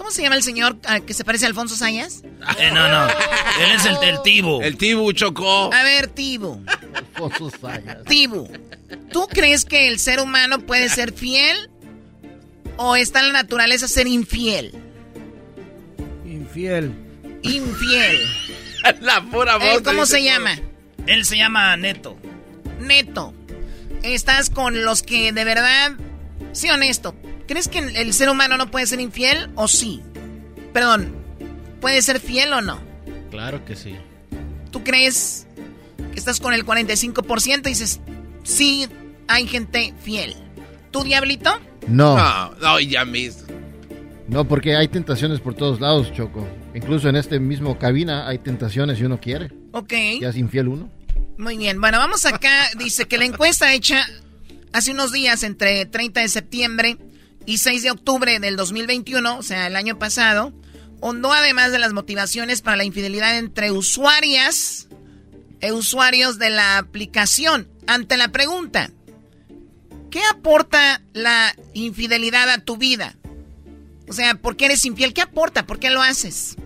¿Cómo 0.00 0.10
se 0.12 0.22
llama 0.22 0.36
el 0.36 0.42
señor 0.42 0.78
al 0.86 1.04
que 1.04 1.12
se 1.12 1.26
parece 1.26 1.44
a 1.44 1.48
Alfonso 1.48 1.76
Sayas? 1.76 2.22
Eh, 2.58 2.70
no, 2.72 2.88
no. 2.88 3.06
Él 3.06 3.70
es 3.76 3.84
el 3.84 4.22
Tibu. 4.22 4.62
El 4.62 4.78
Tibu 4.78 5.12
chocó. 5.12 5.70
A 5.74 5.82
ver, 5.82 6.06
Tibu. 6.08 6.64
Tibu, 8.08 8.48
¿tú 9.12 9.26
crees 9.28 9.66
que 9.66 9.88
el 9.88 9.98
ser 9.98 10.20
humano 10.20 10.60
puede 10.60 10.88
ser 10.88 11.12
fiel 11.12 11.68
o 12.78 12.96
está 12.96 13.20
en 13.20 13.26
la 13.26 13.42
naturaleza 13.42 13.88
ser 13.88 14.06
infiel? 14.06 14.72
Infiel. 16.24 16.94
Infiel. 17.42 18.20
La 19.02 19.20
pura 19.22 19.56
Eh, 19.60 19.74
voz. 19.74 19.82
¿Cómo 19.82 20.04
dice 20.04 20.16
se 20.16 20.24
llama? 20.24 20.58
Él 21.06 21.26
se 21.26 21.36
llama 21.36 21.76
Neto. 21.76 22.16
Neto. 22.80 23.34
¿Estás 24.02 24.48
con 24.48 24.82
los 24.82 25.02
que 25.02 25.32
de 25.34 25.44
verdad... 25.44 25.92
Sí, 26.52 26.70
honesto. 26.70 27.14
¿Crees 27.50 27.66
que 27.66 27.80
el 27.80 28.12
ser 28.14 28.30
humano 28.30 28.56
no 28.56 28.70
puede 28.70 28.86
ser 28.86 29.00
infiel 29.00 29.50
o 29.56 29.66
sí? 29.66 30.00
Perdón, 30.72 31.12
¿puede 31.80 32.00
ser 32.00 32.20
fiel 32.20 32.52
o 32.52 32.60
no? 32.60 32.78
Claro 33.32 33.64
que 33.64 33.74
sí. 33.74 33.96
¿Tú 34.70 34.84
crees 34.84 35.48
que 36.12 36.16
estás 36.20 36.38
con 36.38 36.54
el 36.54 36.64
45% 36.64 37.66
y 37.66 37.70
dices, 37.70 37.98
sí, 38.44 38.86
hay 39.26 39.48
gente 39.48 39.92
fiel? 40.00 40.36
¿Tú, 40.92 41.02
Diablito? 41.02 41.50
No. 41.88 42.16
No, 42.16 42.54
no, 42.60 42.78
ya 42.78 43.04
mis. 43.04 43.38
No, 44.28 44.46
porque 44.46 44.76
hay 44.76 44.86
tentaciones 44.86 45.40
por 45.40 45.54
todos 45.54 45.80
lados, 45.80 46.12
Choco. 46.12 46.46
Incluso 46.72 47.08
en 47.08 47.16
este 47.16 47.40
mismo 47.40 47.80
cabina 47.80 48.28
hay 48.28 48.38
tentaciones 48.38 49.00
y 49.00 49.02
uno 49.02 49.18
quiere. 49.20 49.50
Ok. 49.72 49.92
Ya 50.20 50.28
es 50.28 50.36
infiel 50.36 50.68
uno. 50.68 50.88
Muy 51.36 51.58
bien, 51.58 51.80
bueno, 51.80 51.98
vamos 51.98 52.24
acá. 52.26 52.68
Dice 52.78 53.08
que 53.08 53.18
la 53.18 53.24
encuesta 53.24 53.74
hecha 53.74 54.06
hace 54.72 54.92
unos 54.92 55.10
días, 55.10 55.42
entre 55.42 55.84
30 55.86 56.20
de 56.20 56.28
septiembre 56.28 56.96
y 57.46 57.58
6 57.58 57.82
de 57.82 57.90
octubre 57.90 58.38
del 58.38 58.56
2021, 58.56 59.38
o 59.38 59.42
sea, 59.42 59.66
el 59.66 59.76
año 59.76 59.98
pasado, 59.98 60.52
hondó 61.00 61.32
además 61.32 61.72
de 61.72 61.78
las 61.78 61.92
motivaciones 61.92 62.60
para 62.62 62.76
la 62.76 62.84
infidelidad 62.84 63.38
entre 63.38 63.72
usuarias 63.72 64.88
e 65.60 65.72
usuarios 65.72 66.38
de 66.38 66.50
la 66.50 66.78
aplicación. 66.78 67.68
Ante 67.86 68.16
la 68.16 68.28
pregunta, 68.28 68.90
¿qué 70.10 70.20
aporta 70.30 71.02
la 71.12 71.54
infidelidad 71.74 72.48
a 72.50 72.58
tu 72.64 72.76
vida? 72.76 73.16
O 74.08 74.12
sea, 74.12 74.34
¿por 74.34 74.56
qué 74.56 74.66
eres 74.66 74.84
infiel? 74.84 75.14
¿Qué 75.14 75.22
aporta? 75.22 75.66
¿Por 75.66 75.78
qué 75.78 75.90
lo 75.90 76.02
haces? 76.02 76.56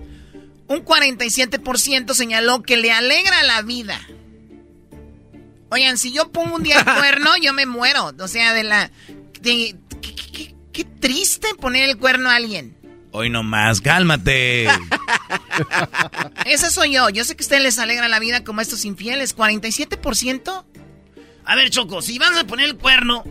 Un 0.66 0.84
47% 0.84 2.14
señaló 2.14 2.62
que 2.62 2.76
le 2.78 2.90
alegra 2.90 3.42
la 3.42 3.62
vida. 3.62 4.00
Oigan, 5.70 5.98
si 5.98 6.12
yo 6.12 6.30
pongo 6.30 6.56
un 6.56 6.62
día 6.62 6.78
el 6.78 6.84
cuerno, 6.98 7.30
yo 7.40 7.52
me 7.52 7.66
muero. 7.66 8.12
O 8.18 8.28
sea, 8.28 8.52
de 8.54 8.64
la... 8.64 8.90
de- 9.40 9.76
qué, 10.74 10.84
triste 10.84 11.48
poner 11.58 11.88
el 11.88 11.96
cuerno 11.96 12.28
a 12.28 12.34
alguien. 12.36 12.76
Hoy 13.12 13.30
nomás, 13.30 13.80
cálmate. 13.80 14.68
Esa 16.46 16.70
soy 16.70 16.92
yo. 16.94 17.08
Yo 17.10 17.24
sé 17.24 17.36
que 17.36 17.42
a 17.42 17.46
ustedes 17.46 17.62
les 17.62 17.78
alegra 17.78 18.08
la 18.08 18.18
vida 18.18 18.44
como 18.44 18.58
a 18.60 18.62
estos 18.62 18.84
infieles. 18.84 19.36
¿47%? 19.36 20.64
A 21.44 21.54
ver, 21.56 21.70
Choco, 21.70 22.02
si 22.02 22.18
vas 22.18 22.36
a 22.36 22.44
poner 22.44 22.66
el 22.66 22.76
cuerno, 22.76 23.24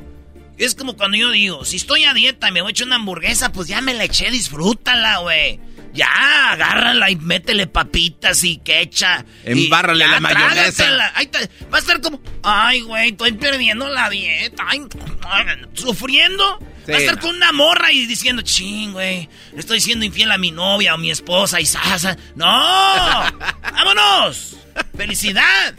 es 0.57 0.75
como 0.75 0.95
cuando 0.95 1.17
yo 1.17 1.31
digo, 1.31 1.65
si 1.65 1.77
estoy 1.77 2.05
a 2.05 2.13
dieta 2.13 2.47
y 2.47 2.51
me 2.51 2.61
voy 2.61 2.69
a 2.69 2.71
echar 2.71 2.87
una 2.87 2.95
hamburguesa, 2.95 3.51
pues 3.51 3.67
ya 3.67 3.81
me 3.81 3.93
la 3.93 4.05
eché, 4.05 4.31
disfrútala, 4.31 5.17
güey. 5.19 5.59
Ya, 5.93 6.51
agárrala 6.51 7.11
y 7.11 7.15
métele 7.17 7.67
papitas 7.67 8.43
y 8.43 8.57
quecha. 8.57 9.25
y 9.45 9.65
Embárrale 9.65 10.05
ya, 10.05 10.11
la 10.11 10.19
mayonesa. 10.19 11.11
Ahí 11.13 11.27
te- 11.27 11.49
va 11.71 11.77
a 11.77 11.81
estar 11.81 12.01
como, 12.01 12.19
ay, 12.41 12.81
güey, 12.81 13.09
estoy 13.09 13.33
perdiendo 13.33 13.87
la 13.89 14.09
dieta. 14.09 14.63
Ay, 14.67 14.81
ay, 15.29 15.45
sufriendo. 15.73 16.59
Sí, 16.85 16.91
va 16.91 16.97
a 16.97 16.99
estar 16.99 17.15
no. 17.15 17.21
con 17.21 17.35
una 17.35 17.51
morra 17.51 17.91
y 17.91 18.05
diciendo, 18.05 18.41
ching, 18.41 18.91
güey, 18.93 19.29
le 19.53 19.59
estoy 19.59 19.79
siendo 19.79 20.05
infiel 20.05 20.31
a 20.31 20.37
mi 20.37 20.51
novia 20.51 20.95
o 20.95 20.97
mi 20.97 21.11
esposa 21.11 21.61
y 21.61 21.65
sasa. 21.65 22.17
¡No! 22.35 22.45
¡Vámonos! 23.61 24.57
¡Felicidad! 24.97 25.73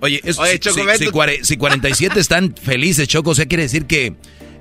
Oye, 0.00 0.20
es- 0.24 0.38
Oye, 0.38 0.52
si- 0.52 0.58
Choco, 0.58 0.80
si, 0.96 1.06
cuare- 1.06 1.42
si 1.42 1.56
47 1.56 2.20
están 2.20 2.54
felices, 2.54 3.08
Choco, 3.08 3.30
o 3.30 3.34
sea, 3.34 3.46
quiere 3.46 3.64
decir 3.64 3.86
que 3.86 4.14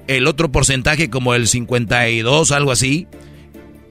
el 0.08 0.28
otro 0.28 0.52
porcentaje, 0.52 1.10
como 1.10 1.34
el 1.36 1.48
52, 1.48 2.52
algo 2.52 2.72
así, 2.72 3.08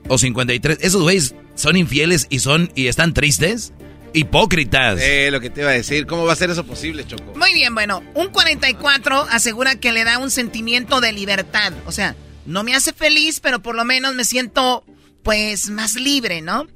o 0.08 0.18
53, 0.18 0.78
esos 0.80 1.02
güeyes 1.02 1.34
son 1.54 1.76
infieles 1.76 2.26
y 2.30 2.40
son 2.40 2.70
y 2.74 2.86
están 2.88 3.14
tristes. 3.14 3.72
Hipócritas. 4.14 5.00
Eh, 5.02 5.30
lo 5.30 5.40
que 5.40 5.50
te 5.50 5.62
iba 5.62 5.70
a 5.70 5.74
decir. 5.74 6.06
¿Cómo 6.06 6.24
va 6.24 6.32
a 6.32 6.36
ser 6.36 6.50
eso 6.50 6.64
posible, 6.64 7.06
Choco? 7.06 7.34
Muy 7.36 7.52
bien, 7.52 7.74
bueno, 7.74 8.02
un 8.14 8.28
44 8.28 9.26
asegura 9.30 9.74
que 9.74 9.92
le 9.92 10.04
da 10.04 10.18
un 10.18 10.30
sentimiento 10.30 11.00
de 11.00 11.12
libertad. 11.12 11.72
O 11.86 11.92
sea, 11.92 12.14
no 12.46 12.62
me 12.62 12.74
hace 12.74 12.92
feliz, 12.92 13.40
pero 13.40 13.60
por 13.60 13.74
lo 13.74 13.84
menos 13.84 14.14
me 14.14 14.24
siento, 14.24 14.84
pues, 15.22 15.68
más 15.68 15.96
libre, 15.96 16.42
¿no? 16.42 16.66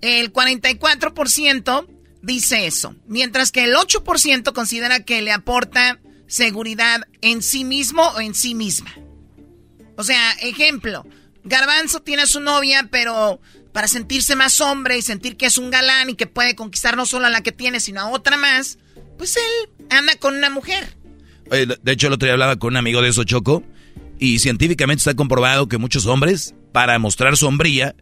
El 0.00 0.32
44% 0.32 1.86
dice 2.20 2.66
eso, 2.66 2.94
mientras 3.06 3.52
que 3.52 3.64
el 3.64 3.74
8% 3.74 4.52
considera 4.52 5.04
que 5.04 5.22
le 5.22 5.32
aporta 5.32 6.00
seguridad 6.26 7.06
en 7.20 7.42
sí 7.42 7.64
mismo 7.64 8.02
o 8.02 8.20
en 8.20 8.34
sí 8.34 8.54
misma. 8.54 8.92
O 9.96 10.04
sea, 10.04 10.32
ejemplo, 10.40 11.06
Garbanzo 11.44 12.00
tiene 12.00 12.22
a 12.22 12.26
su 12.26 12.40
novia, 12.40 12.88
pero 12.90 13.40
para 13.72 13.88
sentirse 13.88 14.36
más 14.36 14.60
hombre 14.60 14.98
y 14.98 15.02
sentir 15.02 15.36
que 15.36 15.46
es 15.46 15.58
un 15.58 15.70
galán 15.70 16.10
y 16.10 16.14
que 16.14 16.26
puede 16.26 16.54
conquistar 16.54 16.96
no 16.96 17.06
solo 17.06 17.26
a 17.26 17.30
la 17.30 17.42
que 17.42 17.52
tiene, 17.52 17.80
sino 17.80 18.00
a 18.00 18.08
otra 18.08 18.36
más, 18.36 18.78
pues 19.16 19.36
él 19.36 19.86
anda 19.90 20.16
con 20.16 20.36
una 20.36 20.50
mujer. 20.50 20.96
de 21.50 21.92
hecho, 21.92 22.08
el 22.08 22.14
otro 22.14 22.26
día 22.26 22.32
hablaba 22.32 22.56
con 22.56 22.74
un 22.74 22.76
amigo 22.78 23.02
de 23.02 23.08
eso, 23.08 23.24
Choco, 23.24 23.62
y 24.18 24.38
científicamente 24.38 25.00
está 25.00 25.14
comprobado 25.14 25.68
que 25.68 25.78
muchos 25.78 26.06
hombres, 26.06 26.54
para 26.72 26.98
mostrar 26.98 27.36
sombría, 27.36 27.94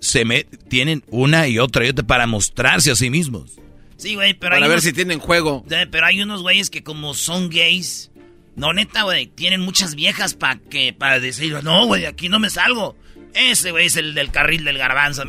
se 0.00 0.24
me, 0.24 0.44
tienen 0.68 1.04
una 1.08 1.48
y 1.48 1.58
otra 1.58 1.86
y 1.86 1.90
otra 1.90 2.06
para 2.06 2.26
mostrarse 2.26 2.90
a 2.90 2.96
sí 2.96 3.10
mismos. 3.10 3.58
Sí, 3.96 4.14
güey, 4.14 4.34
pero 4.34 4.54
Para 4.54 4.68
ver 4.68 4.82
si 4.82 4.92
tienen 4.92 5.18
juego. 5.18 5.64
Pero 5.68 6.06
hay 6.06 6.20
unos 6.20 6.42
güeyes 6.42 6.68
que 6.68 6.82
como 6.82 7.14
son 7.14 7.48
gays, 7.48 8.10
no 8.54 8.72
neta, 8.72 9.02
güey, 9.04 9.26
tienen 9.26 9.60
muchas 9.60 9.94
viejas 9.94 10.34
para 10.34 10.58
que 10.58 10.92
para 10.92 11.18
decir, 11.18 11.62
no, 11.62 11.86
güey, 11.86 12.04
aquí 12.04 12.28
no 12.28 12.38
me 12.38 12.50
salgo. 12.50 12.96
Ese 13.36 13.70
güey 13.70 13.86
es 13.86 13.96
el 13.96 14.14
del 14.14 14.30
carril 14.30 14.64
del 14.64 14.78
garbanzo. 14.78 15.24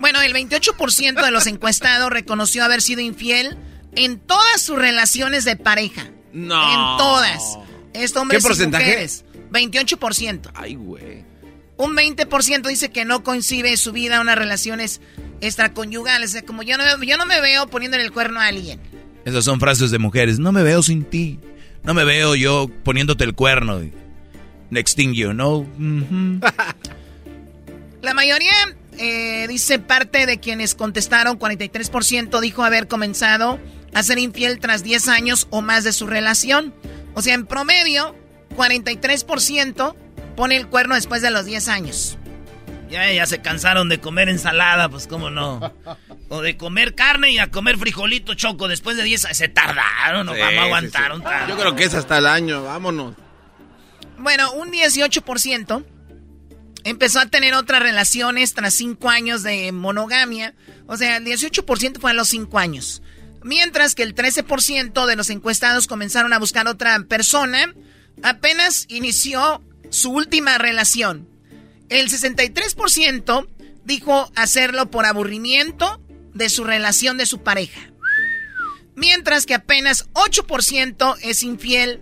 bueno, 0.00 0.22
el 0.22 0.32
28% 0.32 1.22
de 1.22 1.30
los 1.30 1.46
encuestados 1.46 2.10
reconoció 2.10 2.64
haber 2.64 2.80
sido 2.80 3.02
infiel 3.02 3.58
en 3.94 4.18
todas 4.18 4.62
sus 4.62 4.78
relaciones 4.78 5.44
de 5.44 5.56
pareja. 5.56 6.08
No. 6.32 6.62
En 6.62 6.98
todas. 6.98 7.58
Esto 7.92 8.22
hombres 8.22 8.42
¿Qué 8.42 8.48
porcentaje? 8.48 8.84
y 8.84 8.88
mujeres. 8.88 9.26
28%. 9.52 10.50
Ay, 10.54 10.76
güey. 10.76 11.24
Un 11.76 11.94
20% 11.94 12.66
dice 12.66 12.90
que 12.90 13.04
no 13.04 13.22
coincide 13.22 13.76
su 13.76 13.92
vida 13.92 14.16
a 14.16 14.20
unas 14.22 14.38
relaciones 14.38 15.02
extraconyugales. 15.42 16.30
O 16.30 16.32
sea, 16.32 16.42
como 16.42 16.62
yo 16.62 16.78
no, 16.78 17.02
yo 17.02 17.18
no 17.18 17.26
me 17.26 17.42
veo 17.42 17.66
poniéndole 17.66 18.02
el 18.02 18.12
cuerno 18.12 18.40
a 18.40 18.46
alguien. 18.46 18.80
Esas 19.26 19.44
son 19.44 19.60
frases 19.60 19.90
de 19.90 19.98
mujeres. 19.98 20.38
No 20.38 20.52
me 20.52 20.62
veo 20.62 20.82
sin 20.82 21.04
ti. 21.04 21.38
No 21.82 21.92
me 21.92 22.04
veo 22.04 22.34
yo 22.34 22.70
poniéndote 22.82 23.24
el 23.24 23.34
cuerno. 23.34 23.82
Nexting 24.70 25.14
you, 25.14 25.32
¿no? 25.32 25.66
La 28.02 28.14
mayoría, 28.14 28.52
eh, 28.98 29.46
dice 29.48 29.78
parte 29.78 30.26
de 30.26 30.38
quienes 30.38 30.74
contestaron, 30.74 31.38
43% 31.38 32.40
dijo 32.40 32.62
haber 32.64 32.88
comenzado 32.88 33.58
a 33.94 34.02
ser 34.02 34.18
infiel 34.18 34.58
tras 34.60 34.82
10 34.82 35.08
años 35.08 35.46
o 35.50 35.62
más 35.62 35.84
de 35.84 35.92
su 35.92 36.06
relación. 36.06 36.74
O 37.14 37.22
sea, 37.22 37.34
en 37.34 37.46
promedio, 37.46 38.14
43% 38.56 39.94
pone 40.36 40.56
el 40.56 40.66
cuerno 40.68 40.94
después 40.94 41.22
de 41.22 41.30
los 41.30 41.46
10 41.46 41.68
años. 41.68 42.18
Ya, 42.90 43.10
ya 43.10 43.26
se 43.26 43.40
cansaron 43.40 43.88
de 43.88 43.98
comer 43.98 44.28
ensalada, 44.28 44.88
pues 44.88 45.06
cómo 45.06 45.30
no. 45.30 45.72
O 46.28 46.42
de 46.42 46.56
comer 46.56 46.96
carne 46.96 47.30
y 47.30 47.38
a 47.38 47.52
comer 47.52 47.78
frijolito 47.78 48.34
choco 48.34 48.66
después 48.66 48.96
de 48.96 49.04
10 49.04 49.28
Se 49.30 49.48
tardaron, 49.48 50.26
no 50.26 50.34
Sí, 50.34 50.40
vamos 50.40 50.78
a 50.78 50.80
sí. 50.80 51.22
Yo 51.48 51.56
creo 51.56 51.76
que 51.76 51.84
es 51.84 51.94
hasta 51.94 52.18
el 52.18 52.26
año. 52.26 52.64
Vámonos. 52.64 53.14
Bueno, 54.18 54.52
un 54.52 54.72
18% 54.72 55.84
empezó 56.84 57.20
a 57.20 57.26
tener 57.26 57.54
otras 57.54 57.82
relaciones 57.82 58.54
tras 58.54 58.74
5 58.74 59.08
años 59.08 59.42
de 59.42 59.72
monogamia. 59.72 60.54
O 60.86 60.96
sea, 60.96 61.16
el 61.16 61.24
18% 61.24 62.00
fue 62.00 62.12
a 62.12 62.14
los 62.14 62.28
5 62.28 62.58
años. 62.58 63.02
Mientras 63.42 63.94
que 63.94 64.02
el 64.02 64.14
13% 64.14 65.06
de 65.06 65.16
los 65.16 65.30
encuestados 65.30 65.86
comenzaron 65.86 66.32
a 66.32 66.38
buscar 66.38 66.66
otra 66.66 66.98
persona 67.04 67.74
apenas 68.22 68.86
inició 68.88 69.62
su 69.90 70.10
última 70.10 70.58
relación. 70.58 71.28
El 71.88 72.08
63% 72.10 73.48
dijo 73.84 74.32
hacerlo 74.34 74.90
por 74.90 75.06
aburrimiento 75.06 76.00
de 76.34 76.48
su 76.48 76.64
relación 76.64 77.18
de 77.18 77.26
su 77.26 77.42
pareja. 77.42 77.80
Mientras 78.94 79.46
que 79.46 79.54
apenas 79.54 80.08
8% 80.14 81.16
es 81.22 81.42
infiel, 81.42 82.00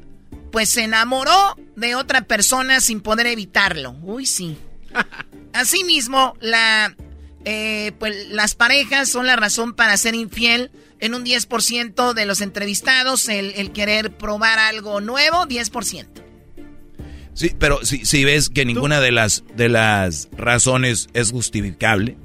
pues 0.55 0.69
se 0.69 0.85
enamoró 0.85 1.59
de 1.75 1.97
otra 1.97 2.21
persona 2.21 2.79
sin 2.79 3.01
poder 3.01 3.27
evitarlo. 3.27 3.97
Uy, 4.03 4.25
sí. 4.25 4.57
Asimismo, 5.53 6.37
la, 6.41 6.95
eh, 7.45 7.91
pues, 7.99 8.29
las 8.29 8.55
parejas 8.55 9.09
son 9.09 9.27
la 9.27 9.35
razón 9.35 9.75
para 9.75 9.97
ser 9.97 10.15
infiel. 10.15 10.71
En 11.01 11.13
un 11.17 11.25
10% 11.25 12.13
de 12.13 12.25
los 12.25 12.41
entrevistados, 12.41 13.29
el, 13.29 13.53
el 13.57 13.73
querer 13.73 14.17
probar 14.17 14.61
algo 14.61 15.01
nuevo, 15.01 15.45
10%. 15.45 16.07
Sí, 17.35 17.53
pero 17.59 17.85
si, 17.85 18.07
si 18.07 18.23
ves 18.25 18.49
que 18.49 18.65
ninguna 18.65 19.01
de 19.01 19.11
las, 19.11 19.43
de 19.57 19.69
las 19.69 20.29
razones 20.37 21.09
es 21.15 21.33
justificable. 21.33 22.17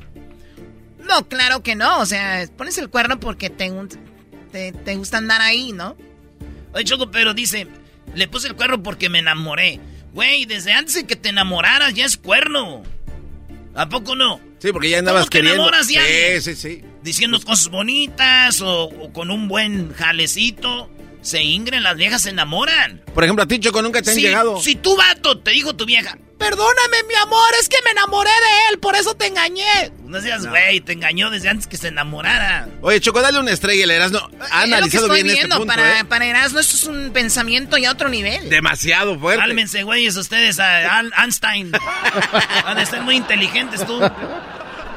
No, 1.04 1.28
claro 1.28 1.64
que 1.64 1.74
no. 1.74 1.98
O 1.98 2.06
sea, 2.06 2.48
pones 2.56 2.78
el 2.78 2.92
cuerno 2.92 3.20
porque 3.20 3.50
te, 3.50 3.74
te, 4.52 4.72
te 4.72 4.96
gusta 4.98 5.18
andar 5.18 5.42
ahí, 5.42 5.72
¿no? 5.72 5.98
Oye, 6.74 6.84
Choco, 6.84 7.10
pero 7.10 7.34
dice, 7.34 7.68
le 8.15 8.27
puse 8.27 8.48
el 8.48 8.56
cuerno 8.56 8.81
porque 8.84 9.10
me 9.10 9.19
enamoré. 9.19 9.80
Güey, 10.14 10.45
desde 10.45 10.73
antes 10.73 10.95
de 10.95 11.06
que 11.06 11.15
te 11.15 11.30
enamoraras 11.30 11.94
ya 11.94 12.06
es 12.06 12.18
cuerno. 12.18 12.84
¿A 13.76 13.88
poco 13.88 14.15
no? 14.15 14.40
Sí, 14.60 14.72
porque 14.73 14.90
ya 14.90 14.99
andabas 14.99 15.22
¿Cómo 15.22 15.30
te 15.30 15.38
queriendo. 15.38 15.64
enamoras 15.64 15.88
de 15.88 16.41
sí, 16.41 16.56
sí, 16.56 16.61
sí. 16.61 16.84
Diciendo 17.03 17.40
cosas 17.41 17.69
bonitas 17.69 18.60
o, 18.61 18.86
o 18.86 19.14
con 19.14 19.31
un 19.31 19.48
buen 19.48 19.94
jalecito. 19.94 20.90
Se 21.22 21.41
ingren, 21.44 21.84
las 21.84 21.98
viejas 21.98 22.22
se 22.22 22.30
enamoran. 22.30 23.02
Por 23.14 23.24
ejemplo, 23.24 23.44
a 23.44 23.48
ti, 23.48 23.60
Choco, 23.60 23.82
nunca 23.82 24.02
te 24.02 24.12
han 24.12 24.16
si, 24.16 24.22
llegado. 24.22 24.60
Si 24.62 24.76
tu 24.76 24.96
vato 24.96 25.38
te 25.40 25.52
dijo 25.52 25.76
tu 25.76 25.86
vieja, 25.86 26.18
perdóname 26.38 27.04
mi 27.10 27.14
amor, 27.16 27.50
es 27.60 27.68
que 27.68 27.76
me 27.84 27.91
enamoré 27.91 28.30
de 28.30 28.72
él, 28.74 28.80
por 28.80 28.96
eso 28.96 29.14
te 29.16 29.28
engañé. 29.28 29.91
No 30.06 30.22
seas 30.22 30.48
güey, 30.48 30.80
te 30.80 30.94
engañó 30.94 31.30
desde 31.30 31.50
antes 31.50 31.68
que 31.68 31.76
se 31.76 31.90
enamorara. 31.90 32.70
Oye, 32.82 33.02
Choco, 33.02 33.22
dale 33.22 33.38
una 33.38 33.52
estrella, 33.52 33.84
el 33.84 33.91
Erasmo. 33.91 34.20
Ha 34.20 34.24
Es 34.24 34.30
lo 34.32 34.38
que 34.48 34.56
analizado 34.76 35.06
estoy 35.08 35.24
bien 35.24 35.36
viendo. 35.36 35.56
este 35.56 35.58
punto, 35.58 35.74
para, 35.76 36.00
¿eh? 36.00 36.06
para 36.06 36.26
Erasmo 36.26 36.60
esto 36.60 36.76
es 36.78 36.84
un 36.86 37.12
pensamiento 37.12 37.78
ya 37.78 37.90
a 37.90 37.91
otro 37.91 38.08
nivel. 38.08 38.50
Demasiado 38.50 39.20
fuerte. 39.20 39.41
Cálmense, 39.41 39.84
güeyes, 39.84 40.16
ustedes, 40.16 40.58
a 40.60 41.00
Al- 41.00 41.12
Einstein. 41.22 41.74
Han 42.66 42.78
de 42.78 42.86
ser 42.86 43.02
muy 43.02 43.18
inteligentes 43.18 43.86
tú. 43.86 44.00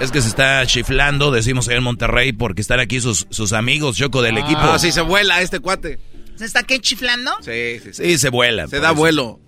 Es 0.00 0.10
que 0.12 0.20
se 0.22 0.28
está 0.28 0.64
chiflando, 0.66 1.30
decimos 1.32 1.68
en 1.68 1.82
Monterrey, 1.82 2.32
porque 2.32 2.60
están 2.60 2.80
aquí 2.80 3.00
sus, 3.00 3.26
sus 3.30 3.52
amigos, 3.52 3.96
Choco, 3.96 4.22
del 4.22 4.38
equipo. 4.38 4.60
Ah, 4.60 4.78
sí, 4.78 4.90
se 4.92 5.00
vuela 5.00 5.40
este 5.42 5.58
cuate. 5.60 5.98
¿Se 6.36 6.44
está 6.44 6.62
qué 6.62 6.80
chiflando? 6.80 7.32
Sí, 7.42 7.78
sí, 7.82 7.92
sí. 7.92 8.04
Sí, 8.04 8.18
se 8.18 8.30
vuela. 8.30 8.66
Se 8.68 8.80
da 8.80 8.88
eso. 8.88 8.96
vuelo. 8.96 9.40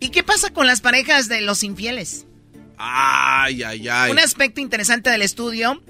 ¿Y 0.00 0.10
qué 0.10 0.22
pasa 0.22 0.50
con 0.50 0.66
las 0.66 0.80
parejas 0.80 1.28
de 1.28 1.40
los 1.40 1.62
infieles? 1.62 2.26
Ay, 2.76 3.62
ay, 3.62 3.88
ay. 3.88 4.10
Un 4.10 4.18
aspecto 4.18 4.60
interesante 4.60 5.10
del 5.10 5.22
estudio 5.22 5.82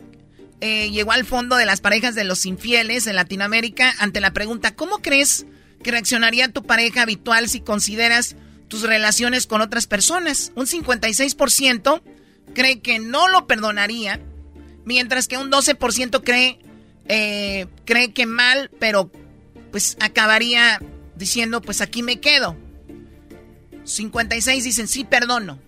eh, 0.60 0.90
llegó 0.90 1.12
al 1.12 1.24
fondo 1.24 1.56
de 1.56 1.66
las 1.66 1.80
parejas 1.80 2.14
de 2.14 2.24
los 2.24 2.46
infieles 2.46 3.06
en 3.06 3.16
Latinoamérica 3.16 3.94
ante 3.98 4.20
la 4.20 4.32
pregunta, 4.32 4.74
¿cómo 4.74 4.98
crees 5.02 5.46
que 5.82 5.90
reaccionaría 5.90 6.48
tu 6.52 6.64
pareja 6.64 7.02
habitual 7.02 7.48
si 7.48 7.60
consideras 7.60 8.36
tus 8.68 8.82
relaciones 8.82 9.46
con 9.46 9.60
otras 9.60 9.86
personas? 9.86 10.52
Un 10.54 10.66
56% 10.66 12.02
cree 12.54 12.80
que 12.80 12.98
no 12.98 13.28
lo 13.28 13.46
perdonaría, 13.46 14.20
mientras 14.84 15.28
que 15.28 15.36
un 15.36 15.50
12% 15.50 16.22
cree, 16.24 16.58
eh, 17.08 17.66
cree 17.84 18.12
que 18.12 18.26
mal, 18.26 18.70
pero 18.78 19.10
pues 19.74 19.96
acabaría 19.98 20.80
diciendo, 21.16 21.60
pues 21.60 21.80
aquí 21.80 22.04
me 22.04 22.20
quedo. 22.20 22.56
56 23.82 24.62
dicen, 24.62 24.86
sí, 24.86 25.02
perdono. 25.02 25.58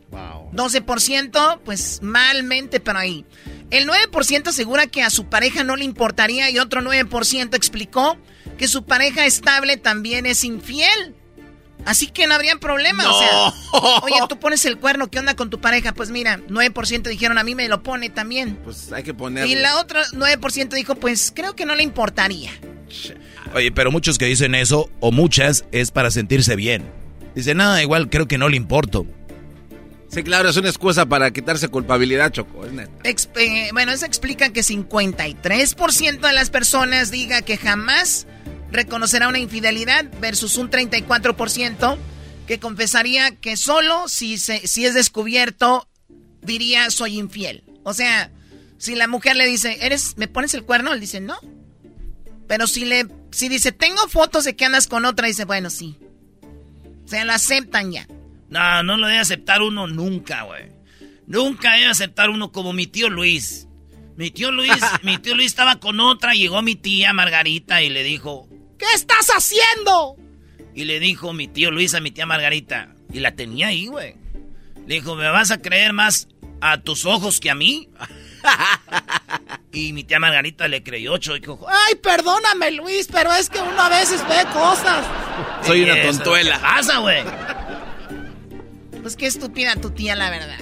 12%, 0.52 1.58
pues 1.64 1.98
malmente, 2.02 2.78
pero 2.78 3.00
ahí. 3.00 3.24
El 3.70 3.88
9% 3.88 4.46
asegura 4.46 4.86
que 4.86 5.02
a 5.02 5.10
su 5.10 5.26
pareja 5.26 5.64
no 5.64 5.74
le 5.74 5.84
importaría 5.84 6.48
y 6.50 6.60
otro 6.60 6.82
9% 6.82 7.56
explicó 7.56 8.16
que 8.56 8.68
su 8.68 8.84
pareja 8.84 9.26
estable 9.26 9.76
también 9.76 10.24
es 10.24 10.44
infiel. 10.44 11.16
Así 11.84 12.06
que 12.06 12.28
no 12.28 12.34
habría 12.36 12.60
problema. 12.60 13.10
O 13.10 13.18
sea, 13.18 14.02
oye, 14.02 14.20
tú 14.28 14.38
pones 14.38 14.64
el 14.66 14.78
cuerno, 14.78 15.10
¿qué 15.10 15.18
onda 15.18 15.34
con 15.34 15.50
tu 15.50 15.60
pareja? 15.60 15.92
Pues 15.94 16.10
mira, 16.10 16.38
9% 16.46 17.08
dijeron 17.08 17.38
a 17.38 17.42
mí 17.42 17.56
me 17.56 17.66
lo 17.66 17.82
pone 17.82 18.08
también. 18.08 18.54
Pues 18.62 18.92
hay 18.92 19.02
que 19.02 19.14
ponerle. 19.14 19.50
Y 19.50 19.56
la 19.56 19.80
otra 19.80 20.04
9% 20.12 20.68
dijo, 20.68 20.94
pues 20.94 21.32
creo 21.34 21.56
que 21.56 21.66
no 21.66 21.74
le 21.74 21.82
importaría. 21.82 22.52
Oye, 23.56 23.72
pero 23.72 23.90
muchos 23.90 24.18
que 24.18 24.26
dicen 24.26 24.54
eso, 24.54 24.90
o 25.00 25.12
muchas, 25.12 25.64
es 25.72 25.90
para 25.90 26.10
sentirse 26.10 26.56
bien. 26.56 26.84
Dicen, 27.34 27.56
nada, 27.56 27.82
igual 27.82 28.10
creo 28.10 28.28
que 28.28 28.36
no 28.36 28.50
le 28.50 28.56
importo. 28.58 29.06
Sí, 30.08 30.22
claro, 30.22 30.50
es 30.50 30.56
una 30.58 30.68
excusa 30.68 31.06
para 31.06 31.30
quitarse 31.30 31.68
culpabilidad, 31.68 32.30
Choco. 32.32 32.66
Es 32.66 32.72
neta. 32.72 32.92
Exp- 33.04 33.38
eh, 33.38 33.70
bueno, 33.72 33.92
eso 33.92 34.04
explica 34.04 34.50
que 34.50 34.60
53% 34.60 36.20
de 36.20 36.32
las 36.34 36.50
personas 36.50 37.10
diga 37.10 37.40
que 37.40 37.56
jamás 37.56 38.26
reconocerá 38.70 39.26
una 39.26 39.38
infidelidad 39.38 40.04
versus 40.20 40.58
un 40.58 40.70
34% 40.70 41.96
que 42.46 42.58
confesaría 42.60 43.30
que 43.36 43.56
solo 43.56 44.06
si, 44.06 44.36
se, 44.36 44.66
si 44.66 44.84
es 44.84 44.92
descubierto 44.92 45.88
diría 46.42 46.90
soy 46.90 47.18
infiel. 47.18 47.64
O 47.84 47.94
sea, 47.94 48.30
si 48.76 48.94
la 48.96 49.08
mujer 49.08 49.34
le 49.36 49.46
dice, 49.46 49.78
¿eres, 49.80 50.18
me 50.18 50.28
pones 50.28 50.52
el 50.52 50.62
cuerno? 50.62 50.92
Él 50.92 51.00
dice, 51.00 51.20
no. 51.22 51.36
Pero 52.46 52.66
si 52.68 52.84
le, 52.84 53.06
si 53.36 53.50
dice, 53.50 53.70
tengo 53.70 54.08
fotos 54.08 54.44
de 54.44 54.56
que 54.56 54.64
andas 54.64 54.86
con 54.86 55.04
otra, 55.04 55.26
dice, 55.26 55.44
bueno, 55.44 55.68
sí. 55.68 55.98
O 57.04 57.06
sea, 57.06 57.26
lo 57.26 57.34
aceptan 57.34 57.92
ya. 57.92 58.08
No, 58.48 58.82
no 58.82 58.96
lo 58.96 59.08
debe 59.08 59.18
aceptar 59.18 59.60
uno 59.60 59.86
nunca, 59.86 60.44
güey. 60.44 60.70
Nunca 61.26 61.74
debe 61.74 61.88
aceptar 61.88 62.30
uno 62.30 62.50
como 62.50 62.72
mi 62.72 62.86
tío 62.86 63.10
Luis. 63.10 63.68
Mi 64.16 64.30
tío 64.30 64.50
Luis, 64.52 64.72
mi 65.02 65.18
tío 65.18 65.34
Luis 65.34 65.48
estaba 65.48 65.80
con 65.80 66.00
otra, 66.00 66.32
llegó 66.32 66.62
mi 66.62 66.76
tía 66.76 67.12
Margarita 67.12 67.82
y 67.82 67.90
le 67.90 68.04
dijo, 68.04 68.48
¿qué 68.78 68.86
estás 68.94 69.28
haciendo? 69.28 70.16
Y 70.74 70.86
le 70.86 70.98
dijo 70.98 71.34
mi 71.34 71.46
tío 71.46 71.70
Luis 71.70 71.92
a 71.92 72.00
mi 72.00 72.12
tía 72.12 72.24
Margarita, 72.24 72.94
y 73.12 73.20
la 73.20 73.36
tenía 73.36 73.66
ahí, 73.66 73.88
güey. 73.88 74.14
Le 74.86 74.94
dijo, 74.94 75.14
¿me 75.14 75.28
vas 75.28 75.50
a 75.50 75.60
creer 75.60 75.92
más 75.92 76.28
a 76.62 76.80
tus 76.80 77.04
ojos 77.04 77.38
que 77.38 77.50
a 77.50 77.54
mí? 77.54 77.90
y 79.72 79.92
mi 79.92 80.04
tía 80.04 80.18
Margarita 80.18 80.68
le 80.68 80.82
creyó 80.82 81.12
ocho 81.14 81.36
y 81.36 81.40
dijo, 81.40 81.66
ay, 81.68 81.94
perdóname 81.96 82.72
Luis, 82.72 83.08
pero 83.10 83.32
es 83.32 83.50
que 83.50 83.60
uno 83.60 83.80
a 83.80 83.88
veces 83.88 84.22
ve 84.28 84.44
cosas. 84.52 85.04
Soy 85.64 85.82
una 85.82 86.02
tontuela. 86.02 86.56
¿Qué 86.56 86.62
pasa, 86.62 86.98
güey? 86.98 87.24
Pues 89.02 89.16
qué 89.16 89.26
estúpida 89.26 89.76
tu 89.76 89.90
tía, 89.90 90.16
la 90.16 90.30
verdad. 90.30 90.58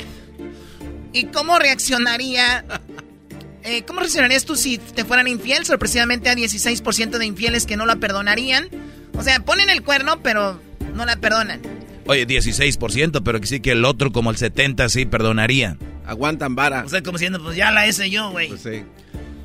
¿Y 1.12 1.26
cómo 1.26 1.58
reaccionaría 1.58 2.64
eh, 3.64 3.82
¿cómo 3.86 4.00
reaccionarías 4.00 4.44
tú 4.44 4.56
si 4.56 4.76
te 4.76 5.04
fueran 5.06 5.26
infiel? 5.26 5.64
Sorpresivamente 5.64 6.28
a 6.28 6.34
16% 6.34 7.16
de 7.16 7.24
infieles 7.24 7.64
que 7.64 7.76
no 7.76 7.86
la 7.86 7.96
perdonarían. 7.96 8.68
O 9.16 9.22
sea, 9.22 9.40
ponen 9.40 9.70
el 9.70 9.82
cuerno, 9.82 10.20
pero 10.22 10.60
no 10.94 11.06
la 11.06 11.16
perdonan. 11.16 11.62
Oye, 12.06 12.26
16%, 12.26 13.22
pero 13.24 13.40
que 13.40 13.46
sí 13.46 13.60
que 13.60 13.72
el 13.72 13.86
otro, 13.86 14.12
como 14.12 14.30
el 14.30 14.36
70%, 14.36 14.88
sí 14.90 15.06
perdonaría. 15.06 15.78
Aguantan 16.06 16.54
vara. 16.54 16.84
O 16.84 16.88
sea, 16.88 17.02
como 17.02 17.18
diciendo, 17.18 17.42
pues 17.42 17.56
ya 17.56 17.70
la 17.70 17.86
hice 17.86 18.10
yo, 18.10 18.30
güey. 18.30 18.48
Pues 18.48 18.62
sí. 18.62 18.84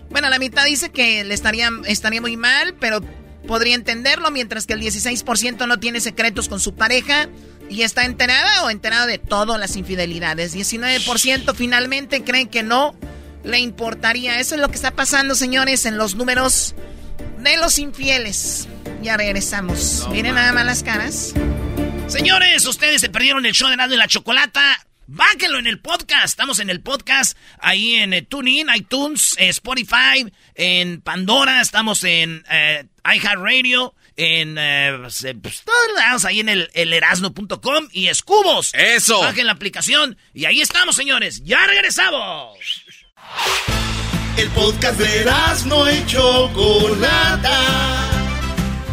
Bueno, 0.10 0.30
la 0.30 0.40
mitad 0.40 0.66
dice 0.66 0.90
que 0.90 1.24
le 1.24 1.34
estaría, 1.34 1.70
estaría 1.86 2.22
muy 2.22 2.36
mal, 2.36 2.76
pero 2.80 3.02
podría 3.48 3.76
entenderlo, 3.76 4.32
mientras 4.32 4.66
que 4.66 4.74
el 4.74 4.82
16% 4.82 5.68
no 5.68 5.80
tiene 5.80 6.02
secretos 6.02 6.50
con 6.50 6.60
su 6.60 6.76
pareja 6.76 7.30
y 7.70 7.84
está 7.84 8.06
enterada 8.06 8.64
o 8.64 8.70
enterado 8.70 9.08
de 9.08 9.20
todas 9.20 9.60
las 9.60 9.76
infidelidades. 9.76 10.56
19% 10.56 11.56
finalmente 11.56 12.24
creen 12.24 12.48
que 12.48 12.64
no 12.64 12.96
le 13.44 13.60
importaría. 13.60 14.40
Eso 14.40 14.56
es 14.56 14.62
lo 14.62 14.70
que 14.70 14.76
está 14.76 14.92
pasando, 14.92 15.36
señores, 15.36 15.86
en 15.86 15.98
los 15.98 16.16
números 16.16 16.76
de 17.40 17.58
los 17.58 17.80
infieles. 17.80 18.68
Ya 19.02 19.16
regresamos. 19.18 20.08
Miren 20.12 20.36
nada 20.36 20.52
más 20.52 20.66
las 20.66 20.84
caras. 20.84 21.34
Señores, 22.08 22.66
ustedes 22.66 23.02
se 23.02 23.10
perdieron 23.10 23.46
el 23.46 23.54
show 23.54 23.70
de 23.70 23.78
Nando 23.78 23.96
y 23.96 23.98
la 23.98 24.08
Chocolata. 24.08 24.62
Báquenlo 25.12 25.58
en 25.58 25.66
el 25.66 25.80
podcast. 25.80 26.26
Estamos 26.26 26.60
en 26.60 26.70
el 26.70 26.82
podcast 26.82 27.36
ahí 27.58 27.96
en 27.96 28.14
eh, 28.14 28.22
TuneIn, 28.22 28.68
iTunes, 28.76 29.36
eh, 29.40 29.50
Spotify, 29.50 30.32
en 30.54 31.02
Pandora. 31.02 31.62
Estamos 31.62 32.04
en 32.04 32.46
eh, 32.48 32.86
iHeartRadio, 33.04 33.96
en 34.16 34.54
pues, 35.02 35.26
pues, 35.42 35.64
todos 35.64 35.96
lados 35.96 36.26
ahí 36.26 36.42
en 36.42 36.50
el, 36.50 36.70
el 36.76 36.94
erasno.com 36.94 37.88
y 37.92 38.06
Escubos. 38.06 38.72
Eso. 38.76 39.22
Bajen 39.22 39.48
la 39.48 39.54
aplicación 39.54 40.16
y 40.32 40.46
ahí 40.46 40.62
estamos, 40.62 40.96
señores. 40.96 41.44
Ya 41.44 41.66
regresamos. 41.66 42.60
El 44.38 44.50
podcast 44.50 45.00
de 45.00 45.26
no 45.66 45.92
y 45.92 46.06
Chocolata. 46.06 47.48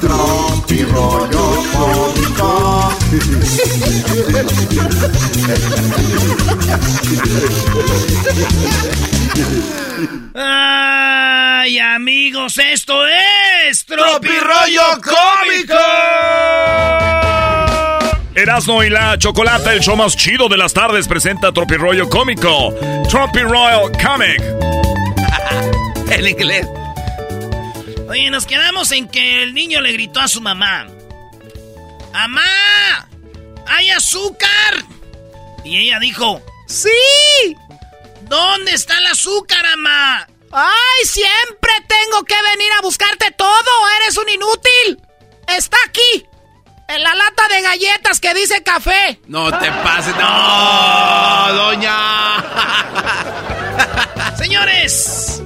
Tropi 0.00 0.84
rollo 0.84 1.62
cómico. 1.72 2.94
Ay, 10.34 11.78
amigos, 11.78 12.58
esto 12.58 12.94
es 13.06 13.84
Rollo 14.38 15.00
Cómico. 15.02 15.74
Erasmo 18.34 18.84
y 18.84 18.90
la 18.90 19.18
Chocolata, 19.18 19.72
el 19.72 19.80
show 19.80 19.96
más 19.96 20.16
chido 20.16 20.48
de 20.48 20.56
las 20.56 20.72
tardes, 20.72 21.08
presenta 21.08 21.50
Rollo 21.76 22.08
Cómico. 22.08 22.72
Tropi 23.10 23.40
Royal 23.40 23.90
Comic. 24.00 24.42
en 26.10 26.28
inglés. 26.28 26.66
Oye, 28.08 28.30
nos 28.30 28.46
quedamos 28.46 28.90
en 28.92 29.06
que 29.06 29.42
el 29.42 29.52
niño 29.52 29.82
le 29.82 29.92
gritó 29.92 30.20
a 30.20 30.28
su 30.28 30.40
mamá. 30.40 30.86
¡Amá! 32.14 33.08
¡Hay 33.66 33.90
azúcar! 33.90 34.84
Y 35.62 35.76
ella 35.78 35.98
dijo, 35.98 36.42
¡Sí! 36.66 36.88
¿Dónde 38.22 38.72
está 38.72 38.96
el 38.98 39.06
azúcar, 39.06 39.64
ama? 39.66 40.26
¡Ay, 40.50 41.04
siempre 41.04 41.72
tengo 41.86 42.24
que 42.24 42.34
venir 42.34 42.72
a 42.78 42.80
buscarte 42.80 43.30
todo! 43.32 43.70
¡Eres 44.00 44.16
un 44.16 44.28
inútil! 44.30 45.02
¡Está 45.46 45.76
aquí! 45.86 46.26
En 46.88 47.02
la 47.02 47.14
lata 47.14 47.46
de 47.48 47.60
galletas 47.60 48.20
que 48.20 48.32
dice 48.32 48.62
café. 48.62 49.20
No 49.26 49.50
te 49.58 49.70
pases, 49.70 50.16
no, 50.16 51.52
doña. 51.54 52.42
Señores, 54.38 55.42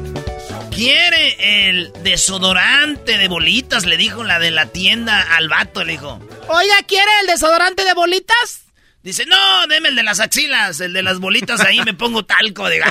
¿quiere 0.83 1.69
el 1.69 1.93
desodorante 2.03 3.17
de 3.17 3.29
bolitas? 3.29 3.85
Le 3.85 3.97
dijo 3.97 4.25
la 4.25 4.41
de 4.41 4.51
la 4.51 4.67
tienda 4.67 5.23
al 5.37 5.49
vato, 5.49 5.85
le 5.85 5.93
dijo. 5.93 6.19
Oiga, 6.49 6.75
¿quiere 6.89 7.11
el 7.21 7.29
desodorante 7.29 7.85
de 7.85 7.95
bolitas? 7.95 8.65
Dice, 9.03 9.25
no, 9.27 9.67
deme 9.69 9.91
el 9.91 9.97
de 9.97 10.03
las 10.03 10.19
axilas, 10.19 10.81
el 10.81 10.93
de 10.93 11.03
las 11.03 11.21
bolitas, 11.21 11.61
ahí 11.61 11.81
me 11.85 11.95
pongo 11.95 12.25
talco 12.25 12.69
de... 12.69 12.79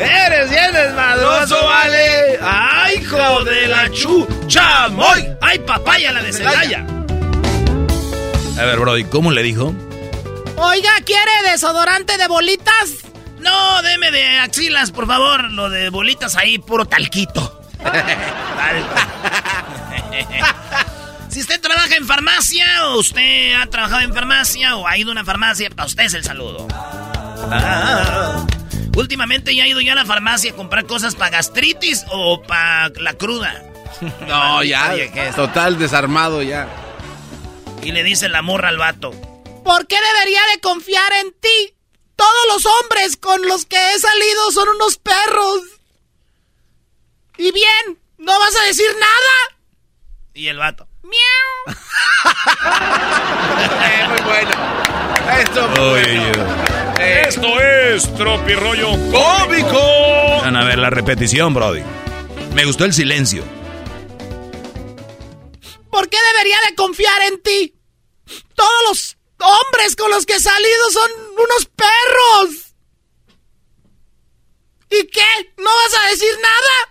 Eres 0.00 0.50
bien 0.50 0.72
desmadroso, 0.72 1.64
vale. 1.64 2.38
Ay, 2.42 2.96
hijo 2.98 3.44
de 3.44 3.68
la 3.68 3.90
chucha, 3.90 4.88
moy. 4.88 5.26
Ay, 5.40 5.60
papaya, 5.60 6.12
la 6.12 6.22
de 6.22 6.32
Celaya. 6.32 6.84
A 8.58 8.64
ver, 8.64 8.78
Brody, 8.78 9.04
¿cómo 9.04 9.30
le 9.30 9.42
dijo? 9.42 9.74
Oiga, 10.56 10.90
¿quiere 11.04 11.50
desodorante 11.50 12.18
de 12.18 12.28
bolitas? 12.28 13.05
No, 13.46 13.82
deme 13.82 14.10
de 14.10 14.38
axilas, 14.38 14.90
por 14.90 15.06
favor. 15.06 15.50
Lo 15.52 15.70
de 15.70 15.88
bolitas 15.90 16.36
ahí, 16.36 16.58
puro 16.58 16.84
talquito. 16.84 17.62
Si 21.28 21.40
usted 21.40 21.60
trabaja 21.60 21.96
en 21.96 22.06
farmacia 22.06 22.86
o 22.86 22.98
usted 22.98 23.52
ha 23.60 23.66
trabajado 23.66 24.00
en 24.00 24.14
farmacia 24.14 24.74
o 24.76 24.86
ha 24.86 24.96
ido 24.96 25.10
a 25.10 25.12
una 25.12 25.22
farmacia, 25.22 25.68
para 25.68 25.84
usted 25.84 26.04
es 26.04 26.14
el 26.14 26.24
saludo. 26.24 26.66
Ah, 27.50 28.46
últimamente 28.96 29.54
ya 29.54 29.64
he 29.64 29.68
ido 29.68 29.82
yo 29.82 29.92
a 29.92 29.96
la 29.96 30.06
farmacia 30.06 30.52
a 30.52 30.54
comprar 30.54 30.86
cosas 30.86 31.14
para 31.14 31.32
gastritis 31.32 32.06
o 32.10 32.40
para 32.42 32.88
la 33.00 33.12
cruda. 33.12 33.62
No, 34.26 34.62
ya, 34.62 34.94
total 35.34 35.78
desarmado 35.78 36.42
ya. 36.42 36.68
Y 37.82 37.92
le 37.92 38.02
dice 38.02 38.30
la 38.30 38.40
morra 38.40 38.70
al 38.70 38.78
vato. 38.78 39.10
¿Por 39.62 39.86
qué 39.86 39.96
debería 40.14 40.40
de 40.54 40.60
confiar 40.60 41.12
en 41.20 41.32
ti? 41.38 41.75
Todos 42.16 42.46
los 42.48 42.66
hombres 42.66 43.16
con 43.16 43.46
los 43.46 43.66
que 43.66 43.76
he 43.76 43.98
salido 43.98 44.50
son 44.50 44.68
unos 44.70 44.96
perros. 44.98 45.60
Y 47.36 47.52
bien, 47.52 47.98
¿no 48.18 48.38
vas 48.38 48.56
a 48.56 48.64
decir 48.64 48.90
nada? 48.94 49.58
Y 50.34 50.48
el 50.48 50.58
vato. 50.58 50.88
¡Miau! 51.02 51.76
eh, 53.84 54.08
muy 54.08 54.20
bueno. 54.22 54.50
Esto, 55.40 55.96
eh. 55.98 56.32
Esto 57.26 57.60
es 57.60 58.14
Tropirollo 58.14 58.90
Cómico. 59.12 60.40
Van 60.40 60.56
a 60.56 60.64
ver 60.64 60.78
la 60.78 60.88
repetición, 60.88 61.52
Brody. 61.52 61.82
Me 62.54 62.64
gustó 62.64 62.84
el 62.86 62.94
silencio. 62.94 63.44
¿Por 65.90 66.08
qué 66.08 66.16
debería 66.32 66.56
de 66.68 66.74
confiar 66.74 67.22
en 67.22 67.42
ti? 67.42 67.74
Todos 68.54 68.82
los 68.88 69.15
hombres 69.38 69.96
con 69.96 70.10
los 70.10 70.26
que 70.26 70.34
he 70.34 70.40
salido 70.40 70.90
son 70.90 71.10
unos 71.32 71.66
perros. 71.76 72.74
¿Y 74.90 75.06
qué? 75.08 75.52
¿No 75.58 75.64
vas 75.64 75.94
a 76.02 76.08
decir 76.10 76.38
nada? 76.42 76.88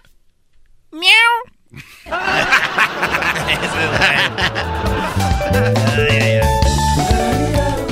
¡Miau! 0.91 1.55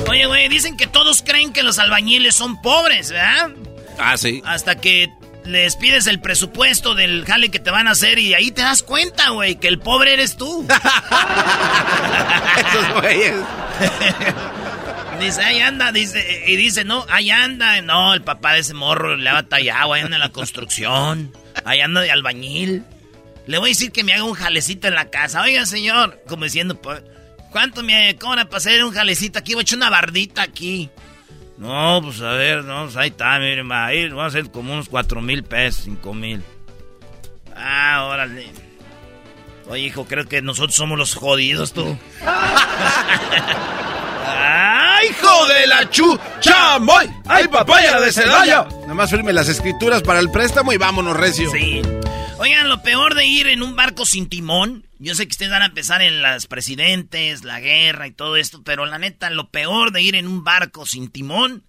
Oye, 0.10 0.26
güey, 0.28 0.50
dicen 0.50 0.78
que 0.78 0.88
todos 0.88 1.22
creen 1.24 1.54
que 1.54 1.64
los 1.64 1.80
albañiles 1.80 2.36
son 2.36 2.62
pobres, 2.62 3.10
¿verdad? 3.12 3.52
Ah, 3.98 4.18
sí. 4.18 4.42
Hasta 4.46 4.76
que 4.76 5.10
les 5.46 5.76
pides 5.76 6.08
el 6.08 6.20
presupuesto 6.20 6.96
del 6.96 7.26
jale 7.26 7.50
que 7.50 7.60
te 7.60 7.72
van 7.72 7.88
a 7.88 7.92
hacer 7.92 8.20
y 8.20 8.34
ahí 8.34 8.52
te 8.52 8.62
das 8.62 8.84
cuenta, 8.84 9.30
güey, 9.30 9.56
que 9.56 9.68
el 9.68 9.80
pobre 9.80 10.14
eres 10.14 10.38
tú. 10.38 10.66
Esos 12.58 13.02
güeyes. 13.02 13.36
Dice, 15.20 15.42
ahí 15.44 15.62
anda, 15.62 15.92
dice, 15.92 16.44
y 16.48 16.56
dice, 16.56 16.84
no, 16.84 17.06
ahí 17.08 17.30
anda. 17.30 17.82
No, 17.82 18.14
el 18.14 18.24
papá 18.24 18.54
de 18.54 18.60
ese 18.60 18.74
morro 18.74 19.16
le 19.16 19.30
ha 19.30 19.34
batallado, 19.34 19.94
ahí 19.94 20.02
anda 20.02 20.16
en 20.16 20.22
la 20.22 20.30
construcción, 20.30 21.32
ahí 21.66 21.82
anda 21.82 22.02
de 22.02 22.12
albañil. 22.12 22.84
Le 23.46 23.58
voy 23.58 23.70
a 23.70 23.72
decir 23.72 23.92
que 23.92 24.04
me 24.04 24.14
haga 24.14 24.24
un 24.24 24.34
jalecito 24.34 24.88
en 24.88 24.96
la 24.96 25.10
casa. 25.10 25.42
Oiga, 25.42 25.66
señor, 25.66 26.22
como 26.28 26.46
diciendo, 26.46 26.82
pues, 26.82 27.04
¿cuánto 27.52 27.84
me 27.84 28.16
cobra 28.18 28.46
para 28.46 28.58
hacer 28.58 28.84
un 28.84 28.92
jalecito 28.92 29.40
aquí? 29.40 29.54
Voy 29.54 29.62
a 29.62 29.64
echar 29.64 29.78
una 29.78 29.90
bardita 29.90 30.42
aquí. 30.42 30.90
No, 31.64 32.02
pues 32.04 32.20
a 32.22 32.32
ver, 32.34 32.66
no, 32.66 32.84
pues 32.84 32.98
ahí 32.98 33.08
está, 33.08 33.40
miren, 33.40 33.72
va 33.72 33.86
a 33.86 33.94
ir, 33.94 34.10
vamos 34.10 34.36
a 34.36 34.38
hacer 34.38 34.52
como 34.52 34.74
unos 34.74 34.90
cuatro 34.90 35.22
mil 35.22 35.44
pesos, 35.46 35.86
cinco 35.86 36.14
mil. 36.14 36.44
Ah, 37.56 38.04
órale. 38.12 38.52
Oye, 39.70 39.84
hijo, 39.84 40.04
creo 40.04 40.28
que 40.28 40.42
nosotros 40.42 40.76
somos 40.76 40.98
los 40.98 41.16
jodidos, 41.16 41.72
tú. 41.72 41.98
¡Ay, 44.28 45.08
hijo 45.08 45.46
de 45.48 45.68
la 45.68 45.90
chucha! 45.90 46.78
¡Ay, 47.28 47.48
papaya 47.48 47.98
de 47.98 48.12
Celaya! 48.12 48.68
Nada 48.82 48.94
más 48.94 49.10
firme 49.10 49.32
las 49.32 49.48
escrituras 49.48 50.02
para 50.02 50.20
el 50.20 50.30
préstamo 50.30 50.74
y 50.74 50.78
vámonos, 50.78 51.16
recio. 51.16 51.50
Sí. 51.50 51.82
Oigan, 52.44 52.68
lo 52.68 52.82
peor 52.82 53.16
de 53.16 53.26
ir 53.26 53.48
en 53.48 53.64
un 53.64 53.78
barco 53.78 54.06
sin 54.06 54.28
timón, 54.28 54.86
yo 55.00 55.16
sé 55.16 55.26
que 55.26 55.32
ustedes 55.32 55.50
van 55.50 55.62
a 55.62 55.68
empezar 55.68 56.02
en 56.02 56.22
las 56.22 56.46
presidentes, 56.46 57.46
la 57.46 57.62
guerra 57.62 58.06
y 58.06 58.12
todo 58.12 58.36
esto, 58.36 58.64
pero 58.66 58.86
la 58.86 59.00
neta, 59.00 59.30
lo 59.30 59.48
peor 59.48 59.94
de 59.94 60.02
ir 60.02 60.16
en 60.16 60.28
un 60.28 60.44
barco 60.44 60.86
sin 60.86 61.10
timón 61.10 61.64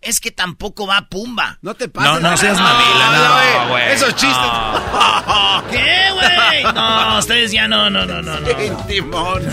es 0.00 0.20
que 0.20 0.30
tampoco 0.30 0.86
va 0.86 1.08
Pumba. 1.10 1.58
No 1.60 1.74
te 1.74 1.90
pases. 1.90 2.22
No, 2.22 2.30
no 2.30 2.36
seas 2.38 2.58
mamila, 2.58 3.58
no, 3.66 3.68
güey. 3.68 3.92
Esos 3.92 4.16
chistes. 4.16 4.34
¿Qué, 5.70 6.10
güey? 6.14 6.74
No, 6.74 7.18
ustedes 7.18 7.52
ya 7.52 7.68
no, 7.68 7.90
no, 7.90 8.06
no, 8.06 8.22
no. 8.22 8.40
no. 8.40 8.46
Sin 8.58 8.76
timón. 8.86 9.42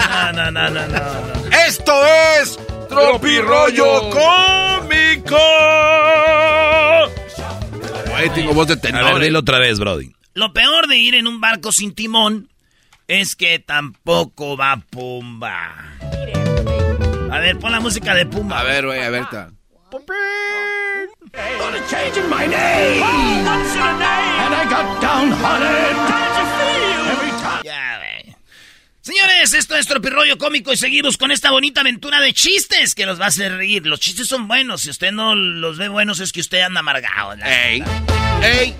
No, 0.00 0.32
no, 0.32 0.50
no, 0.50 0.70
no, 0.70 0.86
no. 0.88 1.56
Esto 1.66 1.92
es 2.40 2.58
Tropirollo 2.88 4.08
Cómico. 4.08 5.36
Güey, 8.10 8.30
tengo 8.30 8.52
voz 8.54 8.66
de 8.66 8.74
A 8.74 8.80
tenor. 8.80 9.14
ver, 9.14 9.22
dilo 9.22 9.38
otra 9.40 9.58
vez, 9.58 9.78
Brody. 9.78 10.12
Lo 10.34 10.52
peor 10.52 10.86
de 10.88 10.96
ir 10.96 11.14
en 11.14 11.26
un 11.26 11.40
barco 11.40 11.72
sin 11.72 11.94
timón 11.94 12.48
es 13.08 13.34
que 13.34 13.58
tampoco 13.58 14.56
va 14.56 14.76
Pumba. 14.90 15.74
A 17.30 17.38
ver, 17.38 17.58
pon 17.58 17.72
la 17.72 17.80
música 17.80 18.14
de 18.14 18.26
Pumba. 18.26 18.60
A 18.60 18.64
ver, 18.64 18.86
güey, 18.86 19.02
a 19.02 19.10
ver. 19.10 19.22
está. 19.22 19.50
Ya, 25.00 25.18
güey. 25.18 27.09
Señores, 29.02 29.54
esto 29.54 29.76
es 29.76 29.86
Tropirollo 29.86 30.36
Cómico 30.36 30.74
y 30.74 30.76
seguimos 30.76 31.16
con 31.16 31.30
esta 31.30 31.50
bonita 31.50 31.80
aventura 31.80 32.20
de 32.20 32.34
chistes 32.34 32.94
que 32.94 33.06
los 33.06 33.18
va 33.18 33.24
a 33.24 33.28
hacer 33.28 33.56
reír. 33.56 33.86
Los 33.86 33.98
chistes 33.98 34.28
son 34.28 34.46
buenos. 34.46 34.82
Si 34.82 34.90
usted 34.90 35.10
no 35.10 35.34
los 35.34 35.78
ve 35.78 35.88
buenos 35.88 36.20
es 36.20 36.32
que 36.32 36.40
usted 36.40 36.60
anda 36.60 36.80
amargado. 36.80 37.32
Ey, 37.42 37.82
ey. 38.42 38.74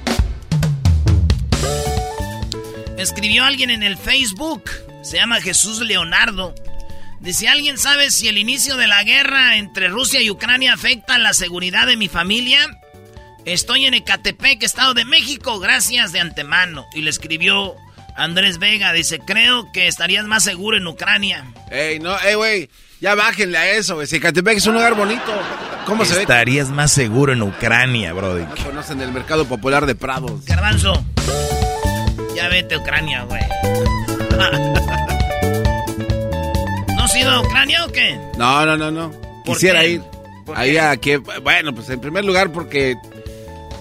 Escribió 2.99 3.45
alguien 3.45 3.71
en 3.71 3.83
el 3.83 3.97
Facebook. 3.97 4.65
Se 5.03 5.17
llama 5.17 5.41
Jesús 5.41 5.81
Leonardo. 5.81 6.55
Dice, 7.21 7.49
¿alguien 7.49 7.79
sabe 7.79 8.11
si 8.11 8.29
el 8.29 8.37
inicio 8.37 8.77
de 8.77 8.89
la 8.89 9.03
guerra 9.05 9.57
entre 9.57 9.89
Rusia 9.89 10.21
y 10.21 10.31
Ucrania 10.31 10.75
afecta 10.75 11.17
la 11.17 11.33
seguridad 11.33 11.87
de 11.87 11.97
mi 11.97 12.09
familia? 12.09 12.79
Estoy 13.47 13.87
en 13.87 13.95
Ecatepec, 13.95 14.63
Estado 14.63 14.93
de 14.93 15.07
México, 15.07 15.59
gracias 15.61 16.13
de 16.13 16.21
antemano. 16.21 16.85
Y 16.93 17.01
le 17.01 17.09
escribió 17.09 17.75
Andrés 18.17 18.59
Vega, 18.59 18.93
dice, 18.93 19.19
creo 19.19 19.71
que 19.73 19.87
estarías 19.87 20.25
más 20.27 20.43
seguro 20.45 20.77
en 20.77 20.87
Ucrania. 20.87 21.45
Ey, 21.71 21.99
no, 22.01 22.19
ey, 22.21 22.35
güey. 22.35 22.71
Ya 23.01 23.15
bájenle 23.15 23.57
a 23.57 23.71
eso, 23.71 23.95
güey. 23.95 24.07
Si 24.07 24.21
Catepec 24.21 24.59
es 24.59 24.67
un 24.67 24.75
lugar 24.75 24.95
bonito. 24.95 25.23
¿Cómo 25.87 26.05
se 26.05 26.15
ve? 26.15 26.21
Estarías 26.23 26.69
más 26.69 26.93
seguro 26.93 27.33
en 27.33 27.41
Ucrania, 27.43 28.13
Brody. 28.13 28.43
No 28.45 28.55
conocen 28.65 29.01
el 29.01 29.11
mercado 29.13 29.47
popular 29.47 29.87
de 29.87 29.95
Prados. 29.95 30.45
Garbanzo, 30.45 30.93
ya 32.37 32.49
vete 32.49 32.75
a 32.75 32.79
Ucrania, 32.79 33.23
güey. 33.25 33.41
¿No 36.97 37.05
has 37.05 37.17
ido 37.17 37.31
a 37.31 37.41
Ucrania 37.41 37.85
o 37.87 37.89
qué? 37.93 38.19
No, 38.37 38.67
no, 38.67 38.77
no, 38.77 38.91
no. 38.91 39.11
¿Por 39.45 39.55
Quisiera 39.57 39.81
qué? 39.81 39.89
ir. 39.93 40.03
¿Por 40.45 40.59
Ahí 40.59 40.77
a 40.77 40.97
que, 40.99 41.17
bueno, 41.19 41.75
pues 41.75 41.89
en 41.91 42.01
primer 42.01 42.25
lugar 42.25 42.53
porque 42.53 42.97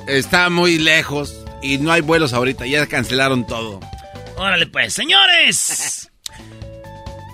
está 0.08 0.50
muy 0.50 0.78
lejos 0.78 1.36
y 1.62 1.78
no 1.78 1.92
hay 1.92 2.02
vuelos 2.02 2.32
ahorita. 2.34 2.66
Ya 2.66 2.86
cancelaron 2.88 3.46
todo. 3.46 3.80
Órale 4.40 4.68
pues, 4.68 4.94
señores. 4.94 6.10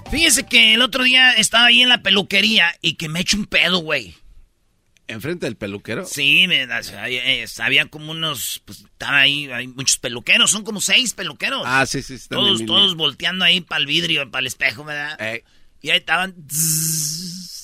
Fíjense 0.09 0.43
que 0.47 0.73
el 0.73 0.81
otro 0.81 1.03
día 1.03 1.33
estaba 1.33 1.67
ahí 1.67 1.83
en 1.83 1.89
la 1.89 2.01
peluquería 2.01 2.73
y 2.81 2.95
que 2.95 3.09
me 3.09 3.19
echo 3.19 3.37
un 3.37 3.45
pedo, 3.45 3.77
güey. 3.77 4.15
¿Enfrente 5.07 5.45
del 5.45 5.55
peluquero? 5.55 6.03
Sí, 6.05 6.47
me, 6.47 6.63
había, 6.63 7.43
eh, 7.43 7.45
había 7.59 7.85
como 7.85 8.11
unos, 8.11 8.63
pues 8.65 8.79
estaba 8.79 9.19
ahí, 9.19 9.45
hay 9.51 9.67
muchos 9.67 9.99
peluqueros, 9.99 10.49
son 10.49 10.63
como 10.63 10.81
seis 10.81 11.13
peluqueros. 11.13 11.61
Ah, 11.63 11.85
sí, 11.85 12.01
sí. 12.01 12.15
están 12.15 12.39
todos, 12.39 12.65
todos 12.65 12.95
volteando 12.95 13.45
ahí 13.45 13.61
para 13.61 13.81
el 13.81 13.85
vidrio, 13.85 14.31
para 14.31 14.39
el 14.39 14.47
espejo, 14.47 14.83
¿verdad? 14.83 15.15
Y 15.83 15.91
ahí 15.91 15.97
estaban. 15.99 16.33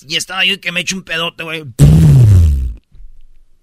y 0.08 0.16
estaba 0.18 0.46
yo 0.46 0.62
que 0.62 0.72
me 0.72 0.82
echo 0.82 0.96
un 0.96 1.04
pedote, 1.04 1.42
güey. 1.42 1.64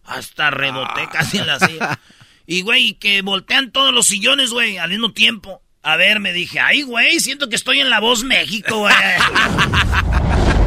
Hasta 0.02 0.50
reboté 0.50 1.02
Ah. 1.02 1.10
casi 1.12 1.38
en 1.38 1.46
la 1.46 1.60
silla. 1.60 2.00
Y, 2.50 2.62
güey, 2.62 2.94
que 2.94 3.20
voltean 3.20 3.72
todos 3.72 3.92
los 3.92 4.06
sillones, 4.06 4.50
güey, 4.52 4.78
al 4.78 4.88
mismo 4.88 5.12
tiempo. 5.12 5.62
A 5.82 5.96
ver, 5.96 6.20
me 6.20 6.32
dije, 6.32 6.60
ay, 6.60 6.82
güey, 6.82 7.20
siento 7.20 7.48
que 7.48 7.56
estoy 7.56 7.80
en 7.80 7.90
La 7.90 8.00
Voz 8.00 8.24
México, 8.24 8.78
güey. 8.78 8.94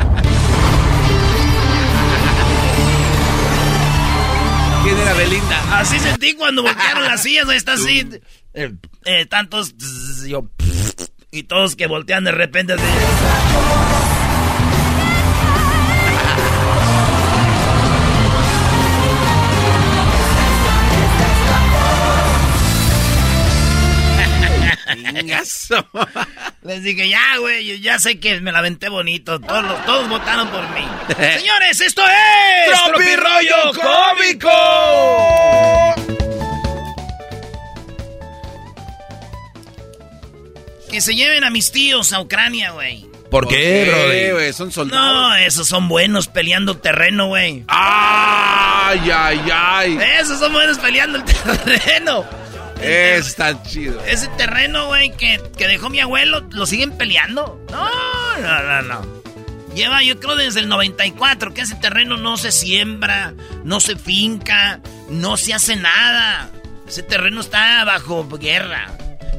¿Quién 4.84 4.98
era 4.98 5.14
Belinda? 5.14 5.80
Así 5.80 6.00
sentí 6.00 6.34
cuando 6.34 6.64
voltearon 6.64 7.04
las 7.04 7.22
sillas, 7.22 7.46
güey, 7.46 7.58
está 7.58 7.74
así. 7.74 8.08
eh, 8.54 8.74
eh, 9.06 9.26
tantos. 9.28 9.76
yo, 10.28 10.50
y 11.32 11.44
todos 11.44 11.76
que 11.76 11.88
voltean 11.88 12.24
de 12.24 12.32
repente 12.32 12.74
así. 12.74 12.84
Les 26.64 26.84
dije, 26.84 27.10
ya, 27.10 27.38
güey, 27.40 27.80
ya 27.82 27.98
sé 28.00 28.20
que 28.20 28.40
me 28.42 28.52
la 28.52 28.60
aventé 28.60 28.90
bonito. 28.90 29.40
Todos, 29.40 29.64
los- 29.64 29.86
todos 29.86 30.10
votaron 30.10 30.48
por 30.50 30.62
mí. 30.70 30.86
Señores, 31.40 31.82
esto 31.82 32.04
es. 32.08 32.84
¡Tropirollo 32.88 33.72
Cómico! 33.74 34.50
Que 40.90 41.00
se 41.02 41.16
lleven 41.16 41.44
a 41.44 41.50
mis 41.50 41.72
tíos 41.72 42.12
a 42.14 42.20
Ucrania, 42.22 42.72
güey. 42.72 43.06
¿Por 43.30 43.48
qué, 43.48 44.30
güey? 44.34 44.52
Son 44.52 44.72
soldados. 44.74 45.14
No, 45.14 45.36
esos 45.38 45.66
son 45.68 45.88
buenos 45.88 46.28
peleando 46.28 46.78
terreno, 46.78 47.28
güey. 47.28 47.64
¡Ay, 47.70 49.10
ay, 49.10 49.42
ay! 49.54 50.00
Esos 50.20 50.38
son 50.40 50.52
buenos 50.52 50.78
peleando 50.80 51.18
el 51.20 51.24
terreno. 51.64 52.26
Está 52.82 53.62
chido. 53.64 54.04
Ese 54.06 54.28
terreno, 54.30 54.88
güey, 54.88 55.12
que, 55.16 55.42
que 55.58 55.68
dejó 55.68 55.90
mi 55.90 56.00
abuelo, 56.00 56.42
¿lo 56.52 56.66
siguen 56.66 56.98
peleando? 56.98 57.64
No, 57.72 57.90
no, 58.40 58.64
no, 58.64 58.82
no. 58.82 59.22
Lleva, 59.76 60.04
yo 60.04 60.20
creo, 60.20 60.36
desde 60.36 60.60
el 60.60 60.68
94, 60.68 61.54
que 61.54 61.62
ese 61.62 61.76
terreno 61.76 62.18
no 62.18 62.38
se 62.38 62.52
siembra, 62.52 63.34
no 63.64 63.80
se 63.80 63.96
finca, 63.96 64.82
no 65.10 65.38
se 65.38 65.54
hace 65.54 65.76
nada. 65.78 66.50
Ese 66.88 67.04
terreno 67.04 67.40
está 67.40 67.84
bajo 67.86 68.28
guerra. 68.38 68.92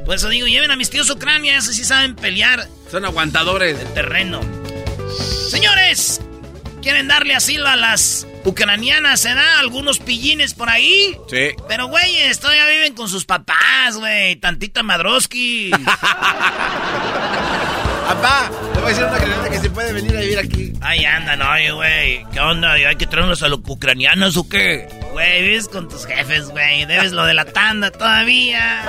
Por 0.06 0.14
eso 0.14 0.28
digo, 0.30 0.46
lleven 0.46 0.70
a 0.70 0.76
mis 0.76 0.88
tíos 0.90 1.10
Ucrania, 1.10 1.58
esos 1.58 1.76
sí 1.76 1.84
saben 1.84 2.16
pelear 2.16 2.66
Son 2.90 3.04
aguantadores. 3.04 3.78
el 3.78 3.92
terreno. 3.92 4.40
Señores, 5.50 6.20
¿quieren 6.80 7.08
darle 7.08 7.34
asilo 7.34 7.68
a 7.68 7.76
las 7.76 8.26
ucranianas? 8.44 9.20
¿Se 9.20 9.34
da 9.34 9.60
algunos 9.60 9.98
pillines 9.98 10.54
por 10.54 10.68
ahí? 10.68 11.16
Sí. 11.28 11.50
Pero, 11.68 11.86
güey, 11.86 12.16
todavía 12.40 12.66
viven 12.66 12.94
con 12.94 13.08
sus 13.08 13.24
papás, 13.24 13.96
güey. 13.96 14.36
Tantita 14.36 14.82
Madroski. 14.82 15.70
Papá, 18.06 18.50
te 18.74 18.80
voy 18.80 18.86
a 18.86 18.88
decir 18.88 19.04
una 19.04 19.18
granada 19.18 19.48
que 19.48 19.58
se 19.58 19.70
puede 19.70 19.92
venir 19.92 20.16
a 20.16 20.20
vivir 20.20 20.38
aquí. 20.38 20.72
Ahí 20.80 21.04
andan, 21.04 21.40
oye, 21.40 21.70
güey. 21.70 22.26
¿Qué 22.32 22.40
onda? 22.40 22.72
¿Hay 22.72 22.96
que 22.96 23.06
traernos 23.06 23.42
a 23.42 23.48
los 23.48 23.60
ucranianos 23.66 24.36
o 24.36 24.48
qué? 24.48 24.88
Güey, 25.12 25.42
vives 25.42 25.68
con 25.68 25.88
tus 25.88 26.04
jefes, 26.06 26.48
güey. 26.48 26.84
Debes 26.84 27.12
lo 27.12 27.24
de 27.24 27.34
la 27.34 27.44
tanda 27.44 27.90
todavía. 27.90 28.82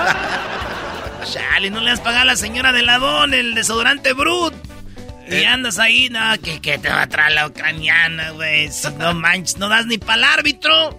Chale, 1.32 1.70
no 1.70 1.80
le 1.80 1.90
has 1.90 2.00
pagado 2.00 2.22
a 2.22 2.26
la 2.26 2.36
señora 2.36 2.72
de 2.72 2.82
ladón 2.82 3.32
el 3.32 3.54
desodorante 3.54 4.12
Brut. 4.12 4.52
Y 5.30 5.44
andas 5.44 5.78
ahí, 5.78 6.08
no, 6.10 6.20
que, 6.42 6.60
que 6.60 6.78
te 6.78 6.88
va 6.88 7.02
a 7.02 7.06
traer 7.08 7.32
la 7.32 7.46
ucraniana, 7.46 8.30
güey. 8.30 8.70
Si 8.70 8.88
no 8.92 9.14
manches, 9.14 9.56
no 9.58 9.68
das 9.68 9.86
ni 9.86 9.98
para 9.98 10.14
el 10.14 10.24
árbitro. 10.24 10.98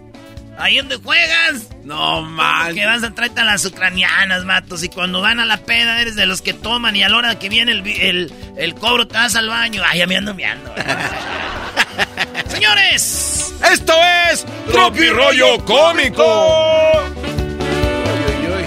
Ahí 0.58 0.78
donde 0.78 0.96
juegas. 0.98 1.68
No 1.84 2.22
manches. 2.22 2.76
Que 2.76 2.86
vas 2.86 3.04
a 3.04 3.12
traerte 3.14 3.42
a 3.42 3.44
las 3.44 3.66
ucranianas, 3.66 4.46
matos. 4.46 4.84
Y 4.84 4.90
cuando 4.90 5.22
van 5.22 5.40
a 5.40 5.46
la 5.46 5.58
peda, 5.58 6.02
eres 6.02 6.16
de 6.16 6.26
los 6.26 6.42
que 6.42 6.54
toman. 6.54 6.96
Y 6.96 7.04
a 7.04 7.10
la 7.10 7.18
hora 7.18 7.38
que 7.40 7.50
viene 7.50 7.72
el, 7.74 7.86
el, 7.86 8.34
el 8.58 8.76
cobro, 8.76 9.08
te 9.08 9.16
vas 9.16 9.36
al 9.36 9.50
baño. 9.50 9.84
Ay, 9.86 10.00
ya 10.00 10.08
me 10.08 10.18
ando 10.18 10.34
meando. 10.34 10.74
Señores, 12.48 13.54
esto 13.72 13.94
es 14.32 14.46
Tropi 14.72 15.10
Rollo 15.10 15.64
Cómico. 15.66 17.04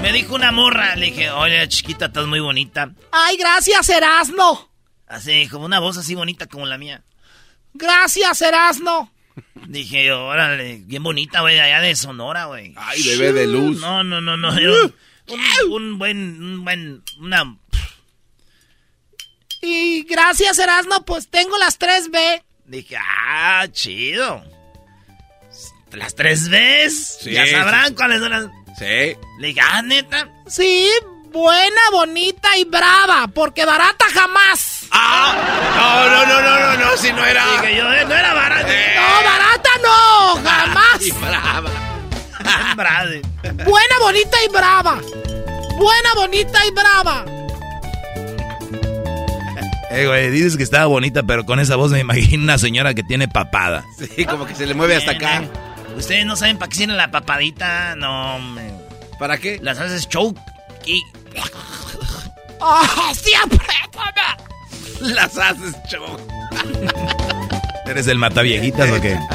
Me 0.02 0.12
dijo 0.12 0.35
una 0.35 0.52
morra, 0.52 0.94
le 0.97 1.06
dije, 1.06 1.30
oye, 1.30 1.66
chiquita, 1.68 2.06
estás 2.06 2.26
muy 2.26 2.40
bonita. 2.40 2.90
Ay, 3.12 3.36
gracias, 3.36 3.89
Erasno. 3.89 4.68
Así, 5.09 5.48
como 5.48 5.64
una 5.64 5.80
voz 5.80 5.97
así 5.97 6.14
bonita 6.14 6.47
como 6.47 6.66
la 6.66 6.78
mía. 6.78 7.02
Gracias, 7.74 8.43
Erasno. 8.43 9.12
Dije, 9.66 10.12
órale, 10.12 10.82
bien 10.85 11.02
bonita, 11.02 11.40
güey, 11.40 11.59
allá 11.59 11.80
de 11.80 11.94
Sonora, 11.94 12.47
güey. 12.47 12.74
Ay, 12.76 13.02
bebé 13.02 13.32
de 13.32 13.47
luz. 13.47 13.80
No, 13.80 14.05
no, 14.05 14.20
no, 14.20 14.36
no. 14.36 14.51
Un, 14.51 15.72
un, 15.72 15.98
buen, 15.98 16.43
un 16.43 16.64
buen, 16.64 17.02
una... 17.18 17.59
Y 19.60 20.05
gracias, 20.05 20.59
Erasno, 20.59 21.05
pues 21.05 21.28
tengo 21.28 21.59
las 21.59 21.78
3B. 21.78 22.43
Dije, 22.64 22.97
ah, 22.97 23.66
chido. 23.70 24.43
¿Las 25.93 26.14
tres 26.14 26.48
Bs? 26.48 27.24
ya 27.24 27.47
sabrán 27.47 27.94
cuáles 27.94 28.20
son 28.20 28.30
las... 28.30 28.44
Sí. 28.78 29.16
Le 29.40 29.48
dije, 29.48 29.60
ah, 29.60 29.82
neta. 29.82 30.30
Sí, 30.47 30.89
buena, 31.31 31.81
bonita 31.93 32.57
y 32.57 32.65
brava, 32.65 33.29
porque 33.33 33.65
barata 33.65 34.07
jamás. 34.13 34.87
Ah, 34.91 35.35
no, 35.77 36.11
no, 36.11 36.27
no, 36.27 36.43
no, 36.43 36.61
no, 36.61 36.91
no, 36.91 36.97
si 36.97 37.13
no 37.13 37.25
era. 37.25 37.45
Yo, 37.63 37.93
eh, 37.93 38.05
no 38.09 38.15
era 38.15 38.35
barata. 38.35 38.69
No, 38.69 39.25
barata 39.25 39.71
no, 39.83 40.51
jamás. 40.51 41.07
Y 41.07 41.11
brava. 41.13 41.71
brava. 42.77 43.05
Buena, 43.43 43.99
bonita 44.01 44.37
y 44.45 44.49
brava. 44.53 45.01
Buena, 45.77 46.15
bonita 46.15 46.59
y 46.67 46.71
brava. 46.71 47.25
Eh, 49.91 50.07
güey, 50.07 50.31
dices 50.31 50.57
que 50.57 50.63
estaba 50.63 50.87
bonita, 50.87 51.23
pero 51.23 51.47
con 51.47 51.61
esa 51.61 51.77
voz 51.77 51.91
me 51.91 52.01
imagino 52.01 52.45
una 52.45 52.59
señora 52.59 52.95
que 52.95 53.03
tiene 53.03 53.29
papada. 53.29 53.85
Sí, 53.99 54.25
como 54.27 54.47
que 54.47 54.55
se 54.55 54.67
le 54.67 54.75
mueve 54.75 54.97
hasta 54.97 55.13
acá. 55.13 55.45
Ustedes 55.97 56.27
no 56.27 56.37
saben 56.37 56.59
para 56.59 56.69
qué 56.69 56.77
tiene 56.77 56.95
la 56.95 57.11
papadita, 57.11 57.97
no. 57.97 58.39
Me... 58.39 58.71
¿Para 59.19 59.39
qué? 59.39 59.59
Las 59.63 59.79
haces 59.79 60.09
choke 60.09 60.39
y. 60.87 61.03
¡Oh, 62.61 63.13
siempre! 63.15 63.59
Las 65.01 65.37
haces 65.39 65.75
choke. 65.89 66.21
¿Eres 67.87 68.07
el 68.09 68.19
mataviejitas 68.19 68.91
o 68.91 69.01
qué? 69.01 69.19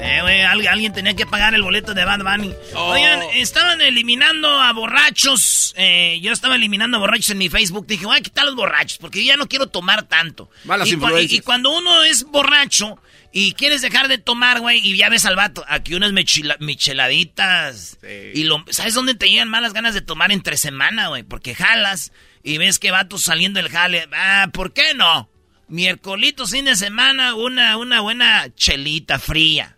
Eh, 0.00 0.22
güey, 0.22 0.66
alguien 0.66 0.92
tenía 0.94 1.14
que 1.14 1.26
pagar 1.26 1.54
el 1.54 1.62
boleto 1.62 1.92
de 1.92 2.04
Bad 2.04 2.20
Bunny. 2.20 2.54
Oh. 2.74 2.92
Oigan, 2.92 3.20
estaban 3.34 3.80
eliminando 3.82 4.48
a 4.48 4.72
borrachos. 4.72 5.74
Eh, 5.76 6.18
yo 6.22 6.32
estaba 6.32 6.54
eliminando 6.54 6.96
a 6.96 7.00
borrachos 7.00 7.30
en 7.30 7.38
mi 7.38 7.50
Facebook. 7.50 7.86
Dije, 7.86 8.06
voy 8.06 8.16
a 8.16 8.20
quitar 8.22 8.44
a 8.44 8.46
los 8.46 8.56
borrachos 8.56 8.96
porque 8.98 9.20
yo 9.20 9.26
ya 9.26 9.36
no 9.36 9.48
quiero 9.48 9.66
tomar 9.66 10.04
tanto. 10.04 10.50
Malas 10.64 10.88
y, 10.88 10.94
influencias. 10.94 11.32
y, 11.32 11.36
y 11.36 11.40
cuando 11.40 11.76
uno 11.76 12.04
es 12.04 12.24
borracho 12.24 12.98
y 13.32 13.52
quieres 13.52 13.82
dejar 13.82 14.08
de 14.08 14.18
tomar, 14.18 14.60
güey, 14.60 14.78
y 14.82 14.96
ya 14.96 15.08
ves 15.08 15.26
al 15.26 15.36
vato, 15.36 15.64
aquí 15.68 15.94
unas 15.94 16.12
michela- 16.12 16.56
micheladitas. 16.60 17.98
Y 18.34 18.44
lo, 18.44 18.64
¿sabes 18.70 18.94
dónde 18.94 19.14
te 19.14 19.28
llegan 19.28 19.48
malas 19.48 19.72
ganas 19.72 19.94
de 19.94 20.00
tomar 20.00 20.32
entre 20.32 20.56
semana, 20.56 21.08
güey? 21.08 21.22
Porque 21.22 21.54
jalas 21.54 22.12
y 22.42 22.58
ves 22.58 22.78
que 22.78 22.90
vatos 22.90 23.22
saliendo 23.22 23.60
del 23.60 23.70
jale. 23.70 24.08
Ah, 24.12 24.48
¿por 24.52 24.72
qué 24.72 24.94
no? 24.94 25.30
Miércolito, 25.68 26.46
fin 26.46 26.64
de 26.64 26.76
semana, 26.76 27.34
una, 27.34 27.76
una 27.76 28.00
buena 28.00 28.46
chelita 28.54 29.18
fría. 29.18 29.76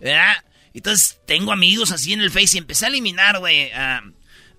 ¿Verdad? 0.00 0.44
Entonces 0.74 1.18
tengo 1.26 1.52
amigos 1.52 1.90
así 1.92 2.12
en 2.12 2.20
el 2.20 2.30
Face 2.30 2.56
y 2.56 2.58
empecé 2.58 2.84
a 2.84 2.88
eliminar, 2.88 3.38
güey, 3.38 3.72
a, 3.72 4.02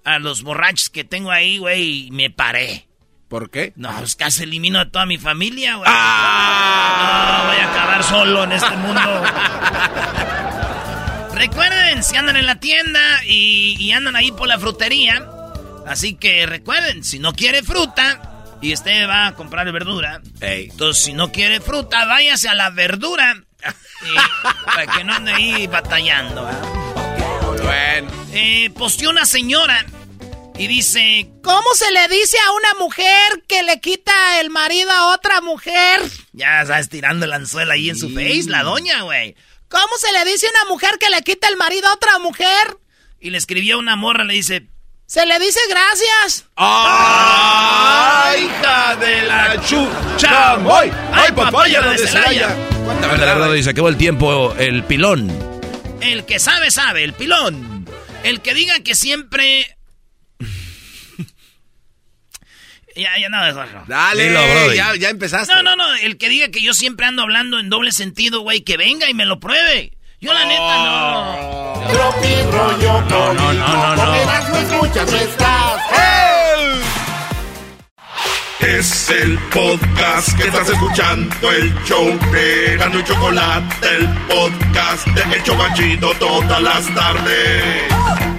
a 0.04 0.20
los 0.20 0.42
borrachos 0.42 0.90
que 0.90 1.04
tengo 1.04 1.32
ahí, 1.32 1.58
güey, 1.60 2.08
y 2.08 2.12
me 2.12 2.30
paré. 2.32 2.88
¿Por 3.32 3.50
qué? 3.50 3.72
No, 3.78 3.90
pues 3.98 4.16
casi 4.18 4.44
elimino 4.44 4.78
a 4.78 4.90
toda 4.92 5.06
mi 5.06 5.18
familia, 5.18 5.76
güey. 5.78 5.90
No, 5.90 5.96
voy 7.48 7.58
a 7.58 7.70
acabar 7.72 8.04
solo 8.04 8.44
en 8.44 8.52
este 8.52 8.76
mundo. 8.76 9.24
recuerden, 11.34 12.04
si 12.04 12.18
andan 12.18 12.36
en 12.36 12.46
la 12.46 12.60
tienda 12.60 13.00
y, 13.26 13.78
y 13.80 13.92
andan 13.94 14.16
ahí 14.18 14.32
por 14.34 14.48
la 14.50 14.60
frutería, 14.60 15.26
así 15.88 16.16
que 16.16 16.46
recuerden, 16.46 17.06
si 17.06 17.20
no 17.20 17.34
quiere 17.34 17.64
fruta 17.64 18.22
y 18.62 18.74
usted 18.74 19.08
va 19.08 19.28
a 19.28 19.34
comprar 19.36 19.72
verdura, 19.72 20.22
entonces 20.42 21.02
si 21.04 21.14
no 21.14 21.32
quiere 21.32 21.62
fruta, 21.62 22.06
váyase 22.06 22.50
a 22.50 22.54
la 22.54 22.70
verdura 22.70 23.34
y- 24.04 24.66
para 24.66 24.88
que 24.88 25.04
no 25.06 25.14
ande 25.14 25.32
ahí 25.34 25.68
batallando. 25.68 26.44
¿verdad? 26.46 27.64
Bueno. 27.64 28.12
Eh, 28.34 28.70
posteó 28.78 29.10
una 29.10 29.26
señora 29.26 29.86
y 30.58 30.68
dice, 30.68 31.30
¿Cómo 31.44 31.74
se 31.76 31.90
le 31.92 32.08
dice 32.08 32.38
a 32.40 32.52
una 32.54 32.74
mujer 32.80 33.44
que 33.48 33.64
le 33.64 33.80
quita 33.80 34.40
el 34.40 34.50
marido 34.50 34.92
a 34.92 35.14
otra 35.14 35.42
mujer? 35.42 36.02
ya 36.34 36.66
sabes, 36.66 36.90
tirando 36.90 37.26
el 37.26 37.34
anzuelo 37.34 37.72
ahí 37.72 37.90
en 37.90 37.98
su 37.98 38.10
face, 38.10 38.44
la 38.48 38.64
doña, 38.64 39.02
güey. 39.02 39.36
¿Cómo 39.70 39.98
se 39.98 40.12
le 40.12 40.26
dice 40.30 40.48
a 40.48 40.50
una 40.62 40.66
mujer 40.72 40.98
que 41.00 41.10
le 41.10 41.22
quita 41.22 41.48
el 41.48 41.58
marido 41.58 41.88
a 41.88 41.94
otra 41.94 42.20
mujer? 42.20 42.78
Y 43.20 43.30
le 43.30 43.38
escribió 43.38 43.80
una 43.80 43.96
morra, 43.96 44.24
le 44.24 44.34
dice, 44.34 44.68
Se 45.08 45.26
le 45.26 45.40
dice 45.40 45.60
gracias. 45.70 46.46
¡Ay, 46.56 48.46
hija 48.46 48.96
de 48.98 49.22
la 49.24 49.62
chuchamoy! 49.66 50.92
¡Ay, 51.14 51.32
papaya 51.32 51.82
de 51.82 51.98
Celaya! 51.98 52.56
La 53.02 53.08
verdad, 53.08 53.56
se 53.62 53.70
acabó 53.70 53.88
el 53.90 53.98
tiempo, 53.98 54.54
el 54.58 54.84
pilón. 54.84 55.32
el 56.02 56.26
que 56.26 56.40
sabe, 56.40 56.72
sabe, 56.72 57.04
el 57.04 57.14
pilón. 57.14 57.86
El 58.24 58.42
que 58.42 58.54
diga 58.54 58.80
que 58.84 58.96
siempre... 58.96 59.78
ya, 62.96 63.18
ya 63.20 63.30
nada, 63.30 63.54
Jorge. 63.54 63.78
Dale, 63.88 64.24
Dilo, 64.28 64.74
ya, 64.74 64.96
ya 64.96 65.10
empezaste. 65.10 65.54
No, 65.54 65.64
no, 65.64 65.76
no, 65.76 65.96
el 65.96 66.18
que 66.18 66.30
diga 66.30 66.50
que 66.50 66.62
yo 66.62 66.74
siempre 66.74 67.06
ando 67.06 67.24
hablando 67.24 67.60
en 67.60 67.70
doble 67.70 67.92
sentido, 67.92 68.42
güey, 68.42 68.62
que 68.62 68.78
venga 68.78 69.10
y 69.10 69.14
me 69.14 69.26
lo 69.26 69.40
pruebe. 69.40 69.94
Yo 70.20 70.34
la 70.34 70.46
neta 70.46 70.78
no. 70.84 71.82
Tropi 71.92 72.42
rollo 72.52 73.02
No, 73.10 73.34
no, 73.34 73.54
no, 73.54 73.96
no, 73.96 73.96
no. 73.96 74.16
Escuchas, 74.16 75.12
no 75.12 75.18
estás. 75.18 75.82
Es 78.60 79.10
el 79.10 79.40
podcast 79.50 80.38
que 80.38 80.44
estás 80.48 80.70
escuchando, 80.70 81.52
el 81.52 81.74
show 81.84 82.06
de 82.32 82.74
Erasmo 82.74 83.00
y 83.00 83.04
Chocolate, 83.04 83.96
el 83.98 84.08
podcast 84.28 85.08
de 85.08 85.36
El 85.36 85.44
Chobachito 85.44 86.14
todas 86.20 86.62
las 86.62 86.94
tardes. 86.94 88.31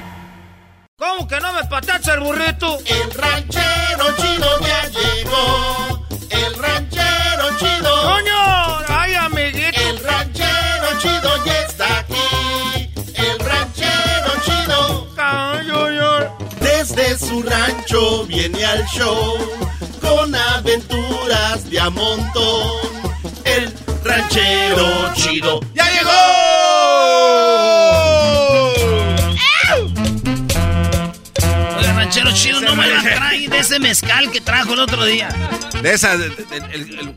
¿Cómo 1.02 1.26
que 1.26 1.40
no 1.40 1.52
me 1.52 1.64
patacha 1.64 2.14
el 2.14 2.20
burrito? 2.20 2.78
El 2.86 3.10
ranchero 3.10 4.04
chido 4.18 4.60
ya 4.60 4.86
llegó. 4.86 6.06
El 6.30 6.54
ranchero 6.54 7.58
chido. 7.58 8.02
¡Coño! 8.04 8.78
¡Ay, 8.86 9.14
amiguito! 9.14 9.80
El 9.80 9.98
ranchero 9.98 10.86
chido 11.00 11.44
ya 11.44 11.58
está 11.62 11.98
aquí. 11.98 12.88
El 13.16 13.36
ranchero 13.40 14.30
chido. 14.44 15.08
Ay. 15.16 15.66
Desde 16.60 17.18
su 17.18 17.42
rancho 17.42 18.24
viene 18.26 18.64
al 18.64 18.86
show 18.86 19.38
con 20.00 20.32
aventuras 20.36 21.68
de 21.68 21.80
a 21.80 21.90
montón. 21.90 22.70
El 23.44 23.74
ranchero 24.04 25.12
chido 25.14 25.58
¡Ya 25.74 25.84
llegó! 25.90 26.12
Oiga, 32.14 32.24
ranchero 32.24 32.32
chido, 32.32 32.60
no 32.60 32.76
me 32.76 32.86
la 32.88 33.02
trae 33.02 33.48
de 33.48 33.58
ese 33.58 33.78
mezcal 33.78 34.30
que 34.30 34.40
trajo 34.40 34.74
el 34.74 34.80
otro 34.80 35.04
día. 35.04 35.28
De 35.82 35.92
esa, 35.94 36.16
de- 36.16 36.28
de- 36.30 36.56
el, 36.74 36.98
el 36.98 37.14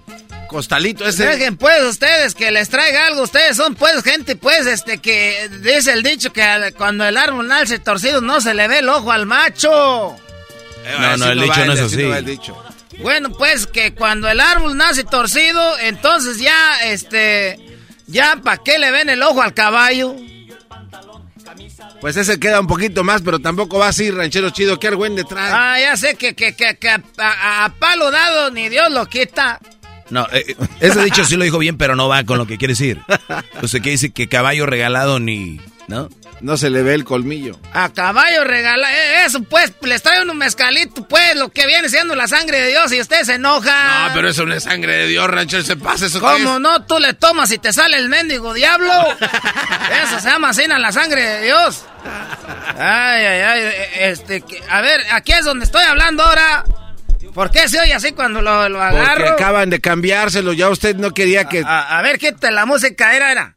costalito 0.47 1.05
ese. 1.07 1.25
Dejen 1.25 1.57
pues 1.57 1.83
ustedes 1.83 2.33
que 2.35 2.49
les 2.51 2.69
traiga 2.69 3.07
algo. 3.07 3.23
Ustedes 3.23 3.57
son 3.57 3.75
pues 3.75 4.01
gente 4.03 4.35
pues 4.35 4.65
este 4.67 4.99
que 4.99 5.49
dice 5.61 5.91
el 5.93 6.03
dicho 6.03 6.31
que 6.31 6.73
cuando 6.77 7.05
el 7.05 7.17
árbol 7.17 7.47
nace 7.47 7.79
torcido 7.79 8.21
no 8.21 8.39
se 8.41 8.53
le 8.53 8.67
ve 8.67 8.79
el 8.79 8.89
ojo 8.89 9.11
al 9.11 9.25
macho. 9.25 10.15
Eh, 10.85 10.95
No, 10.99 11.17
no, 11.17 11.31
el 11.31 11.41
dicho 11.41 11.65
no 11.65 11.73
es 11.73 11.79
así 11.81 12.01
el 12.01 12.25
dicho. 12.25 12.63
Bueno, 12.99 13.31
pues 13.31 13.67
que 13.67 13.93
cuando 13.93 14.29
el 14.29 14.39
árbol 14.39 14.77
nace 14.77 15.03
torcido, 15.03 15.77
entonces 15.79 16.37
ya, 16.39 16.79
este, 16.85 17.59
ya 18.07 18.37
para 18.41 18.61
qué 18.63 18.79
le 18.79 18.89
ven 18.91 19.09
el 19.09 19.21
ojo 19.21 19.41
al 19.41 19.53
caballo. 19.53 20.15
Pues 22.01 22.17
ese 22.17 22.39
queda 22.39 22.59
un 22.59 22.67
poquito 22.67 23.03
más, 23.03 23.21
pero 23.21 23.39
tampoco 23.39 23.79
va 23.79 23.87
así, 23.87 24.11
ranchero 24.11 24.49
chido. 24.51 24.79
¿Qué 24.79 24.87
argüende 24.87 25.23
trae? 25.23 25.51
Ah, 25.51 25.79
ya 25.79 25.97
sé 25.97 26.15
que, 26.15 26.35
que, 26.35 26.55
que, 26.55 26.77
que 26.77 26.89
a, 26.89 27.01
a- 27.17 27.65
a 27.65 27.69
palo 27.75 28.11
dado 28.11 28.51
ni 28.51 28.69
Dios 28.69 28.91
lo 28.91 29.05
quita. 29.07 29.59
No, 30.11 30.27
eh, 30.31 30.45
eh, 30.49 30.55
ese 30.81 31.03
dicho 31.03 31.25
sí 31.25 31.35
lo 31.35 31.43
dijo 31.45 31.57
bien, 31.57 31.77
pero 31.77 31.95
no 31.95 32.07
va 32.07 32.23
con 32.25 32.37
lo 32.37 32.45
que 32.45 32.57
quiere 32.59 32.73
decir. 32.73 33.01
O 33.63 33.67
sea, 33.67 33.79
que 33.79 33.89
dice 33.89 34.11
que 34.11 34.27
caballo 34.27 34.65
regalado 34.67 35.19
ni... 35.19 35.59
¿No? 35.87 36.09
No 36.41 36.57
se 36.57 36.69
le 36.71 36.81
ve 36.81 36.95
el 36.95 37.05
colmillo. 37.05 37.59
A 37.73 37.89
caballo 37.93 38.43
regala, 38.43 38.91
eh, 38.91 39.25
eso 39.25 39.43
pues, 39.43 39.71
les 39.83 40.01
trae 40.01 40.21
un 40.23 40.35
mezcalito, 40.37 41.07
pues, 41.07 41.35
lo 41.35 41.49
que 41.49 41.67
viene 41.67 41.89
siendo 41.89 42.15
la 42.15 42.27
sangre 42.27 42.59
de 42.59 42.67
Dios 42.69 42.91
y 42.91 42.99
usted 43.01 43.21
se 43.23 43.35
enoja. 43.35 44.07
No, 44.07 44.13
pero 44.15 44.29
eso 44.29 44.45
no 44.47 44.53
es 44.55 44.63
sangre 44.63 44.97
de 44.97 45.07
Dios, 45.07 45.29
ranchero. 45.29 45.61
Se 45.63 45.75
pasa 45.75 46.07
eso. 46.07 46.19
¿Cómo 46.19 46.55
es? 46.55 46.59
no? 46.59 46.83
Tú 46.85 46.97
le 46.99 47.13
tomas 47.13 47.51
y 47.51 47.59
te 47.59 47.71
sale 47.71 47.97
el 47.97 48.09
mendigo 48.09 48.53
diablo. 48.53 48.91
Eso 50.03 50.19
se 50.19 50.29
llama 50.29 50.49
así 50.49 50.63
en 50.63 50.81
la 50.81 50.91
sangre 50.91 51.21
de 51.21 51.43
Dios. 51.45 51.85
Ay, 52.77 53.25
ay, 53.25 53.41
ay. 53.41 53.73
Este, 53.99 54.41
que- 54.41 54.61
a 54.69 54.81
ver, 54.81 55.01
aquí 55.11 55.31
es 55.33 55.45
donde 55.45 55.65
estoy 55.65 55.83
hablando 55.83 56.23
ahora. 56.23 56.63
¿Por 57.33 57.51
qué 57.51 57.67
se 57.69 57.79
oye 57.79 57.93
así 57.93 58.13
cuando 58.13 58.41
lo, 58.41 58.69
lo 58.69 58.79
Porque 58.79 58.97
agarro? 58.97 59.27
acaban 59.29 59.69
de 59.69 59.81
cambiárselo, 59.81 60.53
ya 60.53 60.69
usted 60.69 60.95
no 60.95 61.11
quería 61.11 61.45
que... 61.45 61.63
A, 61.65 61.99
a 61.99 62.01
ver, 62.01 62.17
quita 62.17 62.49
la 62.49 62.65
música, 62.65 63.13
era, 63.15 63.31
era. 63.31 63.54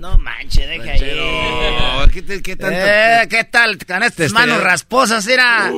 No 0.00 0.16
manche, 0.18 0.66
deja 0.66 0.92
ahí. 0.92 2.10
¿qué, 2.12 2.22
te- 2.22 2.42
qué 2.42 2.56
tanto- 2.56 2.76
Eh, 2.78 3.26
¿Qué 3.28 3.44
tal 3.44 3.78
con 3.84 4.02
estas 4.02 4.28
Te 4.28 4.32
manos 4.32 4.56
estaría- 4.56 4.70
rasposas? 4.70 5.26
Mira, 5.26 5.70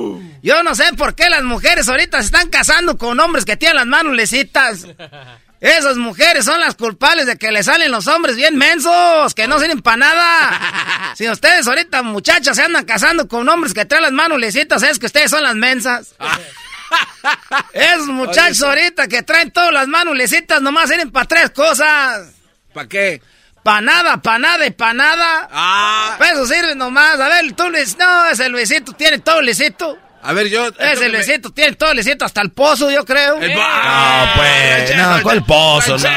yo 0.42 0.62
no 0.62 0.74
sé 0.74 0.92
por 0.94 1.14
qué 1.14 1.30
las 1.30 1.42
mujeres 1.42 1.88
ahorita 1.88 2.18
se 2.18 2.26
están 2.26 2.48
casando 2.50 2.98
con 2.98 3.18
hombres 3.20 3.44
que 3.44 3.56
tienen 3.56 3.76
las 3.76 3.86
manos 3.86 4.14
lisitas. 4.14 4.86
Esas 5.60 5.96
mujeres 5.98 6.46
son 6.46 6.58
las 6.60 6.74
culpables 6.74 7.26
de 7.26 7.36
que 7.36 7.52
le 7.52 7.62
salen 7.62 7.90
los 7.90 8.06
hombres 8.06 8.34
bien 8.36 8.56
mensos, 8.56 9.34
que 9.34 9.46
no 9.46 9.58
sirven 9.58 9.82
para 9.82 9.96
nada. 9.98 11.12
Si 11.16 11.28
ustedes 11.28 11.66
ahorita, 11.66 12.02
muchachas, 12.02 12.56
se 12.56 12.62
andan 12.62 12.84
casando 12.84 13.26
con 13.28 13.46
hombres 13.48 13.74
que 13.74 13.84
traen 13.84 14.04
las 14.04 14.12
manos 14.12 14.38
lisitas, 14.38 14.82
es 14.84 14.98
que 14.98 15.06
ustedes 15.06 15.30
son 15.30 15.42
las 15.42 15.54
mensas. 15.56 16.14
Esos 17.72 18.06
muchachos 18.06 18.62
ahorita 18.62 19.06
que 19.08 19.22
traen 19.22 19.50
todas 19.50 19.72
las 19.72 19.86
manos 19.88 20.16
lisitas 20.16 20.62
nomás 20.62 20.88
sirven 20.88 21.10
para 21.10 21.26
tres 21.26 21.50
cosas. 21.50 22.32
¿Para 22.72 22.88
qué? 22.88 23.20
Pa' 23.62 23.80
nada, 23.80 24.16
pa' 24.22 24.38
nada 24.38 24.66
y 24.66 24.70
pa' 24.70 24.94
nada. 24.94 25.48
Ah. 25.52 26.16
Pa' 26.18 26.30
eso 26.30 26.46
sirve 26.46 26.74
nomás. 26.74 27.20
A 27.20 27.28
ver, 27.28 27.52
tú, 27.52 27.68
Luis, 27.68 27.96
no, 27.98 28.26
ese 28.26 28.48
Luisito 28.48 28.92
tiene 28.92 29.18
todo 29.18 29.42
lisito. 29.42 29.98
A 30.22 30.32
ver, 30.32 30.48
yo... 30.48 30.68
Ese 30.78 31.08
Luisito 31.08 31.50
tiene 31.50 31.76
todo 31.76 31.94
lisito, 31.94 32.24
hasta 32.24 32.42
el 32.42 32.50
pozo, 32.52 32.90
yo 32.90 33.04
creo. 33.04 33.36
No, 33.36 34.32
pues, 34.36 34.96
no, 34.96 35.22
¿cuál 35.22 35.44
pozo? 35.44 35.98
No. 35.98 36.08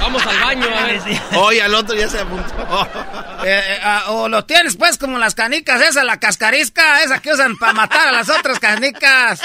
Vamos 0.00 0.26
al 0.26 0.40
baño, 0.40 0.66
a 0.66 0.84
ver. 0.84 1.00
Oye, 1.36 1.62
al 1.62 1.74
otro 1.74 1.94
ya 1.94 2.08
se 2.08 2.20
apuntó. 2.20 2.88
Eh, 3.44 3.62
eh, 3.62 3.80
ah, 3.82 4.04
o 4.08 4.28
lo 4.28 4.44
tienes, 4.44 4.76
pues, 4.76 4.96
como 4.96 5.18
las 5.18 5.34
canicas, 5.34 5.82
esa, 5.82 6.04
la 6.04 6.18
cascarisca, 6.18 7.02
esa 7.02 7.20
que 7.20 7.32
usan 7.32 7.56
para 7.58 7.74
matar 7.74 8.08
a 8.08 8.12
las 8.12 8.28
otras 8.30 8.58
canicas. 8.58 9.40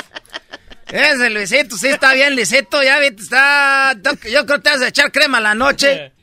Ese 0.88 1.30
Luisito, 1.30 1.78
sí 1.78 1.88
está 1.88 2.14
bien 2.14 2.36
lisito, 2.36 2.82
ya 2.82 3.00
viste, 3.00 3.24
está... 3.24 3.94
Yo 4.04 4.46
creo 4.46 4.58
que 4.58 4.60
te 4.60 4.70
vas 4.70 4.82
a 4.82 4.88
echar 4.88 5.12
crema 5.12 5.40
a 5.40 5.42
la 5.42 5.56
noche. 5.56 6.14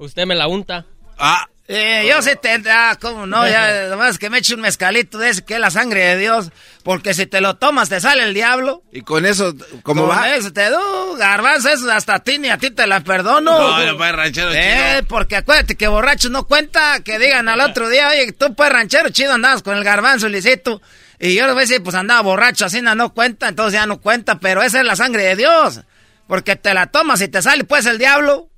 Usted 0.00 0.26
me 0.26 0.34
la 0.34 0.48
unta. 0.48 0.86
Ah. 1.18 1.46
Eh, 1.72 2.04
yo 2.08 2.20
sí 2.20 2.30
te... 2.42 2.60
Ah, 2.68 2.98
cómo 3.00 3.28
no, 3.28 3.46
ya, 3.46 3.86
nomás 3.90 4.18
que 4.18 4.28
me 4.28 4.38
eche 4.38 4.56
un 4.56 4.60
mezcalito 4.60 5.18
de 5.18 5.28
ese 5.28 5.44
que 5.44 5.54
es 5.54 5.60
la 5.60 5.70
sangre 5.70 6.00
de 6.04 6.16
Dios. 6.16 6.50
Porque 6.82 7.14
si 7.14 7.26
te 7.26 7.40
lo 7.40 7.58
tomas 7.58 7.88
te 7.88 8.00
sale 8.00 8.24
el 8.24 8.34
diablo. 8.34 8.82
Y 8.90 9.02
con 9.02 9.24
eso, 9.24 9.54
¿cómo 9.84 10.08
Con 10.08 10.10
va? 10.18 10.34
eso 10.34 10.52
te 10.52 10.68
do, 10.68 11.14
garbanzo, 11.14 11.68
eso 11.68 11.88
hasta 11.92 12.14
a 12.16 12.18
ti 12.24 12.38
ni 12.38 12.48
a 12.48 12.58
ti 12.58 12.72
te 12.72 12.88
la 12.88 13.00
perdono. 13.04 13.56
No, 13.56 13.86
no, 13.86 13.96
pues, 13.96 14.12
ranchero 14.12 14.50
Eh, 14.52 14.94
chido. 14.96 15.06
porque 15.08 15.36
acuérdate 15.36 15.76
que 15.76 15.86
borracho 15.86 16.28
no 16.28 16.44
cuenta, 16.44 17.00
que 17.04 17.20
digan 17.20 17.48
al 17.48 17.60
otro 17.60 17.88
día, 17.88 18.08
oye, 18.08 18.32
tú 18.32 18.52
pues 18.56 18.68
ranchero 18.70 19.10
chido 19.10 19.34
andabas 19.34 19.62
con 19.62 19.76
el 19.76 19.84
garbanzo 19.84 20.28
lisito. 20.28 20.82
Y 21.20 21.36
yo 21.36 21.44
les 21.44 21.54
voy 21.54 21.60
a 21.62 21.66
decir, 21.66 21.84
pues 21.84 21.94
andaba 21.94 22.22
borracho, 22.22 22.64
así 22.64 22.80
no, 22.82 22.96
no 22.96 23.14
cuenta, 23.14 23.46
entonces 23.46 23.74
ya 23.78 23.86
no 23.86 24.00
cuenta, 24.00 24.40
pero 24.40 24.62
esa 24.64 24.80
es 24.80 24.86
la 24.86 24.96
sangre 24.96 25.22
de 25.22 25.36
Dios. 25.36 25.82
Porque 26.26 26.56
te 26.56 26.74
la 26.74 26.86
tomas 26.88 27.20
y 27.20 27.28
te 27.28 27.42
sale 27.42 27.62
pues 27.62 27.86
el 27.86 27.98
diablo. 27.98 28.49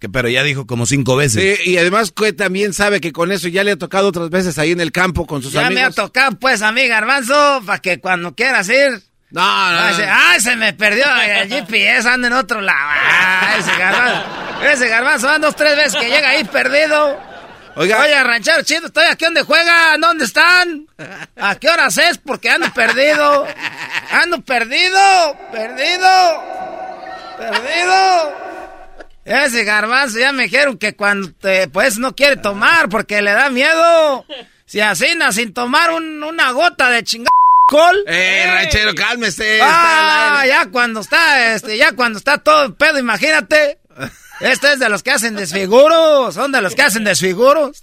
Que, 0.00 0.08
pero 0.08 0.28
ya 0.28 0.42
dijo 0.42 0.66
como 0.66 0.84
cinco 0.86 1.16
veces. 1.16 1.58
Sí, 1.64 1.70
y 1.70 1.78
además 1.78 2.12
que 2.12 2.32
también 2.32 2.72
sabe 2.74 3.00
que 3.00 3.12
con 3.12 3.32
eso 3.32 3.48
ya 3.48 3.64
le 3.64 3.72
ha 3.72 3.76
tocado 3.76 4.08
otras 4.08 4.28
veces 4.30 4.58
ahí 4.58 4.72
en 4.72 4.80
el 4.80 4.92
campo 4.92 5.26
con 5.26 5.42
sus 5.42 5.52
ya 5.52 5.60
me 5.70 5.80
ha 5.80 5.86
amigos. 5.86 5.94
tocado 5.94 6.38
pues 6.38 6.60
a 6.62 6.72
mí 6.72 6.86
garbanzo, 6.88 7.62
para 7.64 7.78
que 7.80 8.00
cuando 8.00 8.34
quieras 8.34 8.68
ir... 8.68 9.00
No, 9.30 9.40
no, 9.72 9.78
Ay, 9.78 9.90
no. 9.92 9.96
se, 9.96 10.04
ay, 10.06 10.40
se 10.40 10.56
me 10.56 10.72
perdió 10.74 11.04
el 11.40 11.48
GPS, 11.66 12.08
anda 12.08 12.28
en 12.28 12.34
otro 12.34 12.60
lado. 12.60 12.78
Ah, 12.92 13.56
ese 13.58 13.70
garbanzo, 13.78 14.24
ese 14.72 14.88
garbanzo 14.88 15.26
van 15.26 15.40
dos, 15.40 15.56
tres 15.56 15.76
veces 15.76 15.96
que 16.00 16.08
llega 16.08 16.28
ahí 16.28 16.44
perdido. 16.44 17.18
Oiga. 17.76 17.98
Oye, 18.00 18.22
ranchero 18.22 18.62
chido, 18.62 18.86
estoy 18.86 19.06
aquí 19.06 19.24
donde 19.24 19.42
juegan, 19.42 20.00
¿dónde 20.00 20.26
están? 20.26 20.86
¿A 21.36 21.56
qué 21.56 21.68
horas 21.68 21.98
es? 21.98 22.18
Porque 22.18 22.48
ando 22.48 22.72
perdido. 22.72 23.46
Ando 24.12 24.40
perdido, 24.42 25.36
perdido, 25.50 26.08
perdido. 27.36 28.53
Ese 29.24 29.64
garbanzo 29.64 30.18
ya 30.18 30.32
me 30.32 30.44
dijeron 30.44 30.76
que 30.78 30.94
cuando 30.94 31.30
te, 31.32 31.68
pues 31.68 31.98
no 31.98 32.14
quiere 32.14 32.36
tomar 32.36 32.88
porque 32.88 33.22
le 33.22 33.32
da 33.32 33.48
miedo. 33.50 34.24
Si 34.66 34.80
así, 34.80 35.14
na, 35.16 35.32
sin 35.32 35.52
tomar 35.54 35.90
un- 35.92 36.22
una 36.22 36.50
gota 36.52 36.90
de 36.90 37.02
chingada 37.04 37.30
alcohol. 37.70 37.96
Eh, 38.06 38.44
ranchero, 38.46 38.94
cálmese. 38.94 39.60
Ah, 39.62 40.44
ya 40.46 40.66
cuando 40.66 41.00
está, 41.00 41.54
este, 41.54 41.76
ya 41.78 41.92
cuando 41.92 42.18
está 42.18 42.38
todo 42.38 42.64
el 42.64 42.74
pedo, 42.74 42.98
imagínate. 42.98 43.78
Este 44.40 44.72
es 44.72 44.78
de 44.80 44.88
los 44.88 45.02
que 45.02 45.12
hacen 45.12 45.36
desfiguros, 45.36 46.34
son 46.34 46.52
de 46.52 46.60
los 46.60 46.74
que 46.74 46.82
hacen 46.82 47.04
desfiguros. 47.04 47.82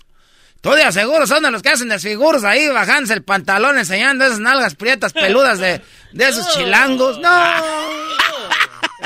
Tú 0.61 0.72
de 0.73 0.84
aseguro, 0.84 1.26
son 1.26 1.41
de 1.41 1.49
los 1.49 1.63
que 1.63 1.69
hacen 1.69 1.89
desfiguros 1.89 2.43
ahí, 2.43 2.68
bajándose 2.68 3.13
el 3.13 3.23
pantalón, 3.23 3.80
enseñando 3.80 4.26
esas 4.26 4.38
nalgas 4.39 4.76
prietas 4.76 5.11
peludas 5.13 5.57
de, 5.57 5.81
de 6.11 6.27
esos 6.30 6.53
chilangos. 6.53 7.18
No. 7.18 7.30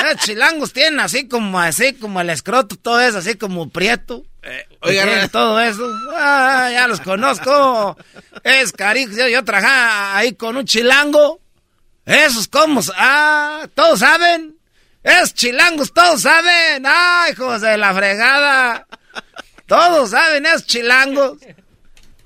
Esos 0.06 0.22
chilangos 0.22 0.74
tienen 0.74 1.00
así 1.00 1.28
como, 1.28 1.60
así 1.60 1.94
como 1.94 2.22
el 2.22 2.30
escroto, 2.30 2.76
todo 2.76 3.00
eso, 3.02 3.18
así 3.20 3.36
como 3.36 3.70
prieto. 3.70 4.24
oiga, 4.82 5.04
Tienen 5.04 5.22
Ra- 5.22 5.28
todo 5.28 5.60
eso. 5.60 5.84
Ah, 6.16 6.70
ya 6.72 6.88
los 6.88 7.02
conozco. 7.02 7.98
Es 8.44 8.72
carijo, 8.72 9.12
yo, 9.16 9.28
yo 9.28 9.44
trabajaba 9.44 10.18
ahí 10.18 10.34
con 10.34 10.58
un 10.58 10.66
chilango. 10.66 11.40
Esos 12.06 12.48
como, 12.48 12.82
ah, 12.98 13.68
todos 13.74 14.00
saben. 14.00 14.56
Esos 15.04 15.34
chilangos, 15.34 15.94
todos 15.94 16.22
saben. 16.22 16.84
Ay, 16.86 17.32
hijos 17.34 17.62
de 17.62 17.78
la 17.78 17.94
fregada. 17.94 18.88
Todos 19.68 20.12
saben 20.12 20.46
esos 20.46 20.66
chilangos. 20.66 21.38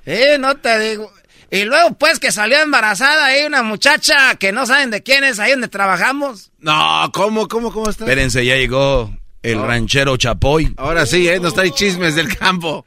Sí, 0.05 0.19
no 0.39 0.55
te 0.57 0.79
digo. 0.79 1.13
Y 1.51 1.63
luego, 1.63 1.93
pues, 1.93 2.19
que 2.19 2.31
salió 2.31 2.59
embarazada 2.59 3.25
ahí 3.25 3.43
una 3.45 3.63
muchacha 3.63 4.35
que 4.35 4.51
no 4.51 4.65
saben 4.65 4.91
de 4.91 5.01
quién 5.01 5.23
es 5.23 5.39
ahí 5.39 5.51
donde 5.51 5.67
trabajamos. 5.67 6.51
No, 6.59 7.09
¿cómo, 7.13 7.47
cómo, 7.47 7.71
cómo 7.73 7.89
está? 7.89 8.03
Espérense, 8.03 8.45
ya 8.45 8.55
llegó 8.55 9.11
el 9.41 9.61
ranchero 9.61 10.15
Chapoy. 10.17 10.73
Ahora 10.77 11.05
sí, 11.05 11.27
¿eh? 11.27 11.39
Nos 11.39 11.53
trae 11.55 11.71
chismes 11.71 12.15
del 12.15 12.37
campo. 12.37 12.85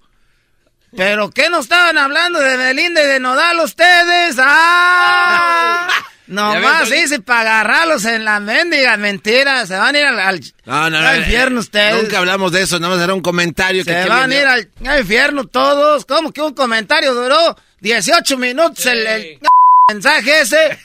¿Pero 0.96 1.30
qué 1.30 1.48
no 1.48 1.60
estaban 1.60 1.96
hablando 1.96 2.38
de 2.38 2.56
Belinda 2.56 3.02
y 3.02 3.06
de 3.06 3.18
Nodal 3.18 3.60
ustedes? 3.60 4.36
¡Ah! 4.38 5.88
Nomás 6.32 6.90
dice 6.90 7.20
para 7.20 7.60
agarrarlos 7.60 8.04
en 8.04 8.24
la 8.24 8.40
mendiga 8.40 8.96
mentira. 8.96 9.66
Se 9.66 9.76
van 9.76 9.94
a 9.94 9.98
ir 9.98 10.04
al, 10.04 10.18
al- 10.20 10.40
No, 10.64 10.90
no, 10.90 11.00
no. 11.00 11.06
al 11.08 11.18
infierno 11.18 11.60
ustedes. 11.60 12.02
Nunca 12.02 12.18
hablamos 12.18 12.52
de 12.52 12.62
eso, 12.62 12.78
nada 12.80 12.94
más 12.94 13.02
era 13.04 13.14
un 13.14 13.20
comentario 13.22 13.84
que 13.84 13.92
Se 13.92 14.08
van 14.08 14.32
a 14.32 14.34
ir 14.34 14.46
al, 14.46 14.68
al 14.86 15.00
infierno 15.00 15.44
todos. 15.46 16.04
¿Cómo 16.06 16.32
que 16.32 16.40
un 16.42 16.54
comentario 16.54 17.14
duró 17.14 17.56
18 17.80 18.36
minutos 18.38 18.84
el, 18.86 19.06
el 19.06 19.38
mensaje 19.88 20.40
ese? 20.40 20.78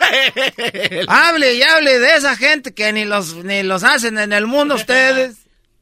hable 1.08 1.54
y 1.54 1.62
hable 1.62 1.98
de 1.98 2.16
esa 2.16 2.36
gente 2.36 2.72
que 2.72 2.92
ni 2.92 3.04
los, 3.04 3.34
ni 3.36 3.62
los 3.62 3.84
hacen 3.84 4.18
en 4.18 4.32
el 4.32 4.46
mundo 4.46 4.74
ustedes. 4.74 5.36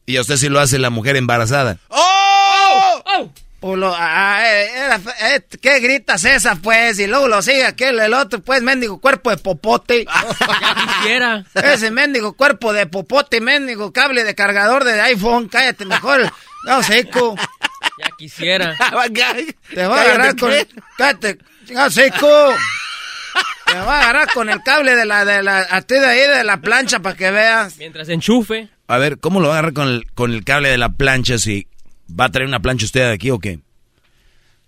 Y 0.06 0.16
a 0.16 0.20
usted 0.22 0.36
sí 0.36 0.48
lo 0.48 0.60
hace 0.60 0.78
la 0.78 0.90
mujer 0.90 1.16
embarazada. 1.16 1.78
¡Oh! 1.88 3.30
Pues 3.60 3.78
lo- 3.78 3.94
ah, 3.94 4.40
eh, 4.42 4.70
era- 4.74 5.00
eh, 5.34 5.42
¿Qué 5.60 5.80
gritas 5.80 6.24
esa, 6.24 6.56
pues? 6.56 6.98
Y 6.98 7.06
luego 7.06 7.28
lo 7.28 7.42
sigue 7.42 7.66
aquel, 7.66 8.00
el 8.00 8.14
otro, 8.14 8.40
pues, 8.40 8.62
mendigo 8.62 9.00
cuerpo 9.00 9.30
de 9.30 9.36
popote. 9.36 10.06
quisiera. 10.98 11.44
Ese 11.54 11.90
mendigo 11.90 12.32
cuerpo 12.32 12.72
de 12.72 12.86
popote, 12.86 13.40
mendigo 13.40 13.92
cable 13.92 14.24
de 14.24 14.34
cargador 14.34 14.84
de 14.84 15.00
iPhone. 15.02 15.48
Cállate 15.48 15.84
mejor. 15.84 16.32
No, 16.64 16.82
seco. 16.82 17.36
Ya 17.98 18.10
quisiera. 18.16 18.74
Te 19.74 19.86
voy 19.86 19.98
a 19.98 20.02
agarrar 20.02 20.36
con... 20.36 20.52
Cállate, 20.96 21.38
chingado 21.66 21.90
seco. 21.90 22.54
Te 23.66 23.74
voy 23.78 23.88
a 23.88 24.00
agarrar 24.00 24.28
con 24.32 24.48
el 24.50 24.62
cable 24.62 24.96
de 24.96 25.04
la, 25.04 25.24
de 25.24 25.42
la, 25.42 25.66
a 25.70 25.82
ti 25.82 25.94
de 25.94 26.06
ahí 26.06 26.28
de 26.28 26.44
la 26.44 26.56
plancha 26.62 27.00
para 27.00 27.16
que 27.16 27.30
veas. 27.30 27.76
Mientras 27.76 28.08
enchufe. 28.08 28.68
A 28.88 28.98
ver, 28.98 29.18
¿cómo 29.18 29.40
lo 29.40 29.48
va 29.48 29.54
a 29.54 29.58
agarrar 29.58 29.74
con 29.74 29.88
el, 29.88 30.10
con 30.12 30.32
el 30.32 30.44
cable 30.44 30.70
de 30.70 30.78
la 30.78 30.88
plancha 30.88 31.38
si 31.38 31.68
va 32.18 32.26
a 32.26 32.28
traer 32.30 32.48
una 32.48 32.60
plancha 32.60 32.84
usted 32.86 33.00
de 33.08 33.12
aquí 33.12 33.30
o 33.30 33.38
qué? 33.38 33.58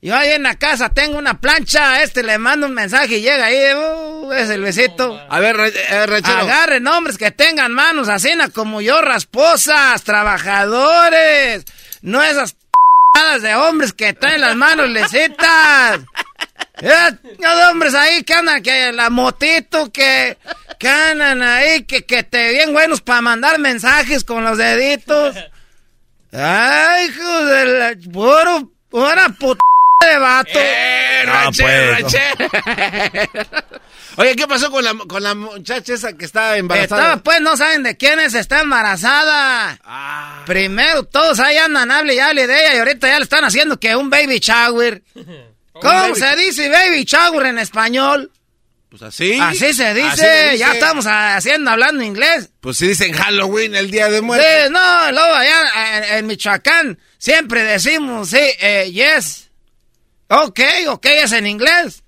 Yo 0.05 0.17
ahí 0.17 0.31
en 0.33 0.43
la 0.43 0.57
casa 0.57 0.89
tengo 0.89 1.17
una 1.17 1.41
plancha, 1.41 1.93
a 1.93 2.03
este 2.03 2.25
le 2.25 2.37
mando 2.37 2.67
un 2.67 2.75
mensaje 2.75 3.19
y 3.19 3.23
llega 3.23 3.45
ahí, 3.47 3.73
uh, 3.73 4.33
es 4.33 4.51
el 4.51 4.61
besito. 4.61 5.21
A 5.31 5.39
ver, 5.39 5.57
re- 5.57 5.69
eh, 5.91 6.07
ranchero. 6.07 6.39
Agarren 6.39 6.87
hombres 6.89 7.17
que 7.17 7.31
tengan 7.31 7.73
manos 7.73 8.09
así 8.09 8.31
como 8.53 8.81
yo, 8.81 9.01
rasposas, 9.01 10.03
trabajadores. 10.03 11.65
No 12.03 12.21
esas 12.21 12.55
p***adas 12.55 13.43
de 13.43 13.55
hombres 13.55 13.93
que 13.93 14.13
traen 14.13 14.41
las 14.41 14.57
manos. 14.57 14.91
Ya, 15.13 16.01
ya 17.39 17.57
de 17.57 17.65
hombres 17.71 17.95
ahí 17.95 18.25
que 18.25 18.35
andan, 18.35 18.61
que 18.61 18.93
la 18.93 19.09
motito, 19.09 19.93
que, 19.93 20.37
que 20.81 20.89
andan 20.89 21.43
ahí, 21.43 21.85
que, 21.85 22.03
que 22.05 22.25
te 22.25 22.51
bien 22.51 22.73
buenos 22.73 23.01
para 23.03 23.21
mandar 23.21 23.61
mensajes 23.61 24.25
con 24.25 24.43
los 24.43 24.59
deditos. 24.59 25.37
Ay, 26.33 27.07
hijo 27.09 27.45
de 27.45 27.67
la... 27.67 27.95
Puro, 28.13 28.71
pura 28.91 29.29
puta 29.39 29.61
de 30.01 30.19
vato. 30.19 30.51
Eh, 30.55 30.99
Ah, 31.25 31.45
ranchero, 31.45 31.69
pues. 32.01 32.01
ranchero. 32.03 32.51
Oye, 34.17 34.35
¿qué 34.37 34.47
pasó 34.49 34.71
con 34.71 34.85
la, 34.85 34.93
con 35.07 35.23
la 35.23 35.35
muchacha 35.35 35.95
esa 35.95 36.13
que 36.15 36.25
está 36.25 36.57
embarazada? 36.57 37.01
Estaba, 37.03 37.23
pues 37.23 37.41
no 37.41 37.57
saben 37.57 37.83
de 37.85 37.97
quién 37.97 38.19
es, 38.19 38.35
está 38.35 38.61
embarazada. 38.61 39.79
Primero, 40.47 41.05
todos 41.05 41.39
ahí 41.41 41.57
andan, 41.59 41.91
hable 41.93 42.15
y 42.15 42.19
hable 42.19 42.47
de 42.49 42.59
ella, 42.59 42.75
y 42.75 42.79
ahorita 42.79 43.07
ya 43.09 43.19
le 43.19 43.23
están 43.23 43.45
haciendo 43.45 43.79
que 43.79 43.95
un 43.95 44.11
baby 44.11 44.41
shower. 44.41 45.03
¿Cómo 45.73 46.15
se 46.15 46.37
dice 46.37 46.69
baby 46.69 47.05
shower 47.05 47.47
en 47.47 47.59
español? 47.59 48.31
Pues 48.93 49.01
así. 49.05 49.41
Así 49.41 49.73
se 49.73 49.95
dice. 49.95 50.07
Así 50.07 50.21
se 50.21 50.43
dice. 50.43 50.59
Ya 50.59 50.73
estamos 50.75 51.07
haciendo, 51.09 51.71
hablando 51.71 52.03
inglés. 52.03 52.51
Pues 52.61 52.77
si 52.77 52.89
dicen 52.89 53.15
Halloween, 53.15 53.75
el 53.75 53.91
día 53.91 54.11
de 54.11 54.21
muerte. 54.21 54.47
Sí, 54.47 54.71
no, 54.71 55.13
luego 55.13 55.35
allá 55.35 55.63
en, 55.97 56.19
en 56.19 56.27
Michoacán 56.27 56.99
siempre 57.17 57.65
decimos, 57.65 58.29
sí, 58.29 58.37
eh, 58.61 58.91
yes. 58.93 59.49
Ok, 60.29 60.61
ok, 60.89 61.07
es 61.07 61.33
en 61.33 61.47
inglés. 61.47 62.03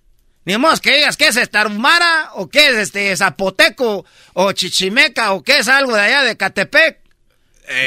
Ni 0.45 0.59
modo 0.59 0.77
que 0.77 0.97
digas 0.97 1.17
que 1.17 1.29
es 1.29 1.51
tarumara 1.51 2.33
o 2.35 2.51
que 2.51 2.69
es 2.69 2.75
este 2.75 3.17
zapoteco 3.17 4.05
o 4.35 4.53
chichimeca 4.53 5.33
o 5.33 5.43
que 5.43 5.61
es 5.61 5.69
algo 5.69 5.97
de 5.97 6.03
allá 6.03 6.23
de 6.23 6.37
Catepec. 6.37 7.01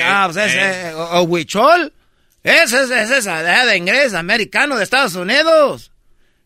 ah, 0.05 0.27
pues 0.33 0.43
es, 0.43 0.55
eh. 0.55 0.87
eh, 0.87 0.93
o, 0.95 1.19
o 1.19 1.21
huichol. 1.21 1.93
Ese 2.41 2.81
es, 2.81 2.89
es, 2.89 3.11
esa 3.11 3.43
de 3.43 3.51
allá 3.51 3.65
de 3.67 3.77
inglés, 3.77 4.15
americano 4.15 4.75
de 4.75 4.85
Estados 4.85 5.13
Unidos. 5.13 5.91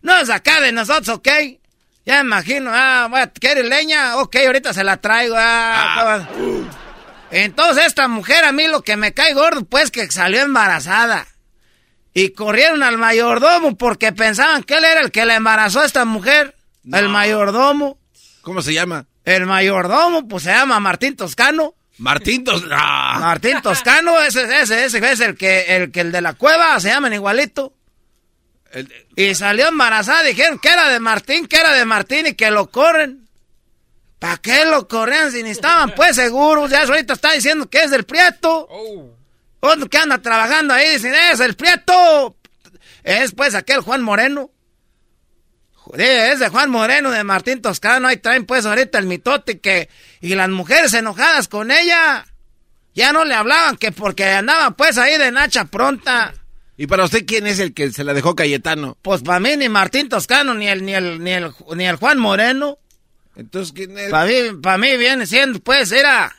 No 0.01 0.17
es 0.17 0.29
acá 0.29 0.59
de 0.59 0.73
nosotros, 0.73 1.07
ok. 1.07 1.29
Ya 2.05 2.15
me 2.23 2.27
imagino, 2.29 2.71
ah, 2.73 3.07
voy 3.09 3.21
a- 3.21 3.27
¿quiere 3.31 3.63
leña? 3.63 4.17
Ok, 4.17 4.35
ahorita 4.45 4.73
se 4.73 4.83
la 4.83 4.97
traigo. 4.97 5.35
Ah, 5.37 6.27
Entonces 7.29 7.85
esta 7.85 8.07
mujer 8.07 8.43
a 8.43 8.51
mí 8.51 8.67
lo 8.67 8.81
que 8.81 8.97
me 8.97 9.13
cae 9.13 9.33
gordo, 9.33 9.63
pues 9.63 9.91
que 9.91 10.09
salió 10.11 10.41
embarazada. 10.41 11.27
Y 12.13 12.31
corrieron 12.31 12.83
al 12.83 12.97
mayordomo 12.97 13.77
porque 13.77 14.11
pensaban 14.11 14.63
que 14.63 14.75
él 14.75 14.83
era 14.83 14.99
el 15.01 15.11
que 15.11 15.25
la 15.25 15.35
embarazó 15.35 15.79
a 15.79 15.85
esta 15.85 16.03
mujer. 16.03 16.55
El 16.91 17.07
mayordomo. 17.09 17.97
¿Cómo 18.41 18.61
se 18.61 18.73
llama? 18.73 19.05
El 19.23 19.45
mayordomo, 19.45 20.27
pues 20.27 20.43
se 20.43 20.49
llama 20.49 20.79
Martín 20.79 21.15
Toscano. 21.15 21.75
Martín 21.99 22.43
Tos... 22.43 22.63
Ah. 22.71 23.17
Martín 23.19 23.61
Toscano, 23.61 24.19
ese, 24.21 24.43
ese, 24.61 24.85
ese 24.85 24.97
es 25.11 25.19
el 25.19 25.37
que, 25.37 25.75
el 25.75 25.91
que 25.91 26.01
el 26.01 26.11
de 26.11 26.21
la 26.21 26.33
cueva, 26.33 26.79
se 26.79 26.89
llaman 26.89 27.13
igualito. 27.13 27.73
Y 29.15 29.35
salió 29.35 29.67
embarazada, 29.67 30.23
dijeron 30.23 30.59
que 30.59 30.69
era 30.69 30.89
de 30.89 30.99
Martín, 30.99 31.47
que 31.47 31.57
era 31.57 31.73
de 31.73 31.85
Martín 31.85 32.27
y 32.27 32.33
que 32.33 32.51
lo 32.51 32.69
corren. 32.69 33.27
¿Para 34.19 34.37
qué 34.37 34.65
lo 34.65 34.87
corren 34.87 35.31
si 35.31 35.43
ni 35.43 35.49
estaban 35.49 35.91
pues 35.95 36.15
seguros? 36.15 36.69
Ya 36.69 36.83
ahorita 36.83 37.13
está 37.13 37.31
diciendo 37.33 37.69
que 37.69 37.83
es 37.83 37.91
del 37.91 38.03
Prieto. 38.03 38.67
Otro 39.59 39.89
que 39.89 39.97
anda 39.97 40.21
trabajando 40.21 40.73
ahí 40.73 40.93
dicen, 40.93 41.13
es 41.13 41.39
el 41.39 41.55
Prieto. 41.55 42.35
Es 43.03 43.33
pues 43.33 43.55
aquel 43.55 43.81
Juan 43.81 44.01
Moreno. 44.01 44.51
Joder, 45.73 46.33
es 46.33 46.39
de 46.39 46.49
Juan 46.49 46.69
Moreno, 46.69 47.09
de 47.09 47.23
Martín 47.23 47.61
Toscano. 47.61 48.07
Ahí 48.07 48.17
traen 48.17 48.45
pues 48.45 48.65
ahorita 48.65 48.99
el 48.99 49.07
mitote 49.07 49.59
que... 49.59 49.89
Y 50.21 50.35
las 50.35 50.49
mujeres 50.49 50.93
enojadas 50.93 51.47
con 51.47 51.71
ella. 51.71 52.25
Ya 52.93 53.13
no 53.13 53.25
le 53.25 53.33
hablaban 53.33 53.77
que 53.77 53.91
porque 53.91 54.25
andaba 54.25 54.71
pues 54.71 54.97
ahí 54.97 55.17
de 55.17 55.31
Nacha 55.31 55.65
pronta. 55.65 56.33
¿Y 56.81 56.87
para 56.87 57.03
usted 57.03 57.27
quién 57.27 57.45
es 57.45 57.59
el 57.59 57.75
que 57.75 57.91
se 57.91 58.03
la 58.03 58.11
dejó 58.11 58.35
Cayetano? 58.35 58.97
Pues 59.03 59.21
para 59.21 59.39
mí 59.39 59.55
ni 59.55 59.69
Martín 59.69 60.09
Toscano 60.09 60.55
ni 60.55 60.67
el 60.67 60.83
ni 60.83 60.95
el 60.95 61.23
ni 61.23 61.29
el 61.29 61.53
ni 61.75 61.85
el 61.85 61.97
Juan 61.97 62.17
Moreno. 62.17 62.79
Entonces 63.35 63.71
quién 63.71 63.95
es? 63.99 64.09
Para 64.09 64.25
mí 64.25 64.33
para 64.63 64.79
mí 64.79 64.97
viene 64.97 65.27
siendo 65.27 65.59
pues 65.59 65.91
era 65.91 66.35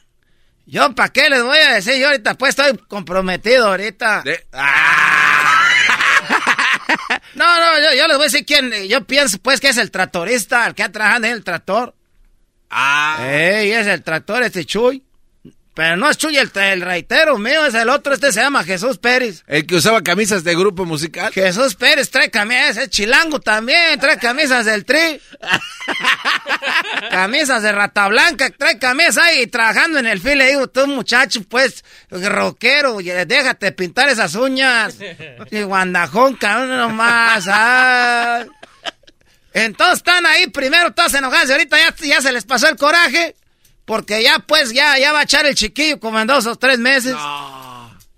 yo 0.66 0.92
para 0.96 1.10
qué 1.10 1.30
les 1.30 1.44
voy 1.44 1.58
a 1.58 1.74
decir 1.74 1.94
yo 1.94 2.08
ahorita 2.08 2.34
pues 2.34 2.58
estoy 2.58 2.76
comprometido 2.88 3.68
ahorita. 3.68 4.24
No, 7.34 7.46
no, 7.46 7.78
yo, 7.78 7.96
yo 7.96 8.08
les 8.08 8.16
voy 8.16 8.24
a 8.24 8.28
decir 8.28 8.44
quién 8.44 8.72
yo 8.88 9.04
pienso 9.04 9.38
pues 9.38 9.60
que 9.60 9.68
es 9.68 9.78
el 9.78 9.90
tractorista, 9.90 10.66
el 10.66 10.74
que 10.74 10.82
ha 10.82 10.90
trabajado 10.92 11.24
en 11.24 11.32
el 11.32 11.44
tractor. 11.44 11.94
Ah. 12.68 13.18
Ey, 13.20 13.70
es 13.70 13.86
el 13.86 14.02
tractor 14.02 14.42
este 14.42 14.64
Chuy. 14.64 15.02
Pero 15.74 15.96
no 15.96 16.10
es 16.10 16.18
Chuy 16.18 16.36
el, 16.36 16.50
el 16.54 16.82
reitero 16.82 17.38
mío, 17.38 17.64
es 17.64 17.72
el 17.74 17.88
otro, 17.88 18.12
este 18.12 18.30
se 18.30 18.42
llama 18.42 18.62
Jesús 18.62 18.98
Pérez. 18.98 19.42
El 19.46 19.66
que 19.66 19.76
usaba 19.76 20.02
camisas 20.02 20.44
de 20.44 20.54
grupo 20.54 20.84
musical. 20.84 21.32
Jesús 21.32 21.76
Pérez 21.76 22.10
trae 22.10 22.30
camisas, 22.30 22.76
es 22.76 22.90
chilango 22.90 23.40
también, 23.40 23.98
trae 23.98 24.18
camisas 24.18 24.66
del 24.66 24.84
tri. 24.84 25.18
camisas 27.10 27.62
de 27.62 27.72
rata 27.72 28.08
blanca, 28.08 28.50
trae 28.50 28.78
camisas 28.78 29.18
ahí 29.18 29.46
trabajando 29.46 29.98
en 29.98 30.06
el 30.06 30.20
fil. 30.20 30.36
Le 30.36 30.48
digo, 30.50 30.68
tú 30.68 30.86
muchacho, 30.86 31.42
pues, 31.48 31.84
rockero, 32.10 32.98
déjate 32.98 33.72
pintar 33.72 34.10
esas 34.10 34.34
uñas. 34.34 34.96
Y 35.50 35.62
guandajón, 35.62 36.34
cabrón, 36.34 36.76
nomás. 36.76 37.46
ah. 37.48 38.44
Entonces 39.54 39.98
están 39.98 40.24
ahí, 40.26 40.48
primero 40.48 40.92
todos 40.92 41.14
enojados, 41.14 41.48
y 41.48 41.52
ahorita 41.52 41.78
ya, 41.78 41.94
ya 42.06 42.20
se 42.20 42.32
les 42.32 42.44
pasó 42.44 42.68
el 42.68 42.76
coraje. 42.76 43.36
Porque 43.92 44.22
ya, 44.22 44.38
pues, 44.38 44.72
ya, 44.72 44.96
ya 44.98 45.12
va 45.12 45.20
a 45.20 45.22
echar 45.24 45.44
el 45.44 45.54
chiquillo 45.54 46.00
como 46.00 46.18
en 46.18 46.26
dos 46.26 46.46
o 46.46 46.56
tres 46.56 46.78
meses. 46.78 47.14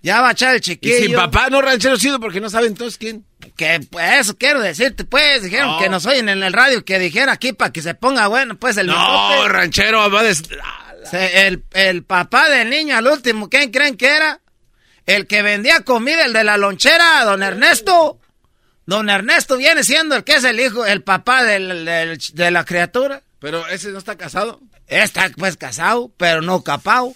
Ya 0.01 0.21
va 0.21 0.29
a 0.29 0.31
echar 0.31 0.51
el 0.53 0.59
Y 0.59 0.61
chiquillo. 0.61 0.99
sin 1.07 1.15
papá 1.15 1.49
no 1.49 1.61
ranchero 1.61 1.97
chido 1.97 2.17
porque 2.19 2.39
no 2.39 2.49
saben 2.49 2.67
entonces 2.71 2.97
quién. 2.97 3.25
Que 3.57 3.81
pues 3.89 4.21
eso 4.21 4.37
quiero 4.37 4.61
decirte, 4.61 5.03
pues, 5.03 5.43
dijeron 5.43 5.71
No. 5.71 5.79
que 5.79 5.89
nos 5.89 6.05
oyen 6.05 6.29
en 6.29 6.43
el 6.43 6.53
radio 6.53 6.85
que 6.85 6.97
dijera 6.97 7.33
aquí 7.33 7.51
para 7.51 7.73
que 7.73 7.81
se 7.81 7.93
ponga 7.93 8.27
bueno, 8.27 8.57
pues 8.57 8.77
el 8.77 8.87
No, 8.87 8.93
mitote. 9.29 9.49
ranchero 9.49 10.09
va 10.09 10.23
de... 10.23 10.33
Se- 10.35 11.47
el, 11.47 11.65
el 11.73 12.03
papá 12.03 12.47
del 12.49 12.69
niño 12.69 12.95
al 12.95 13.07
último, 13.07 13.49
¿quién 13.49 13.69
creen 13.71 13.97
que 13.97 14.07
era? 14.15 14.39
El 15.05 15.27
que 15.27 15.41
vendía 15.41 15.81
comida, 15.81 16.23
el 16.25 16.31
de 16.33 16.43
la 16.45 16.55
lonchera, 16.57 17.25
don 17.25 17.43
Ernesto. 17.43 18.19
Don 18.85 19.09
Ernesto 19.09 19.57
viene 19.57 19.83
siendo 19.83 20.15
el 20.15 20.23
que 20.23 20.35
es 20.35 20.43
el 20.45 20.57
hijo, 20.59 20.85
el 20.85 21.01
papá 21.03 21.43
del- 21.43 21.83
del- 21.83 22.17
de 22.33 22.51
la 22.51 22.63
criatura. 22.63 23.21
Pero 23.39 23.67
ese 23.67 23.89
no 23.89 23.97
está 23.99 24.15
casado. 24.15 24.61
Está 24.87 25.29
pues 25.37 25.57
casado, 25.57 26.11
pero 26.17 26.41
no 26.41 26.63
capao. 26.63 27.15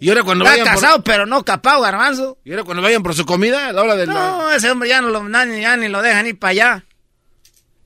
Y 0.00 0.08
ahora 0.08 0.24
cuando 0.24 0.44
Está 0.44 0.56
vayan 0.58 0.74
por- 0.74 0.82
casado, 0.82 1.04
pero 1.04 1.26
no 1.26 1.44
capao, 1.44 1.80
garbanzo. 1.80 2.38
Y 2.44 2.50
ahora 2.50 2.64
cuando 2.64 2.82
vayan 2.82 3.02
por 3.02 3.14
su 3.14 3.24
comida, 3.24 3.68
a 3.68 3.72
la 3.72 3.82
hora 3.82 3.94
del... 3.96 4.08
No, 4.10 4.50
ese 4.50 4.70
hombre 4.70 4.88
ya 4.88 5.00
no 5.00 5.08
lo, 5.10 5.28
ya 5.28 5.76
ni 5.76 5.88
lo 5.88 6.02
dejan 6.02 6.26
ir 6.26 6.38
para 6.38 6.50
allá. 6.50 6.84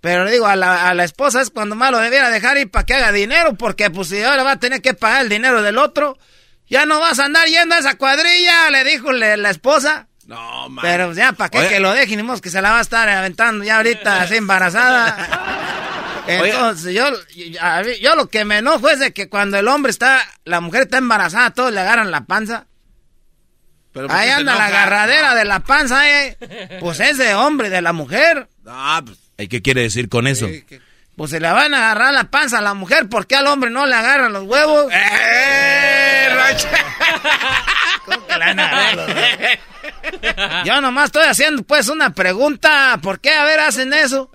Pero 0.00 0.28
digo, 0.30 0.46
a 0.46 0.56
la, 0.56 0.88
a 0.88 0.94
la 0.94 1.04
esposa 1.04 1.40
es 1.40 1.50
cuando 1.50 1.74
más 1.76 1.90
lo 1.90 1.98
debiera 1.98 2.30
dejar 2.30 2.56
ir 2.58 2.70
para 2.70 2.86
que 2.86 2.94
haga 2.94 3.12
dinero, 3.12 3.54
porque 3.54 3.90
pues 3.90 4.08
si 4.08 4.22
ahora 4.22 4.42
va 4.44 4.52
a 4.52 4.60
tener 4.60 4.80
que 4.80 4.94
pagar 4.94 5.22
el 5.22 5.28
dinero 5.28 5.62
del 5.62 5.78
otro, 5.78 6.16
ya 6.68 6.86
no 6.86 7.00
vas 7.00 7.18
a 7.18 7.24
andar 7.26 7.48
yendo 7.48 7.74
a 7.74 7.78
esa 7.78 7.96
cuadrilla, 7.98 8.70
le 8.70 8.84
dijo 8.84 9.12
le- 9.12 9.36
la 9.36 9.50
esposa. 9.50 10.08
No, 10.26 10.68
man. 10.68 10.82
Pero 10.82 11.12
ya, 11.12 11.32
¿para 11.32 11.50
qué 11.50 11.58
Oye. 11.58 11.68
que 11.68 11.80
lo 11.80 11.92
dejen? 11.92 12.24
Ni 12.26 12.40
que 12.40 12.50
se 12.50 12.62
la 12.62 12.70
va 12.72 12.78
a 12.78 12.82
estar 12.82 13.08
aventando 13.08 13.64
ya 13.64 13.76
ahorita 13.76 14.22
así 14.22 14.36
embarazada. 14.36 15.64
Entonces, 16.26 16.94
yo, 16.94 17.04
yo, 18.00 18.16
lo 18.16 18.28
que 18.28 18.44
me 18.44 18.58
enojo 18.58 18.88
es 18.88 18.98
de 18.98 19.12
que 19.12 19.28
cuando 19.28 19.58
el 19.58 19.68
hombre 19.68 19.90
está, 19.90 20.20
la 20.44 20.60
mujer 20.60 20.82
está 20.82 20.98
embarazada, 20.98 21.50
todos 21.50 21.72
le 21.72 21.80
agarran 21.80 22.10
la 22.10 22.24
panza. 22.24 22.66
Pero 23.92 24.08
¿por 24.08 24.16
Ahí 24.16 24.28
anda 24.30 24.54
la 24.54 24.66
agarradera 24.66 25.34
de 25.34 25.44
la 25.44 25.60
panza, 25.60 26.08
eh. 26.10 26.36
Pues 26.80 27.00
es 27.00 27.18
de 27.18 27.34
hombre, 27.34 27.70
de 27.70 27.80
la 27.80 27.92
mujer. 27.92 28.48
Ah, 28.66 29.02
pues... 29.04 29.18
¿Y 29.38 29.48
qué 29.48 29.62
quiere 29.62 29.82
decir 29.82 30.08
con 30.08 30.26
eso? 30.26 30.48
Pues 31.16 31.30
se 31.30 31.40
le 31.40 31.50
van 31.50 31.72
a 31.72 31.78
agarrar 31.78 32.12
la 32.12 32.24
panza 32.24 32.58
a 32.58 32.62
la 32.62 32.74
mujer, 32.74 33.08
¿por 33.08 33.26
qué 33.26 33.36
al 33.36 33.46
hombre 33.46 33.70
no 33.70 33.86
le 33.86 33.94
agarran 33.94 34.32
los 34.32 34.44
huevos? 34.44 34.92
¡Eh, 34.92 36.28
¿Cómo 38.04 38.26
que 38.26 38.32
le 38.34 38.38
van 38.38 38.58
a 38.58 38.66
agarrar 38.66 38.96
los 38.96 39.08
huevos? 39.08 39.58
Yo 40.64 40.80
nomás 40.80 41.06
estoy 41.06 41.24
haciendo 41.24 41.62
pues 41.62 41.88
una 41.88 42.10
pregunta, 42.10 42.98
¿por 43.02 43.20
qué 43.20 43.30
a 43.30 43.44
ver 43.44 43.60
hacen 43.60 43.92
eso? 43.92 44.30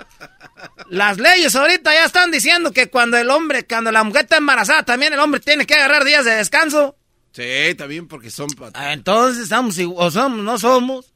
Las 0.89 1.17
leyes 1.17 1.55
ahorita 1.55 1.93
ya 1.93 2.05
están 2.05 2.31
diciendo 2.31 2.71
que 2.73 2.89
cuando 2.89 3.17
el 3.17 3.29
hombre, 3.29 3.65
cuando 3.65 3.91
la 3.91 4.03
mujer 4.03 4.23
está 4.23 4.37
embarazada, 4.37 4.83
también 4.83 5.13
el 5.13 5.19
hombre 5.19 5.39
tiene 5.39 5.65
que 5.65 5.73
agarrar 5.75 6.03
días 6.03 6.25
de 6.25 6.31
descanso. 6.35 6.95
Sí, 7.33 7.75
también 7.77 8.07
porque 8.07 8.29
son... 8.29 8.49
Ah, 8.73 8.93
Entonces, 8.93 9.43
¿estamos 9.43 9.77
igu- 9.77 9.95
o 9.97 10.11
somos, 10.11 10.39
no 10.39 10.59
somos? 10.59 11.13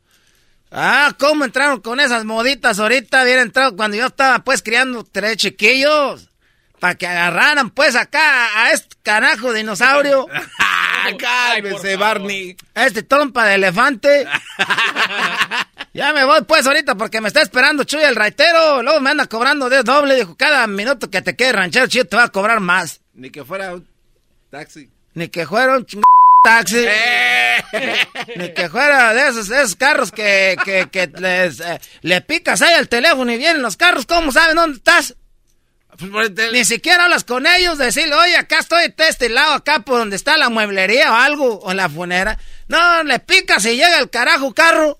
Ah, 0.71 1.13
¿cómo 1.19 1.45
entraron 1.45 1.81
con 1.81 1.99
esas 1.99 2.25
moditas 2.25 2.79
ahorita? 2.79 3.21
Habían 3.21 3.39
entrado 3.39 3.75
cuando 3.75 3.97
yo 3.97 4.07
estaba 4.07 4.39
pues 4.43 4.61
criando 4.63 5.03
tres 5.03 5.37
chiquillos. 5.37 6.29
Para 6.79 6.95
que 6.95 7.07
agarraran 7.07 7.69
pues 7.69 7.95
acá 7.95 8.63
a 8.63 8.71
este 8.71 8.95
carajo 9.03 9.53
dinosaurio. 9.53 10.27
Cálmese, 11.17 11.95
Barney. 11.95 12.55
Este 12.73 13.03
trompa 13.03 13.45
de 13.45 13.55
elefante. 13.55 14.27
ya 15.93 16.13
me 16.13 16.25
voy 16.25 16.41
pues 16.43 16.65
ahorita 16.65 16.95
porque 16.95 17.21
me 17.21 17.27
está 17.27 17.41
esperando 17.41 17.83
Chuy 17.83 18.03
el 18.03 18.15
raitero. 18.15 18.81
Luego 18.83 18.99
me 18.99 19.11
anda 19.11 19.27
cobrando 19.27 19.69
de 19.69 19.83
doble. 19.83 20.15
Dijo, 20.15 20.35
cada 20.35 20.65
minuto 20.67 21.09
que 21.09 21.21
te 21.21 21.35
quede 21.35 21.53
ranchero 21.53 21.87
chido 21.87 22.05
te 22.05 22.15
va 22.15 22.23
a 22.23 22.29
cobrar 22.29 22.59
más. 22.59 23.01
Ni 23.13 23.29
que 23.29 23.43
fuera 23.43 23.73
un 23.73 23.87
taxi. 24.49 24.89
Ni 25.13 25.29
que 25.29 25.45
fuera 25.45 25.77
un 25.77 25.85
ching... 25.85 26.03
taxi. 26.43 26.85
Ni 28.35 28.53
que 28.53 28.69
fuera 28.69 29.13
de 29.13 29.29
esos, 29.29 29.47
de 29.47 29.61
esos 29.61 29.75
carros 29.75 30.11
que, 30.11 30.57
que, 30.63 30.89
que 30.89 31.07
les, 31.07 31.59
eh, 31.59 31.79
le 32.01 32.21
picas 32.21 32.61
ahí 32.61 32.73
al 32.73 32.89
teléfono 32.89 33.31
y 33.31 33.37
vienen 33.37 33.61
los 33.61 33.77
carros. 33.77 34.05
¿Cómo 34.05 34.31
saben 34.31 34.55
dónde 34.55 34.77
estás? 34.77 35.15
Ni 36.51 36.65
siquiera 36.65 37.05
hablas 37.05 37.23
con 37.23 37.45
ellos, 37.47 37.77
decirle, 37.77 38.15
oye, 38.15 38.37
acá 38.37 38.59
estoy 38.59 38.93
de 38.95 39.07
este 39.07 39.29
lado, 39.29 39.53
acá 39.53 39.79
por 39.79 39.99
donde 39.99 40.15
está 40.15 40.37
la 40.37 40.49
mueblería 40.49 41.11
o 41.11 41.15
algo, 41.15 41.59
o 41.61 41.73
la 41.73 41.89
funera. 41.89 42.37
No, 42.67 43.03
le 43.03 43.19
picas 43.19 43.65
y 43.65 43.71
llega 43.75 43.99
el 43.99 44.09
carajo 44.09 44.53
carro. 44.53 44.99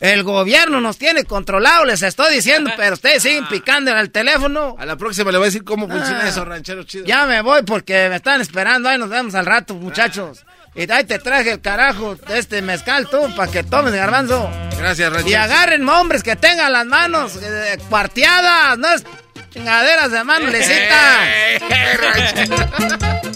El 0.00 0.22
gobierno 0.22 0.80
nos 0.80 0.96
tiene 0.96 1.24
controlado, 1.24 1.84
les 1.84 2.02
estoy 2.02 2.32
diciendo, 2.32 2.70
pero 2.76 2.94
ustedes 2.94 3.20
siguen 3.20 3.48
picando 3.48 3.90
en 3.90 3.98
el 3.98 4.12
teléfono. 4.12 4.76
A 4.78 4.86
la 4.86 4.94
próxima 4.96 5.32
le 5.32 5.38
voy 5.38 5.46
a 5.46 5.50
decir 5.50 5.64
cómo 5.64 5.88
funciona 5.88 6.20
Ah. 6.22 6.28
eso, 6.28 6.44
ranchero 6.44 6.84
chido. 6.84 7.04
Ya 7.04 7.26
me 7.26 7.40
voy 7.42 7.62
porque 7.64 8.08
me 8.08 8.16
están 8.16 8.40
esperando. 8.40 8.88
Ahí 8.88 8.96
nos 8.96 9.08
vemos 9.08 9.34
al 9.34 9.44
rato, 9.44 9.74
muchachos. 9.74 10.44
Y 10.76 10.88
ahí 10.92 11.02
te 11.02 11.18
traje 11.18 11.50
el 11.50 11.60
carajo 11.60 12.14
de 12.14 12.38
este 12.38 12.62
mezcal 12.62 13.08
tú 13.10 13.34
para 13.34 13.50
que 13.50 13.64
tomes 13.64 13.92
garbanzo. 13.92 14.48
Gracias, 14.78 15.12
Ranchero. 15.12 15.30
Y 15.30 15.34
agarren 15.34 15.88
hombres 15.88 16.22
que 16.22 16.36
tengan 16.36 16.70
las 16.70 16.86
manos 16.86 17.34
eh, 17.42 17.78
cuarteadas, 17.88 18.78
no 18.78 18.88
es 18.92 19.02
Chingaderas 19.50 20.10
de 20.10 20.24
mano, 20.24 20.48
lecita. 20.48 21.24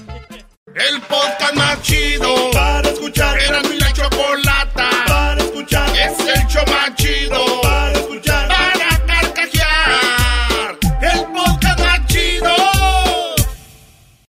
El 0.75 1.01
podcast 1.03 1.55
más 1.55 1.83
chido 1.83 2.51
para 2.51 2.89
escuchar. 2.89 3.39
Era 3.39 3.63
mi 3.63 3.79
la 3.79 3.93
chocolata 3.93 4.91
para 5.07 5.43
escuchar. 5.43 5.89
Es 5.91 6.19
el 6.19 6.47
show 6.49 6.65
más 6.67 6.95
chido 6.97 7.61
para 7.63 7.92